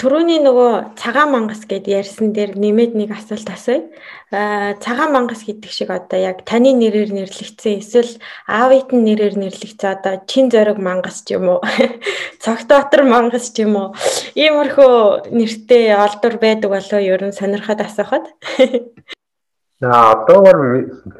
Төрөний 0.00 0.40
нөгөө 0.40 0.96
цагаан 0.96 1.28
мангас 1.32 1.68
гэд 1.68 1.88
ярьсан 1.92 2.32
дээр 2.32 2.56
нэмээд 2.56 2.96
нэг 2.96 3.12
асуулт 3.12 3.44
асууя. 3.52 3.84
Аа 4.32 4.80
цагаан 4.80 5.12
мангас 5.12 5.44
гэдэг 5.44 5.68
шиг 5.68 5.92
одоо 5.92 6.16
яг 6.16 6.40
таны 6.48 6.72
нэрээр 6.72 7.12
нэрлэгдсэн 7.12 7.84
эсвэл 7.84 8.16
аавыт 8.48 8.96
нь 8.96 9.04
нэрээр 9.04 9.36
нэрлэгдсэн 9.36 9.92
одоо 9.92 10.24
чин 10.24 10.48
зориг 10.48 10.80
мангас 10.80 11.20
ч 11.20 11.36
юм 11.36 11.52
уу? 11.52 11.60
Цогтбаатар 12.44 13.04
мангас 13.04 13.52
ч 13.52 13.60
юм 13.60 13.76
уу? 13.76 13.88
Иймэрхүү 14.32 15.28
нэртэй 15.36 15.92
олдор 15.92 16.40
байдаг 16.40 16.72
болоо 16.72 17.00
ер 17.00 17.28
нь 17.28 17.36
сонирхоод 17.36 17.80
асуухад. 17.84 18.24
За 19.84 20.16
одоогор 20.16 20.56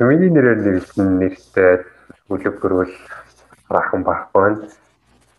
миний 0.01 0.33
нэрээр 0.33 0.61
нэрлэгдсэн 0.65 1.21
нэртэй 1.21 1.85
үлэг 2.33 2.57
гөрвөл 2.65 2.97
рахын 3.69 4.01
баггүй. 4.01 4.73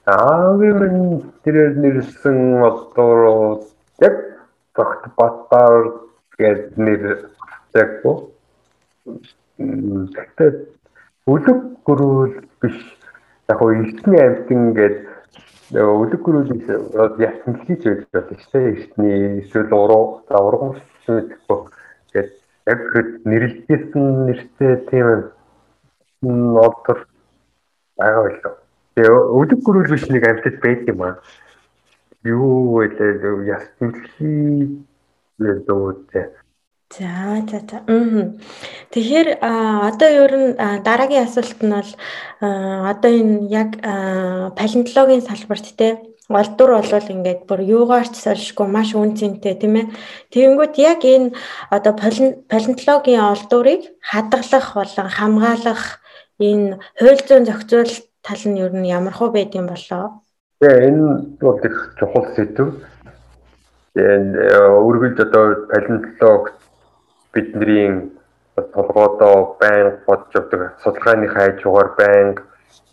Аавын 0.08 1.20
тэрээр 1.44 1.76
нэрсэн 1.84 2.64
одоо 2.64 3.60
яг 4.00 4.16
тогт 4.72 5.04
батар 5.20 6.08
гэж 6.40 6.80
нэр 6.80 7.28
заггүй. 7.76 8.16
Тэгтээ 10.16 10.52
үлэг 11.28 11.60
гөрүүл 11.84 12.40
биш. 12.62 12.80
Яг 13.52 13.60
нь 13.60 13.84
эртний 13.84 14.22
амьтан 14.24 14.64
гэж 14.80 14.96
үлэг 15.76 16.22
гөрүүлээс 16.24 16.68
ясан 17.20 17.54
хийж 17.68 17.84
байдаг 17.84 18.08
байна 18.16 18.40
шүү 18.40 18.52
дээ. 18.56 18.72
Эртний 18.72 19.44
эсвэл 19.44 19.76
уруу 19.76 20.24
за 20.30 20.40
ургамч 20.40 20.80
гэдэггүй. 21.04 21.60
Тэгээд 22.16 22.32
яг 22.72 22.82
нэрлэжсэн 23.28 24.06
нэртэй 24.24 24.74
тийм 24.88 26.56
одор 26.56 27.00
байгаа 28.00 28.24
байлаа. 28.24 28.67
Тэгээ 28.98 29.14
өдөг 29.14 29.60
гөрүүл 29.62 29.94
биш 29.94 30.10
нэг 30.10 30.26
амьтад 30.26 30.58
байт 30.58 30.90
юм 30.90 31.06
аа. 31.06 31.22
Юу 32.26 32.82
вэ? 32.82 32.98
Яс 33.46 33.70
төлхий 33.78 34.82
дөөтэй. 35.38 36.34
За 36.90 37.46
за 37.46 37.60
за. 37.70 37.78
Тэгэхээр 38.90 39.38
одоо 39.38 40.10
ер 40.10 40.34
нь 40.34 40.58
дараагийн 40.82 41.30
асуулт 41.30 41.62
нь 41.62 41.78
бол 41.78 41.92
одоо 42.42 43.12
энэ 43.14 43.46
яг 43.54 43.78
палеонтологийн 44.58 45.22
салбарт 45.22 45.68
те 45.78 46.02
олдур 46.26 46.82
болвол 46.82 47.14
ингээд 47.14 47.46
бүр 47.46 47.62
юугаарч 47.62 48.18
сольшгүй 48.18 48.66
маш 48.66 48.98
үнцэнтэй 48.98 49.62
тийм 49.62 49.76
ээ. 49.78 49.94
Тэгэнгүүт 50.34 50.76
яг 50.82 51.06
энэ 51.06 51.38
одоо 51.70 51.94
палеонтологийн 52.50 53.22
олдурыг 53.30 53.94
хадгалах 54.02 54.74
болон 54.74 55.10
хамгаалах 55.14 56.02
энэ 56.40 56.80
хууль 56.98 57.22
зүйн 57.28 57.46
зохицуулалт 57.46 58.07
тал 58.28 58.44
нь 58.52 58.60
ер 58.60 58.74
нь 58.76 58.92
ямар 58.92 59.16
хөө 59.16 59.32
байд 59.32 59.56
юм 59.56 59.68
болоо? 59.72 60.20
Тэгээ 60.60 60.88
энэ 60.90 61.06
бол 61.40 61.60
их 61.64 61.78
чухал 61.98 62.26
сэдв. 62.36 62.68
Тэгээ 63.96 64.84
үргэлж 64.88 65.18
одоо 65.24 65.46
палеонтолог 65.72 66.54
бидний 67.34 68.12
толгойдоо 68.76 69.58
байн 69.62 69.88
бодж 70.06 70.36
явдаг 70.36 70.76
судалгааны 70.84 71.28
хайжуугаар 71.28 71.90
байн 71.98 72.28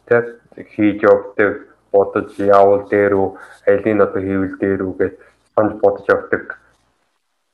тэг 0.06 0.24
хийж 0.72 1.02
явдаг 1.02 1.52
бодож 1.92 2.30
явал 2.38 2.86
дээр 2.88 3.14
үү 3.14 3.28
айлын 3.66 4.04
одоо 4.06 4.20
хийвэл 4.22 4.56
дээр 4.60 4.80
үү 4.86 4.94
гэж 5.00 5.12
санаж 5.54 5.74
бодож 5.82 6.06
явдаг 6.08 6.44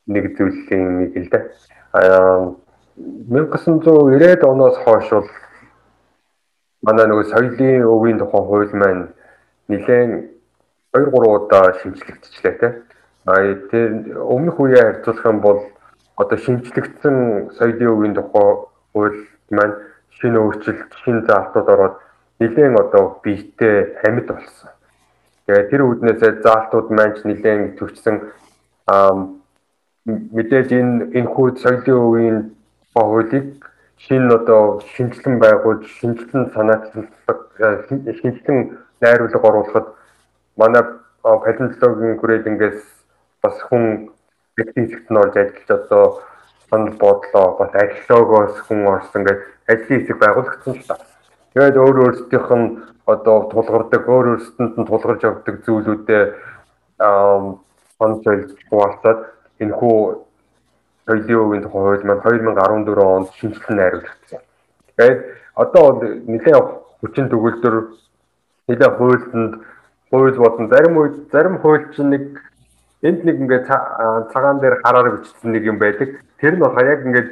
нэг 0.06 0.24
зүйлийн 0.36 0.86
нэг 1.00 1.12
л 1.16 1.30
дээ. 1.32 1.44
Аа 1.94 2.54
1990-ад 3.30 4.44
оноос 4.44 4.76
хойш 4.84 5.08
бол 5.10 5.28
манай 6.82 7.06
нөгөө 7.06 7.26
соёлын 7.32 7.84
өвийн 7.84 8.18
тухай 8.18 8.42
хууль 8.44 8.72
маань 8.72 9.04
нэлээд 9.68 10.10
2 10.96 11.10
3 11.12 11.28
удаа 11.36 11.66
шинжлэгдчихлээ 11.80 12.54
те. 12.60 12.68
А 13.26 13.36
тэр 13.70 14.16
өмнөх 14.16 14.56
үеэ 14.60 14.80
харьцуулах 14.80 15.26
юм 15.26 15.38
бол 15.40 15.60
одоо 16.16 16.38
шинжлэгдсэн 16.38 17.16
соёлын 17.58 17.92
өвийн 17.94 18.14
тухай 18.16 18.48
хууль 18.92 19.20
маань 19.50 19.76
шинэ 20.18 20.38
өөрчлөлт, 20.40 20.90
шинэ 21.04 21.26
заалтууд 21.28 21.68
ороод 21.68 21.96
нэлээд 22.40 22.80
одоо 22.80 23.20
биетэй 23.22 24.00
амьд 24.04 24.26
болсон. 24.32 24.70
Тэгээ 25.46 25.68
тэр 25.70 25.82
үүднээсээ 25.84 26.32
заалтууд 26.42 26.88
маань 26.90 27.14
ч 27.16 27.28
нэлээд 27.28 27.76
төвчсөн 27.78 28.16
мэдээж 30.06 30.68
энэ 30.72 30.94
энэ 31.18 31.28
хүүд 31.28 31.56
соёлын 31.62 32.00
өвийн 32.08 32.38
хуулийг 32.96 33.69
шинэ 34.06 34.34
одоо 34.34 34.80
шинжилэн 34.94 35.38
байгуулж 35.38 35.84
шинжилэн 36.00 36.50
санаачлалдаг 36.54 37.38
шинжилэн 38.20 38.78
найруулга 39.00 39.48
оруулахад 39.48 39.86
манай 40.56 40.82
палеонтологийн 41.22 42.18
хүрээлэнгээс 42.18 42.80
бас 43.42 43.56
хүн 43.68 43.84
хэсэгт 44.56 45.08
нь 45.10 45.20
орж 45.22 45.34
ажиллаж 45.36 45.70
одоо 45.70 46.04
санал 46.70 46.94
бодлоо 47.02 47.46
бас 47.58 47.72
археологоос 47.74 48.56
хүн 48.66 48.86
орсон 48.86 49.24
гэж 49.24 49.38
ажлын 49.68 50.00
хэсэг 50.00 50.18
байгуулагдсан 50.20 50.74
л 50.74 50.86
та. 50.88 50.96
Тэгээд 51.54 51.76
өөр 51.76 51.96
өөрсдийнх 52.04 52.50
нь 52.56 52.66
одоо 53.06 53.36
тулгардаг 53.52 54.02
өөр 54.08 54.26
өөрсдөнд 54.32 54.74
нь 54.78 54.88
тулгарч 54.88 55.20
явдаг 55.28 55.56
зүйлүүдэд 55.66 56.24
аа 57.04 57.58
консоль 57.98 58.44
хуваалцаад 58.70 59.20
энэ 59.60 59.74
хүү 59.76 59.96
соёлын 61.10 61.42
өвийн 61.42 61.62
тухай 61.66 61.82
хууль 61.82 62.06
маань 62.06 62.22
2014 62.22 63.02
онд 63.02 63.28
шинжилэн 63.38 63.76
найруулагдсан. 63.76 64.40
Тэгээд 64.96 65.20
одоо 65.54 65.82
бол 65.90 66.00
нэлээд 66.30 66.66
хүчин 67.02 67.26
төгөлдөр 67.30 67.74
нэлээд 68.68 68.96
хуульд 68.98 69.24
хууль 70.10 70.38
болон 70.38 70.68
зарим 70.70 70.94
үед 71.02 71.16
зарим 71.32 71.58
хууль 71.58 71.90
чинь 71.96 72.10
нэг 72.14 72.24
энд 73.02 73.24
нэг 73.24 73.36
ингээд 73.42 73.66
цагаан 74.30 74.60
дээр 74.60 74.78
хараар 74.84 75.18
бичсэн 75.18 75.50
нэг 75.50 75.64
юм 75.66 75.78
байдаг. 75.78 76.22
Тэр 76.38 76.54
нь 76.54 76.62
болохоор 76.62 76.86
яг 76.86 77.02
ингээд 77.06 77.30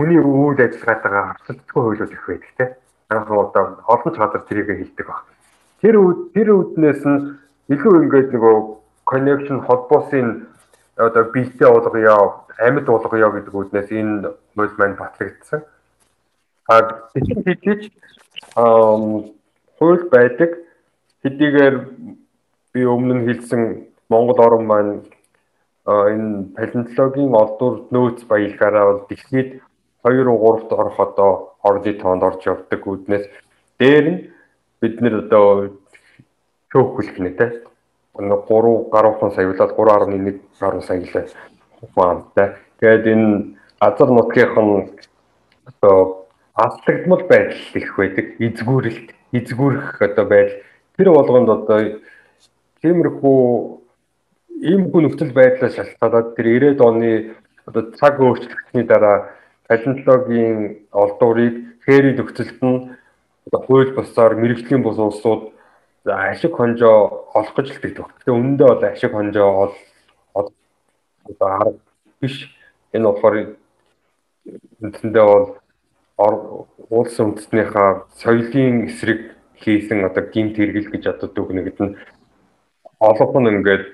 хүний 0.00 0.20
үйл 0.20 0.56
ажиллагаатайгаа 0.56 1.36
харьцуултгүй 1.36 1.82
хуулиуд 1.82 2.12
их 2.12 2.24
байдаг 2.26 2.52
тийм. 2.56 2.70
Анхан 3.12 3.38
одоо 3.44 3.64
олон 3.84 4.12
ч 4.14 4.16
газар 4.16 4.42
тэрийг 4.48 4.72
хэлдэг 4.72 5.06
баг. 5.06 5.24
Тэр 5.84 5.96
тэр 6.32 6.48
үднээс 6.56 7.02
нь 7.04 7.20
илүү 7.68 7.94
ингээд 8.08 8.32
нөгөө 8.32 8.56
connection 9.04 9.60
холбоосын 9.66 10.48
одоо 10.96 11.24
биетэй 11.32 11.68
болгоё 11.68 12.46
амьд 12.58 12.86
болгоё 12.86 13.28
гэдэг 13.32 13.54
үднээс 13.54 13.90
энэ 13.92 14.32
хууль 14.56 14.74
маань 14.78 14.96
батлагдсан. 14.96 15.60
А 16.68 16.74
тэгсэн 17.12 17.44
хэдийч 17.44 17.82
хууль 18.54 20.04
байдаг 20.10 20.50
хэдийгээр 21.22 21.76
би 22.72 22.80
өмнө 22.84 23.14
нь 23.14 23.26
хэлсэн 23.28 23.62
Монгол 24.08 24.40
орн 24.40 24.64
маань 24.66 24.94
энэ 25.84 26.56
палеонтологийн 26.56 27.34
олдур 27.34 27.74
нөөц 27.92 28.24
баялгаараа 28.24 28.84
бол 28.86 29.02
дэлхийд 29.08 29.60
2 30.02 30.24
3-т 30.24 30.70
орох 30.72 30.98
одоо 31.00 31.32
орны 31.62 31.92
тоонд 31.92 32.22
орж 32.22 32.40
явдаг 32.46 32.80
үднээс 32.86 33.26
дээр 33.78 34.06
нь 34.10 34.20
бид 34.80 35.00
нэр 35.00 35.14
одоо 35.26 35.76
цөөх 36.72 36.88
хүлхнэ 36.96 37.30
те 37.38 37.65
3 38.18 38.90
гаруйхан 38.90 39.32
сая 39.32 39.46
болоод 39.52 39.76
3.1 39.76 40.40
гаруй 40.60 40.82
сая 40.82 41.00
лээ 41.00 41.26
ухаантай. 41.82 42.56
Тэгээд 42.80 43.06
энэ 43.06 43.56
газар 43.80 44.08
нутгийнхан 44.08 44.90
одоо 45.66 46.26
алдагдмал 46.54 47.22
байдал 47.28 47.74
их 47.74 47.96
байдаг. 47.96 48.26
Эзгүүрэлт, 48.40 49.08
эзгүүрэх 49.32 50.02
одоо 50.02 50.24
байдал 50.24 50.62
тэр 50.96 51.10
болгонд 51.12 51.48
одоо 51.48 51.80
тиймэрхүү 52.82 53.40
иймэрхүү 54.56 55.00
нөхцөл 55.02 55.32
байдлаас 55.36 55.76
шалтгаалаад 55.76 56.32
тэр 56.36 56.46
90-ад 56.46 56.80
оны 56.80 57.10
одоо 57.68 57.82
цаг 57.98 58.20
өөрчлөлтний 58.20 58.84
дараа 58.88 59.36
палеонтологийн 59.68 60.88
олдуурыг 60.92 61.54
хэри 61.84 62.16
нөхцөлд 62.16 62.60
нь 62.64 62.96
одоо 63.46 63.60
хууль 63.66 63.92
бусаар 63.92 64.32
мэрэгжлийн 64.40 64.82
бус 64.82 64.96
улсууд 64.98 65.52
ашиг 66.14 66.54
хонжоо 66.54 67.30
олох 67.34 67.54
гэж 67.56 67.66
л 67.74 67.82
тэгдэг. 67.82 68.06
Тэгээ 68.22 68.38
үнэндээ 68.38 68.68
бол 68.68 68.84
ашиг 68.84 69.12
хонжоо 69.12 69.48
ол 69.62 69.72
одоо 71.26 71.48
арга 71.48 71.80
биш. 72.20 72.50
Энэ 72.94 73.06
болохоор 73.10 73.36
үндсэндээ 74.82 75.24
бол 75.26 75.46
улс 76.90 77.16
үндэстнийхээ 77.18 77.88
соёлын 78.22 78.86
эсрэг 78.86 79.20
хийсэн 79.58 80.06
одоо 80.06 80.24
гинт 80.30 80.56
хэрэгэл 80.56 80.92
гэж 80.94 81.04
одоо 81.12 81.28
дүгнэгд 81.34 81.78
нь 81.82 81.96
олон 83.00 83.42
нь 83.42 83.52
ингээд 83.58 83.84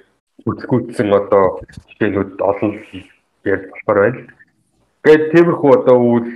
үзгүүцсэн 0.46 1.08
одоо 1.10 1.62
жишээнүүд 1.88 2.32
олон 2.38 2.70
ярьж 3.44 3.64
болохоор 3.72 3.98
байна. 4.02 4.20
Тэгээд 5.02 5.24
тиймэрхүү 5.32 5.70
одоо 5.78 5.96
үйл 5.98 6.28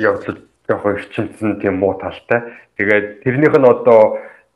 явдал 0.00 0.38
жоохон 0.68 0.96
эрчимсэн 0.96 1.60
тийм 1.60 1.76
муу 1.80 1.96
талтай. 2.00 2.40
Тэгээд 2.76 3.24
тэрнийх 3.24 3.56
нь 3.56 3.68
одоо 3.68 4.00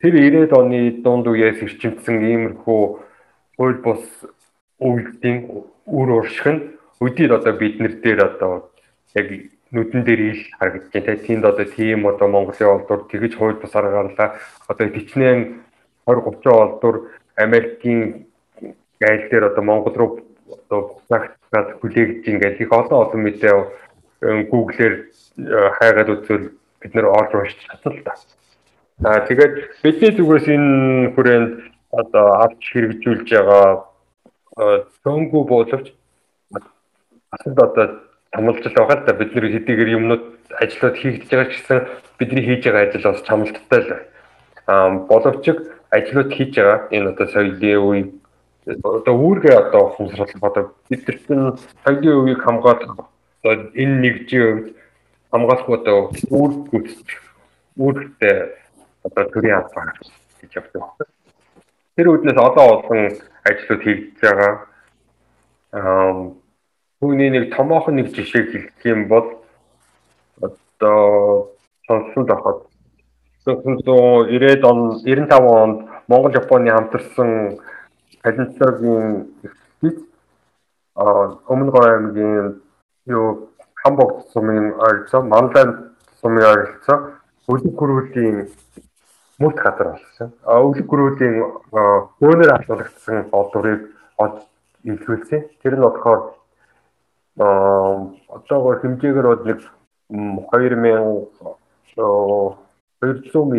тэр 0.01 0.15
90-ад 0.15 0.53
оны 0.55 1.03
дунд 1.03 1.27
үеэс 1.27 1.63
эрчимсэн 1.63 2.23
иймэрхүү 2.23 2.83
хууль 3.59 3.79
бус 3.83 4.03
үйлдлийн 4.79 5.39
үр 5.87 6.09
уршиг 6.23 6.47
нь 6.47 6.61
өдөрт 7.03 7.43
одоо 7.43 7.53
бид 7.59 7.81
нар 7.83 7.95
дээр 7.99 8.21
одоо 8.31 8.71
яг 9.19 9.27
нүдэн 9.75 10.03
дээр 10.05 10.21
ил 10.31 10.43
харагдаж 10.59 10.93
байна. 10.93 11.17
Тэнд 11.27 11.45
одоо 11.45 11.67
тийм 11.67 12.07
одоо 12.07 12.29
Монголын 12.29 12.73
олдур 12.75 13.11
тэгж 13.11 13.35
хууль 13.37 13.61
бусаар 13.61 13.91
гарлаа. 13.91 14.39
Одоо 14.69 14.87
тичнээн 14.89 15.67
20 16.07 16.43
30 16.43 16.47
олдур 16.47 16.95
Америкийн 17.37 18.27
гайл 19.01 19.25
дээр 19.31 19.45
одоо 19.51 19.63
Монгол 19.63 19.95
руу 19.95 20.11
одоо 20.47 20.81
буцаагтаад 20.95 21.69
хүлээгдэж 21.81 22.25
ингээл 22.27 22.63
их 22.63 22.73
олон 22.73 22.99
олон 23.03 23.21
мэдээ 23.23 23.55
Google-ээр 24.51 24.95
хайгаад 25.79 26.09
үзвэл 26.15 26.47
бид 26.81 26.93
нэр 26.95 27.07
олж 27.07 27.31
уншиж 27.35 27.61
чадсан 27.67 27.93
л 27.93 28.03
та. 28.03 28.15
Аа 29.05 29.23
тэгээд 29.31 29.55
бидний 29.83 30.11
зүгээс 30.11 30.47
энэ 30.51 31.15
хүрээнд 31.15 31.53
одоо 31.95 32.27
авч 32.43 32.63
хэрэгжүүлж 32.75 33.31
байгаа 33.31 33.87
цөөнгүү 35.07 35.43
боловч 35.47 35.87
асууд 37.31 37.59
одоо 37.63 37.87
тамалжил 38.35 38.75
байгаа 38.75 38.99
л 38.99 39.07
да 39.07 39.13
бид 39.15 39.31
нэр 39.39 39.55
хэдийгээр 39.55 39.95
юмнууд 40.03 40.25
ажлууд 40.59 40.97
хийгдэж 40.99 41.31
байгаа 41.31 41.47
ч 41.47 41.55
гэсэн 41.55 41.79
бидний 42.19 42.43
хийж 42.43 42.63
байгаа 42.67 42.91
ажил 42.91 43.07
бас 43.07 43.23
чамлалттай 43.23 43.81
л. 43.87 43.93
Аа 44.67 44.91
боловч 45.07 45.47
ажлууд 45.95 46.31
хийж 46.35 46.53
байгаа. 46.59 46.91
Энэ 46.91 47.11
одоо 47.15 47.27
соёлын 47.31 47.79
үе 47.87 48.03
одоо 48.67 49.15
үүргээ 49.15 49.57
одоо 49.63 49.83
ухамсарлах 49.95 50.43
одоо 50.43 50.65
бид 50.91 51.07
нар 51.07 51.55
соёлын 51.87 52.19
үеийг 52.19 52.43
хамгаалах 52.43 53.07
одоо 53.47 53.55
энэ 53.79 53.97
нэгжийн 54.03 54.43
үед 54.43 54.69
хамгаалах 55.31 55.71
одоо 55.71 55.99
үүрэг 56.35 56.63
гүйцэтгэх 56.67 57.23
үүрэгтэй 57.79 58.37
одоо 59.11 59.25
төрийн 59.33 59.57
албаа 59.57 59.93
явдаг 60.55 60.83
байна. 60.83 61.07
Тэр 61.97 62.09
үднээс 62.09 62.39
одоо 62.39 62.67
олон 62.79 63.01
ажлууд 63.49 63.83
хийгдэж 63.83 64.21
байгаа. 64.23 64.55
Аа 65.73 66.13
түүний 67.01 67.31
нэг 67.31 67.55
томоохон 67.57 67.97
нэг 67.97 68.15
жишээг 68.15 68.51
хэлэх 68.51 68.85
юм 68.85 69.09
бол 69.09 69.27
одоо 70.41 71.51
сонсон 71.87 72.27
доход 72.27 72.67
1990-ад 73.47 74.65
он 74.65 75.01
95 75.05 75.33
онд 75.33 75.79
Монгол 76.09 76.33
Японы 76.33 76.71
хамтарсан 76.71 77.59
экспедиц 78.25 80.05
а 80.95 81.39
өмнө 81.49 81.71
гоо 81.71 81.85
аймгийн 81.87 82.61
юу 83.07 83.49
Хамбогд 83.75 84.29
сумын 84.33 84.75
ойролцоо, 84.75 85.23
Манлайн 85.23 85.71
сумын 86.21 86.45
ойролцоо 86.45 86.99
өлөг 87.49 87.75
гөрүүлийн 87.79 88.49
мөрт 89.39 89.59
газар 89.63 89.89
болсон. 89.95 90.33
А 90.45 90.61
өлөг 90.61 90.87
гөрүүлийн 90.91 91.37
хөөнөр 92.19 92.51
алуулагдсан 92.57 93.29
олдурыг 93.33 93.81
олж 94.19 94.39
илрүүлсэн. 94.85 95.41
Тэр 95.63 95.75
нь 95.79 95.85
болохоор 95.87 96.21
одоогоор 98.35 98.79
хэмжээгээр 98.83 99.27
бол 99.31 99.45
нэг 99.47 99.61
2000 100.11 101.39
200 103.01 103.37
м 103.39 103.53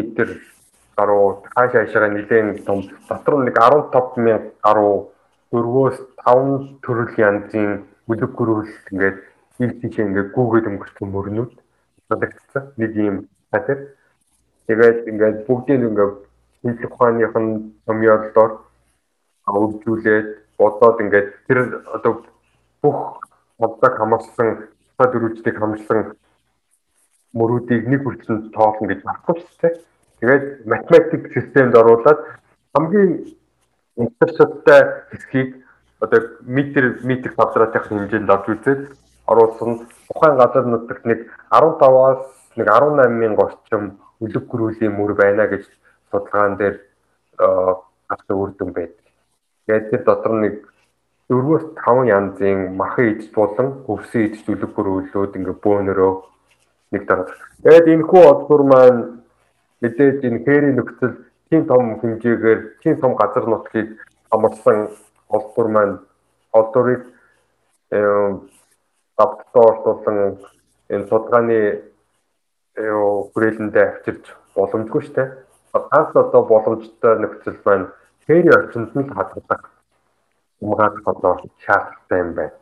гаруй 0.99 1.39
хааш 1.55 1.71
хаашаа 1.71 2.09
нэлээд 2.11 2.65
том 2.67 2.83
дотор 3.07 3.43
нэг 3.47 3.55
15000 3.55 4.51
гаруй 4.65 5.07
4-өөс 5.51 5.97
5 6.27 6.83
төрөл 6.83 7.13
янзын 7.17 7.69
бүлэг 8.07 8.31
гөрүүл 8.35 8.67
ингээд 8.91 9.17
ил 9.63 9.73
тийш 9.79 9.95
ингээд 10.03 10.29
гүүгээд 10.35 10.69
өнгөрсөн 10.69 11.07
мөрнүүд 11.15 11.53
бодогдсон 12.09 12.63
нэг 12.81 12.91
юм 12.99 13.15
хатар 13.51 13.79
тэгээд 14.69 14.99
ингээд 15.09 15.37
бүгдийг 15.49 15.81
ингээд 15.89 16.13
шинжлэх 16.61 16.93
ухааных 16.93 17.33
нь 17.33 17.73
томьёолоор 17.89 18.51
өгжүүлээд 19.49 20.29
бодоод 20.61 20.97
ингээд 21.01 21.27
тэр 21.49 21.81
одоо 21.95 22.13
бүх 22.81 22.99
бодлого 23.57 23.97
хамарсан 23.97 24.69
дөрвөлжлийг 24.99 25.57
хамарсан 25.57 26.13
мөрүүдийг 27.33 27.87
нэг 27.89 28.01
хүртэл 28.03 28.53
тоолно 28.53 28.87
гэж 28.89 29.01
багхгүй 29.03 29.35
шүү 29.41 29.57
дээ. 29.61 29.73
Тэгээд 30.19 30.45
математик 30.69 31.23
системд 31.33 31.73
оруулаад 31.75 32.19
хамгийн 32.75 33.11
интерсеттэй 33.97 34.81
хэсгийг 35.11 35.49
одоо 35.99 36.19
метр 36.45 36.99
метр 37.03 37.29
квадратын 37.33 37.83
хэмжээнд 37.87 38.29
авч 38.29 38.45
үзээд 38.53 38.81
оруулсан 39.31 39.87
тухайн 40.07 40.35
газар 40.37 40.65
нутагт 40.65 41.05
нэг 41.05 41.19
15-аас 41.51 42.21
нэг 42.57 42.67
18 42.67 43.19
мянга 43.21 43.43
орчим 43.47 43.83
үлэг 44.19 44.45
гөрүүлийн 44.51 44.93
мөр 44.95 45.13
байна 45.15 45.47
гэж 45.47 45.63
судалгаан 46.11 46.57
дээр 46.59 46.75
авсан 48.09 48.35
үр 48.35 48.51
дүн 48.57 48.71
байдаг. 48.73 49.05
Тэгээд 49.65 49.89
тэр 49.89 50.03
дотор 50.03 50.33
нэг 50.43 50.55
4-өөс 51.29 51.65
5 51.77 52.09
янзын 52.09 52.59
махан 52.75 53.05
идэж 53.13 53.29
болон 53.37 53.67
өвсөн 53.85 54.25
идэж 54.27 54.43
үлэг 54.49 54.71
гөрүүлүүд 54.75 55.37
ингээ 55.37 55.57
бөөнөрөө 55.63 56.13
нэг 56.91 57.03
дараа. 57.05 57.29
Тэгээд 57.63 57.87
энэ 57.93 58.07
хүү 58.09 58.23
олбор 58.33 58.61
маань 58.65 59.01
мэдээж 59.81 60.25
энэ 60.25 60.43
хээрийн 60.43 60.75
нөхцөл 60.75 61.15
тийм 61.49 61.65
том 61.69 61.99
хэмжээгээр 62.01 62.59
тийм 62.81 62.95
том 62.99 63.13
газар 63.15 63.45
нутгийг 63.45 63.89
амарсан 64.33 64.89
олбор 65.29 65.67
маань 65.69 65.95
олдорыг 66.51 67.05
давталтуулсан 69.17 70.37
энэ 70.89 71.07
судалгааны 71.09 71.59
хүрээлэндээ 72.79 73.85
авчирч 73.87 74.25
боломжгүй 74.55 75.01
шүү 75.03 75.15
дээ. 75.15 75.27
Ганц 75.73 76.11
одоо 76.15 76.41
боломжтой 76.47 77.13
нөхцөл 77.19 77.59
маань 77.65 77.87
хээрийн 78.25 78.55
орчинд 78.55 78.95
нь 78.95 79.11
хадгалах 79.11 79.63
умгаах 80.61 80.95
одоо 81.05 81.33
шаардлагатай 81.63 82.19
юм 82.19 82.31
байна. 82.33 82.55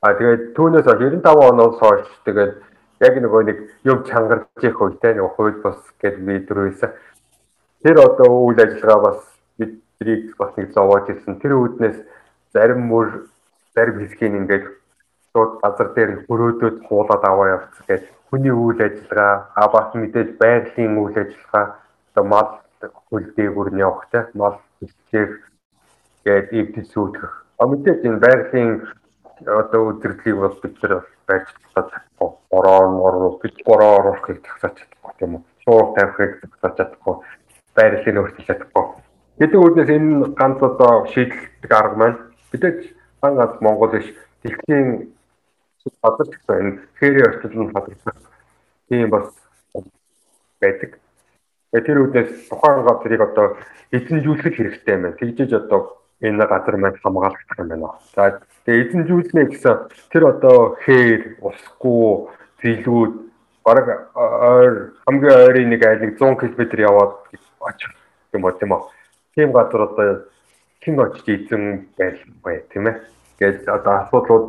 А 0.00 0.14
тэгээд 0.14 0.42
түүнээс 0.56 0.86
95 0.86 1.24
оноос 1.24 1.76
хойш 1.80 2.08
тэгээд 2.24 2.52
яг 3.00 3.14
нөгөө 3.16 3.42
нэг 3.48 3.58
юм 3.84 4.04
чангарч 4.04 4.44
их 4.60 4.80
үедээ 4.80 5.16
нөгөө 5.16 5.34
хууль 5.36 5.58
бус 5.64 5.80
гэдэг 6.00 6.48
дөрөвөөс 6.48 6.80
тэр 7.84 7.96
одоо 7.96 8.28
үйл 8.44 8.60
ажиллагаа 8.60 9.00
бас 9.08 9.20
биднийг 9.56 10.36
бас 10.36 10.52
нэг 10.56 10.72
зовоож 10.72 11.08
ирсэн. 11.08 11.40
Тэр 11.40 11.56
үүднээс 11.56 11.98
зарим 12.52 12.80
мөр 12.88 13.28
зарим 13.74 14.00
хэсгийг 14.00 14.36
ингээд 14.36 14.64
шууд 15.32 15.60
газар 15.62 15.88
дээр 15.96 16.10
хөрөөдөөд 16.28 16.76
хуулаад 16.88 17.22
аваа 17.24 17.48
явцгаа 17.56 17.86
гэж 17.88 18.04
хүний 18.30 18.54
үйл 18.54 18.80
ажиллагаа 18.80 19.34
а 19.54 19.68
бас 19.74 19.88
мэдээж 19.94 20.38
байгалийн 20.38 20.94
үйл 21.02 21.16
ажиллагаа 21.18 21.66
одоо 22.14 22.24
мал 22.24 22.50
хөл 23.10 23.26
дээгүүр 23.36 23.68
нь 23.74 23.82
явахтай 23.82 24.22
мал 24.34 24.56
хөлтөөр 24.78 25.30
гээд 26.24 26.48
ивдэл 26.58 26.88
сүйтгэх. 26.94 27.32
А 27.58 27.66
мэдээж 27.66 28.00
энэ 28.06 28.22
байгалийн 28.24 28.70
одоо 29.46 29.80
үзэгдлийг 29.90 30.36
бол 30.38 30.56
бид 30.62 30.76
нар 30.82 31.04
байж 31.26 31.46
чадахгүй. 31.74 32.30
Бороо 32.50 32.80
норвол 32.94 33.36
бид 33.42 33.56
бороо 33.66 33.90
оруулахыг 33.98 34.42
тагсаач 34.46 34.76
чадахгүй 34.78 35.12
тийм 35.18 35.34
үү? 35.34 35.42
Шуур 35.64 35.86
тавихыг 35.96 36.32
тагсаач 36.40 36.74
чадахгүй. 36.76 37.14
Байрлалыг 37.76 38.16
өөрчилж 38.20 38.46
чадахгүй. 38.46 38.84
Гэдэг 39.40 39.60
үгнээс 39.60 39.90
энэ 39.96 40.34
ганц 40.38 40.58
одоо 40.62 40.92
шийдэлдэг 41.12 41.72
арга 41.72 41.96
маань 41.96 42.18
хан 43.20 43.34
ганц 43.36 43.54
Монгол 43.60 43.92
биш 43.92 44.08
дэлхийн 44.42 45.12
хадгалж 46.02 46.34
байна. 46.46 46.78
Фэри 46.98 47.22
орчил 47.22 47.54
нь 47.62 47.72
хадгалах 47.72 48.16
тийм 48.88 49.10
бас 49.10 49.28
байдаг. 50.60 50.98
Тэр 51.72 51.98
үднээс 52.02 52.48
тухайн 52.48 52.84
газрыг 52.84 53.20
одоо 53.20 53.56
эзэмжүүлэх 53.92 54.54
хэрэгтэй 54.56 54.94
юм 54.94 55.02
байна. 55.02 55.16
Тэгжиж 55.16 55.52
одоо 55.54 56.00
энэ 56.20 56.46
газар 56.46 56.76
маань 56.76 56.98
хамгаалагдах 57.00 57.58
юм 57.58 57.68
байна. 57.68 57.90
За 58.14 58.40
тэгээ 58.66 58.82
эзэмжүүлнэ 58.84 59.44
гэсэн 59.54 59.76
тэр 60.12 60.24
одоо 60.34 60.76
хээр, 60.84 61.38
усгүй, 61.40 62.28
зилүүд 62.60 63.12
бараг 63.64 64.10
ойр 64.14 64.74
хамгийн 65.06 65.38
ойрын 65.46 65.70
нэг 65.70 65.82
айл 65.86 66.00
нэг 66.04 66.18
100 66.18 66.36
км 66.40 66.60
яваад 66.80 67.12
очих 67.60 67.92
юм 68.32 68.42
ба 68.42 68.52
тийм 68.52 68.72
үү. 68.72 68.82
Тийм 69.34 69.52
газар 69.52 69.80
одоо 69.88 70.08
хэн 70.82 71.00
очиж 71.00 71.26
эзэн 71.28 71.88
байл 71.96 72.18
бай 72.42 72.64
тийм 72.72 72.88
ээ. 72.88 73.00
Гэж 73.38 73.68
одоо 73.68 73.92
асуудлууд 74.04 74.44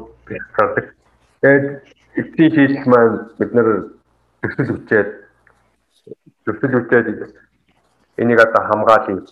гардаг. 0.58 0.96
Тэгээд 1.42 1.66
эцсийн 2.22 2.52
шийдэл 2.54 2.86
маань 2.86 3.18
бид 3.40 3.52
нэр 3.54 3.70
төсөл 4.42 4.78
үчээд 4.78 5.10
төсөл 6.46 6.76
үчээд 6.86 7.08
энийг 8.22 8.40
одоо 8.46 8.62
хамгаалъя. 8.70 9.26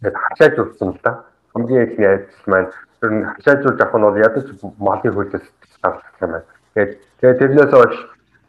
Тэгээд 0.00 0.16
хашааж 0.16 0.54
утсан 0.58 0.88
л 0.96 1.00
да. 1.04 1.24
Хамгийн 1.52 1.84
ихний 1.84 2.08
ажил 2.08 2.46
маань 2.46 2.72
тэр 3.00 3.12
нь 3.12 3.24
хашаажуулж 3.24 3.80
авах 3.80 3.96
нь 4.00 4.06
бол 4.08 4.22
ядаж 4.24 4.46
малын 4.80 5.12
хөлөөс 5.12 5.46
гардаг 5.82 6.16
юм 6.20 6.30
байна. 6.32 6.48
Тэгээд 6.74 6.92
тэгээд 7.20 7.38
тэрнээс 7.38 7.72
хойш 7.76 7.96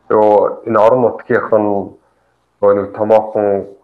yoo 0.09 0.63
энэ 0.65 0.79
орон 0.79 1.01
нутгийнх 1.03 1.51
нь 1.51 1.99
нэг 2.79 2.87
томоохон 2.95 3.75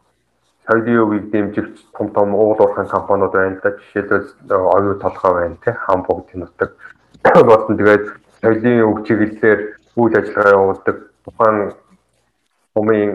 соёлын 0.68 1.04
өвийг 1.04 1.26
дэмжигч 1.32 1.76
том 1.98 2.10
том 2.16 2.34
уул 2.34 2.58
уурхайн 2.60 2.88
компаниуд 2.88 3.32
байна 3.32 3.60
да 3.64 3.70
жишээлбэл 3.78 4.28
оюу 4.50 4.96
толгой 5.04 5.34
байна 5.34 5.58
тий 5.64 5.74
хам 5.74 6.02
бүгд 6.08 6.34
нутаг 6.36 6.72
болсон 7.24 7.78
тэгээд 7.78 8.25
соёлын 8.46 8.82
өв 8.86 8.98
чиглэлээр 9.10 9.60
үйл 9.98 10.18
ажиллагаа 10.20 10.54
явуулдаг 10.54 10.98
тухайн 11.26 11.58
хүмүүс 12.78 13.10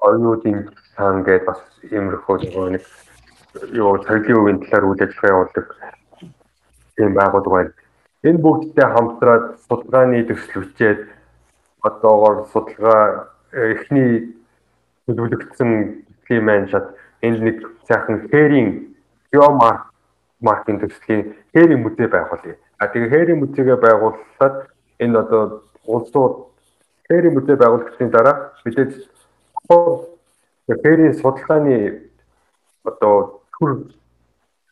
оюутын 0.00 0.58
сан 0.96 1.20
гэдэг 1.26 1.44
бас 1.44 1.60
иймэрхүү 1.92 2.36
нэг 2.72 2.84
юу 3.76 4.00
соёлын 4.00 4.40
өвийн 4.40 4.58
талаар 4.64 4.84
үйл 4.88 5.04
ажиллагаа 5.04 5.34
явуулдаг 5.36 5.66
тийм 6.96 7.12
байгууллага 7.20 7.54
байна. 7.56 7.72
Энэ 8.24 8.40
бүгдтэй 8.40 8.88
хамтраад 8.96 9.44
судалгааны 9.68 10.24
төсөл 10.24 10.64
хүчээд 10.64 11.00
одоогоор 11.84 12.48
судалгаа 12.48 13.28
эхний 13.52 14.32
төлөвлөгдсөн 15.04 15.70
тийм 16.24 16.48
маань 16.48 16.70
шат 16.72 16.96
энэ 17.20 17.44
нэг 17.44 17.56
сайхан 17.84 18.24
хээрийн 18.32 18.96
биомарк 19.28 19.92
маркийн 20.40 20.80
төслийн 20.80 21.36
хээрийн 21.52 21.84
музей 21.84 22.08
байгуулъя. 22.08 22.56
А 22.78 22.86
тэгээ 22.86 23.10
хээрийн 23.10 23.40
музейгээ 23.40 23.78
байгууллаад 23.78 24.56
энэ 24.98 25.18
одоо 25.18 25.42
улсууд 25.86 26.34
хээрийн 27.08 27.34
музей 27.34 27.56
байгуулагдсны 27.56 28.10
дараа 28.10 28.36
мэдээж 28.64 28.92
хээрийн 30.82 31.14
судалгааны 31.14 32.10
одоо 32.84 33.40
төр 33.54 33.70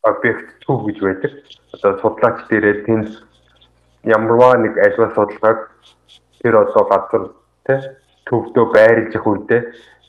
объект 0.02 0.48
төв 0.66 0.86
гэж 0.86 0.98
байдаг. 1.00 1.32
Одоо 1.74 1.92
судлаач 2.02 2.38
дээрээ 2.48 2.84
тэнд 2.86 3.08
ямарваа 4.04 4.56
нэг 4.58 4.78
ажил 4.78 5.08
судалгааг 5.14 5.70
тэр 6.42 6.54
одоо 6.56 6.84
газар 6.90 7.24
тий 7.66 7.80
төвдөө 8.26 8.66
байрлаж 8.74 9.14
их 9.14 9.26
үедээ 9.26 9.62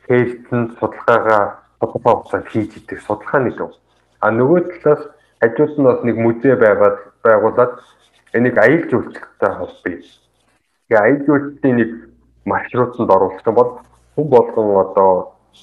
хээлтэн 0.08 0.62
судалгаагаа 0.80 1.44
судалгаа 1.80 2.14
хугацаанд 2.16 2.48
хийж 2.50 2.72
идэг 2.78 3.00
судалгааны 3.06 3.52
төв. 3.54 3.72
А 4.20 4.32
нөгөө 4.32 4.60
талаас 4.82 5.02
хажууд 5.42 5.74
нь 5.78 5.84
бас 5.86 6.00
нэг 6.04 6.18
музей 6.18 6.56
байгаад 6.56 6.98
байгуулад 7.24 7.80
энийг 8.34 8.58
аялал 8.58 8.90
жуулчлалтай 8.90 9.52
холбоё. 9.58 10.02
Тэгээ 10.88 11.02
аялал 11.02 11.26
жуулчлалын 11.26 11.78
нэг 11.78 11.92
маршрутанд 12.46 13.10
оруулсан 13.10 13.54
бол 13.56 13.80
хүн 14.16 14.28
болгон 14.30 14.68
одоо 14.84 15.12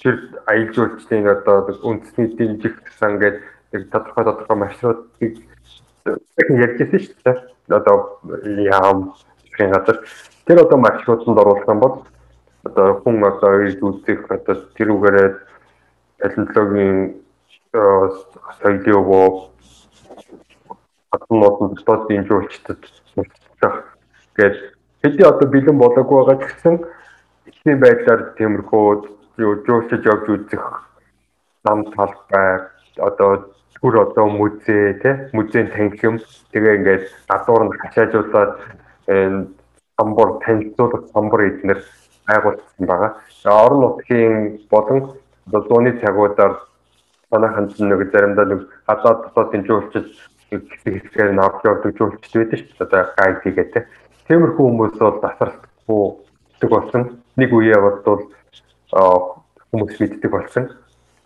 тэр 0.03 0.16
аялал 0.47 0.74
жуулчлалын 0.74 1.28
одоо 1.28 1.57
үндэсний 1.82 2.28
дэмжих 2.37 2.77
сан 2.99 3.19
гэдэг 3.19 3.43
нэг 3.73 3.91
тодорхой 3.91 4.24
тодорхой 4.24 4.57
маршрутыг 4.57 5.35
ярьжсэн 6.49 7.01
шүү 7.01 7.16
дээ. 7.24 7.39
Одоо 7.69 8.19
яам 8.70 9.15
гэх 9.53 9.70
газар 9.70 9.99
тэр 10.47 10.65
одоо 10.65 10.78
маршрутанд 10.78 11.39
оруулсан 11.39 11.78
бол 11.78 12.07
одоо 12.65 13.01
хүн 13.03 13.24
одоо 13.24 13.53
ирж 13.65 13.81
үзэх 13.82 14.31
одоо 14.31 14.57
тэрүүгээрээ 14.77 15.31
технологийн 16.20 17.20
соёлын 17.73 18.97
өвөө 19.01 19.27
хатнууд 21.11 21.74
дотоод 21.74 22.09
дэмжүүлчдэд 22.09 22.81
сурталчилах 23.15 23.77
гэж. 24.37 24.55
Хэдий 25.03 25.27
одоо 25.27 25.49
бэлэн 25.51 25.78
болоогүй 25.78 26.16
байгаа 26.24 26.39
ч 26.39 26.45
гэсэн 26.55 26.74
ихний 27.51 27.77
байдлаар 27.77 28.20
тиймэрхүү 28.39 28.85
жуулчж 29.66 30.05
явж 30.07 30.27
үзэх 30.28 30.65
нам 31.65 31.85
талбай 31.93 32.69
одоо 32.99 33.51
түр 33.81 33.95
одоо 34.07 34.27
музей 34.28 34.95
тий 35.03 35.15
музейн 35.32 35.69
танхим. 35.74 36.20
Тэгээ 36.53 36.77
ингээд 36.78 37.05
гадуур 37.28 37.62
нь 37.65 37.78
хашаажуулаад 37.81 38.53
самбар 39.97 40.28
танилцуулах 40.45 41.05
самбар 41.12 41.41
эднэр 41.49 41.81
байгуулсан 42.28 42.87
байгаа. 42.87 43.11
Орон 43.45 43.81
нутгийн 43.81 44.61
болон 44.70 44.99
дууны 45.47 45.93
цагуудаар 46.01 46.53
санаа 47.31 47.53
хандсан 47.55 47.89
нэг 47.89 48.12
заримдаа 48.12 48.45
нэг 48.45 48.61
гадаад 48.87 49.19
дотоодын 49.24 49.65
жуулчид 49.66 50.07
хэсэг 50.51 50.93
хэсгээр 51.02 51.31
нь 51.32 51.44
орж 51.47 51.60
явдаг 51.64 51.93
жуулчид 51.94 52.35
байдаг 52.35 52.59
шүү 52.59 52.74
дээ. 52.74 52.86
Одоо 52.86 53.02
гайд 53.16 53.39
хийгээд 53.43 53.74
тиймэрхүү 54.27 54.64
хүмүүс 54.66 54.94
бол 54.98 55.18
тасралтгүй 55.22 56.02
тэг 56.60 56.70
болсон. 56.70 57.02
Нэг 57.39 57.51
үеэ 57.55 57.78
бол 57.78 57.98
хүмүүс 59.70 59.94
мэддэг 60.02 60.31
болсон. 60.31 60.64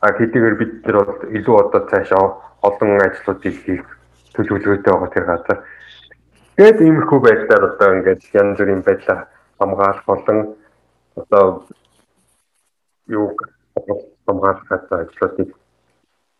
А 0.05 0.12
хэдийгээр 0.12 0.56
бид 0.60 0.72
нар 0.84 0.96
бол 1.09 1.20
илүү 1.32 1.56
одоо 1.64 1.80
цаашаа 1.88 2.24
олон 2.60 3.01
ажлуудыг 3.01 3.56
хийх 3.64 3.88
төлөвлөгөөтэй 4.36 4.92
байгаа 4.92 5.10
тэр 5.14 5.24
газар. 5.24 5.59
Тэгээд 6.56 6.84
иймэрхүү 6.84 7.20
байдлаар 7.24 7.64
одоо 7.72 7.88
ингээд 7.96 8.22
янз 8.36 8.59
бүрийн 8.60 8.82
байдлаар 8.84 9.20
хамгаалах 9.59 10.05
болон 10.05 10.38
одоо 11.16 11.64
юу 13.09 13.32
хамгаалах 14.26 14.68
ажлуудыг 14.70 15.51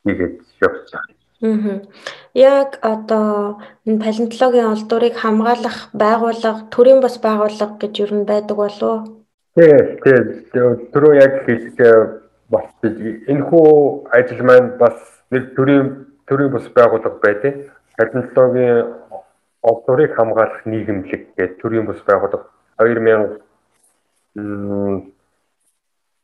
хийгээд 0.05 0.37
явж 0.61 0.85
байгаа. 0.93 1.24
Яг 1.43 2.79
одоо 2.83 3.61
энэ 3.87 4.03
палеонтологийн 4.05 4.73
олдурыг 4.75 5.15
хамгаалах 5.19 5.91
байгууллага, 5.93 6.67
төрийн 6.71 7.01
бас 7.01 7.19
байгууллага 7.19 7.79
гэж 7.81 7.95
юу 8.01 8.11
н 8.15 8.25
байдаг 8.25 8.57
болов? 8.57 9.09
Тий, 9.55 9.77
тий. 10.03 10.21
Түрүү 10.93 11.13
яг 11.19 11.45
хэлсэн 11.47 12.23
бас 12.49 12.67
энэ 12.83 13.45
хүү 13.51 14.09
ажил 14.15 14.43
маань 14.47 14.79
бас 14.79 14.97
нэг 15.31 15.55
төрийн 15.57 16.07
төрийн 16.27 16.51
бас 16.55 16.67
байгууллага 16.71 17.19
байдаг. 17.23 17.55
Палеонтологийн 17.99 18.87
олдурыг 19.63 20.15
хамгаалах 20.15 20.67
нийгэмлэг 20.67 21.35
гэдэг 21.37 21.59
төрийн 21.61 21.87
бас 21.87 22.01
байгууллага 22.07 22.47
2000 22.79 23.41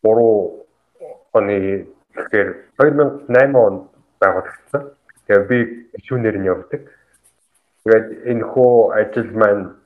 3 0.02 0.66
оны 1.32 1.86
тэгэхээр 2.14 2.48
2008 2.78 3.54
онд 3.54 3.82
байгуулагдсан. 4.20 4.82
Тэгээ 5.30 5.46
би 5.46 5.58
гишүүнээр 5.94 6.36
нь 6.42 6.50
явдаг. 6.50 6.90
Тэгээд 7.86 8.06
энэ 8.34 8.44
хөө 8.50 8.98
ажил 8.98 9.30
маань 9.30 9.78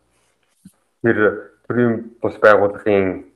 тэр 1.05 1.53
төрийн 1.69 2.17
бус 2.25 2.33
байгууллагын 2.41 3.29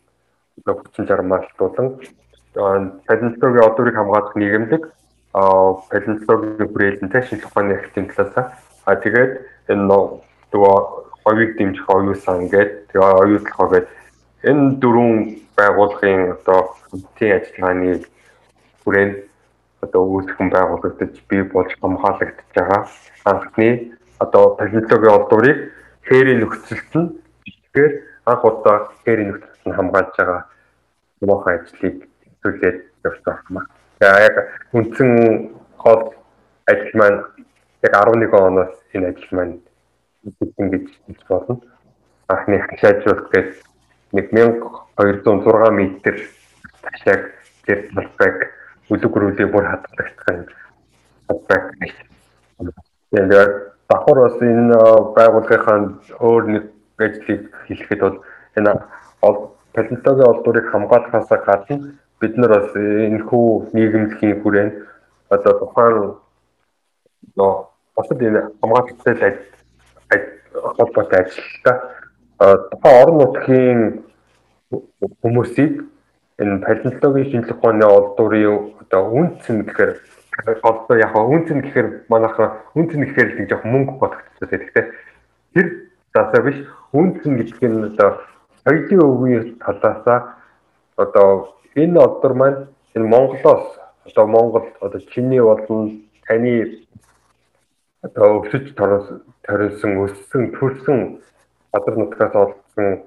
хүчин 0.64 1.04
чармаар 1.04 1.44
тулан 1.60 2.00
палеонтологийн 3.04 3.68
одурыг 3.68 3.94
хамгаалах 4.00 4.36
нийгэмлэг 4.40 4.88
палеонтологийн 5.92 6.72
хүрээлэнтэй 6.72 7.22
шинжлэх 7.28 7.52
ухааны 7.52 7.76
эрхтийн 7.76 8.08
талаас 8.08 8.56
а 8.88 8.96
тэгээд 8.96 9.32
энэ 9.68 9.84
нөгөө 9.84 10.76
говийг 11.28 11.60
дэмжих 11.60 11.84
оюусан 11.92 12.48
гэдэг 12.48 12.88
тэгээ 12.88 13.20
оюутлахоо 13.20 13.68
гэдэг 13.68 13.92
энэ 14.48 14.80
дөрвөн 14.80 15.12
байгууллагын 15.60 16.40
одоо 16.40 16.72
хамтын 16.88 17.36
ажиллагааны 17.36 18.00
хүрээнд 18.80 19.27
одоо 19.80 20.02
үүсгэн 20.04 20.50
байгуулагдаж 20.50 21.14
бий 21.28 21.42
болж 21.42 21.70
хамгаалагдж 21.80 22.40
байгаа 22.54 22.82
анхны 23.24 23.94
одоо 24.18 24.56
технологийн 24.58 25.14
олдврыг 25.14 25.58
хээрийн 26.08 26.40
нөхцөлд 26.42 26.92
нь 26.98 27.08
тэгэхээр 27.44 27.92
анх 28.30 28.42
удаа 28.44 28.76
хээрийн 29.04 29.28
нөхцөлд 29.30 29.64
нь 29.66 29.76
хамгаалж 29.78 30.14
байгаа 30.18 30.40
мохоо 31.20 31.52
ажлыг 31.54 31.96
төлөөд 32.42 32.78
явж 33.06 33.18
байна. 33.24 33.66
За 34.00 34.08
яг 34.28 34.36
үндсэн 34.72 35.10
гол 35.78 36.14
ажил 36.66 36.94
маань 36.94 37.20
яг 37.86 37.92
11 37.94 38.34
оноос 38.34 38.74
энэ 38.94 39.08
ажил 39.10 39.32
маань 39.32 39.56
хийсэн 40.22 40.70
гэж 40.70 40.86
хэлж 41.06 41.22
болно. 41.28 41.54
Анхны 42.28 42.58
хашаажуулалт 42.66 43.30
гэдэг 43.32 43.56
нэг 44.12 44.26
1206 44.32 45.70
м 45.70 45.78
ташааг 46.82 47.22
тэр 47.66 47.78
талбайг 47.94 48.57
үлэг 48.90 49.14
рүүлээ 49.16 49.48
бүр 49.52 49.64
хадгалагдсан 49.68 50.38
талбайг 51.28 51.64
тэгээд 53.12 53.52
давхар 53.88 54.18
бас 54.24 54.36
энэ 54.42 54.76
байгууллагынхаа 55.16 55.78
өөр 56.20 56.44
нэг 56.52 56.64
ажлыг 56.98 57.42
хэлэхэд 57.66 58.00
бол 58.00 58.18
энэ 58.56 58.72
палеонтологийн 59.72 60.30
олдурыг 60.32 60.66
хамгаалахаас 60.70 61.28
гадна 61.28 61.76
бид 62.20 62.34
нар 62.36 62.52
бас 62.56 62.70
энэ 62.76 63.24
хүү 63.28 63.70
нийгэмлэгийн 63.76 64.40
хүрээнд 64.42 64.74
одоо 65.30 65.52
тухайн 65.60 65.96
нөө 67.36 67.52
босод 67.94 68.20
энэ 68.22 68.40
хамгаалалттай 68.60 69.32
холбоотой 70.76 71.20
ажилтаа 71.20 71.76
тухайн 72.70 72.96
орон 73.02 73.18
нутгийн 73.18 73.80
хүмүүсийг 75.22 75.84
энэ 76.38 76.62
палеонтологийн 76.66 77.30
шинжлэх 77.30 77.58
ухааны 77.58 77.84
олдврын 77.86 78.78
одоо 78.82 79.02
үнцэн 79.10 79.66
гэхээр 79.66 79.92
одоо 80.62 80.96
яг 80.96 81.14
үнцэн 81.16 81.58
гэхээр 81.66 81.88
манайхаа 82.08 82.62
үнцэн 82.78 83.02
гэхээр 83.02 83.28
л 83.42 83.48
жоох 83.50 83.64
мөнгө 83.66 83.92
бодогдчихсон 83.98 84.48
тэгэхээр 84.48 84.88
тэр 85.54 85.66
засаа 86.14 86.40
биш 86.46 86.58
үнцэн 86.94 87.32
гэдэг 87.42 87.62
нь 87.66 87.86
одоо 87.90 88.10
соёлын 88.62 89.02
өвгийн 89.02 89.44
талаасаа 89.58 90.18
одоо 90.96 91.58
энэ 91.74 91.98
олдвор 91.98 92.34
маань 92.34 92.60
энэ 92.94 93.10
Монголоос 93.10 93.66
одоо 94.06 94.26
Монгол 94.26 94.66
одоо 94.80 95.00
чиний 95.10 95.42
болон 95.42 96.06
таны 96.26 96.86
одоо 98.02 98.26
өвсөж 98.38 98.78
торилсон 98.78 99.92
өссөн 100.06 100.42
төрсэн 100.54 100.98
газар 101.72 101.94
нутгаас 101.98 102.34
олдсон 102.34 103.02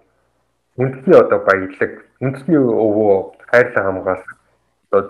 үндэсний 0.78 1.18
одоо 1.20 1.40
баялаг 1.48 1.92
үндэсний 2.22 2.60
өвөө 2.60 3.16
хайрлан 3.52 3.86
хамгаалах 3.86 4.32
одоо 4.92 5.02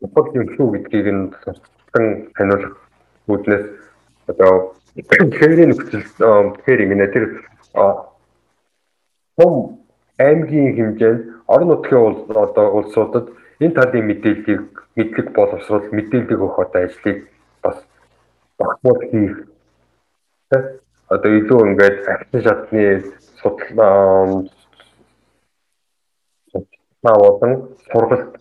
Япон 0.00 0.26
юм 0.34 0.46
шүү 0.56 0.66
гэдгийг 0.72 1.06
нь 1.12 1.22
сурталчилан 1.44 2.06
таниулах 2.34 2.76
үүднээс 3.28 3.66
одоо 4.30 4.74
хэрийн 4.94 5.70
нөхцөл 5.70 6.06
тэгэхээр 6.10 6.80
ингэ 6.86 7.06
тэр 7.12 7.24
том 9.36 9.54
аймгийн 10.18 10.76
хэмжээнд 10.76 11.22
орон 11.52 11.68
нутгийн 11.68 12.30
одоо 12.44 12.66
улсуудад 12.78 13.26
энэ 13.60 13.76
талын 13.76 14.06
мэдээллийг 14.08 14.64
мэдлэг 14.96 15.28
боловсруул 15.36 15.88
мэдээлэл 15.92 16.36
өгөх 16.36 16.58
одоо 16.64 16.80
ажлыг 16.86 17.18
бас 17.62 17.78
багтмал 18.58 19.00
хийх. 19.10 19.36
Одоо 21.14 21.30
илүү 21.38 21.60
ингээд 21.68 21.98
арчин 22.12 22.40
шатны 22.44 22.84
судлаа 23.40 24.44
болон 27.02 27.76
сургалт 27.90 28.36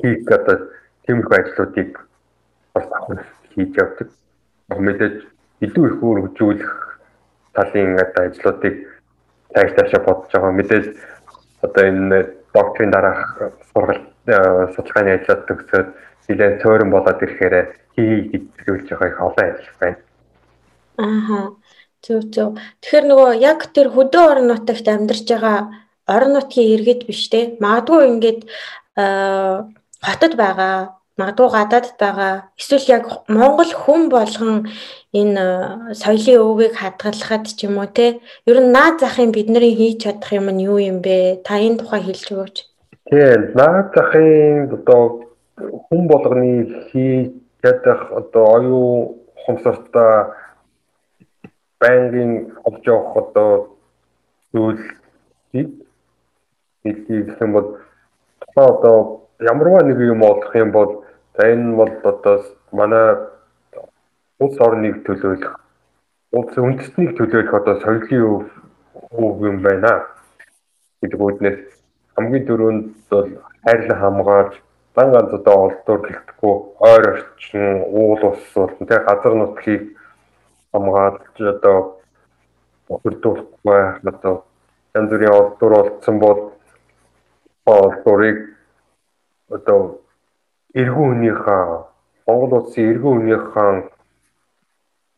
хийх 0.00 0.30
одоо 0.30 0.56
тиймэрхүү 1.06 1.36
ажлуудыг 1.38 2.00
бас 2.74 2.86
авах 2.90 3.24
хийж 3.52 3.76
явдаг. 3.76 4.08
Мэдээж 4.68 5.16
илүү 5.60 5.84
их 5.88 6.02
үр 6.02 6.18
хөгжүүлэх 6.24 6.72
талын 7.52 8.00
одоо 8.00 8.24
ажлуудыг 8.28 8.76
цааш 9.52 9.72
таашаа 9.76 10.00
бодож 10.06 10.32
байгаа. 10.32 10.52
Мэдээж 10.58 10.86
одоо 11.62 11.84
энэ 11.84 12.18
докторийн 12.54 12.90
дараах 12.90 13.52
сургалт 13.72 14.08
судалгааны 14.74 15.20
ажлууд 15.20 15.42
төгсөөд 15.48 15.88
нэлээд 16.28 16.60
цөөрөн 16.62 16.90
болоод 16.90 17.22
ирэхээр 17.22 17.54
хий 17.94 18.32
хэвлүүлж 18.32 18.88
байгаа 18.88 19.08
их 19.12 19.20
олон 19.20 19.44
ажил 19.44 19.76
байна. 19.80 19.98
Ааха. 20.96 21.40
Зөв 22.04 22.20
зөв. 22.32 22.56
Тэгэхээр 22.80 23.06
нөгөө 23.08 23.30
яг 23.40 23.60
тэр 23.76 23.88
хөдөө 23.92 24.24
орон 24.24 24.48
нутагт 24.48 24.88
амьдарч 24.88 25.28
байгаа 25.28 25.83
орон 26.06 26.32
нутгийн 26.34 26.72
иргэд 26.74 27.06
биш 27.08 27.28
те. 27.32 27.56
Магадгүй 27.60 28.08
ингээд 28.10 28.40
хотод 30.06 30.32
байгаа 30.36 30.98
магадгүй 31.18 31.48
гадаадд 31.54 31.96
байгаа 31.98 32.34
эсвэл 32.58 32.86
яг 32.96 33.04
Монгол 33.28 33.70
хүн 33.82 34.02
болгон 34.10 34.66
энэ 35.20 35.44
соёлын 35.94 36.42
өвгийг 36.42 36.74
хадгалахад 36.78 37.46
ч 37.46 37.66
юм 37.66 37.78
уу 37.78 37.86
те 37.86 38.18
ер 38.50 38.58
нь 38.60 38.74
наад 38.74 38.98
захын 38.98 39.30
бид 39.30 39.48
нарын 39.50 39.78
хийж 39.78 40.02
чадах 40.02 40.32
юм 40.34 40.50
нь 40.50 40.64
юу 40.66 40.78
юм 40.82 40.98
бэ? 41.06 41.42
Та 41.46 41.62
энэ 41.62 41.78
тухай 41.78 42.02
хэлж 42.02 42.26
өгөөч. 42.34 42.56
Тийм, 43.10 43.40
наад 43.54 43.94
захын 43.94 44.74
одоо 44.76 45.02
хүн 45.86 46.02
болгоны 46.10 46.50
хийж 46.90 47.30
чадах 47.62 48.10
одоо 48.10 48.44
оюун 48.56 49.14
ухамсартаа 49.38 50.34
байнгын 51.80 52.32
олж 52.66 52.82
явах 52.90 53.14
одоо 53.22 53.50
зүйлсийг 54.50 55.83
хэлхий 56.84 57.22
гэх 57.22 57.40
юм 57.40 57.52
бол 57.52 57.66
тухайн 58.40 58.68
одоо 58.74 58.96
ямарваа 59.40 59.82
нэг 59.82 59.98
юм 59.98 60.22
олох 60.22 60.54
юм 60.54 60.70
бол 60.70 61.04
за 61.36 61.48
энэ 61.52 61.74
бол 61.76 61.92
одоо 62.04 62.36
манай 62.72 63.16
улс 64.38 64.60
орныг 64.60 65.02
төлөөлөх 65.06 65.54
улс 66.32 66.54
үндэстнийг 66.56 67.16
төлөөлөх 67.16 67.54
одоо 67.54 67.80
соёлын 67.80 68.46
өв 69.24 69.36
юм 69.50 69.62
байна 69.62 70.06
гэдэг 71.00 71.20
үүднээс 71.20 71.60
хамгийн 72.16 72.46
түрүүнд 72.46 72.84
бол 73.10 73.28
хайрлан 73.64 74.00
хамгаалж 74.04 74.54
дан 74.94 75.12
ганц 75.12 75.30
одоо 75.38 75.56
олдуур 75.66 76.00
гэлтэхгүй 76.06 76.54
ойр 76.90 77.04
орчин 77.12 77.64
уул 77.98 78.20
ус 78.30 78.42
болон 78.54 78.86
тэг 78.90 79.06
газар 79.08 79.34
нутгийг 79.34 79.82
хамгаалж 80.72 81.36
одоо 81.54 81.78
хөрдүүлэхгүй 82.88 83.80
одоо 84.12 84.34
янз 84.94 85.10
бүрийн 85.10 85.34
олдуур 85.38 85.72
болцсон 85.74 86.18
бол 86.18 86.40
олдуурыг 87.66 88.38
одоо 89.50 90.00
эргэн 90.74 90.94
хүнийхээ 90.94 91.64
Монгол 92.26 92.52
улсын 92.58 92.84
эргэн 92.90 93.02
хүнийхээ 93.02 93.70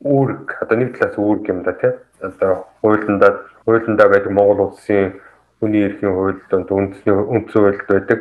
үүрэг 0.04 0.46
одоо 0.62 0.76
нэг 0.78 0.90
талаас 0.98 1.16
үүрэг 1.18 1.44
юм 1.50 1.60
да 1.62 1.72
тий 1.80 1.92
одоо 2.20 2.66
хуулиндаа 2.80 3.32
хуулиндаа 3.64 4.08
байдаг 4.08 4.32
Монгол 4.32 4.60
улсын 4.70 5.18
хүний 5.60 5.84
эрхийн 5.88 6.14
хуульд 6.14 6.52
үндэсний 6.52 7.14
үндсэн 7.16 7.62
хуульд 7.62 7.86
байдаг. 7.88 8.20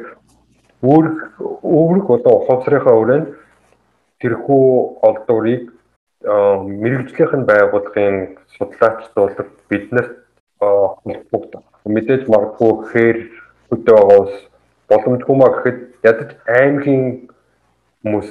Үүрэг 0.82 1.18
үүрэг 1.62 2.06
болон 2.08 2.34
ухамсарынхаа 2.40 2.96
өрөөнд 3.02 3.28
тэрхүү 4.22 4.66
олдуурыг 5.08 5.64
мэрэгжлийнх 6.24 7.34
нь 7.36 7.48
байгууллагын 7.50 8.16
судлаач 8.56 9.04
болдог 9.16 9.48
биднэрт 9.70 10.14
холбогддог. 10.60 11.64
Мэдээж 11.86 12.24
магадгүй 12.32 12.72
хээр 12.90 13.18
хөдөө 13.76 13.96
байгаа 14.00 14.20
ус 14.24 14.34
боломжгүй 14.90 15.36
маа 15.38 15.52
гэхэд 15.54 15.80
ядаж 16.10 16.30
аймгийн 16.48 17.06
хүмүүс 18.02 18.30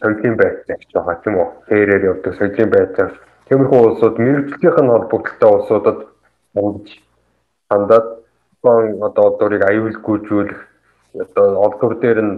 соёлын 0.00 0.36
байдлаар 0.40 0.80
ч 0.84 0.92
байгаа 0.94 1.16
тийм 1.22 1.34
үү? 1.40 1.48
Хэрээр 1.68 2.02
явдаг 2.10 2.32
соёлын 2.36 2.70
байдлаар 2.74 3.12
тиймэрхүү 3.48 3.80
улсууд 3.80 4.16
мэрэгжлийнх 4.18 4.78
нь 4.82 4.92
холбогдолтой 4.92 5.50
улсуудад 5.56 5.98
онгож 6.60 6.88
хандаад 7.70 8.06
одоо 9.08 9.24
одоорыг 9.28 9.62
аюулгүйжүүлэх 9.70 10.60
одоо 11.24 11.46
олдвор 11.64 11.94
дээр 12.00 12.20
нь 12.22 12.34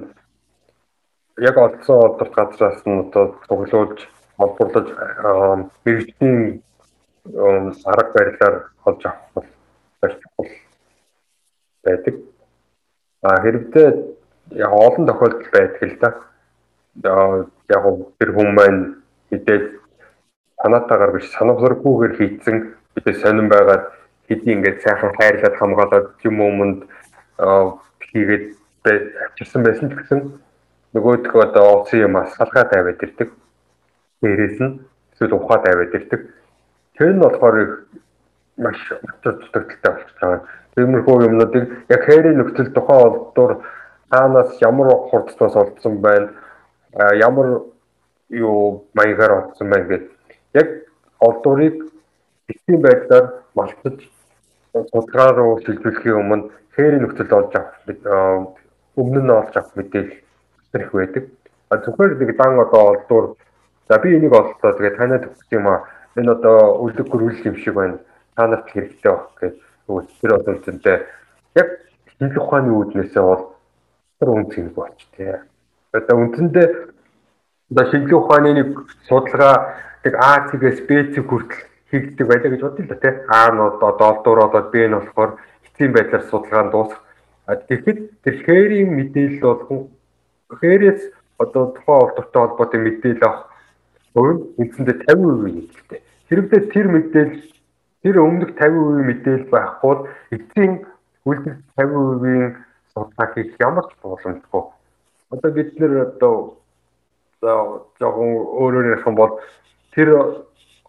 яг 1.49 1.57
олдсон 1.65 1.99
олдворт 2.07 2.35
газраас 2.35 2.81
нь 2.87 3.01
одоо 3.05 3.25
цуглуулж 3.47 3.99
олборлож 4.45 4.89
мэрэгчлийн 5.85 6.63
арга 7.91 8.13
барилаар 8.15 8.57
олж 8.89 9.03
авах 9.07 9.47
бол 10.03 10.51
байдаг. 11.87 12.15
А 13.23 13.41
хэрэгтэй 13.43 13.89
яг 14.63 14.73
олон 14.73 15.07
тохиолдол 15.07 15.51
байдаг 15.53 15.83
л 15.83 15.99
да. 16.03 16.11
Яг 17.69 17.85
тэр 18.19 18.31
хүмүүс 18.37 18.55
маань 18.57 18.83
мэдээж 19.31 19.65
санаатаагаар 20.63 21.13
биш 21.17 21.31
санамсаргүйгээр 21.37 22.15
хийцэн 22.17 22.57
бидээ 22.95 23.15
сонирн 23.21 23.49
байгаад 23.49 23.85
хэдий 24.29 24.53
ингээд 24.55 24.83
сайхан 24.83 25.13
хайрлаад 25.19 25.57
хамгаалаад 25.59 26.09
юм 26.25 26.41
өмнөд 26.41 26.81
хийгээд 28.11 28.45
авчирсан 29.27 29.63
байсан 29.63 29.91
ч 29.91 29.95
гэсэн 29.99 30.21
нөгөөдх 30.95 31.35
одоо 31.35 31.65
олсон 31.83 32.01
юм 32.07 32.15
салгаа 32.37 32.65
тавиад 32.71 33.03
ирдэг. 33.03 33.29
Дээрээс 34.23 34.59
нь 34.63 34.81
эсвэл 35.13 35.37
ухаа 35.37 35.61
тавиад 35.61 35.93
ирдэг. 35.95 36.21
Тэр 36.97 37.13
нь 37.13 37.21
болохоор 37.21 37.85
маш 38.57 38.81
өтөр 38.91 39.35
дутагдaltaй 39.43 39.93
болчихж 39.93 40.17
байгаа. 40.21 40.41
Тиймэрхүү 40.77 41.23
юмнуудыг 41.29 41.65
яг 41.89 42.03
хайрын 42.05 42.37
нөхцөл 42.39 42.69
тухайн 42.77 43.01
олдвор 43.09 43.53
хаанаас 44.11 44.61
ямар 44.61 44.89
хурдтаас 45.11 45.57
олдсон 45.57 46.01
байна, 46.05 46.29
ямар 47.17 47.63
юу 48.29 48.85
маягаар 48.95 49.33
олдсон 49.39 49.71
байна 49.71 49.89
гэдэг 49.89 50.11
яг 50.55 50.69
олдврыг 51.21 51.77
эцсийн 52.49 52.81
байдлаар 52.83 53.27
малтаж 53.55 54.05
судалгаа 54.93 55.33
руу 55.33 55.61
шилжүүлэхийн 55.65 56.21
өмнө 56.21 56.51
хээрийн 56.77 57.03
нөхцөлд 57.03 57.33
олж 57.33 57.53
авах 57.57 58.53
өмнө 59.01 59.21
нь 59.25 59.31
олж 59.31 59.55
авах 59.57 59.77
мэдээлэл 59.77 60.13
их 60.77 60.93
байдаг. 60.93 61.25
А 61.71 61.77
зөвхөн 61.81 62.19
нэг 62.19 62.37
дан 62.37 62.61
одоо 62.61 62.83
олдвор 62.93 63.25
за 63.89 63.99
би 63.99 64.17
энийг 64.17 64.33
оллоо 64.33 64.73
тэгээд 64.77 64.97
танад 64.97 65.25
өгөх 65.25 65.49
юм 65.51 65.67
а 65.69 65.85
энэ 66.17 66.33
одоо 66.37 66.85
үлдэх 66.85 67.09
гөрүүл 67.09 67.49
юм 67.49 67.57
шиг 67.57 67.75
байна. 67.75 67.99
Та 68.37 68.47
нарт 68.47 68.69
хэрэгтэй 68.71 69.13
баг 69.13 69.33
гэж 69.41 69.55
нөгөө 69.87 70.05
тэр 70.21 70.33
одоо 70.35 70.55
зэнтэй 70.67 70.99
яг 71.55 71.69
шинжлэх 72.19 72.43
ухааны 72.43 72.71
үүднээсээ 72.75 73.23
бол 73.23 73.43
тэр 74.19 74.29
үн 74.35 74.45
цэг 74.51 74.75
болч 74.75 74.99
тээ. 75.15 75.41
Одоо 75.95 76.17
үндсэндээ 76.27 76.69
одоо 77.71 77.85
шинжлэх 77.91 78.19
ухааны 78.19 78.51
нэг 78.55 78.69
судалгаа 79.07 79.55
тэг 80.03 80.15
А 80.19 80.51
цэгээс 80.51 80.81
Б 80.87 80.91
цэг 81.15 81.25
хүртэл 81.31 81.63
хийгддэг 81.91 82.27
байлаа 82.27 82.51
гэж 82.51 82.61
бодъё 82.63 82.85
л 82.85 82.91
да 82.91 82.97
тий. 82.99 83.15
А 83.31 83.51
нь 83.55 83.61
одоо 83.63 83.91
долдуур 83.95 84.39
болоод 84.51 84.71
Б 84.75 84.77
нь 84.87 84.97
болохоор 84.99 85.31
эцсийн 85.67 85.93
байдлаар 85.95 86.25
судалгаа 86.27 86.65
нь 86.67 86.73
дуусах. 86.75 87.01
Тэгэхэд 87.47 87.99
тэр 88.27 88.35
хээрийн 88.43 88.91
мэдээлэл 88.91 89.43
болгон 89.47 89.81
хээрээс 90.51 91.03
одоо 91.39 91.65
тухайн 91.75 92.03
олдортой 92.03 92.41
холбоотой 92.43 92.81
мэдээлэл 92.81 93.27
авах 93.27 93.43
хувь 94.15 94.43
үндсэндээ 94.59 94.97
50% 95.07 95.71
нэгтэй. 95.71 96.01
Хэрвээ 96.29 96.63
тэр 96.75 96.87
мэдээлэл 96.91 97.56
тэр 98.07 98.23
өмнөх 98.23 98.55
50% 98.55 99.03
мэдээлэл 99.03 99.51
байхгүй 99.51 99.83
бол 99.83 100.03
эцсийн 100.31 100.87
үлдэх 101.27 101.59
50%-ийн 101.75 102.55
судалгаа 102.95 103.29
хийх 103.35 103.59
ямар 103.59 103.87
ч 103.91 103.99
боломжгүй. 103.99 104.63
Одоо 105.35 105.51
бид 105.51 105.75
нэр 105.75 106.15
одоо 106.15 106.63
жоохон 107.99 108.31
өөрөөр 108.63 108.95
ярих 108.95 109.07
юм 109.11 109.19
бол 109.19 109.43
тэр 109.91 110.15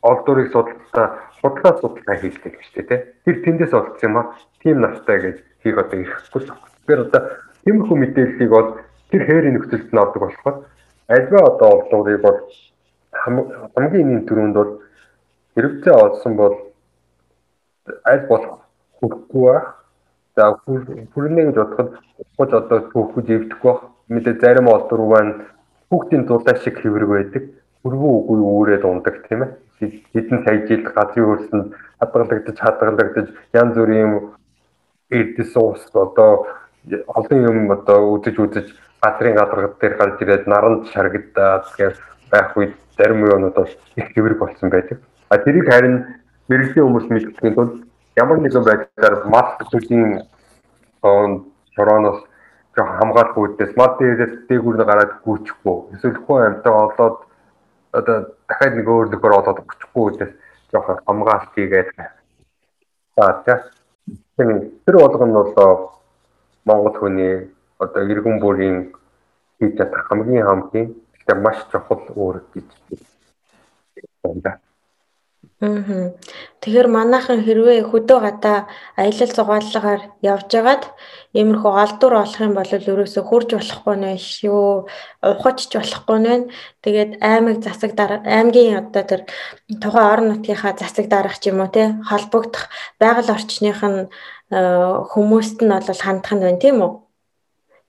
олдурыг 0.05 0.53
судлаа 0.53 1.33
судлаа 1.41 1.73
судалгаа 1.81 2.21
хийлдэг 2.21 2.53
гэж 2.53 2.69
тийм. 2.85 3.01
Тэр 3.25 3.35
тэндээс 3.41 3.73
олдсон 3.73 4.09
юм 4.13 4.17
аа. 4.21 4.37
Тим 4.61 4.85
настай 4.85 5.17
гэж 5.17 5.37
хийх 5.65 5.77
одоо 5.81 5.97
ирэхгүй 5.97 6.41
л. 6.45 6.53
Тэгэхээр 6.53 7.01
одоо 7.01 7.21
тиймэрхүү 7.65 7.97
мэдээллийг 7.97 8.51
бол 8.53 8.69
тэр 9.09 9.25
хээрийн 9.25 9.57
нөхцөлд 9.57 9.89
нь 9.89 9.97
авдаг 9.97 10.21
болохоор 10.21 10.55
альва 11.09 11.39
одоо 11.49 11.69
олдурыг 11.81 12.21
бол 12.21 12.39
хамгийн 13.73 14.05
нэг 14.05 14.29
төрөнд 14.29 14.53
бол 14.53 14.71
хэрэгцээ 15.57 15.95
олсон 15.97 16.37
бол 16.37 16.66
аль 18.05 18.25
болох 18.27 18.59
хүрхгүй 18.99 19.45
байх. 19.51 19.67
За 20.35 20.53
хүрнэ 21.13 21.41
гэж 21.51 21.55
бодоход 21.55 21.89
ухаж 22.37 22.51
одоо 22.53 22.79
түүхэж 22.93 23.27
эвдэхгүй 23.35 23.71
байх. 23.71 23.81
Мэдээ 24.07 24.35
зарим 24.41 24.67
олдур 24.67 25.01
маань 25.05 25.33
хүүхдийн 25.89 26.25
дулаан 26.25 26.57
шиг 26.63 26.79
хэврэг 26.79 27.09
байдаг. 27.09 27.43
Хүрвүү 27.83 28.13
үгүй 28.19 28.39
үүрээ 28.41 28.79
дундаг 28.81 29.15
тийм 29.27 29.43
ээ 29.43 29.51
хэдэн 29.79 30.43
сая 30.43 30.65
жил 30.67 30.83
газрын 30.89 31.25
хөрсөнд 31.29 31.67
хадгалагдаж 32.01 32.57
хадгалагдаж 32.57 33.27
янз 33.53 33.75
бүрийн 33.77 34.33
эрдэс 35.13 35.53
ус 35.55 35.85
одоо 35.93 36.47
олон 37.13 37.39
юм 37.45 37.71
одоо 37.71 38.17
үзэж 38.17 38.35
үзэж 38.41 38.67
газрын 39.01 39.37
гадаргад 39.37 39.77
дээр 39.79 39.95
гарч 39.97 40.17
ирээд 40.21 40.47
наранд 40.47 40.89
шаргадаад 40.93 41.65
гэх 41.77 41.97
байх 42.31 42.57
үед 42.57 42.73
зарим 42.97 43.21
юмнууд 43.25 43.55
бол 43.55 43.69
их 43.95 44.07
хэврэг 44.13 44.39
болсон 44.39 44.69
байдаг. 44.69 44.97
А 45.29 45.37
тэрийг 45.37 45.69
харин 45.69 45.95
мэрэгжлийн 46.49 46.85
хүмүүс 46.87 47.07
мэдхийн 47.11 47.55
тулд 47.55 47.73
ямар 48.15 48.37
нэгэн 48.39 48.63
байдлаар 48.65 49.15
мал 49.33 49.49
төсөлийн 49.59 50.23
шорооноос 51.75 52.19
хамгаалах 52.77 53.37
үүдээс 53.37 53.73
мал 53.79 53.93
дээрээс 53.97 54.33
дээгүүр 54.47 54.75
нь 54.77 54.87
гараад 54.89 55.11
гүйчихгүй. 55.25 55.77
Эсвэл 55.97 56.21
хүн 56.25 56.41
амьтаа 56.45 56.73
олоод 56.85 57.17
одоо 57.97 58.17
дахиад 58.47 58.73
нэг 58.77 58.87
өөр 58.87 59.07
нөхөр 59.09 59.37
олоод 59.39 59.59
очихгүй 59.65 60.03
учраас 60.09 60.33
жоохон 60.71 60.97
хамгаалт 61.07 61.51
хийгээд 61.55 61.89
за 63.17 63.55
тийм 64.37 64.49
тэр 64.85 64.95
болгоно 65.01 65.25
нь 65.25 65.37
бол 65.37 65.89
Монгол 66.65 66.95
хүний 66.99 67.35
одоо 67.79 68.01
иргэн 68.11 68.37
бүрийн 68.43 68.77
хийж 69.57 69.73
чадах 69.77 70.05
хамгийн 70.09 70.45
хамгийн 70.45 70.87
гэхдээ 71.13 71.37
маш 71.41 71.57
чухал 71.71 72.03
үүрэг 72.13 72.45
гэж 72.53 72.69
байна. 74.21 74.66
Аа. 75.57 76.13
Тэгэхээр 76.61 76.85
манайхан 76.85 77.41
хэрвээ 77.41 77.89
хөдөө 77.89 78.19
гадаа 78.21 78.69
аялал 78.93 79.31
зугааллагаар 79.33 80.01
явж 80.21 80.49
агаад 80.53 80.83
иймэрхүү 81.33 81.73
алдуур 81.81 82.13
олох 82.21 82.41
юм 82.45 82.53
бол 82.53 82.71
ерөөсө 82.77 83.21
хурж 83.25 83.49
болохгүй 83.57 83.95
нэ 83.97 84.11
шүү. 84.21 84.85
Ухаж 85.25 85.59
болохгүй 85.73 86.19
нэ. 86.21 86.33
Тэгээд 86.85 87.11
аймаг 87.25 87.57
засаг 87.65 87.97
дараа 87.97 88.21
аймгийн 88.21 88.77
одоо 88.85 89.03
тэр 89.09 89.21
тухайн 89.81 90.09
орон 90.13 90.27
нутгийнхаа 90.29 90.77
засаг 90.77 91.05
дарах 91.09 91.41
ч 91.41 91.49
юм 91.49 91.65
уу 91.65 91.73
те 91.73 91.97
холбогдох 92.05 92.69
байгаль 93.01 93.33
орчных 93.33 93.81
нь 93.81 94.13
э, 94.53 94.59
хүмүүст 95.09 95.57
нь 95.65 95.73
бол 95.73 96.01
хандах 96.05 96.33
нь 96.37 96.43
байна 96.45 96.61
тийм 96.61 96.77
үү? 96.85 97.06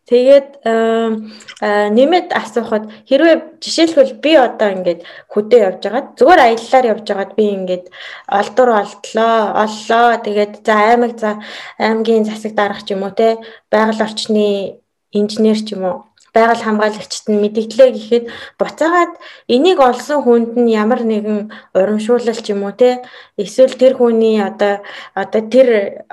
Тэгээд 0.08 0.64
нэмэт 0.64 2.28
асуухад 2.32 2.88
хэрвээ 3.04 3.60
жишээлбэл 3.60 4.16
би 4.24 4.32
одоо 4.40 4.68
ингээд 4.72 5.00
хөдөө 5.28 5.60
явж 5.68 5.80
байгаад 5.84 6.08
зүгээр 6.16 6.40
аяллаар 6.48 6.86
явж 6.96 7.04
байгаад 7.08 7.32
би 7.36 7.44
ингээд 7.56 7.84
олдур 8.24 8.68
олдлоо, 8.80 9.36
оллоо. 9.64 10.08
Тэгээд 10.24 10.52
за 10.64 10.74
аймаг 10.88 11.12
за 11.20 11.30
аймгийн 11.76 12.24
засаг 12.24 12.56
дарах 12.56 12.80
ч 12.88 12.96
юм 12.96 13.04
уу 13.04 13.12
те 13.12 13.36
байгаль 13.68 14.00
орчны 14.00 14.80
инженер 15.12 15.60
ч 15.60 15.76
юм 15.76 15.84
уу 15.84 16.08
байгаль 16.32 16.64
хамгаалагчид 16.64 17.26
нь 17.28 17.40
мэдээлээ 17.42 17.90
гэхэд 17.92 18.24
буцаагаад 18.60 19.12
энийг 19.54 19.78
олсон 19.80 20.18
хүнд 20.22 20.50
нь 20.60 20.72
ямар 20.82 21.02
нэгэн 21.04 21.52
урамшуулал 21.76 22.40
ч 22.44 22.46
юм 22.54 22.62
уу 22.64 22.72
те 22.72 23.04
эсвэл 23.36 23.74
тэр 23.80 23.92
хүний 23.96 24.40
одоо 24.40 24.74
одоо 25.12 25.42
тэр 25.52 25.68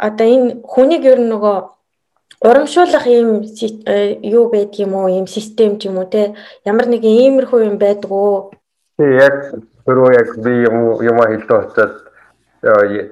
одоо 0.07 0.27
энэ 0.35 0.47
хүнийг 0.72 1.03
ер 1.11 1.19
нь 1.22 1.31
нөгөө 1.31 1.57
урамшуулах 2.41 3.07
ийм 3.07 3.43
э, 3.85 4.19
юу 4.22 4.49
байдаг 4.49 4.80
юм 4.80 4.93
уу 4.95 5.07
ийм 5.07 5.27
систем 5.27 5.80
ч 5.80 5.88
юм 5.88 5.97
уу 5.97 6.06
те? 6.06 6.35
Ямар 6.65 6.88
нэг 6.88 7.03
иймэрхүү 7.03 7.65
юм 7.65 7.77
байдаг 7.77 8.11
уу? 8.11 8.52
Тий 8.97 9.11
яг 9.18 9.56
түрүү 9.85 10.10
яг 10.14 10.30
би 10.43 10.53
юм 10.65 11.02
юм 11.02 11.18
хэлдэг 11.22 11.52
очоод 11.52 11.93
э, 12.64 13.11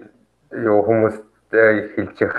юу 0.64 0.82
хүмүүс 0.86 1.16
э, 1.52 1.96
хэлж 1.96 2.18
их 2.22 2.34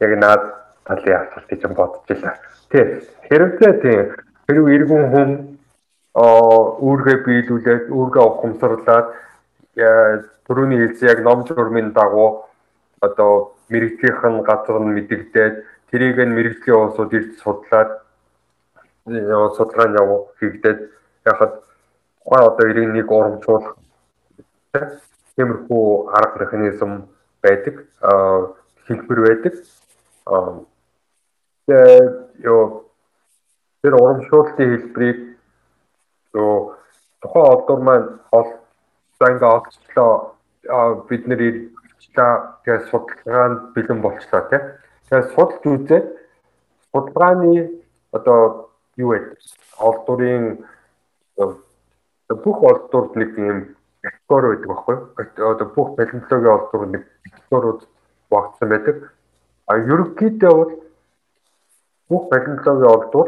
яг 0.00 0.12
наад 0.18 0.42
талын 0.84 1.16
асуулт 1.22 1.48
гэж 1.48 1.62
бодож 1.72 2.04
байлаа 2.08 2.36
тий 2.72 2.84
хэрэгцээ 3.28 3.72
тий. 3.82 3.98
Хэрэг 4.48 4.66
иргэн 4.76 5.04
хүн 5.12 5.30
үүргээ 6.12 7.18
биелүүлээд 7.24 7.84
үүргээ 7.88 8.24
ухамсарлаад 8.26 9.06
түрүүний 10.44 10.78
хэлсэн 10.84 11.08
яг 11.08 11.20
ном 11.24 11.44
журмын 11.48 11.92
дагуу 11.96 12.44
одоо 13.00 13.56
мэрэгжлийн 13.72 14.44
газар 14.44 14.76
нь 14.80 14.92
мэдэгдээд 14.92 15.54
тэрийг 15.92 16.16
нь 16.24 16.36
мэрэгжлийн 16.36 16.78
уусууд 16.80 17.12
ирж 17.12 17.36
судлаад 17.44 17.90
судалгаа 19.04 19.86
нь 19.88 19.98
яв 20.00 20.10
хийгдээд 20.40 20.80
яхад 21.28 21.52
тухайн 22.24 22.48
одоо 22.48 22.66
иргэнийг 22.70 23.08
урамжуулах 23.12 23.76
тиймэрхүү 25.36 25.84
арга 26.16 26.38
механизм 26.40 26.92
байдаг 27.44 27.76
хэлбэр 28.86 29.20
байдаг. 29.26 29.54
Тэгээд 31.66 32.14
ёо 32.52 32.62
тэр 33.82 33.94
урамшууллын 34.00 34.70
хэлбэрийг 34.72 35.18
ёо 36.34 36.76
тухайн 37.20 37.46
олдур 37.52 37.80
маань 37.84 38.08
ол 38.32 38.48
за 39.18 39.24
ингээ 39.32 39.54
олцлоо 39.56 40.12
бид 41.08 41.26
нэр 41.28 41.40
ирчлээ 41.42 42.32
тэгээд 42.64 42.88
судалгаанд 42.90 43.58
бэлэн 43.74 44.00
болчлоо 44.00 44.42
тийм 44.48 44.62
Тэгэхээр 45.12 45.34
судалж 45.36 45.64
үзээд 45.68 46.06
судалгааны 46.88 47.84
одоо 48.16 48.72
юу 48.96 49.12
вэ? 49.12 49.36
Олдурын 49.76 50.64
бүх 51.36 52.58
олдурд 52.64 53.12
нэг 53.20 53.36
юм 53.36 53.76
категори 54.00 54.56
байдаг 54.56 54.68
байхгүй 54.72 54.96
юу? 54.96 55.52
Одоо 55.52 55.68
бүх 55.76 55.88
баленологийн 56.00 56.48
олдур 56.48 56.86
нэг 56.88 57.04
категориуд 57.28 57.80
багтсан 58.32 58.68
байдаг. 58.72 59.12
А 59.68 59.76
ерөнхийдөө 59.76 60.52
бол 60.56 60.72
бүх 62.08 62.22
баленологийн 62.32 62.92
олдур 62.96 63.26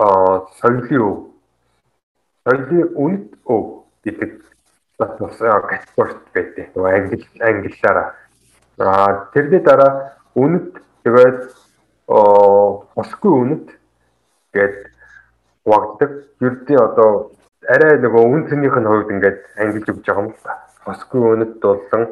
а 0.00 0.08
соёлын 0.56 1.04
өв 1.04 1.16
соёлын 2.48 2.88
үнэт 2.96 3.28
өв 3.44 3.84
гэдэг 4.08 4.40
бас 4.96 5.36
категорид 5.36 6.16
байдаг. 6.32 6.66
Англи 6.80 7.28
англиараа. 7.44 8.14
А 8.78 9.28
тэрний 9.34 9.60
дараа 9.60 10.17
үнэт 10.34 10.68
тэгээд 11.04 11.40
босгүй 12.08 13.32
үнэт 13.32 13.66
гээд 14.52 14.76
хуваагддаг. 15.64 16.10
Ердийн 16.40 16.80
одоо 16.80 17.32
арай 17.68 18.00
нөгөө 18.00 18.22
үн 18.24 18.42
цэнийх 18.48 18.76
нь 18.80 18.88
хувьд 18.88 19.12
ингээд 19.12 19.38
ангилж 19.60 19.88
өгч 19.92 20.06
байгаа 20.08 20.24
юм 20.24 20.34
та. 20.42 20.56
Босгүй 20.84 21.20
үнэт 21.20 21.60
болон 21.60 22.04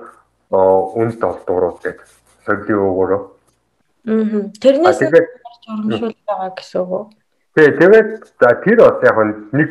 үнэт 0.52 1.22
олдуурууд 1.24 1.78
гэдэг 1.80 2.06
соёлын 2.44 2.84
өгөөрөө. 2.88 3.22
Аа. 4.06 4.40
Тэрнээс 4.60 5.00
урамшуул 5.66 6.16
байгаа 6.28 6.50
гэсэн 6.54 6.80
үг 6.80 6.90
үү? 6.92 7.04
Тий, 7.56 7.68
тэгээд 7.80 8.10
за 8.38 8.48
тэр 8.62 8.78
бас 8.84 8.98
яг 9.02 9.16
нэг 9.52 9.70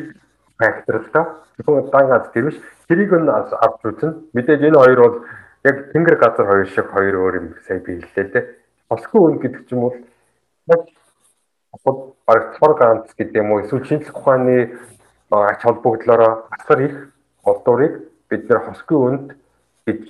фактор 0.58 0.96
л 1.00 1.10
та. 1.12 1.22
Тэгвэл 1.56 1.90
дангаас 1.90 2.28
тэр 2.34 2.50
биш. 2.50 2.58
Тэрийг 2.88 3.12
нь 3.14 3.30
авч 3.30 3.80
үзнэ. 3.86 4.12
Мэдээж 4.34 4.60
энэ 4.60 4.76
хоёр 4.76 5.00
бол 5.00 5.16
яг 5.64 5.92
тэнгэр 5.92 6.16
газар 6.16 6.46
хоёр 6.46 6.68
шиг 6.68 6.90
хоёр 6.90 7.14
өөр 7.16 7.34
юм 7.40 7.48
сая 7.66 7.78
биеллээ 7.80 8.28
те. 8.32 8.40
Босгүй 8.88 9.20
үн 9.20 9.38
гэдэг 9.38 9.62
ч 9.68 9.72
юм 9.72 9.80
бол 9.88 9.96
яг 10.68 10.82
баг 12.26 12.58
цор 12.58 12.72
ганц 12.78 13.14
гэдэг 13.14 13.36
юм 13.36 13.52
уу 13.52 13.60
эсвэл 13.60 13.84
шинжлэх 13.84 14.16
ухааны 14.16 14.78
ач 15.30 15.60
холбогдлороо 15.62 16.46
асар 16.50 16.80
их 16.80 16.96
олдуурыг 17.44 18.10
бид 18.28 18.48
нэр 18.48 18.60
хосгүй 18.66 18.98
үнд 18.98 19.36
гэж 19.86 20.02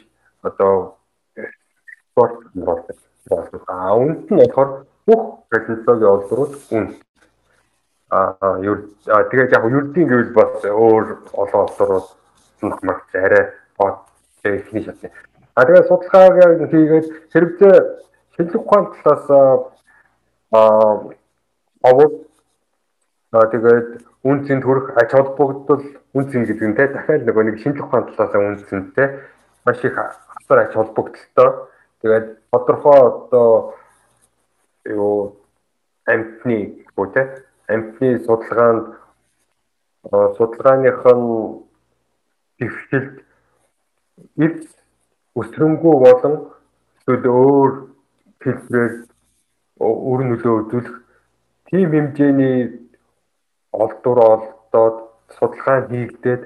одоо 0.42 0.96
спорт 2.12 2.40
болдог. 2.54 2.96
А 3.66 3.96
үнд 3.96 4.30
нь 4.30 4.38
болохоор 4.38 4.86
бүх 5.06 5.22
технологийн 5.50 6.12
олдурууд 6.14 6.54
үнд. 6.70 6.92
А 8.10 8.32
тэгээд 9.30 9.52
яг 9.52 9.64
юрдийн 9.64 10.08
гэвэл 10.08 10.32
бас 10.32 10.64
өөр 10.64 11.04
олон 11.32 11.60
олдурууд 11.66 12.06
хамаарч 12.60 13.14
арай 13.14 13.44
бод 13.78 13.98
техник 14.42 14.84
шатны. 14.84 15.10
А 15.56 15.64
тэгээд 15.64 15.88
судалгаагаа 15.88 16.68
хийгээд 16.68 17.06
хэрэгцээ 17.32 17.76
шинжлэх 18.36 18.60
ухааны 18.60 18.92
талаас 19.00 19.24
аа 20.52 21.08
овод 21.80 22.14
тэгээд 23.32 23.88
үн 24.28 24.38
цэнд 24.44 24.64
хүрэх 24.68 24.92
ач 25.00 25.10
холбогдол 25.16 25.84
үн 26.12 26.24
цэн 26.28 26.44
гэдэг 26.44 26.68
нь 26.68 26.76
те 26.76 26.92
дахиад 26.92 27.24
нөгөө 27.24 27.44
нэг 27.48 27.56
шинжлэх 27.64 27.88
ухааны 27.88 28.12
талаас 28.12 28.36
үн 28.36 28.60
цэнтэй 28.68 29.08
маш 29.64 29.80
их 29.80 29.96
асар 29.96 30.58
ач 30.60 30.72
холбогдолтой. 30.76 31.50
Тэгээд 32.04 32.26
тодорхой 32.52 33.00
одоо 33.08 33.74
юу 34.84 35.40
амтны 36.04 36.84
гоо 36.96 37.06
те 37.16 37.42
амтны 37.66 38.20
судалгаанд 38.28 38.92
судалгааных 40.36 41.00
нь 41.00 41.64
дэвшилт 42.58 43.24
эд 44.36 44.75
өсрөнгөө 45.40 45.94
болон 46.04 46.34
эсвэл 46.96 47.26
өөр 47.26 47.72
хэлбэрээр 48.42 48.94
өр 50.10 50.20
нөлөө 50.28 50.54
үзүүлэх 50.60 50.96
тийм 51.68 51.88
хэмжээний 51.92 52.58
олдвор 53.82 54.18
олдоод 54.32 54.96
судалгаа 55.36 55.78
хийгдээд 55.90 56.42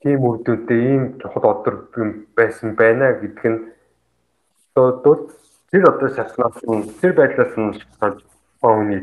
тийм 0.00 0.20
үр 0.28 0.36
дүнтэй 0.44 0.80
ийм 0.92 1.02
чухал 1.20 1.46
одор 1.52 1.74
байсан 2.36 2.74
байна 2.80 3.12
гэдг 3.20 3.44
нь 3.52 3.60
одоо 4.74 5.14
тэр 5.70 5.82
одоо 5.92 6.08
шатнаас 6.16 6.58
нь 6.64 6.88
тэр 7.00 7.12
байдлаас 7.18 7.54
нь 7.60 7.76
фауны 8.60 8.98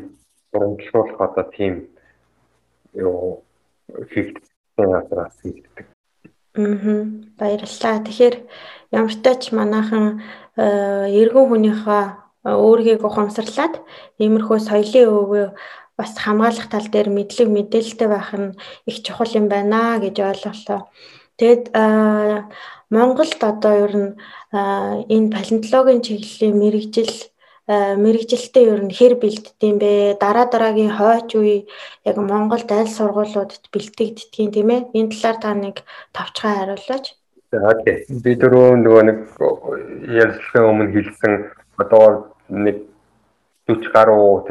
урамжлуулах 0.53 1.19
одоо 1.27 1.45
тийм 1.55 1.73
юу 2.93 3.43
хийгдсэн 4.11 4.87
газраас 4.93 5.35
хийгддэг. 5.41 5.85
Аа 6.57 7.05
баярлалаа. 7.39 8.03
Тэгэхээр 8.05 8.35
ямар 8.91 9.13
ч 9.13 9.43
манайхан 9.51 10.21
эргэн 10.57 11.45
хүнийхээ 11.49 12.05
өөрийг 12.45 13.01
ухамсарлаад 13.05 13.73
иймэрхүү 14.23 14.57
соёлын 14.69 15.07
өвөө 15.19 15.45
бас 15.99 16.11
хамгаалах 16.15 16.67
тал 16.71 16.87
дээр 16.87 17.09
мэдлэг 17.11 17.47
мэдээлэлтэй 17.51 18.07
байх 18.07 18.31
нь 18.33 18.55
их 18.89 18.97
чухал 19.03 19.31
юм 19.39 19.45
байна 19.51 19.99
гэж 20.03 20.15
ойлголоо. 20.29 20.81
Тэгэд 21.39 21.63
Монголд 22.89 23.39
одоо 23.51 23.73
ер 23.85 23.93
нь 24.03 24.11
энэ 25.13 25.31
палеонтологийн 25.35 26.01
чиглэлийн 26.07 26.55
мэрэгжил 26.61 27.15
мэрэгжилтэд 28.03 28.65
ер 28.73 28.81
нь 28.87 28.95
хэр 28.97 29.13
бэлддэм 29.21 29.75
бэ? 29.81 29.91
Дараа 30.23 30.47
дараагийн 30.49 30.93
хойч 30.97 31.29
үе 31.37 31.57
яг 32.09 32.17
Монголд 32.17 32.69
аль 32.71 32.89
сургуулиудад 32.97 33.63
бэлтгэгддгийг 33.73 34.49
тийм 34.55 34.69
ээ? 34.73 34.81
Энэ 34.97 35.11
талаар 35.13 35.37
та 35.43 35.51
нэг 35.53 35.75
товчхон 36.15 36.53
хариулаач. 36.55 37.18
Тий. 37.49 38.05
Би 38.21 38.35
дөрөв 38.37 38.75
нөгөө 38.77 39.03
нэг 39.07 39.19
ярилцлагын 40.05 40.69
өмнө 40.69 40.91
хэлсэн 40.93 41.33
одоо 41.81 42.29
нэг 42.45 42.83
40 43.65 43.89
гаруй 43.95 44.43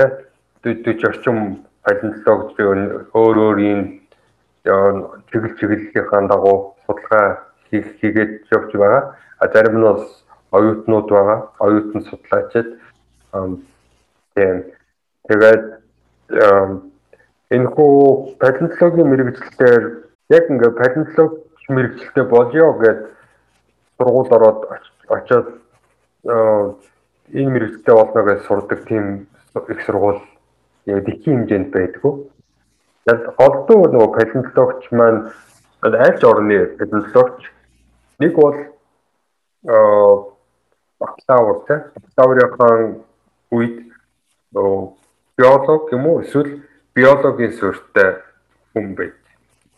тий 0.64 0.74
40 0.82 1.06
орчим 1.06 1.38
палеонтологч 1.86 2.58
өөр 2.58 3.38
өөрийн 3.44 3.80
чиглэл 5.30 5.54
чиглэлийнхаа 5.62 6.26
дагуу 6.26 6.74
судалгаа 6.86 7.38
хийгээд 7.70 8.50
явж 8.50 8.70
байгаа. 8.74 9.14
А 9.38 9.46
зарим 9.46 9.78
нь 9.78 9.86
бас 9.86 10.02
оюутнууд 10.50 11.06
байгаа. 11.06 11.38
Оюутан 11.62 12.02
судлаачид 12.02 12.68
тэгээд 15.30 15.64
энэ 17.54 17.68
хүү 17.78 17.94
палеонтологийн 18.42 19.06
мэрэгчлэлээр 19.06 19.84
яг 20.34 20.44
ингээ 20.50 20.80
палеонтологч 20.82 21.47
мэрэгчлэлтэй 21.68 22.24
болёо 22.24 22.72
гэд 22.82 23.00
сургууль 23.96 24.32
ороод 24.36 24.60
очоод 25.08 25.48
энэ 26.24 27.50
мэрэгчлэлтэй 27.52 27.94
болно 27.94 28.22
гэж 28.22 28.40
сурдаг 28.46 28.80
тийм 28.88 29.28
их 29.68 29.80
сургууль 29.84 30.22
яг 30.86 31.04
дэлхийн 31.04 31.44
хэмжээнд 31.44 31.70
байдгүй. 31.72 32.14
Яг 33.10 33.20
голдуу 33.36 33.82
нөгөө 33.92 34.14
палеонтологч 34.16 34.82
маань 34.92 35.30
айлч 35.82 36.24
орны 36.24 36.76
палеонтологч 36.78 37.42
нэг 38.18 38.32
бол 38.34 38.56
бакалавр 40.98 41.58
тэ 41.66 41.76
бакалаврын 42.16 43.04
үед 43.50 43.76
биолог 45.36 45.92
юм 45.92 46.06
уу 46.06 46.20
эсвэл 46.22 46.62
биологийн 46.94 47.52
суурьтай 47.52 48.22
хүн 48.72 48.94
байж. 48.94 49.27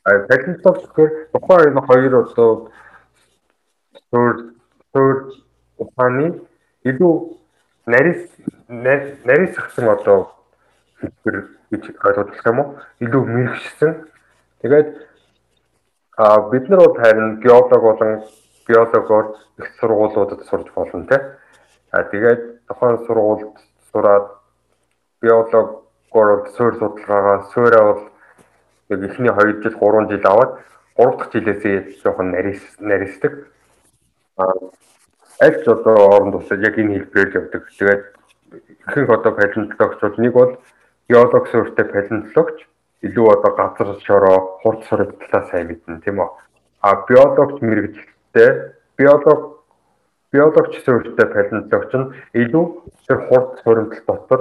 А 0.05 0.11
палеонтологч 0.29 0.85
гэхээр 0.89 1.11
тухайн 1.33 1.69
энэ 1.69 1.87
хоёр 1.87 2.15
одоо 2.25 2.73
суурь 4.11 4.41
суурь 4.93 5.21
ухааны 5.77 6.41
илүү 6.89 7.15
нарийн 7.87 8.19
нарийн 9.25 9.53
сагсан 9.55 9.89
одоо 9.89 10.33
хэлбэр 11.01 11.37
гэж 11.71 11.85
ойлгох 12.05 12.47
юм 12.47 12.59
уу? 12.61 12.69
Илүү 13.05 13.23
мэрэгчсэн. 13.25 13.93
Тэгээд 14.63 14.89
а 16.17 16.49
бид 16.51 16.69
нар 16.69 16.81
бол 16.81 16.97
харин 16.97 17.41
геолог 17.45 17.83
болон 17.83 18.25
геологоор 18.69 19.37
их 19.59 19.69
сургуулиудад 19.81 20.41
сурж 20.49 20.67
болно 20.75 21.07
те. 21.07 21.37
А 21.93 22.03
тэгээд 22.05 22.67
тухайн 22.69 22.99
сургуульд 23.07 23.57
сураад 23.93 24.27
геологоор 25.23 26.49
суурь 26.57 26.77
судалгаагаа 26.79 27.39
суурьаа 27.53 27.85
бол 27.93 28.03
яг 28.91 29.01
эхний 29.03 29.31
2 29.31 29.63
жил 29.63 29.75
3 29.79 30.09
жил 30.11 30.27
аваад 30.27 30.59
3 30.97 31.17
дахь 31.17 31.33
жилээсээ 31.33 32.03
жоохон 32.03 32.31
нарийс 32.31 32.63
нарийсдаг. 32.79 33.47
А 34.37 34.45
аль 35.41 35.63
ч 35.63 35.69
одоо 35.69 35.97
оронд 36.15 36.35
усад 36.35 36.61
яг 36.61 36.77
энэ 36.79 36.99
хэлбэрээр 36.99 37.37
явдаг. 37.39 37.71
Тэгээд 37.79 38.03
ихэнх 38.87 39.11
одоо 39.11 39.33
палеонтологчууд 39.33 40.19
нэг 40.19 40.33
бол 40.33 40.59
геолог 41.09 41.47
суурьтай 41.49 41.85
палеонтологч 41.85 42.67
илүү 43.07 43.27
одоо 43.31 43.53
газар 43.57 43.89
шороо 44.03 44.61
хурц 44.63 44.85
сурах 44.89 45.15
талаа 45.23 45.49
сайн 45.51 45.67
мэднэ 45.69 46.03
тийм 46.05 46.19
үү. 46.21 46.29
А 46.83 47.07
биологч 47.09 47.63
мэрэгчлээ 47.63 48.51
биолог 48.99 49.65
биологч 50.33 50.83
суурьтай 50.85 51.27
палеонтологч 51.27 51.93
нь 51.95 52.11
илүү 52.43 52.65
тэр 53.07 53.19
хурц 53.29 53.63
суримтлал 53.63 54.05
дотор 54.07 54.41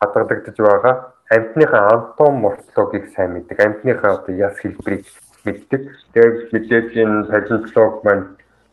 хадгалагдаж 0.00 0.56
байгаа 0.58 1.14
амьтныхаа 1.30 1.88
анатом 1.88 2.34
морфологийг 2.44 3.12
сайн 3.14 3.32
мэддэг. 3.32 3.60
Амьтныхаа 3.60 4.12
одоо 4.18 4.34
яс 4.34 4.56
хэлбэрийг 4.58 5.06
мэддэг. 5.44 5.82
Тэгээд 6.12 6.52
мэдээж 6.52 6.88
энэ 7.02 7.24
палеонтолог 7.30 8.04
маань 8.04 8.24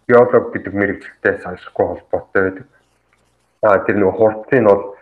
биолог 0.08 0.52
гэдэг 0.54 0.74
мэрэгчлэлтэй 0.74 1.36
саншгүй 1.44 1.86
холбоотой 1.88 2.42
байдаг. 2.44 2.68
А 3.62 3.80
тэр 3.86 3.96
нэг 3.98 4.16
хурцын 4.16 4.66
бол 4.66 4.96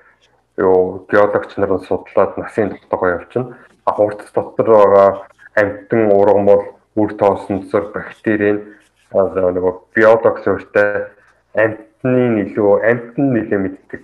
юу 0.58 1.06
геологч 1.10 1.58
нар 1.58 1.80
судлаад 1.80 2.38
насын 2.38 2.70
тогтоогоо 2.70 3.10
явуулна. 3.10 3.58
А 3.86 3.92
хурц 3.92 4.22
дотор 4.34 4.68
байгаа 4.68 5.10
амьтан 5.56 6.12
ургам 6.12 6.46
бол 6.46 6.64
үр 6.96 7.14
тоосонцор 7.18 7.92
бактери 7.94 8.78
нөгөө 9.12 9.74
биологч 9.96 10.44
суурьтай 10.44 11.10
амьтны 11.56 12.46
илүү 12.46 12.72
амьтан 12.86 13.34
нэлээ 13.34 13.60
мэддэг. 13.60 14.02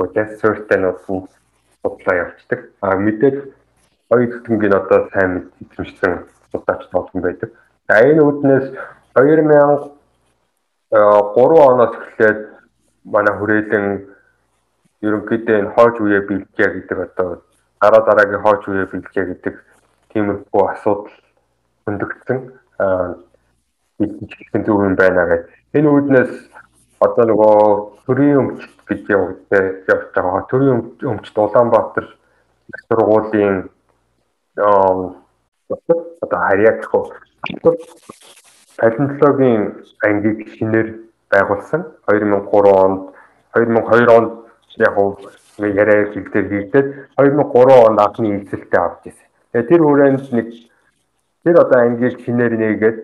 Угаас 0.00 0.30
суурьтайнууд 0.40 0.98
нь 1.08 1.28
судлаа 1.82 2.16
явуулдаг. 2.22 2.60
А 2.80 2.96
мэдээж 2.96 3.36
хоёр 4.08 4.28
төгтөнгийн 4.32 4.74
одоо 4.80 5.00
сайн 5.12 5.30
мэдчихсэн 5.60 6.12
судлаач 6.50 6.82
толгон 6.90 7.20
байдаг. 7.22 7.50
За 7.88 8.00
энэ 8.00 8.22
үднээс 8.24 8.66
2000 9.14 10.00
3 10.90 11.70
оноос 11.70 11.94
эхлээд 12.00 12.40
манай 13.04 13.34
хүрээлэн 13.38 13.86
ерөнхийдөө 15.06 15.56
энэ 15.60 15.72
хойч 15.76 15.96
үеэ 16.00 16.20
бэлжээ 16.28 16.68
гэдэг 16.74 16.98
одоо 17.06 17.28
дараа 17.80 18.02
дараагийн 18.08 18.42
хойч 18.42 18.62
үеэ 18.66 18.90
бэлжээ 18.90 19.24
гэдэг 19.30 19.54
тиймэрхүү 20.10 20.62
асуудал 20.74 21.14
хөндөгдсөн 21.86 22.38
бэлтгэжлэх 23.98 24.64
зөв 24.66 24.78
юм 24.82 24.94
байна 24.98 25.24
гэж. 25.30 25.42
Энэ 25.78 25.88
үүднээс 25.94 26.32
одоо 27.00 27.24
нөгөө 27.24 27.56
төрийн 28.06 28.38
өмчт 28.42 28.78
гэж 28.88 29.02
явагдаж 29.08 29.88
явж 29.88 30.06
байгаа. 30.14 30.42
Төрийн 30.50 30.78
өмчт 31.10 31.34
Улаанбаатар 31.38 32.06
их 32.70 32.80
сургуулийн 32.88 33.70
одоо 36.20 36.38
харьяах 36.46 36.84
хөө 36.90 37.04
палеонтологийн 38.80 39.62
ангийг 40.04 40.48
шинээр 40.56 40.88
байгуулсан 41.32 41.82
2003 42.06 42.72
онд 42.84 43.00
2002 43.54 44.16
онд 44.16 44.32
яг 44.78 44.96
нь 45.60 45.74
яриа 45.80 46.12
хэлдэл 46.12 46.48
хийгдээд 46.52 46.88
2003 47.16 47.86
онд 47.86 47.98
анхны 48.00 48.28
эзэлтэй 48.40 48.80
авч 48.80 49.02
ирсэн. 49.08 49.28
Тэгээ 49.52 49.68
тэр 49.68 49.82
хүрээнд 49.84 50.32
нэг 50.32 50.48
тэр 51.44 51.56
одоо 51.64 51.78
англи 51.80 52.08
шинээр 52.24 52.54
нээгээд 52.60 52.98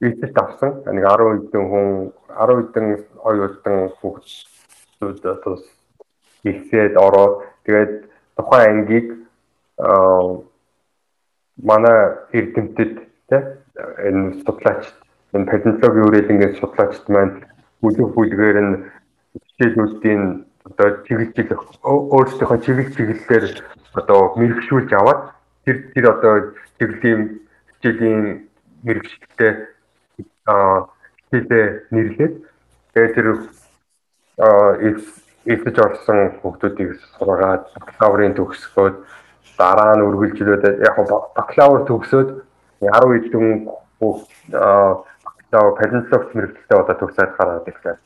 эзэлт 0.00 0.36
авсан. 0.38 0.82
Нэг 0.86 1.04
10 1.04 1.50
хэдэн 1.50 1.64
хүн 1.70 1.86
10 2.34 2.58
хэдэн 2.60 2.86
оюутан 3.22 3.76
хүүхдүүд 3.98 5.22
одоо 5.22 5.54
ихсээд 6.44 6.94
ороод 6.96 7.46
тэгээд 7.64 7.92
тухайн 8.36 8.70
ангийг 8.70 9.08
манай 11.62 11.98
эрдэмтэд 12.32 12.92
тий 13.28 13.42
энэ 14.08 14.42
судлаач 14.44 14.84
энэ 15.34 15.48
палеонтологийн 15.50 16.08
үрэлэнгийн 16.08 16.54
судлаачд 16.60 17.06
маань 17.08 17.42
бүлэг 17.80 18.08
бүлгээр 18.14 18.58
нь 18.66 18.74
хичээлүүдийн 19.34 20.22
одоо 20.68 20.88
чиглэл 21.06 21.58
өөрсдийнхөө 21.84 22.58
чиглэл 22.64 22.94
чиглэлээр 22.96 23.46
одоо 23.98 24.20
мэрэгшүүлж 24.38 24.90
аваад 24.94 25.20
тэр 25.64 25.76
тэр 25.92 26.04
одоо 26.14 26.34
чиглэлийн 26.78 27.22
хичээлийн 27.70 28.24
мэрэгчлээ 28.86 29.52
аа 30.46 30.88
хичээлээ 31.30 31.66
нэрлээд 31.90 32.34
тэгээд 32.94 33.14
тэр 33.14 33.28
эсэж 35.44 35.76
орсон 35.78 36.18
хүмүүсийг 36.40 37.00
сургаад 37.16 37.68
бакалаврын 37.76 38.34
төгсгөөд 38.36 38.96
дараа 39.58 39.92
нь 39.96 40.06
үргэлжлүүлээд 40.08 40.82
яг 40.88 40.96
бакалавр 41.36 41.84
төгсөөд 41.88 42.28
10 42.80 43.24
хэдэн 43.24 43.68
бакалавр 44.00 45.76
палеонтологи 45.78 46.34
мэрэгчлээ 46.34 46.80
одоо 46.80 46.96
төгсөөд 46.98 47.32
гараад 47.38 47.68
ирлээ. 47.68 47.96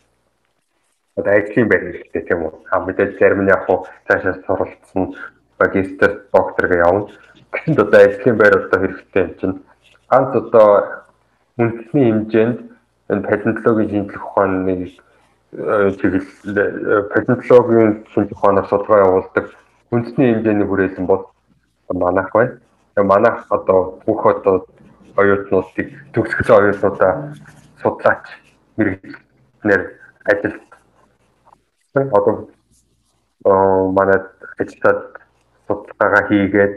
Одоо 1.16 1.32
ажлын 1.32 1.68
байр 1.68 1.82
хэрэгтэй 1.88 2.22
тийм 2.28 2.40
үү? 2.44 2.52
А 2.70 2.78
мэдээж 2.84 3.18
зарим 3.18 3.42
нь 3.42 3.50
яг 3.50 3.64
хуу 3.66 3.86
цаашаа 4.06 4.36
суралцсан 4.46 5.14
магистр 5.58 6.10
докторгээ 6.32 6.84
явна. 6.84 7.08
Гэсэнд 7.52 7.80
одоо 7.80 8.00
ажлын 8.04 8.36
байр 8.38 8.54
одоо 8.58 8.78
хэрэгтэй 8.82 9.22
юм 9.24 9.32
чинь 9.40 9.56
ганц 10.10 10.32
одоо 10.36 10.68
үндэсний 11.58 12.04
хэмжээнд 12.06 12.58
энэ 13.10 13.26
палеонтологийн 13.26 13.90
шинжлэх 13.90 14.24
ухааны 14.26 14.94
чиглэл 15.98 16.28
палеонтологийн 17.10 18.06
шинжлэх 18.14 18.38
ухаанаар 18.38 18.66
судалгаа 18.70 19.04
явуулдаг 19.06 19.46
үндэсний 19.90 20.26
хэмжээний 20.34 20.66
хүрээлэн 20.68 21.06
бол 21.06 21.24
манайх 21.90 22.30
байна. 22.32 22.60
Тэгээ 22.94 23.10
манайх 23.10 23.38
одоо 23.50 23.98
бүх 24.06 24.22
одоо 24.26 24.66
оюутнуудыг 25.16 25.88
төгсгөл 26.14 26.56
оюутнуудаа 26.58 27.34
судлаач 27.82 28.24
мэрэгчлэр 28.76 29.82
ажилт 30.30 30.62
одоо 31.94 32.34
манай 33.98 34.20
ажилтнууд 34.62 35.00
судалгаагаа 35.66 36.24
хийгээд 36.28 36.74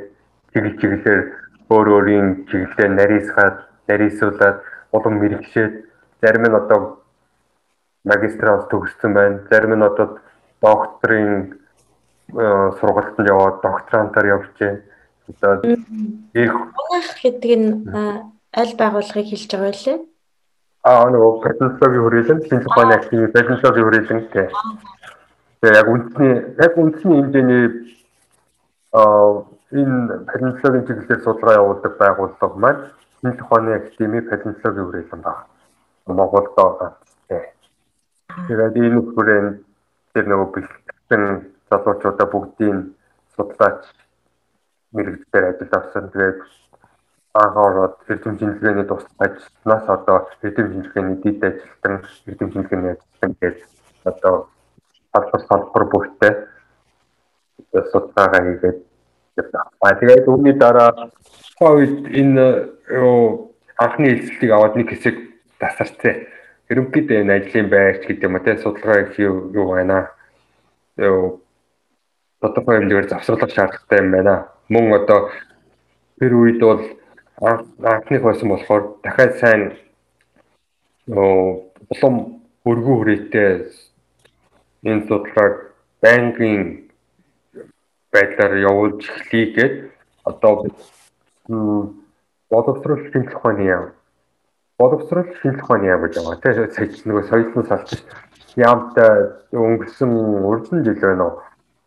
чиглэл 0.53 0.79
чиглэлээр 0.81 1.21
өөр 1.69 1.87
өөрийн 1.95 2.27
чиглэлээр 2.49 2.91
нарийсгаад 2.97 3.57
нарийсуулаад 3.87 4.57
улам 4.91 5.13
мэрэгшээд 5.19 5.73
зарим 6.21 6.43
нь 6.47 6.55
одоо 6.55 7.01
магистраас 8.03 8.67
төгссөн 8.71 9.13
байна. 9.13 9.39
Зарим 9.49 9.75
нь 9.75 9.83
одоо 9.83 10.19
докторийн 10.61 11.59
сургалтанд 12.31 13.27
яваад 13.27 13.61
докторантаар 13.61 14.27
явж 14.35 14.47
байна. 14.59 14.81
Одоо 15.29 15.61
их 16.33 16.53
гэдэг 17.23 17.51
нь 17.59 17.71
аль 18.53 18.75
байгууллагыг 18.77 19.27
хэлж 19.31 19.51
байгаа 19.51 19.71
вэ? 19.71 19.93
Аа 20.83 21.07
нөгөө 21.13 21.41
патентологийн 21.45 22.03
хүрээлэн, 22.03 22.39
шинж 22.49 22.65
ухааны 22.65 22.93
активын 22.97 23.31
патентологийн 23.31 23.85
хүрээлэн 23.85 24.21
гэх. 24.33 24.51
Тэгээ 25.61 25.77
яг 25.77 25.87
үндэсний 25.93 26.33
яг 26.57 26.73
үндэсний 26.73 27.15
хэмжээний 27.21 27.63
аа 28.91 29.45
энэ 29.71 30.25
патентологийн 30.25 30.87
чиглэлээр 30.87 31.21
судалгаа 31.21 31.59
явуулдаг 31.61 31.93
байгууллага 32.01 32.57
маань 32.57 32.81
шинж 33.21 33.41
ухааны 33.41 33.75
академи 33.75 34.21
патентологийн 34.21 34.85
хүрээлэн 34.85 35.21
байна. 35.21 35.45
Монголд 36.07 36.49
байгаа. 36.57 36.91
Тэгээд 38.47 38.75
энэ 38.75 39.01
хүрээнд 39.13 39.55
тэр 40.13 40.25
нөгөө 40.27 40.49
бэлтгэсэн 40.53 41.23
залуучуудаа 41.69 42.27
бүгдийн 42.33 42.77
судлаач 43.35 43.81
мэрэгчлэр 44.93 45.45
ажиллаж 45.49 45.73
авсан. 45.77 46.09
Тэгээд 46.09 46.39
анхаарал 47.33 47.95
эрдэм 48.09 48.37
шинжилгээний 48.39 48.87
туслах 48.89 49.21
ажлаас 49.25 49.85
одоо 49.87 50.17
эрдэм 50.41 50.67
шинжилгээний 50.71 51.17
дэд 51.23 51.43
ажилтан 51.43 51.95
эрдэм 52.27 52.49
шинжилгээний 52.51 52.91
ажилтан 52.95 53.31
гэж 53.41 53.57
одоо 54.03 54.35
салбар 55.13 55.41
салбар 55.47 55.83
бүртээ 55.91 56.33
судалгаагаа 57.91 58.41
хийгээд 58.43 58.79
аа 59.79 59.93
тэгээд 59.99 60.27
үүний 60.27 60.55
дараа 60.59 60.91
covid 61.61 62.09
энэ 62.09 62.45
юу 62.89 63.53
анхны 63.77 64.09
хэлцлийг 64.09 64.51
аваад 64.51 64.75
нэг 64.81 64.89
хэсэг 64.89 65.15
тасарчээ. 65.61 66.15
Ерөнхийдөө 66.73 67.21
энэ 67.21 67.33
ажлын 67.37 67.69
байрч 67.69 68.01
гэдэг 68.09 68.25
юм 68.25 68.41
те 68.41 68.57
судалгаа 68.57 69.05
их 69.05 69.13
юу 69.21 69.69
байна. 69.69 70.09
Тодорхой 72.41 72.81
хэмжээгээр 72.81 73.09
завсарлах 73.13 73.53
шаардлагатай 73.53 73.99
юм 74.01 74.09
байна. 74.09 74.35
Мөн 74.73 75.05
одоо 75.05 75.29
тэр 76.17 76.33
үед 76.33 76.59
бол 76.65 76.81
анхных 77.85 78.21
байсан 78.25 78.49
болохоор 78.49 78.97
дахиад 79.05 79.37
сайн 79.37 79.61
улам 81.05 82.41
өргөн 82.65 82.97
хүрээтэй 82.97 83.49
энэ 84.89 85.05
судалгааг 85.05 85.53
банкын 86.01 86.89
байдлаар 88.09 88.53
явуулж 88.65 89.01
эхлэе 89.05 89.91
одоо 90.25 90.65
боловсрол 92.49 92.99
шинжлэх 93.11 93.37
ухааны 93.37 93.63
яам 93.63 93.91
боловсрол 94.79 95.25
шинжлэх 95.41 95.63
ухааны 95.63 95.87
яам 95.87 96.01
гэж 96.01 96.13
байгаа. 96.17 96.41
Тийм 96.41 96.71
сая 96.71 96.87
нөгөө 97.05 97.23
соёлын 97.29 97.65
салч 97.69 97.89
яамтай 98.55 99.13
өнгөрсөн 99.53 100.11
урдсан 100.49 100.83
жил 100.83 100.99
байна 100.99 101.23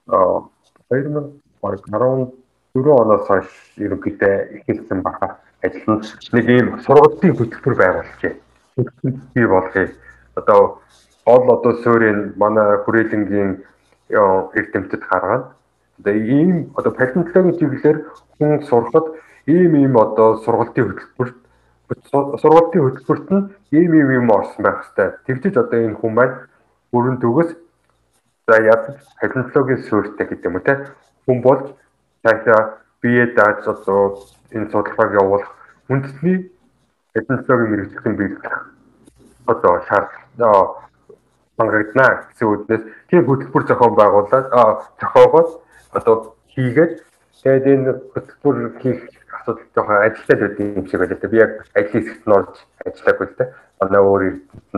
уу? 0.09 0.51
2014 0.91 2.33
оноос 2.75 3.27
хойш 3.27 3.49
ерөнхийдөө 3.79 4.35
эхэлсэн 4.61 5.03
баха 5.03 5.39
ажил 5.63 5.97
нь 5.97 6.05
нэг 6.33 6.49
ийм 6.49 6.67
сургалтын 6.85 7.37
хөтөлбөр 7.37 7.75
байгуулжээ. 7.81 8.35
Хөтөлбөр 8.77 9.15
бий 9.35 9.47
болгоё. 9.47 9.89
Одоо 10.35 10.81
гол 11.27 11.45
одоо 11.57 11.73
суурийн 11.83 12.35
манай 12.37 12.79
хүрээлэнгийн 12.85 13.51
эрдэмтэд 14.11 15.03
гаргаад 15.11 15.45
одоо 15.99 16.15
ийм 16.15 16.73
одоо 16.77 16.93
палеонтологийн 16.93 17.59
чиглэлээр 17.59 17.99
хүн 18.39 18.63
сурахад 18.69 19.07
ийм 19.47 19.73
ийм 19.77 19.97
одоо 19.97 20.37
сургалтын 20.45 20.85
хөтөлбөрт 20.89 21.37
сургалтын 22.43 22.83
хөтөлбөрт 22.83 23.29
нь 23.31 23.49
ийм 23.71 23.93
ийм 23.95 24.11
юм 24.21 24.31
орсон 24.31 24.63
байх 24.65 24.85
хэвээр. 24.85 25.13
Тэгжиж 25.27 25.55
одоо 25.57 25.79
энэ 25.79 25.99
хүн 26.01 26.13
маань 26.15 26.37
бүрэн 26.93 27.19
төгс 27.21 27.55
За 28.47 28.61
ядаж 28.61 29.01
палеонтологийн 29.21 29.83
суурьтай 29.89 30.27
гэдэг 30.29 30.45
юм 30.45 30.61
те 30.61 30.75
хүн 31.25 31.41
болж 31.41 31.73
цаашаа 32.23 32.77
бие 33.01 33.25
дааж 33.33 33.65
одоо 33.65 34.21
энэ 34.53 34.69
судалгааг 34.69 35.17
явуулах 35.17 35.49
үндэсний 35.89 36.53
палеонтологийн 37.15 37.71
мэрэгжлийн 37.73 38.17
биелэх 38.21 38.57
одоо 39.47 39.81
шаардлага 39.89 40.85
хангагдана 41.57 42.29
гэсэн 42.29 42.49
үгнээс 42.53 42.85
тийм 43.09 43.25
хөтөлбөр 43.25 43.65
зохион 43.65 43.95
байгуулаад 43.97 44.47
зохиогоод 45.01 45.49
одоо 45.97 46.37
хийгээд 46.53 47.01
тэгээд 47.43 47.67
энэ 47.67 47.93
хөтөлбөр 48.15 48.59
хийх 48.81 49.01
асуудал 49.35 49.67
жоохон 49.75 50.03
ажилтаад 50.07 50.41
байдаг 50.41 50.77
юм 50.79 50.87
шиг 50.87 51.01
байлаа. 51.01 51.31
Би 51.31 51.39
яг 51.39 51.53
ажлын 51.75 52.03
хэсэгт 52.05 52.27
нь 52.27 52.37
орж 52.39 52.55
ажиллаагүй 52.87 53.27
л 53.27 53.37
дээ. 53.39 53.49
Манай 53.81 54.03
өөр 54.03 54.23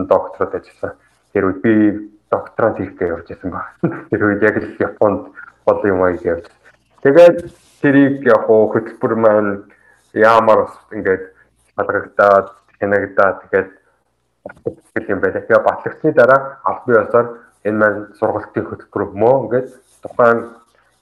доктород 0.09 0.53
ажилласан. 0.55 0.93
Тэр 1.33 1.43
үед 1.47 1.59
би 1.61 1.73
докторант 2.31 2.77
хийхдээ 2.77 3.07
явж 3.07 3.27
байсан 3.29 3.51
баг. 3.51 3.65
Тэр 4.09 4.21
үед 4.27 4.41
яг 4.43 4.55
л 4.57 4.69
Японд 4.79 5.21
бол 5.65 5.81
юм 5.85 6.03
аяг 6.03 6.23
явж. 6.25 6.45
Тэгээд 7.03 7.37
тэрийг 7.81 8.25
яг 8.25 8.43
хөтөлбөр 8.47 9.13
маань 9.15 9.51
яамаар 10.13 10.67
ингээд 10.91 11.23
халгагдаад 11.77 12.47
хянагдаад 12.79 13.37
тэгээд 13.47 13.69
гэх 14.95 15.09
юм 15.09 15.19
байна. 15.21 15.41
Тэгээ 15.41 15.63
батлагдсны 15.63 16.11
дараа 16.11 16.59
албан 16.65 16.95
ёсоор 17.05 17.27
энэ 17.63 17.77
маань 17.77 18.01
сургалтын 18.19 18.65
хөтөлбөр 18.65 19.03
мөө 19.13 19.35
ингээд 19.45 19.67
тухайн 20.03 20.39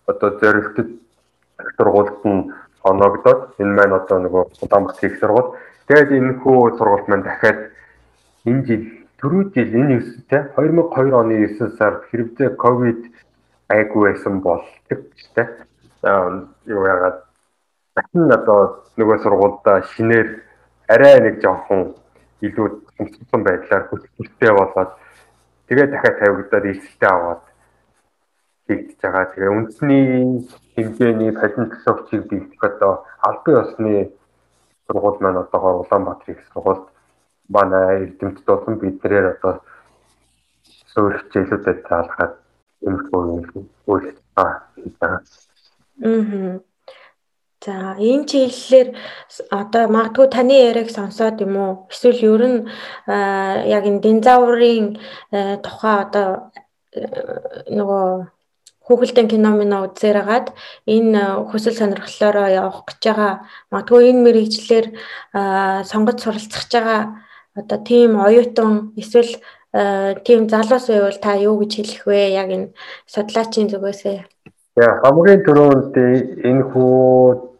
одоо 0.06 0.30
зорилтод 0.40 0.90
сургуульд 1.78 2.20
нь 2.26 2.52
оногдоод 2.84 3.42
энэ 3.62 3.74
маань 3.78 3.98
одоо 4.00 4.18
нөгөө 4.20 4.44
Улаанбаатар 4.64 5.06
их 5.10 5.20
сургууль. 5.20 5.52
Тэгээд 5.88 6.12
энэ 6.18 6.34
хүү 6.42 6.78
сургууль 6.78 7.08
маань 7.08 7.26
дахиад 7.26 7.60
энэ 8.46 8.62
жил 8.68 8.84
түрүү 9.20 9.44
жил 9.56 9.72
энэ 9.74 10.00
9 10.02 10.30
те 10.30 10.38
2002 10.56 11.14
оны 11.20 11.36
9 11.48 11.78
сард 11.78 12.06
хэрвээ 12.12 12.50
ковид 12.62 13.02
айгүй 13.70 14.02
байсан 14.12 14.42
бол 14.42 14.62
тэгчтэй 14.90 15.48
юу 16.70 16.84
яагаад 16.86 17.18
дахин 17.96 18.32
одоо 18.32 18.86
нөгөө 18.98 19.18
сургуульда 19.24 19.82
шинээр 19.96 20.28
арай 20.88 21.20
нэг 21.26 21.42
жоохон 21.42 21.96
илүү 22.46 22.68
хэмжсэн 22.98 23.42
байдлаар 23.44 23.84
хөтөлбөртэй 23.90 24.52
болоод 24.54 24.92
тэгээ 25.68 25.88
дахиад 25.90 26.20
тавигдаад 26.20 26.66
эсэлтэй 26.66 27.10
аваад 27.10 27.42
хийгдэж 28.68 29.00
байгаа. 29.02 29.26
Тэгээ 29.32 29.56
үндэсний 29.58 30.06
хэмжээний 30.76 31.32
палеонтологичийг 31.40 32.24
бэлдэх 32.30 32.64
одоо 32.64 32.94
албан 33.28 33.56
ёсны 33.62 33.94
сургууль 34.86 35.20
маань 35.22 35.42
одоогоор 35.44 35.82
Улаанбаатар 35.82 36.30
их 36.34 36.42
сургуульд 36.54 36.86
манай 37.50 38.04
эрдэмтд 38.04 38.46
болон 38.46 38.76
биднээр 38.82 39.26
одоо 39.38 39.54
суурь 40.94 41.18
хичээлүүдэд 41.20 41.80
таалахад 41.88 42.34
эмхүү 42.88 43.24
үйл 43.92 44.08
байгаа. 44.36 45.22
Аа. 46.02 46.60
За 47.66 47.96
энэ 47.98 48.26
чиглэлээр 48.30 48.90
одоо 49.50 49.84
магадгүй 49.96 50.28
таны 50.30 50.56
яриаг 50.70 50.90
сонсоод 50.94 51.42
юм 51.46 51.54
уу 51.58 51.72
эсвэл 51.90 52.22
ер 52.34 52.44
нь 52.52 52.60
яг 53.76 53.84
энэ 53.90 54.04
динозаврын 54.06 54.88
тухай 55.66 55.96
одоо 56.06 56.30
нөгөө 57.78 58.35
хүүхэлдэйн 58.86 59.30
кино 59.34 59.52
минь 59.58 59.74
үзээрагаад 59.74 60.48
энэ 60.86 61.22
хүсэл 61.50 61.76
сонирхлоороо 61.80 62.48
явах 62.54 62.86
гэж 62.86 63.02
байгаа 63.02 63.34
магадгүй 63.74 64.10
энэ 64.10 64.24
мэрэгчлэр 64.26 64.86
сонгож 65.90 66.18
суралцах 66.22 66.64
гэж 66.64 66.74
байгаа 66.78 67.02
одоо 67.60 67.80
тийм 67.82 68.12
оюутан 68.22 68.94
эсвэл 69.02 69.32
тийм 70.24 70.48
залуус 70.50 70.88
байвал 70.88 71.20
та 71.20 71.36
юу 71.36 71.60
гэж 71.60 71.72
хэлэх 71.76 72.04
вэ? 72.08 72.20
Яг 72.42 72.50
энэ 72.56 72.68
судлаачийн 73.08 73.68
зүгээсээ. 73.74 74.20
Яа 74.80 74.94
хамгийн 75.04 75.42
түрүүнд 75.44 75.94
энэ 76.48 76.64
хүү 76.72 77.56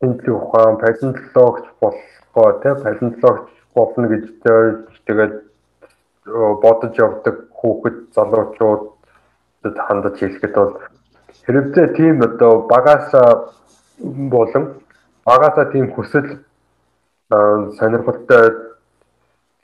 тэмцэх 0.00 0.34
ухаан 0.34 0.80
палеонтологч 0.82 1.66
болохоо 1.80 2.48
тий 2.62 2.74
палеонтологч 2.82 3.46
болно 3.74 4.06
гэж 4.08 4.24
тэгээд 5.06 5.34
бодож 6.62 6.94
явдаг 6.98 7.36
хүүхэд 7.58 7.96
залуучууд 8.14 8.82
хандаж 9.62 10.18
хэлэхэд 10.18 10.54
бол 10.54 10.74
хэрэгцээ 11.46 11.86
тийм 11.96 12.22
одоо 12.22 12.66
багасаа 12.68 13.52
болон 14.00 14.80
багасаа 15.24 15.64
тийм 15.72 15.92
хүсэл 15.92 16.40
сонирхолтой 17.78 18.44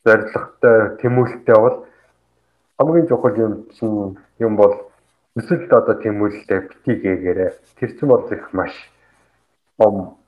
зоригтой 0.05 0.97
тэмүүлэлтэй 1.01 1.56
бол 1.56 1.86
хамгийн 2.78 3.09
чухал 3.09 3.36
юм 3.36 3.52
чинь 3.77 4.16
юм 4.39 4.56
бол 4.56 4.74
өсөлт 5.36 5.73
одоо 5.73 5.94
тэмүүлэлтэй 6.05 6.60
битгий 6.60 6.97
гээгээрээ 7.01 7.51
тэр 7.81 7.90
чинь 7.97 8.09
бол 8.09 8.24
их 8.31 8.52
маш 8.52 8.73
том 9.78 10.18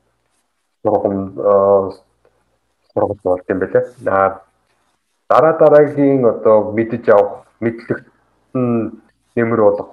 сургам 0.83 1.17
сургал 2.93 3.21
болт 3.23 3.45
юм 3.49 3.59
байлаа. 3.61 3.85
Аа 4.07 4.49
дараа 5.29 5.53
дараагийн 5.59 6.25
одоо 6.25 6.73
мэдж 6.73 7.09
авах 7.09 7.45
мэдлэгт 7.61 8.07
нэмэр 9.39 9.61
болох 9.67 9.91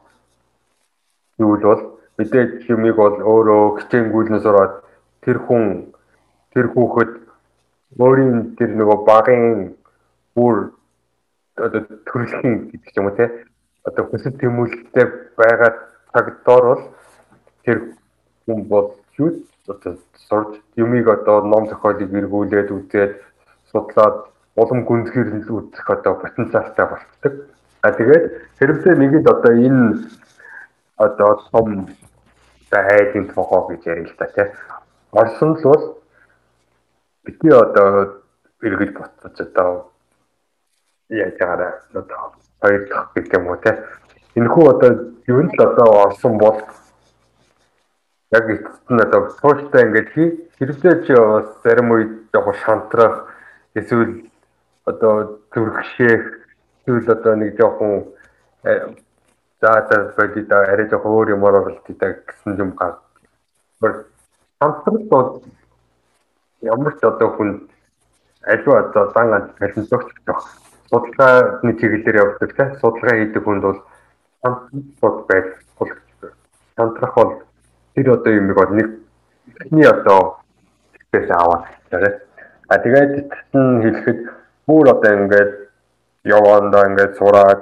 зүйл 1.37 1.63
бол 1.69 1.83
мэдээж 2.17 2.65
юмыг 2.73 2.95
бол 3.01 3.15
өөрөө 3.31 3.63
хичээнгүүлнээс 3.77 4.45
ороод 4.51 4.73
тэр 5.23 5.37
хүн 5.45 5.63
тэр 6.53 6.67
хүүхэд 6.73 7.11
өөрийн 7.99 8.55
тэр 8.57 8.71
нөгөө 8.79 8.99
багын 9.09 9.43
бүр 10.35 10.55
одоо 11.65 11.81
төрөлхийн 12.07 12.55
гэдэг 12.71 12.97
юм 12.99 13.07
уу 13.07 13.17
те 13.19 13.25
одоо 13.87 14.03
хүсэл 14.07 14.39
тэмүүлэлтэй 14.39 15.05
байгаа 15.39 15.71
цаг 16.11 16.25
доор 16.45 16.63
бол 16.69 16.83
тэр 17.63 17.77
хүн 18.45 18.59
бол 18.71 18.87
юу 19.19 19.29
одоо 19.67 19.93
сурж 20.27 20.51
юмыг 20.75 21.07
одоо 21.15 21.37
ном 21.41 21.67
зохиолыг 21.67 22.11
эргүүлээд 22.19 22.69
үзээд 22.77 23.11
судлаад 23.71 24.15
улам 24.55 24.79
гүнзгийр 24.87 25.29
нь 25.35 25.47
үзэх 25.47 25.87
одоо 25.89 26.13
потенциалтай 26.23 26.85
болцдог. 26.87 27.33
А 27.85 27.93
тэгээд 27.93 28.25
хэрэгцээ 28.57 28.95
нэгэд 28.97 29.25
одоо 29.29 29.53
энэ 29.53 30.09
одоо 30.97 31.31
том 31.53 31.85
хайдын 32.73 33.29
тогоо 33.29 33.69
гэж 33.69 33.85
ярил 33.85 34.09
л 34.09 34.17
та 34.17 34.25
тий. 34.33 34.49
Орсон 35.13 35.53
л 35.53 35.61
бол 35.61 36.01
бити 37.23 37.49
одоо 37.53 38.25
эргэж 38.65 38.89
буцаж 38.89 39.37
одоо 39.37 39.93
яаж 41.13 41.37
байгаараа 41.37 41.73
одоо 41.93 42.33
хоёр 42.57 42.89
дахь 42.89 43.13
гэх 43.13 43.33
юм 43.37 43.53
уу 43.53 43.57
тий. 43.61 43.77
Энэхүү 44.33 44.65
одоо 44.65 44.91
юу 45.29 45.41
нь 45.45 45.53
л 45.53 45.61
одоо 45.61 45.89
орсон 46.09 46.41
бол 46.41 46.57
яг 48.33 48.45
эцэст 48.49 48.89
нь 48.89 49.03
одоо 49.05 49.29
тууштай 49.29 49.85
ингээд 49.85 50.09
хэрэглээ 50.57 50.95
чи 51.05 51.13
бас 51.13 51.53
зарим 51.61 51.93
үед 51.93 52.33
яг 52.33 52.49
шантрах 52.65 53.29
эсвэл 53.77 54.25
одоо 54.89 55.37
зүрхшээх 55.53 56.44
эсвэл 56.85 57.11
одоо 57.11 57.35
нэг 57.35 57.57
жоохон 57.57 58.13
э, 58.63 58.93
за 59.61 59.87
за 59.89 60.27
да 60.47 60.59
арай 60.61 60.87
жоохон 60.89 61.11
өөр 61.11 61.29
юм 61.33 61.43
оролт 61.43 61.81
гэдэг 61.87 62.25
гэсэн 62.29 62.57
юм 62.57 62.71
гар. 62.77 63.01
Шантрах 63.81 65.01
бол 65.09 65.43
ямар 66.61 66.93
ч 66.93 67.03
одоо 67.03 67.29
хүн 67.37 67.69
аливаа 68.45 68.79
одоо 68.85 69.11
дан 69.13 69.29
ганц 69.29 69.49
баримтлагч 69.59 70.09
гэх 70.25 70.41
судалгааны 70.89 71.73
чиглэлээр 71.79 72.21
явдаг 72.21 72.55
тийм 72.55 72.69
судалгаа 72.79 73.17
хийдэг 73.17 73.43
хүнд 73.43 73.63
бол 73.63 73.79
шантрах 74.41 75.25
байх 75.27 75.47
шантрах 76.77 77.13
бол 77.15 77.31
тэр 77.95 78.11
одоо 78.13 78.33
юм 78.33 78.53
бол 78.53 78.69
нэг 78.69 78.89
эхний 79.59 79.87
одоо 79.87 80.37
спейс 81.07 81.29
аваад 81.29 81.65
тэгээд 81.89 82.15
а 82.69 82.77
тэгээд 82.77 83.11
эцэст 83.19 83.51
хэлэхэд 83.53 84.19
бүр 84.67 84.89
одоо 84.93 85.13
ингээд 85.13 85.64
явандаа 86.25 86.89
ингээд 86.89 87.17
сураад 87.21 87.61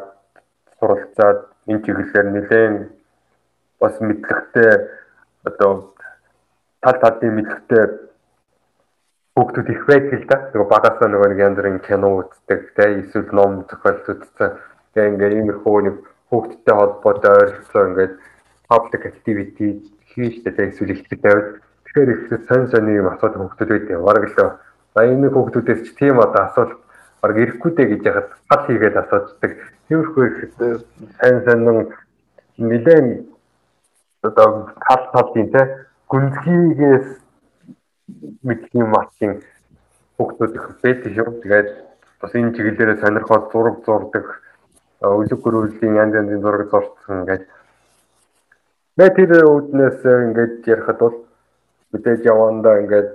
суралцаад 0.80 1.40
энэ 1.68 1.84
чиглэлээр 1.84 2.27
нэлээд 2.31 2.76
бас 3.80 3.95
мэдлэгтэй 3.99 4.72
одоо 5.44 5.94
тал 6.81 6.98
талын 7.03 7.35
мэдлэгтэй 7.38 7.84
хүүхдүүд 9.35 9.69
их 9.73 9.84
байдаг 9.88 10.14
л 10.14 10.27
да. 10.30 10.38
Нөгөө 10.53 10.69
багасаа 10.72 11.07
нөгөө 11.10 11.30
нэг 11.31 11.40
янз 11.44 11.57
бүрийн 11.57 11.80
кино 11.84 12.10
үздэг, 12.22 12.61
тэ 12.77 13.02
эсвэл 13.02 13.31
ном 13.34 13.65
зохиолт 13.65 14.06
үздэг. 14.07 14.52
Тэгээ 14.94 15.10
ингээд 15.10 15.38
иймэрхүү 15.41 15.77
нэг 15.84 15.95
хүүхдтэй 16.30 16.76
холбоотой 16.77 17.34
ойролцоо 17.41 17.84
ингээд 17.90 18.14
public 18.69 19.03
activity 19.11 19.68
хийж 20.14 20.35
дээ 20.45 20.69
эсвэл 20.69 20.94
ихтэй 20.94 21.18
тавиад 21.18 21.48
тэгэхээр 21.85 22.10
их 22.14 22.22
сонь 22.45 22.68
сонь 22.69 22.94
юм 22.94 23.10
асуудал 23.10 23.49
хөгтөд 23.49 23.69
байдیں۔ 23.73 24.06
Бараг 24.06 24.26
л 24.30 24.38
баяны 24.94 25.27
хөгтүүдээс 25.34 25.81
ч 25.81 25.88
тийм 25.98 26.22
одоо 26.22 26.41
асуулт 26.45 26.82
бараг 27.23 27.37
ирэхгүй 27.39 27.71
дээ 27.71 27.87
гэж 27.87 28.01
яхад 28.03 28.27
гал 28.51 28.65
хийгээд 28.67 28.99
асуучдаг. 28.99 29.51
Тиймэрхүү 29.87 30.23
их 30.27 30.37
сонь 30.59 31.41
сонин 31.47 31.87
нэлээд 32.59 33.07
одоо 34.27 34.75
тал 34.83 35.03
талын 35.15 35.47
те 35.55 35.61
гүнзгийгээс 36.11 37.07
мэдх 38.43 38.67
юм 38.75 38.91
ачийн 38.99 39.39
хөгтүүд 40.19 40.51
их 40.59 40.67
байдаг 40.83 41.11
шүү. 41.15 41.39
Тэгээд 41.47 41.69
бас 42.19 42.35
энэ 42.35 42.51
чиглэлээрээ 42.59 42.99
сонирхоод 42.99 43.45
зураг 43.55 43.77
зурдаг 43.87 44.25
өлөг 44.99 45.39
гөрүүлийн 45.39 45.95
янз 45.95 46.15
янзын 46.19 46.43
зураг 46.43 46.67
зурсан 46.67 47.23
ингээд 47.23 47.47
Бэ 48.93 49.09
тэр 49.15 49.31
үүднээс 49.49 49.99
ингээд 50.05 50.67
ярихад 50.69 50.99
бол 50.99 51.15
мэдээж 51.95 52.21
явандаа 52.29 52.77
ингээд 52.83 53.09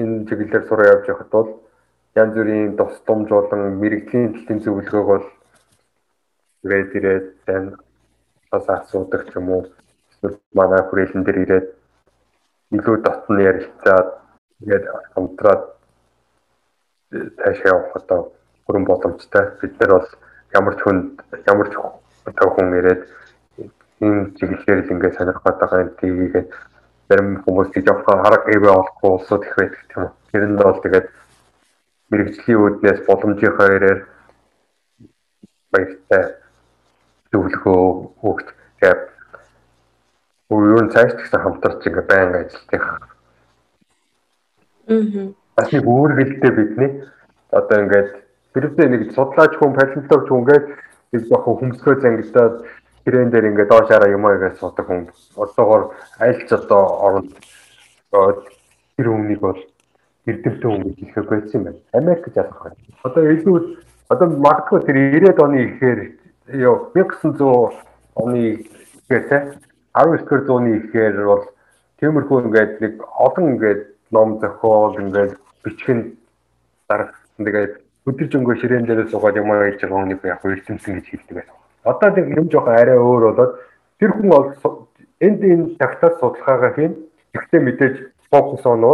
энэ 0.00 0.26
чиглэлээр 0.26 0.64
сураа 0.66 0.90
явж 0.90 1.04
явахад 1.12 1.30
бол 1.30 1.48
янз 2.14 2.34
бүрийн 2.34 2.76
тус 2.78 3.00
томж 3.06 3.28
болон 3.28 3.78
мэрэгжлийн 3.82 4.32
төлтийн 4.32 4.60
зөвлөгөөг 4.64 5.06
бол 5.10 5.26
ирээд 6.64 6.90
ирээд 6.98 7.26
тань 7.46 7.70
бас 8.50 8.66
асуудаг 8.68 9.22
ч 9.28 9.36
юм 9.38 9.48
уу 9.50 9.62
эсвэл 10.10 10.38
манай 10.54 10.82
хүрээлэн 10.84 11.24
дээр 11.24 11.38
ирээд 11.44 11.66
илүү 12.76 12.96
дотн 13.02 13.36
ярилцаад 13.50 14.08
тэгээд 14.60 14.84
хамтраад 15.14 15.62
цаашаа 17.38 17.68
явах 17.74 17.96
одоо 17.98 18.20
бүрэн 18.66 18.84
боломжтой. 18.84 19.44
Бид 19.60 19.74
нар 19.80 19.90
бол 19.98 20.08
ямар 20.58 20.74
ч 20.78 20.80
хүнд 20.82 21.10
ямар 21.50 21.68
ч 21.70 21.74
хүн 21.76 22.78
ирээд 22.78 23.02
энэ 24.00 24.30
чиглэлээр 24.38 24.80
л 24.82 24.92
ингээд 24.94 25.16
сонирхоод 25.18 25.58
байгаа 25.60 25.82
юм 25.84 25.90
тийгээд 26.00 26.50
зарим 27.08 27.42
хүмүүс 27.44 27.68
тийж 27.74 27.86
явах 27.86 28.08
арга 28.08 28.50
ивэ 28.54 28.70
олохгүй 28.70 29.10
улсууд 29.10 29.42
их 29.44 29.54
байдаг 29.58 29.82
тийм 29.90 30.02
үү. 30.04 30.10
Тэрэнд 30.32 30.58
бол 30.62 30.80
тэгээд 30.82 31.06
мэрэгжлийн 32.10 32.60
үүднээс 32.60 33.00
боломжийнхаа 33.08 33.68
ирээр 33.76 34.00
баяртай 35.72 36.24
зөвлөгөө 37.32 37.82
өгч 38.28 38.46
тэгээд 38.78 39.02
нь 40.84 40.92
цааш 40.94 41.12
гэсэн 41.18 41.40
хамтарч 41.42 41.80
ингээд 41.86 42.08
байнга 42.10 42.38
ажиллах. 42.44 42.86
Аа. 44.88 45.32
Бас 45.56 45.68
нэг 45.72 45.84
өөр 45.86 46.12
хэлтэй 46.18 46.52
бидний 46.54 46.92
одоо 47.50 47.78
ингээд 47.82 48.10
хэрэгцээ 48.54 48.88
нэг 48.88 49.02
судлаач 49.16 49.52
хүн 49.56 49.72
палеонтологч 49.74 50.28
хүн 50.28 50.40
ингээд 50.44 50.66
нэг 51.12 51.22
жоохон 51.30 51.56
хөмсгөө 51.58 51.94
зангидаад 52.02 52.54
гэрэн 53.04 53.30
дээр 53.30 53.48
ингээд 53.50 53.70
доошаараа 53.72 54.10
юм 54.14 54.24
аа 54.26 54.38
гэж 54.38 54.54
судаг 54.60 54.86
хүн 54.86 55.08
одоогоор 55.36 55.82
аль 56.20 56.42
ч 56.46 56.50
одоо 56.52 56.82
оронд 57.06 57.32
тэр 58.96 59.06
өмнөнийг 59.10 59.40
бол 59.40 59.60
эрдэмтэн 60.26 60.70
хүн 60.70 60.82
гэж 60.84 60.98
хэлэх 61.12 61.28
байсан 61.28 61.58
юм 61.60 61.64
байна. 61.64 61.80
Америк 61.92 62.24
ялах 62.34 62.60
байна. 62.64 62.76
Одоо 63.04 63.22
илүү 63.30 63.56
одоо 64.08 64.28
магадгүй 64.28 64.80
тэр 64.84 64.96
90-ад 64.96 65.38
оны 65.44 65.58
ихээр 65.68 66.00
ёо 66.64 66.74
1900 66.94 67.72
оны 68.14 68.38
ихээр 69.04 69.24
те 69.28 69.38
19-р 69.94 70.40
зууны 70.46 70.70
ихээр 70.78 71.16
бол 71.24 71.44
тиймэрхүү 72.00 72.38
ингээд 72.44 72.72
нэг 72.80 72.94
олон 73.16 73.44
ингээд 73.54 73.80
ном 74.10 74.38
зохиол 74.40 74.98
ингээд 74.98 75.38
бичгэн 75.64 76.00
дарагдсан. 76.88 77.44
Тэгээд 77.44 77.72
өдөржингөө 78.08 78.56
ширээн 78.60 78.86
дээрээ 78.86 79.08
суугаад 79.12 79.38
юм 79.40 79.52
гэж 79.52 79.80
байгаа 79.80 80.00
хүнийг 80.02 80.24
яг 80.24 80.44
эрдэмтэн 80.44 80.94
гэж 80.98 81.06
хэлдэг 81.08 81.36
байсан. 81.36 81.56
Одоо 81.84 82.10
нэг 82.10 82.26
юм 82.36 82.46
жоохон 82.50 82.74
арай 82.74 82.98
өөр 82.98 83.22
болоод 83.32 83.52
тэр 84.00 84.10
хүн 84.12 84.28
бол 84.28 84.48
энд 85.20 85.40
энэ 85.40 85.76
тагтаад 85.80 86.20
судалгаагаа 86.20 86.72
хийн. 86.76 86.94
Гэхдээ 87.32 87.60
мэдээж 87.60 87.96
фокус 88.30 88.66
он 88.66 88.84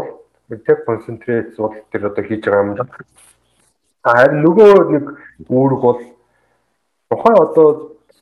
бол 0.50 0.58
тэг 0.66 0.84
концентрейт 0.84 1.56
бол 1.56 1.74
тэр 1.92 2.06
одоо 2.10 2.24
хийж 2.24 2.44
байгаа 2.44 2.64
юм 2.66 2.74
да. 2.74 2.84
Харин 4.04 4.42
нөгөө 4.42 4.72
нэг 4.90 5.06
үүрэг 5.48 5.80
бол 5.80 6.00
тухайн 7.10 7.38
одоо 7.38 7.68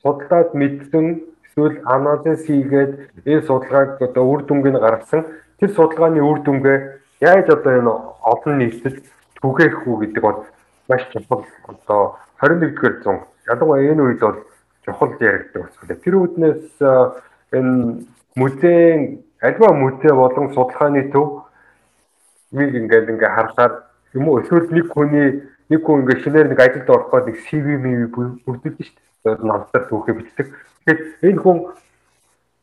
судлаад 0.03 0.55
мэдсэн 0.55 1.07
эсвэл 1.47 1.81
анализ 1.85 2.45
хийгээд 2.47 2.93
энэ 3.25 3.47
судалгааг 3.49 4.03
одоо 4.03 4.25
үр 4.29 4.43
дүнгийг 4.45 4.77
гаргасан 4.79 5.25
тэр 5.59 5.71
судалгааны 5.73 6.21
үр 6.21 6.39
дүнгээ 6.45 6.79
яаж 7.21 7.47
одоо 7.51 7.73
энэ 7.79 7.93
олон 8.23 8.55
нийтэд 8.59 9.03
түгээх 9.43 9.87
үү 9.87 9.97
гэдэг 10.07 10.23
бол 10.23 10.45
маш 10.89 11.03
чухал 11.13 11.45
одоо 11.67 12.19
21-р 12.41 12.95
зуун 13.03 13.21
ялангуяа 13.49 13.93
энэ 13.93 14.03
үед 14.03 14.21
бол 14.21 14.39
чухал 14.85 15.13
яригддаг 15.21 15.63
байна. 15.67 16.03
Тэр 16.05 16.15
үүднээс 16.15 16.65
энэ 17.53 18.07
музейн 18.37 19.25
альва 19.43 19.73
музей 19.73 20.13
болон 20.13 20.55
судалгааны 20.55 21.11
төв 21.13 21.48
нэг 22.53 22.75
ингээд 22.75 23.11
ингээ 23.13 23.35
харахаар 23.35 23.73
юм 24.15 24.29
уу 24.29 24.41
эсвэл 24.41 24.69
нэг 24.73 24.87
хүний 24.93 25.29
нэг 25.69 25.81
хүн 25.85 26.01
ингээ 26.03 26.23
шинээр 26.25 26.49
нэг 26.49 26.61
ажилд 26.61 26.89
орох 26.89 27.11
гээд 27.13 27.27
нэг 27.29 27.39
CV 27.45 27.67
мэв 27.77 28.09
бүрдүүлдэг 28.15 28.75
шүү 28.81 28.97
дээ. 29.25 29.37
Намтар 29.45 29.85
түүхээ 29.89 30.15
бичдэг. 30.17 30.47
Тэгэхээр 30.87 31.29
энэ 31.29 31.43
хүн 31.45 31.59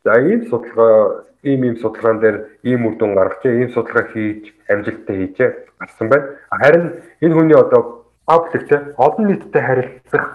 за 0.06 0.14
ийм 0.22 0.42
судалгаа 0.50 1.26
ийм 1.46 1.62
ийм 1.64 1.78
судалгаан 1.78 2.20
дээр 2.20 2.38
ийм 2.66 2.86
үр 2.90 2.96
дүн 2.98 3.14
гаргажээ, 3.14 3.62
ийм 3.62 3.70
судалгаа 3.70 4.06
хийж 4.10 4.44
амжилттай 4.70 5.16
хийжээ 5.18 5.50
гарсан 5.78 6.10
байна. 6.10 6.34
Харин 6.50 6.86
энэ 7.22 7.36
хүний 7.38 7.58
одоо 7.58 8.10
пабликтэй 8.26 8.82
олон 8.98 9.26
нийтэд 9.30 9.54
харилцах 9.54 10.26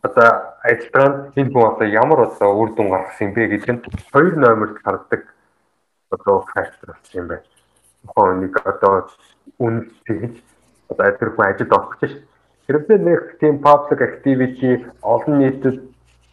одоо 0.00 0.28
ажилтгаанд 0.64 1.36
энэ 1.36 1.52
хүн 1.52 1.64
одоо 1.68 1.86
ямар 1.88 2.20
одоо 2.28 2.50
үр 2.60 2.70
дүн 2.72 2.88
гаргасан 2.88 3.32
бэ 3.36 3.52
гэдэг 3.52 3.70
нь 3.72 3.82
хоёр 4.12 4.34
номерт 4.36 4.80
хардаг 4.84 5.22
одоо 6.10 6.44
фактор 6.52 6.96
болсон 6.96 7.20
юм 7.20 7.28
байна. 7.28 7.53
Тухайн 8.04 8.40
нэг 8.40 8.54
одоо 8.64 9.08
үн 9.58 9.90
тэгж 10.06 10.34
одоо 10.90 11.10
тэр 11.18 11.30
хүн 11.34 11.46
ажилд 11.48 11.72
орох 11.72 11.98
гэж 12.00 12.10
шүү. 12.12 12.22
Хэрвээ 12.66 12.98
нэг 12.98 13.20
тийм 13.40 13.60
public 13.60 14.00
activity 14.00 14.70
олон 15.02 15.38
нийтэд 15.40 15.76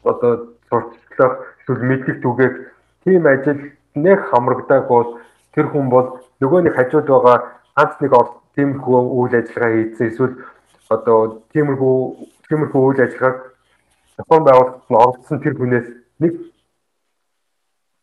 одоо 0.03 0.56
сурталчлах 0.69 1.34
эсвэл 1.60 1.88
мэдлэг 1.89 2.18
түгээх 2.23 2.56
тийм 3.03 3.26
ажил 3.27 3.61
нэг 3.95 4.19
хамрагдааг 4.31 4.88
бол 4.88 5.19
тэр 5.53 5.68
хүн 5.72 5.89
бол 5.89 6.07
нөгөө 6.39 6.60
нэг 6.64 6.76
хажууд 6.76 7.07
байгаа 7.07 7.38
ганц 7.76 7.95
нэг 7.99 8.14
тиймэрхүү 8.56 8.99
үйл 9.19 9.35
ажиллагаа 9.39 9.76
хийсэн 9.76 10.07
эсвэл 10.07 10.35
одоо 10.89 11.19
тиймэрхүү 11.52 11.95
тиймэрхүү 12.48 12.81
үйл 12.88 13.03
ажиллагааг 13.06 13.38
зохион 14.18 14.43
байгуулалт 14.48 14.88
нь 14.89 14.99
оролцсон 15.03 15.39
тэр 15.43 15.56
хүнээс 15.56 15.88
нэг 16.19 16.34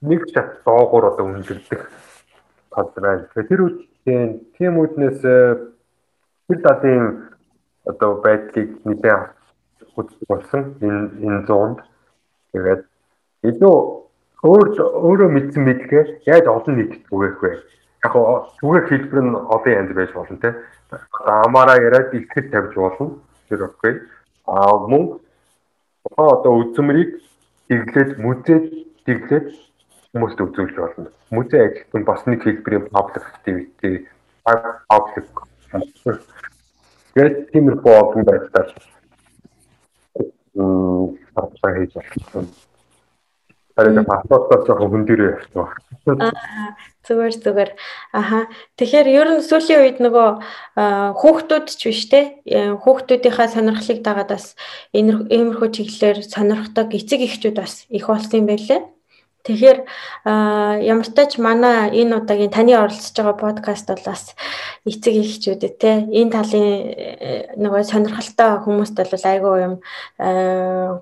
нэг 0.00 0.20
шат 0.32 0.64
доогуур 0.64 1.04
одоо 1.12 1.24
үнэлдэг 1.28 1.80
тал 2.78 2.90
байна. 2.94 3.26
Тэр 3.34 3.60
үеийн 3.66 4.46
тийм 4.54 4.78
үднээс 4.78 5.20
э, 5.26 5.74
тэр 6.46 6.58
талын 6.62 7.34
одоо 7.84 8.22
байдлыг 8.22 8.78
нэлээд 8.86 9.34
үздэг 9.98 10.28
болсон 10.28 10.62
энэ 10.78 11.02
энэ 11.26 11.46
зуунд. 11.50 11.82
Тэгээд 12.52 12.82
илүү 13.50 13.76
өөр 14.46 14.66
өөрөө 14.78 15.28
мэдсэн 15.34 15.62
мэдлэгээ 15.66 16.04
яаж 16.30 16.46
олон 16.46 16.74
нийтэд 16.78 17.02
түгээх 17.10 17.38
вэ? 17.42 17.52
Яг 18.06 18.12
гоо 18.14 18.46
түгээх 18.62 18.86
хэлбэр 18.88 19.22
нь 19.26 19.34
олон 19.34 19.74
янз 19.74 19.92
байж 19.94 20.10
болно 20.14 20.38
те. 20.38 20.54
Амаараа 21.26 21.78
яриад 21.82 22.14
илтгэл 22.14 22.50
тавьж 22.52 22.74
болно. 22.78 23.18
Тэр 23.48 23.66
окей. 23.66 23.94
Аа 24.46 24.86
мөн 24.86 25.18
одоо 26.16 26.52
үзмэрийг 26.62 27.18
дэглээд 27.68 28.10
мүзээд 28.22 28.64
дэглээд 29.06 29.46
хүмүүст 30.14 30.40
үзүүлж 30.40 30.76
болно. 30.76 31.10
Музей 31.30 31.62
ажилтан 31.66 32.04
бас 32.04 32.24
нэг 32.26 32.42
хэлбэрийн 32.42 32.88
public 32.92 33.24
activity, 33.32 34.06
public 34.44 35.26
тэгээд 37.14 37.36
тиймэрхүү 37.52 37.92
олон 37.92 38.24
байдлаар 38.24 38.68
мм 40.54 41.18
хатсаа 41.34 41.72
хийж 41.76 41.92
байна. 41.94 42.48
Тэгээд 43.78 44.06
паспортоо 44.10 44.58
жоохон 44.66 44.90
хөндөрөө 44.92 45.28
явсан. 45.34 45.66
Аа 46.18 46.74
зүгээр 47.08 47.34
зүгээр. 47.40 47.70
Аха. 48.12 48.48
Тэгэхээр 48.76 49.08
ер 49.08 49.28
нь 49.40 49.44
сүүлийн 49.44 49.80
үед 49.80 49.98
нөгөө 50.04 50.28
хүүхдүүд 51.16 51.66
ч 51.72 51.82
биш 51.88 52.02
те. 52.12 52.20
Хүүхдүүдийнхаа 52.44 53.48
сонирхлыг 53.48 54.04
дагаад 54.04 54.30
бас 54.36 54.52
иймэрхүү 54.92 55.68
чиглэлээр 55.72 56.18
сонирхдог 56.28 56.92
эцэг 56.92 57.24
эхчүүд 57.24 57.56
бас 57.56 57.88
их 57.88 58.04
болсон 58.12 58.44
юм 58.44 58.46
байлээ. 58.52 58.80
Тэгэхээр 59.48 59.78
ямар 60.92 61.06
ч 61.08 61.12
тач 61.16 61.40
манай 61.40 61.88
энэ 61.88 62.20
удаагийн 62.20 62.52
таны 62.52 62.76
оролцож 62.76 63.16
байгаа 63.16 63.36
подкаст 63.40 63.88
бол 63.88 64.04
бас 64.04 64.36
эцэг 64.84 65.14
эхчүүдэд 65.24 65.74
те 65.80 66.04
энэ 66.04 66.34
талын 66.36 66.68
э, 66.68 67.56
нөгөө 67.56 67.82
сонирхолтой 67.88 68.60
хүмүүст 68.60 68.96
бол 69.00 69.24
айгүй 69.32 69.56
юм 69.64 69.74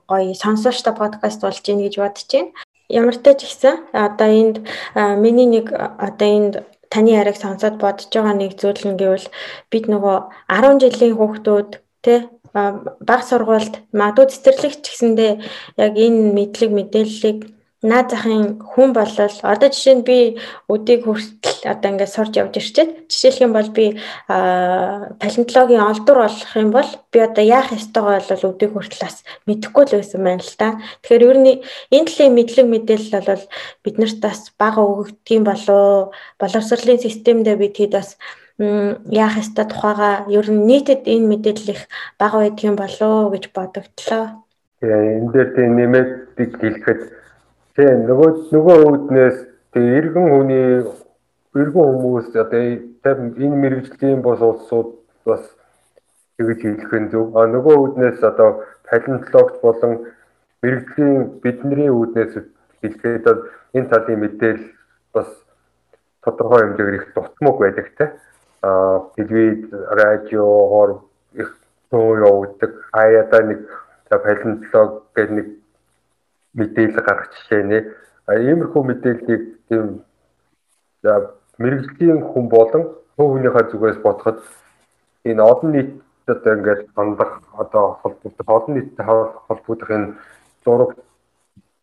гоё 0.06 0.34
сонсоочтой 0.38 0.94
подкаст 0.94 1.42
болж 1.42 1.58
гин 1.66 1.82
гэж 1.82 1.94
бодож 1.98 2.30
байна. 2.30 2.54
Ямар 2.86 3.18
ч 3.18 3.26
тач 3.26 3.42
ихсэн 3.42 3.82
одоо 3.90 4.30
энд 4.30 4.56
миний 4.94 5.50
нэг 5.50 5.74
одоо 5.74 6.28
энд 6.30 6.54
таны 6.86 7.18
яриаг 7.18 7.34
сонсоод 7.34 7.82
бодож 7.82 8.06
байгаа 8.14 8.34
нэг 8.38 8.54
зүйл 8.62 8.78
нь 8.86 8.94
гэвэл 8.94 9.26
бид 9.74 9.84
нөгөө 9.90 10.16
10 10.54 10.86
жилийн 10.86 11.18
хүүхдүүд 11.18 11.70
те 12.06 12.30
баг 12.54 13.20
сургуульд 13.26 13.74
магадгүй 13.90 14.26
цэцэрлэгч 14.30 14.82
гэсэндээ 14.86 15.32
яг 15.82 15.92
энэ 15.98 16.20
мэдлэг 16.36 16.70
мэдээллийг 16.72 17.38
наад 17.82 18.08
захын 18.10 18.56
хүн 18.56 18.96
болол 18.96 19.36
одоо 19.44 19.68
жишээ 19.68 19.94
нь 20.00 20.06
би 20.08 20.40
өдийг 20.72 21.04
хүртэл 21.04 21.68
одоо 21.68 21.88
ингээд 21.92 22.14
сурж 22.16 22.32
явж 22.40 22.56
ирчээд 22.56 23.12
жишээлх 23.12 23.44
юм 23.44 23.52
бол 23.52 23.68
би 23.68 24.00
палеонтологийн 25.20 25.84
олдур 25.84 26.18
болох 26.24 26.52
юм 26.56 26.70
бол 26.72 26.90
би 27.12 27.18
одоо 27.20 27.44
яах 27.44 27.76
ёстойгоо 27.76 28.16
бол 28.16 28.48
өдийг 28.48 28.72
хүртэл 28.72 29.04
бас 29.04 29.16
мэдэхгүй 29.44 29.84
л 29.84 29.96
байсан 30.00 30.20
байна 30.24 30.40
л 30.40 30.56
та. 30.56 30.80
Тэгэхээр 31.04 31.28
ер 31.28 31.38
нь 31.44 31.52
энэ 31.92 32.08
талын 32.08 32.32
мэдлэг 32.32 32.66
мэдээлэл 32.72 33.28
бол 33.28 33.44
биднэрт 33.84 34.18
бас 34.24 34.40
бага 34.56 34.80
өгөгддөг 34.80 35.36
юм 35.36 35.44
болоо 35.44 36.16
боловсролын 36.40 37.04
системдээ 37.04 37.56
бид 37.60 37.76
хэд 37.76 37.92
бас 37.92 38.16
яах 38.56 39.36
ёстой 39.36 39.68
тухайга 39.68 40.24
ер 40.32 40.48
нь 40.48 40.64
нийтэд 40.64 41.04
энэ 41.04 41.28
мэдээлэл 41.28 41.76
их 41.76 41.82
бага 42.16 42.40
байдгийн 42.40 42.72
болоо 42.72 43.28
гэж 43.28 43.52
бодогдлоо. 43.52 44.40
Тэгээ 44.80 45.12
энэ 45.20 45.28
дээр 45.32 45.48
тийм 45.52 45.70
нэмээд 45.76 46.10
хэлэхэд 46.36 47.00
Тийм 47.76 48.06
нөгөө 48.08 48.30
нөгөө 48.56 48.76
үүднээс 48.88 49.38
тэгээ 49.76 49.96
иргэн 50.00 50.28
хүний 50.32 50.68
иргэн 51.60 51.88
хүмүүс 52.00 52.32
одоо 52.32 52.60
энэ 53.04 53.60
мэрэгжлийн 53.60 54.24
бос 54.24 54.40
улсууд 54.40 54.96
бас 55.28 55.44
тэгж 56.40 56.60
хэлэх 56.64 56.92
нь 56.96 57.10
зөв. 57.12 57.36
А 57.36 57.44
нөгөө 57.44 57.76
үүднээс 57.76 58.24
одоо 58.24 58.64
палеонтологч 58.88 59.60
болон 59.60 59.92
мэрэгжлийн 60.64 61.36
бидний 61.44 61.92
үүднээс 61.92 62.32
хэлэхэд 62.80 63.44
энэ 63.76 63.90
талын 63.92 64.20
мэдээлэл 64.24 64.72
бас 65.12 65.28
тодорхой 66.24 66.64
хэмжээгээр 66.64 66.96
их 66.96 67.06
дутмаг 67.12 67.56
байдаг 67.60 67.92
те. 68.00 68.06
А 68.64 69.04
телевиз, 69.20 69.68
радиогоор 70.00 71.04
их 71.36 71.52
тоо 71.92 72.16
явуулдаг. 72.24 72.72
Хаяада 72.96 73.38
нэг 73.52 73.60
палеонтолог 74.08 75.12
гэдэг 75.12 75.36
нэг 75.36 75.46
мэдээлэл 76.58 77.04
гаргах 77.06 77.30
жишээ 77.32 77.62
нэ. 77.62 77.78
А 78.26 78.34
иймэрхүү 78.34 78.82
мэдээллийг 78.82 79.42
тийм 79.68 80.02
за 81.02 81.36
мэрэгжлийн 81.58 82.20
хүн 82.32 82.48
болон 82.48 82.82
хувь 83.16 83.30
хүнийхээ 83.32 83.64
зүгээс 83.70 83.98
бодоход 84.02 84.40
энэ 85.24 85.42
олон 85.42 85.70
нийт 85.72 85.90
одоо 86.26 86.52
ингээд 86.56 86.82
хандах 86.96 87.32
одоо 87.62 87.86
холбогдох 88.02 88.48
олон 88.56 88.74
нийттэй 88.74 89.04
холбогдох 89.06 89.90
энэ 89.96 90.14
зураг 90.64 90.90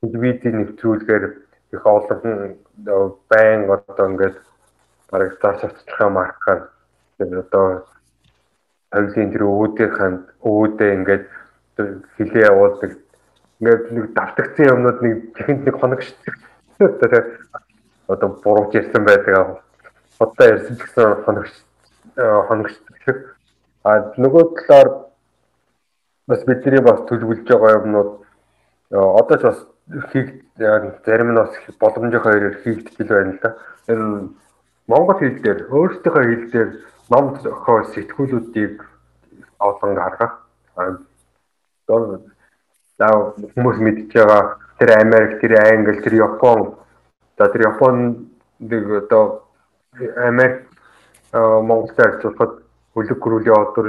телевизийн 0.02 0.56
нэвтрүүлгээр 0.60 1.26
их 1.74 1.86
олон 1.86 2.58
байн 3.30 3.60
одоо 3.72 4.06
ингээд 4.12 4.38
бараг 5.10 5.32
цаашаачлах 5.42 6.02
юм 6.02 6.18
арахаар 6.18 6.62
тэгээд 7.18 7.40
одоо 7.44 7.66
тавилын 8.92 9.32
тэр 9.34 9.44
үүдийнхэн 9.48 10.16
үүдээ 10.44 10.92
ингээд 10.98 11.26
хилээ 12.18 12.46
явуулдаг 12.52 12.92
ингээд 13.64 13.92
нэг 13.96 14.06
давтагдсан 14.12 14.68
юмнууд 14.76 15.00
нэг 15.00 15.16
чихэнд 15.40 15.64
нэг 15.64 15.76
хоногшдаг. 15.80 16.36
Одоо 18.12 18.30
бурууч 18.44 18.76
ярьсан 18.76 19.08
байдаг. 19.08 19.64
Одоо 20.20 20.46
ярьсан 20.52 20.76
гэсэн 20.76 21.24
хоногш 21.24 21.54
хоногшдаг. 22.20 23.18
А 23.88 24.12
нөгөө 24.20 24.44
талаар 24.68 25.08
бас 26.28 26.44
бидний 26.44 26.84
бас 26.84 27.08
төлөвлөж 27.08 27.48
байгаа 27.48 27.80
юмнууд 27.80 28.12
одоо 28.92 29.38
ч 29.40 29.44
бас 29.48 29.60
хийх 30.12 30.44
зарим 30.60 31.32
нь 31.32 31.40
бас 31.40 31.56
боломжтой 31.80 32.20
хоёроор 32.20 32.56
хийгдэж 32.64 33.08
байна 33.08 33.32
л 33.32 33.40
да. 33.40 33.56
Энэ 33.88 34.28
Монгол 34.88 35.20
хэл 35.20 35.40
дээр 35.40 35.72
өөрсдийнхөө 35.72 36.24
хэл 36.24 36.52
дээр 36.52 36.70
ном 37.10 37.40
зохиол 37.40 37.88
сэтгүүлүүдийг 37.96 38.84
олон 39.60 39.96
гаргах. 39.96 40.44
За 43.04 43.10
хүмүүс 43.36 43.80
мэдж 43.84 44.14
байгаа 44.16 44.56
тэр 44.80 44.92
Америк, 44.96 45.42
тэр 45.42 45.60
Англи, 45.60 46.00
тэр 46.00 46.14
Япон. 46.24 46.76
За 47.38 47.50
тэр 47.52 47.68
Япон 47.68 48.30
нэг 48.64 49.04
одоо 49.04 49.44
Америк 50.16 50.72
Монголд 51.34 52.00
харьцуулахад 52.00 52.64
хөлөг 52.96 53.20
гөрүүлийн 53.20 53.60
одор 53.60 53.88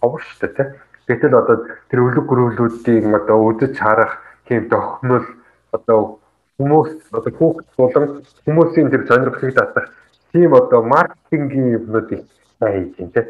ховор 0.00 0.22
шүү 0.24 0.40
дээ 0.40 0.56
тий. 0.56 0.68
Гэтэл 1.04 1.36
одоо 1.36 1.68
тэр 1.92 2.00
өлөг 2.00 2.24
гөрүүлүүдийн 2.24 3.12
одоо 3.12 3.44
үзэж 3.44 3.76
харах 3.76 4.16
тийм 4.48 4.72
тохиомл 4.72 5.28
одоо 5.76 6.16
хүмүүс 6.56 7.12
одоо 7.12 7.32
хүүхд 7.36 7.68
болон 7.76 8.24
хүмүүсийн 8.48 8.88
тэр 8.88 9.04
сонирхлыг 9.04 9.52
татах 9.52 9.92
тийм 10.32 10.56
одоо 10.56 10.80
маркетингийн 10.80 11.76
юмнуудыг 11.76 12.24
хийж 12.24 12.94
юм 13.04 13.12
те. 13.12 13.28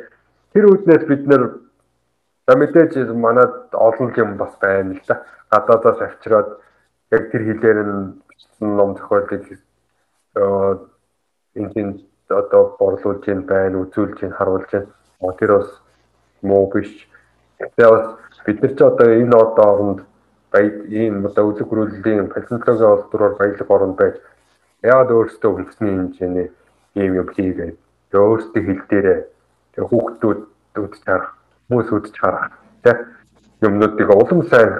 Тэр 0.54 0.70
үүднээс 0.70 1.02
бид 1.10 1.26
нэр 1.26 1.63
за 2.46 2.56
мэдээж 2.56 3.12
манад 3.14 3.72
олон 3.72 4.12
юм 4.16 4.36
бас 4.36 4.52
байна 4.60 4.94
л 4.94 5.00
да. 5.08 5.24
Гадаадаас 5.50 6.00
авчираад 6.00 6.48
яг 7.10 7.30
тэр 7.30 7.42
хэлээр 7.48 7.78
нь 7.84 8.20
ном 8.60 8.96
зохиолыг 8.96 9.44
энэ 11.54 12.00
одоо 12.28 12.76
борлуулж 12.78 13.24
ийн 13.28 13.42
байна, 13.46 13.84
үзүүлж 13.84 14.18
ийн, 14.22 14.32
харуулж 14.32 14.70
ийн. 14.72 14.86
Тэр 15.38 15.50
бас 15.58 15.70
муу 16.42 16.66
биш. 16.72 16.90
Тэгээ 17.58 17.90
бас 17.90 18.06
бид 18.44 18.62
нар 18.62 18.72
ч 18.76 18.80
одоо 18.82 19.08
энэ 19.08 19.36
одоо 19.36 19.66
оронд 19.72 20.00
баяд 20.52 20.76
ийм 20.90 21.26
одоо 21.26 21.48
үзэг 21.48 21.68
хөрвүүллийн 21.68 22.28
палеонтологийн 22.34 22.92
олдвороор 22.94 23.34
баялаг 23.38 23.70
орнд 23.70 23.96
байж 23.96 24.16
яагаад 24.82 25.10
өөрсдөө 25.16 25.50
хөлсний 25.54 25.92
хэмжээний 25.96 26.48
ийм 27.00 27.12
юм 27.20 27.28
хийгээд 27.34 27.76
өөрсдөө 28.12 28.62
хэл 28.66 28.82
дээрээ 28.90 29.20
хүүхдүүд 29.90 30.40
үзэж 30.82 31.02
харах 31.06 31.32
хүмүүс 31.68 31.88
үзэж 31.92 32.16
харах 32.18 32.50
тэг 32.82 32.96
юмнуудыг 33.60 34.08
улам 34.10 34.42
сайн 34.48 34.70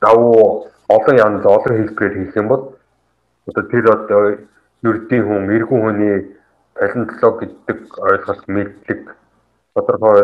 давуу 0.00 0.68
олон 0.88 1.16
янз 1.16 1.44
олон 1.46 1.76
хэлбэрээр 1.76 2.14
хийх 2.18 2.36
юм 2.36 2.48
бол 2.48 2.62
одоо 3.46 3.64
тэр 3.70 3.84
одоо 3.90 4.22
ердийн 4.82 5.24
хүн 5.26 5.50
эргэн 5.56 5.82
хүний 5.82 6.16
палеонтолог 6.74 7.34
гэдэг 7.40 7.78
ойлголт 7.98 8.44
мэдлэг 8.48 9.02
тодорхой 9.74 10.22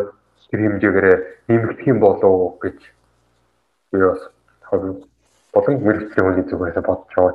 тэр 0.51 0.61
хэмжээгээр 0.61 1.07
нэмэгдэх 1.49 1.86
юм 1.89 1.99
болов 2.01 2.59
гэж 2.62 2.78
би 3.93 3.99
бас 4.01 4.23
болон 5.53 5.74
мэрэгчлийн 5.85 6.27
хүний 6.27 6.47
зүгээс 6.49 6.78
бодож 6.85 7.15
байгаа. 7.16 7.35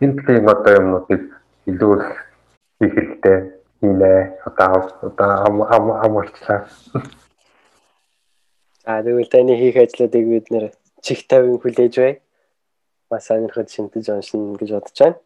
Энэ 0.00 0.16
талын 0.22 0.48
одоо 0.48 0.72
юмнуудыг 0.78 1.22
илүү 1.66 1.92
их 1.98 2.92
хэрэгтэй 2.94 3.36
хийнэ. 3.80 4.38
Одоо 4.46 4.88
одоо 5.02 5.30
ам 5.46 5.90
амарчлаа. 6.06 6.66
За 8.88 9.02
тэгвэл 9.04 9.28
таны 9.28 9.52
хийх 9.52 9.76
ажлуудыг 9.76 10.24
бид 10.24 10.46
нэр 10.48 10.72
чих 11.04 11.28
тавин 11.28 11.60
хүлээж 11.60 11.94
бай. 12.00 12.12
Маш 13.12 13.28
сонирхож 13.28 13.68
шинтэж 13.68 14.16
уншина 14.16 14.56
гэж 14.56 14.70
бодож 14.72 14.96
байна. 14.96 15.20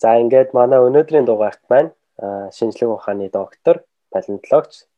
За 0.00 0.16
ингээд 0.16 0.56
манай 0.56 0.80
өнөөдрийн 0.88 1.28
дугаарт 1.28 1.60
маань 1.68 1.92
шинжлэх 2.56 2.88
ухааны 2.88 3.28
доктор, 3.28 3.84
палеонтологч 4.08 4.88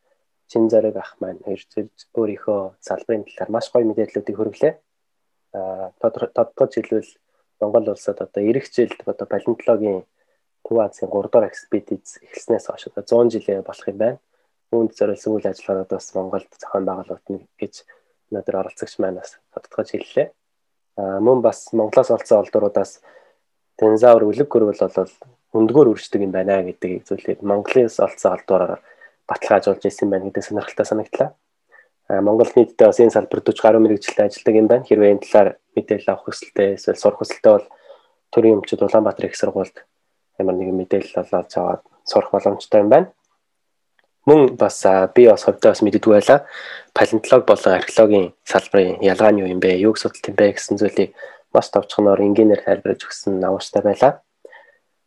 Чин 0.47 0.71
зориг 0.71 0.95
ах 0.95 1.19
маань 1.19 1.43
өөрийнхөө 1.43 2.61
салбарын 2.79 3.27
талаар 3.27 3.51
маш 3.51 3.67
гоё 3.75 3.83
мэдээллүүдийг 3.91 4.37
хүргэлээ. 4.39 4.75
Аа 5.59 5.91
тодтогч 6.39 6.73
хэлбэл 6.79 7.11
Монгол 7.59 7.99
улсад 7.99 8.23
одоо 8.23 8.43
эх 8.47 8.71
жилд 8.71 9.03
одоо 9.11 9.27
палеонтологийн 9.27 10.07
Төв 10.63 10.79
Азийн 10.79 11.11
3 11.11 11.35
дахь 11.35 11.51
экспедиц 11.51 12.23
эхэлснээс 12.23 12.71
хойш 12.71 12.87
одоо 12.95 13.03
100 13.27 13.43
жилээ 13.43 13.67
болох 13.67 13.89
юм 13.91 13.99
байна. 13.99 14.19
Үүнд 14.73 14.97
зориулсан 14.97 15.36
үйл 15.36 15.47
ажиллагаанууд 15.53 15.90
бас 15.93 16.07
Монголд 16.16 16.51
зохион 16.57 16.85
байгуулагдана 16.89 17.44
гэж 17.61 17.74
өнөөдөр 18.32 18.57
оролцогч 18.57 18.94
маань 18.99 19.20
бас 19.20 19.36
тодтогч 19.53 19.93
хэллээ. 19.93 20.28
Аа 20.97 21.20
мөн 21.20 21.44
бас 21.44 21.69
Монголоос 21.77 22.11
олцсон 22.11 22.40
олдуруудаас 22.40 23.05
динозавр 23.77 24.24
үлэг 24.32 24.49
гөрвөл 24.49 24.81
бол 24.81 25.12
өндгөр 25.53 25.93
үрждэг 25.93 26.24
юм 26.24 26.32
байна 26.32 26.65
гэдэг 26.65 27.05
зүйлийг 27.05 27.44
Монголоос 27.44 28.01
олцсон 28.01 28.32
олдураар 28.40 28.81
баталгаажуулж 29.28 29.85
ирсэн 29.85 30.09
байна 30.09 30.32
гэдэг 30.32 30.44
сонирхолтой 30.44 30.86
санагдлаа. 30.89 31.36
Монгол 32.09 32.49
нийтдээ 32.57 32.89
бас 32.89 33.01
энэ 33.01 33.15
салбар 33.15 33.40
40 33.40 33.61
гаруй 33.61 33.81
мэрэгчлээ 33.85 34.27
ажилладаг 34.28 34.55
юм 34.57 34.69
байна. 34.69 34.85
Хэрвээ 34.85 35.12
энэ 35.12 35.24
талаар 35.24 35.49
мэдээлэл 35.77 36.12
авах 36.12 36.24
хүсэлтэй 36.28 36.69
эсвэл 36.77 37.01
сурах 37.01 37.20
хүсэлтэй 37.20 37.53
бол 37.53 37.66
төрийн 38.32 38.57
өмчөд 38.61 38.85
Улаанбаатар 38.85 39.28
их 39.28 39.36
сургуульд 39.36 39.77
ямар 40.40 40.57
нэгэн 40.57 40.77
мэдээлэл 40.77 41.20
олоод 41.24 41.49
аваад 41.57 41.82
сурах 42.05 42.31
боломжтой 42.32 42.81
юм 42.81 42.90
байна. 42.93 43.09
Мөн 44.27 44.57
бас 44.57 44.82
би 45.15 45.27
бас 45.27 45.44
хувьдаа 45.44 45.73
бас 45.73 45.82
мэддэггүй 45.82 46.12
байлаа. 46.15 46.47
Палеонтолог 46.94 47.47
болон 47.47 47.74
археологийн 47.74 48.27
салбарын 48.44 49.03
ялгаа 49.03 49.31
нь 49.32 49.40
юу 49.43 49.49
юм 49.51 49.61
бэ? 49.61 49.81
Юуг 49.82 49.99
судалт 49.99 50.28
юм 50.28 50.36
бэ 50.39 50.55
гэсэн 50.55 50.78
зүйлийг 50.78 51.15
маш 51.55 51.69
товчхоноор 51.70 52.23
энгийнээр 52.23 52.62
тайлбарлаж 52.65 53.03
өгсөн 53.07 53.43
авууштай 53.43 53.82
байлаа 53.82 54.23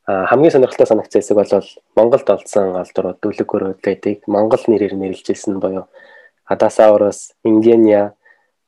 хамгийн 0.05 0.51
сонирхолтой 0.51 0.85
санагдсан 0.85 1.21
хэсэг 1.21 1.37
бол 1.37 1.65
Монголд 1.97 2.29
олдсон 2.29 2.77
алдрууд 2.77 3.17
дөлөг 3.21 3.49
өрөөд 3.49 3.79
байдаг. 3.81 4.21
Монгол 4.29 4.61
нэрээр 4.67 4.93
нэрлэжсэн 4.93 5.57
буюу 5.57 5.89
Адасаурус, 6.45 7.33
Ингения, 7.43 8.13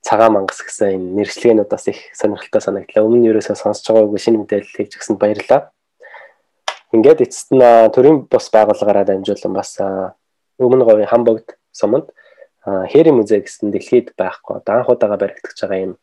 цагаан 0.02 0.34
мангас 0.34 0.66
гэсэн 0.66 0.98
энэ 0.98 1.14
нэршлэгнүүд 1.22 1.70
бас 1.70 1.88
их 1.94 2.10
сонирхолтой 2.18 2.62
санагдлаа. 2.62 3.06
Өмнө 3.06 3.22
нь 3.22 3.30
ерөөсөө 3.30 3.54
сонсож 3.54 3.86
байгаагүй 3.86 4.18
шинэ 4.18 4.38
мэдээлэл 4.42 4.78
хийж 4.82 4.98
өгсөнд 4.98 5.22
баярлалаа. 5.22 5.70
Ингээд 6.90 7.22
эцэст 7.22 7.54
нь 7.54 7.62
төрийн 7.94 8.26
бос 8.26 8.50
байгууллагаараа 8.50 9.06
дамжуулан 9.06 9.54
бас 9.54 9.78
өмнө 10.60 10.86
говийн 10.86 11.10
Хамбогд 11.10 11.58
суманд 11.72 12.12
Хэри 12.68 13.16
музей 13.16 13.40
гэсэн 13.40 13.72
дэлхийд 13.72 14.12
байхгүй 14.20 14.60
анхудаага 14.60 15.16
баригдаж 15.16 15.56
байгаа 15.56 15.80
юм 15.88 15.94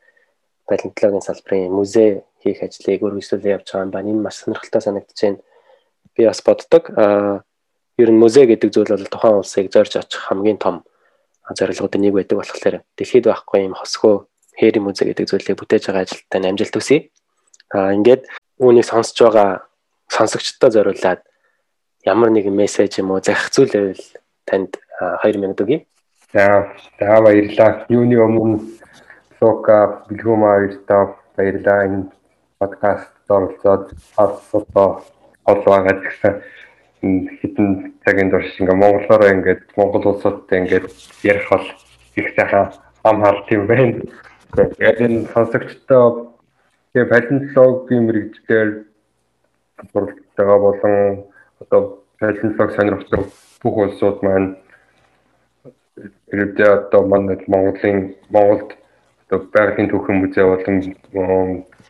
палеонтологийн 0.65 1.21
салбарын 1.21 1.69
музей 1.69 2.25
хийх 2.41 2.65
ажлыг 2.65 3.05
үргэлжлүүлээ 3.05 3.53
явж 3.61 3.69
байгаа 3.69 3.85
юм 3.85 3.93
байна. 3.93 4.09
Энэ 4.09 4.25
маш 4.25 4.41
сонирхолтой 4.41 4.81
санагдаж 4.81 5.21
байна. 5.21 5.45
Би 6.17 6.25
бас 6.25 6.41
боддог. 6.41 6.89
Ер 8.01 8.11
нь 8.11 8.17
музей 8.17 8.49
гэдэг 8.49 8.73
зүйл 8.73 8.97
бол 8.97 9.13
тухайн 9.13 9.45
улсыг 9.45 9.69
зорж 9.69 9.93
очих 10.01 10.25
хамгийн 10.25 10.57
том 10.57 10.89
зорилгоудын 11.53 12.01
нэг 12.01 12.17
байдаг 12.17 12.41
болохоор 12.41 12.81
дэлхийд 12.97 13.29
байхгүй 13.29 13.69
юм 13.69 13.77
хосгоо 13.77 14.25
хэри 14.57 14.81
музей 14.81 15.13
гэдэг 15.13 15.29
зүйлийг 15.29 15.61
бүтээж 15.61 15.93
байгаа 15.93 16.09
ажилттай 16.09 16.49
амжилт 16.49 16.75
хүсье. 16.81 17.13
Аа 17.77 17.93
ингээд 17.93 18.25
үүнийг 18.57 18.89
сонсож 18.89 19.21
байгаа 19.21 19.69
сонсогчдод 20.09 20.73
зориулаад 20.73 21.21
ямар 22.09 22.33
нэгэн 22.33 22.57
мессеж 22.57 23.05
юм 23.05 23.13
уу 23.13 23.21
захих 23.21 23.53
зүйл 23.53 23.69
байвал 23.69 24.05
танд 24.45 24.79
2 25.01 25.39
минут 25.39 25.61
өгье. 25.61 25.85
За, 26.33 26.73
за 26.99 27.21
баярлалаа. 27.23 27.87
Юуны 27.89 28.19
өмнө 28.19 28.61
Сока 29.39 30.05
Билгума 30.09 30.57
хоёртоо 30.57 31.17
баярлалаа. 31.37 31.87
Энэ 31.87 32.11
подкаст 32.59 33.13
оролцоод 33.29 33.93
одоо 34.17 35.03
олваагаад 35.45 36.01
гэсэн 36.05 36.33
хитэн 37.41 37.95
цагийн 38.05 38.31
турш 38.31 38.57
ингээ 38.61 38.75
монголоор 38.83 39.23
ингээд 39.33 39.63
монгол 39.77 40.05
улсуудтай 40.11 40.59
ингээд 40.65 40.87
ярих 41.23 41.49
бол 41.51 41.67
их 42.17 42.29
сайхан 42.37 42.73
ам 43.05 43.23
харалт 43.23 43.49
юм 43.51 43.67
байна. 43.67 44.03
Яг 44.79 45.01
энэ 45.01 45.29
сонсогчдоо 45.35 46.35
тэгээ 46.93 47.13
палеонтологийн 47.13 48.03
мэрэгчлэр 48.07 48.69
суралцгаа 49.93 50.59
болон 50.59 50.95
одоо 51.61 51.81
палеонтолог 52.19 52.71
сонирхдаг 52.73 53.21
бүх 53.65 53.77
улсууд 53.81 54.19
маань 54.23 54.49
ирээдүйд 56.33 56.61
одоо 56.79 57.03
манай 57.09 57.37
Монголын 57.49 57.99
Монголд 58.35 58.71
одоо 59.25 59.39
байгалийн 59.55 59.89
түүхэн 59.91 60.21
музей 60.21 60.45
болон 60.45 60.77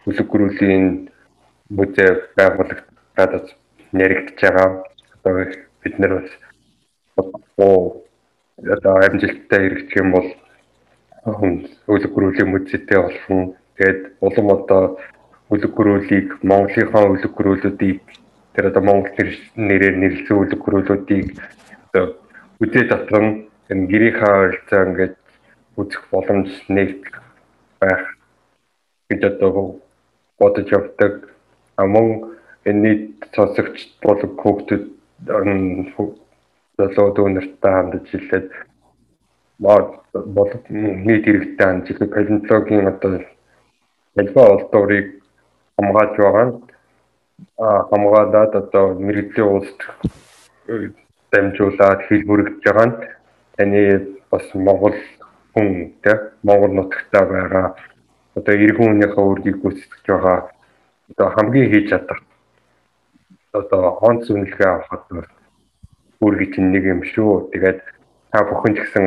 бүлэг 0.05 0.26
гөрүүлийн 0.30 0.84
музей 1.76 2.10
байгуулагдаад 2.38 3.46
яригдж 4.05 4.38
байгаа. 4.42 4.68
Одоо 5.24 5.32
бид 5.82 5.94
нэр 5.98 6.12
бас 6.14 6.30
оо 7.59 8.06
одоо 8.74 8.94
амжилттай 9.06 9.60
хэрэгжих 9.62 9.96
юм 10.02 10.10
бол 10.14 10.28
бүлэг 11.86 12.12
гөрүүлийн 12.14 12.52
музейтэй 12.55 12.98
болсон. 13.02 13.59
Тэгээд 13.76 14.01
улам 14.22 14.46
одоо 14.56 14.82
бүлэг 15.51 15.72
гөрүүлийг 15.74 16.28
Монголынхаа 16.51 17.10
бүлэг 17.10 17.32
гөрүүлүүдийг 17.34 17.98
тэр 18.55 18.64
одоо 18.70 18.82
Монгол 18.86 19.30
нэрээр 19.68 19.96
нэрлсэн 19.98 20.36
бүлэг 20.38 20.60
гөрүүлүүдийг 20.62 21.26
үдээ 22.62 22.85
татран 22.91 23.27
энэ 23.71 23.87
гэрийнхаа 23.91 24.35
ойролцоо 24.43 24.81
ингээд 24.87 25.16
үзэх 25.81 26.03
боломж 26.11 26.51
нэг 26.69 26.99
байх 27.81 28.03
гэж 29.09 29.23
одоо 29.31 29.81
бодож 30.39 30.69
явдаг. 30.71 31.31
А 31.77 31.87
мөн 31.87 32.39
энэ 32.69 32.81
нийт 32.83 33.05
сонсогч 33.35 33.77
болон 34.03 34.31
хүүхдүүд 34.41 34.85
залуу 36.79 37.09
дүүнэртэй 37.15 37.73
хандж 37.75 38.07
хэлээд 38.11 38.49
бол 39.59 40.51
нийт 41.07 41.25
хэрэгтэй 41.27 41.66
хандж 41.66 41.87
палеонтологийн 42.15 42.91
одоо 42.93 43.12
альва 44.21 44.43
олдврыг 44.55 45.09
хамгааж 45.77 46.12
байгаа 46.19 46.47
нь 46.47 46.57
хамгаалаад 47.91 48.53
одоо 48.62 48.85
мэрэгжлийн 49.07 49.49
улсад 49.57 49.81
дамжуулаад 51.35 52.01
хэл 52.06 52.23
бүрэгдэж 52.28 52.62
байгаа 52.65 52.86
нь 52.86 52.97
таны 53.59 53.82
бас 54.31 54.47
Монгол 54.55 54.94
хүн 55.52 55.69
тэ 56.02 56.12
Монгол 56.47 56.73
нутагтаа 56.74 57.24
байгаа 57.35 57.66
одоо 58.39 58.55
иргэн 58.55 59.02
хүнийхээ 59.02 59.24
үргийг 59.31 59.59
гүйцэтгэж 59.62 60.06
байгаа 60.06 60.39
одоо 61.11 61.28
хамгийн 61.35 61.70
хийж 61.70 61.86
чадах 61.90 62.20
одоо 63.52 63.98
онц 64.09 64.31
үнэлгээ 64.31 64.70
авахд 64.70 65.06
чинь 66.55 66.70
нэг 66.73 66.85
юм 66.85 67.02
шүү. 67.02 67.51
Тэгээд 67.52 67.81
та 68.32 68.39
бүхэн 68.43 68.74
ч 68.74 68.78
гэсэн 68.82 69.06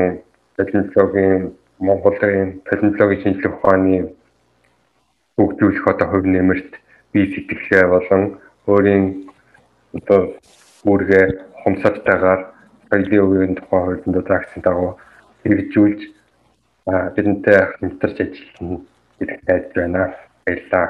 палеонтологийн 0.55 1.51
Монголын 1.79 2.61
палеонтологийн 2.67 3.21
шинжилгээ 3.23 3.53
ухааны 3.55 3.99
хөгжүүлэх 5.35 5.85
одоо 5.87 6.07
хувь 6.11 6.27
нэмэрт 6.27 6.71
бие 7.11 7.27
сэтгэлгээ 7.33 7.85
болон 7.91 8.23
өөрийн 8.67 9.03
одоо 9.97 10.21
үүргээ 10.85 11.25
хомсолтойгоор 11.63 12.41
соёлын 12.89 13.25
үеийн 13.25 13.55
тухай 13.55 13.81
хуулинд 13.81 14.27
заагдсан 14.27 14.61
дагуу 14.63 14.97
хэрэгжүүлж 15.43 16.01
бидэнтэй 17.15 17.59
хамтарч 17.79 18.17
ажиллах 18.21 18.81
гэдэг 19.19 19.39
найз 19.47 19.65
байна. 19.75 20.03
Баярлалаа. 20.45 20.87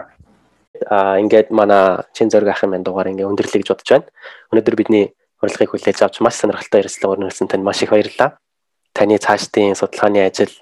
А 0.85 1.17
ингээд 1.17 1.49
манай 1.49 2.03
чин 2.13 2.29
зөрг 2.29 2.49
ахын 2.49 2.69
мэн 2.69 2.83
дугаар 2.83 3.09
ингээ 3.09 3.25
өндөрлөе 3.25 3.61
гэж 3.61 3.69
бодож 3.73 3.89
байна. 3.89 4.07
Өнөөдөр 4.53 4.75
бидний 4.77 5.05
урилгыг 5.41 5.69
хүлээж 5.73 6.01
авч 6.05 6.21
маш 6.21 6.37
сонирхолтой 6.37 6.85
ярилцлага 6.85 7.13
өрнүүлсэн 7.17 7.49
танд 7.49 7.65
маш 7.65 7.81
их 7.81 7.89
баярлалаа. 7.89 8.37
Таны 8.93 9.17
цаашдын 9.17 9.73
судалгааны 9.73 10.21
ажил, 10.25 10.53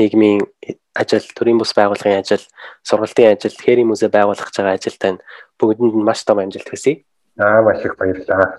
нийгмийн 0.00 0.44
ажил, 0.96 1.24
төрийн 1.36 1.60
бус 1.60 1.72
байгууллагын 1.76 2.20
ажил, 2.20 2.44
сургалтын 2.84 3.36
ажил, 3.36 3.56
хээрийн 3.56 3.88
музей 3.88 4.08
байгуулах 4.08 4.48
байгаа 4.52 4.76
ажил 4.76 4.96
тань 4.96 5.20
бүгдэнд 5.60 5.96
нь 5.96 6.04
маш 6.04 6.24
том 6.24 6.40
амжилт 6.40 6.68
хүсье. 6.68 7.04
Аа 7.38 7.62
маш 7.62 7.84
их 7.84 7.96
баярлалаа. 7.96 8.56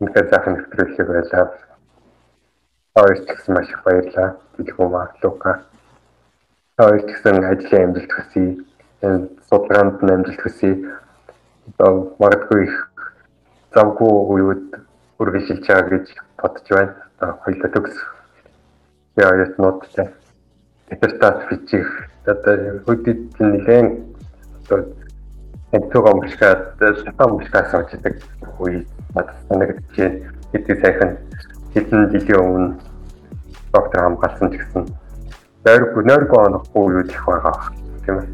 Ингээд 0.00 0.30
захан 0.30 0.54
нэвтрүүлэг 0.54 1.06
байлаа. 1.06 1.46
Хоёрт 2.94 3.26
гэсэн 3.30 3.54
маш 3.54 3.68
их 3.70 3.84
баярлалаа. 3.84 4.36
Билгүү 4.58 4.88
Лука. 5.22 5.62
Хоёрт 6.76 7.06
гэсэн 7.06 7.44
ажлын 7.44 7.84
амжилт 7.86 8.12
хүсье. 8.12 8.58
Энэ 9.02 9.28
судалгаанд 9.46 10.02
амжилт 10.02 10.42
хүсье. 10.42 10.72
Одоо 11.70 12.16
магадгүй 12.18 12.64
их 12.66 12.74
завгүй 13.74 14.42
үед 14.42 14.74
үргэлжилж 15.22 15.66
байгаа 15.66 15.88
гэж 15.94 16.06
бодож 16.42 16.66
байна. 16.74 16.94
Одоо 17.20 17.38
хоёулаа 17.46 17.70
төгс. 17.78 17.96
Яагаад 19.22 19.58
ноттой. 19.58 20.10
Диссертац 20.90 21.46
бичих 21.46 21.86
одоо 22.26 22.82
хөдөд 22.86 23.38
нэлээд 23.38 24.02
одоо 24.66 25.03
тэнцүүг 25.74 26.06
өмшгаад 26.06 26.60
шатаа 27.02 27.26
өмшгаас 27.26 27.74
очдаг 27.74 28.14
үе 28.62 28.86
надад 29.14 29.34
санагдаж 29.48 29.82
байна. 29.98 30.30
Хэдий 30.54 30.76
сайхан 30.78 31.10
хэдэн 31.74 32.02
жилийн 32.14 32.40
өмнө 32.46 32.68
доктор 33.74 34.00
хамгаалсан 34.06 34.54
ч 34.54 34.62
гэсэн 34.62 34.86
нойргүй 35.66 36.02
нойргүй 36.06 36.40
онохгүй 36.46 36.94
юу 36.94 37.02
их 37.02 37.22
байгаа 37.26 37.56
тийм 38.06 38.16
ээ. 38.22 38.26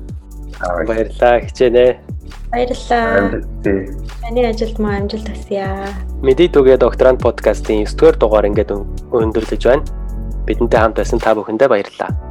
Баярлалаа 0.85 1.41
хичээнэ. 1.41 1.87
Баярлалаа. 2.53 3.41
Таны 4.21 4.41
ажилд 4.45 4.77
маа 4.77 5.01
амжилт 5.01 5.29
хүсье. 5.33 5.65
Мэдээ 6.21 6.53
түгээ 6.53 6.77
докторант 6.77 7.25
подкастын 7.25 7.89
9 7.89 7.97
дугаар 7.97 8.17
дугаар 8.21 8.49
ингээд 8.53 8.77
өндөрлөж 9.17 9.63
байна. 9.65 9.89
Бидэнтэй 10.45 10.81
хамт 10.81 11.01
байсан 11.01 11.17
та 11.17 11.33
бүхэндээ 11.33 11.73
баярлалаа. 11.73 12.30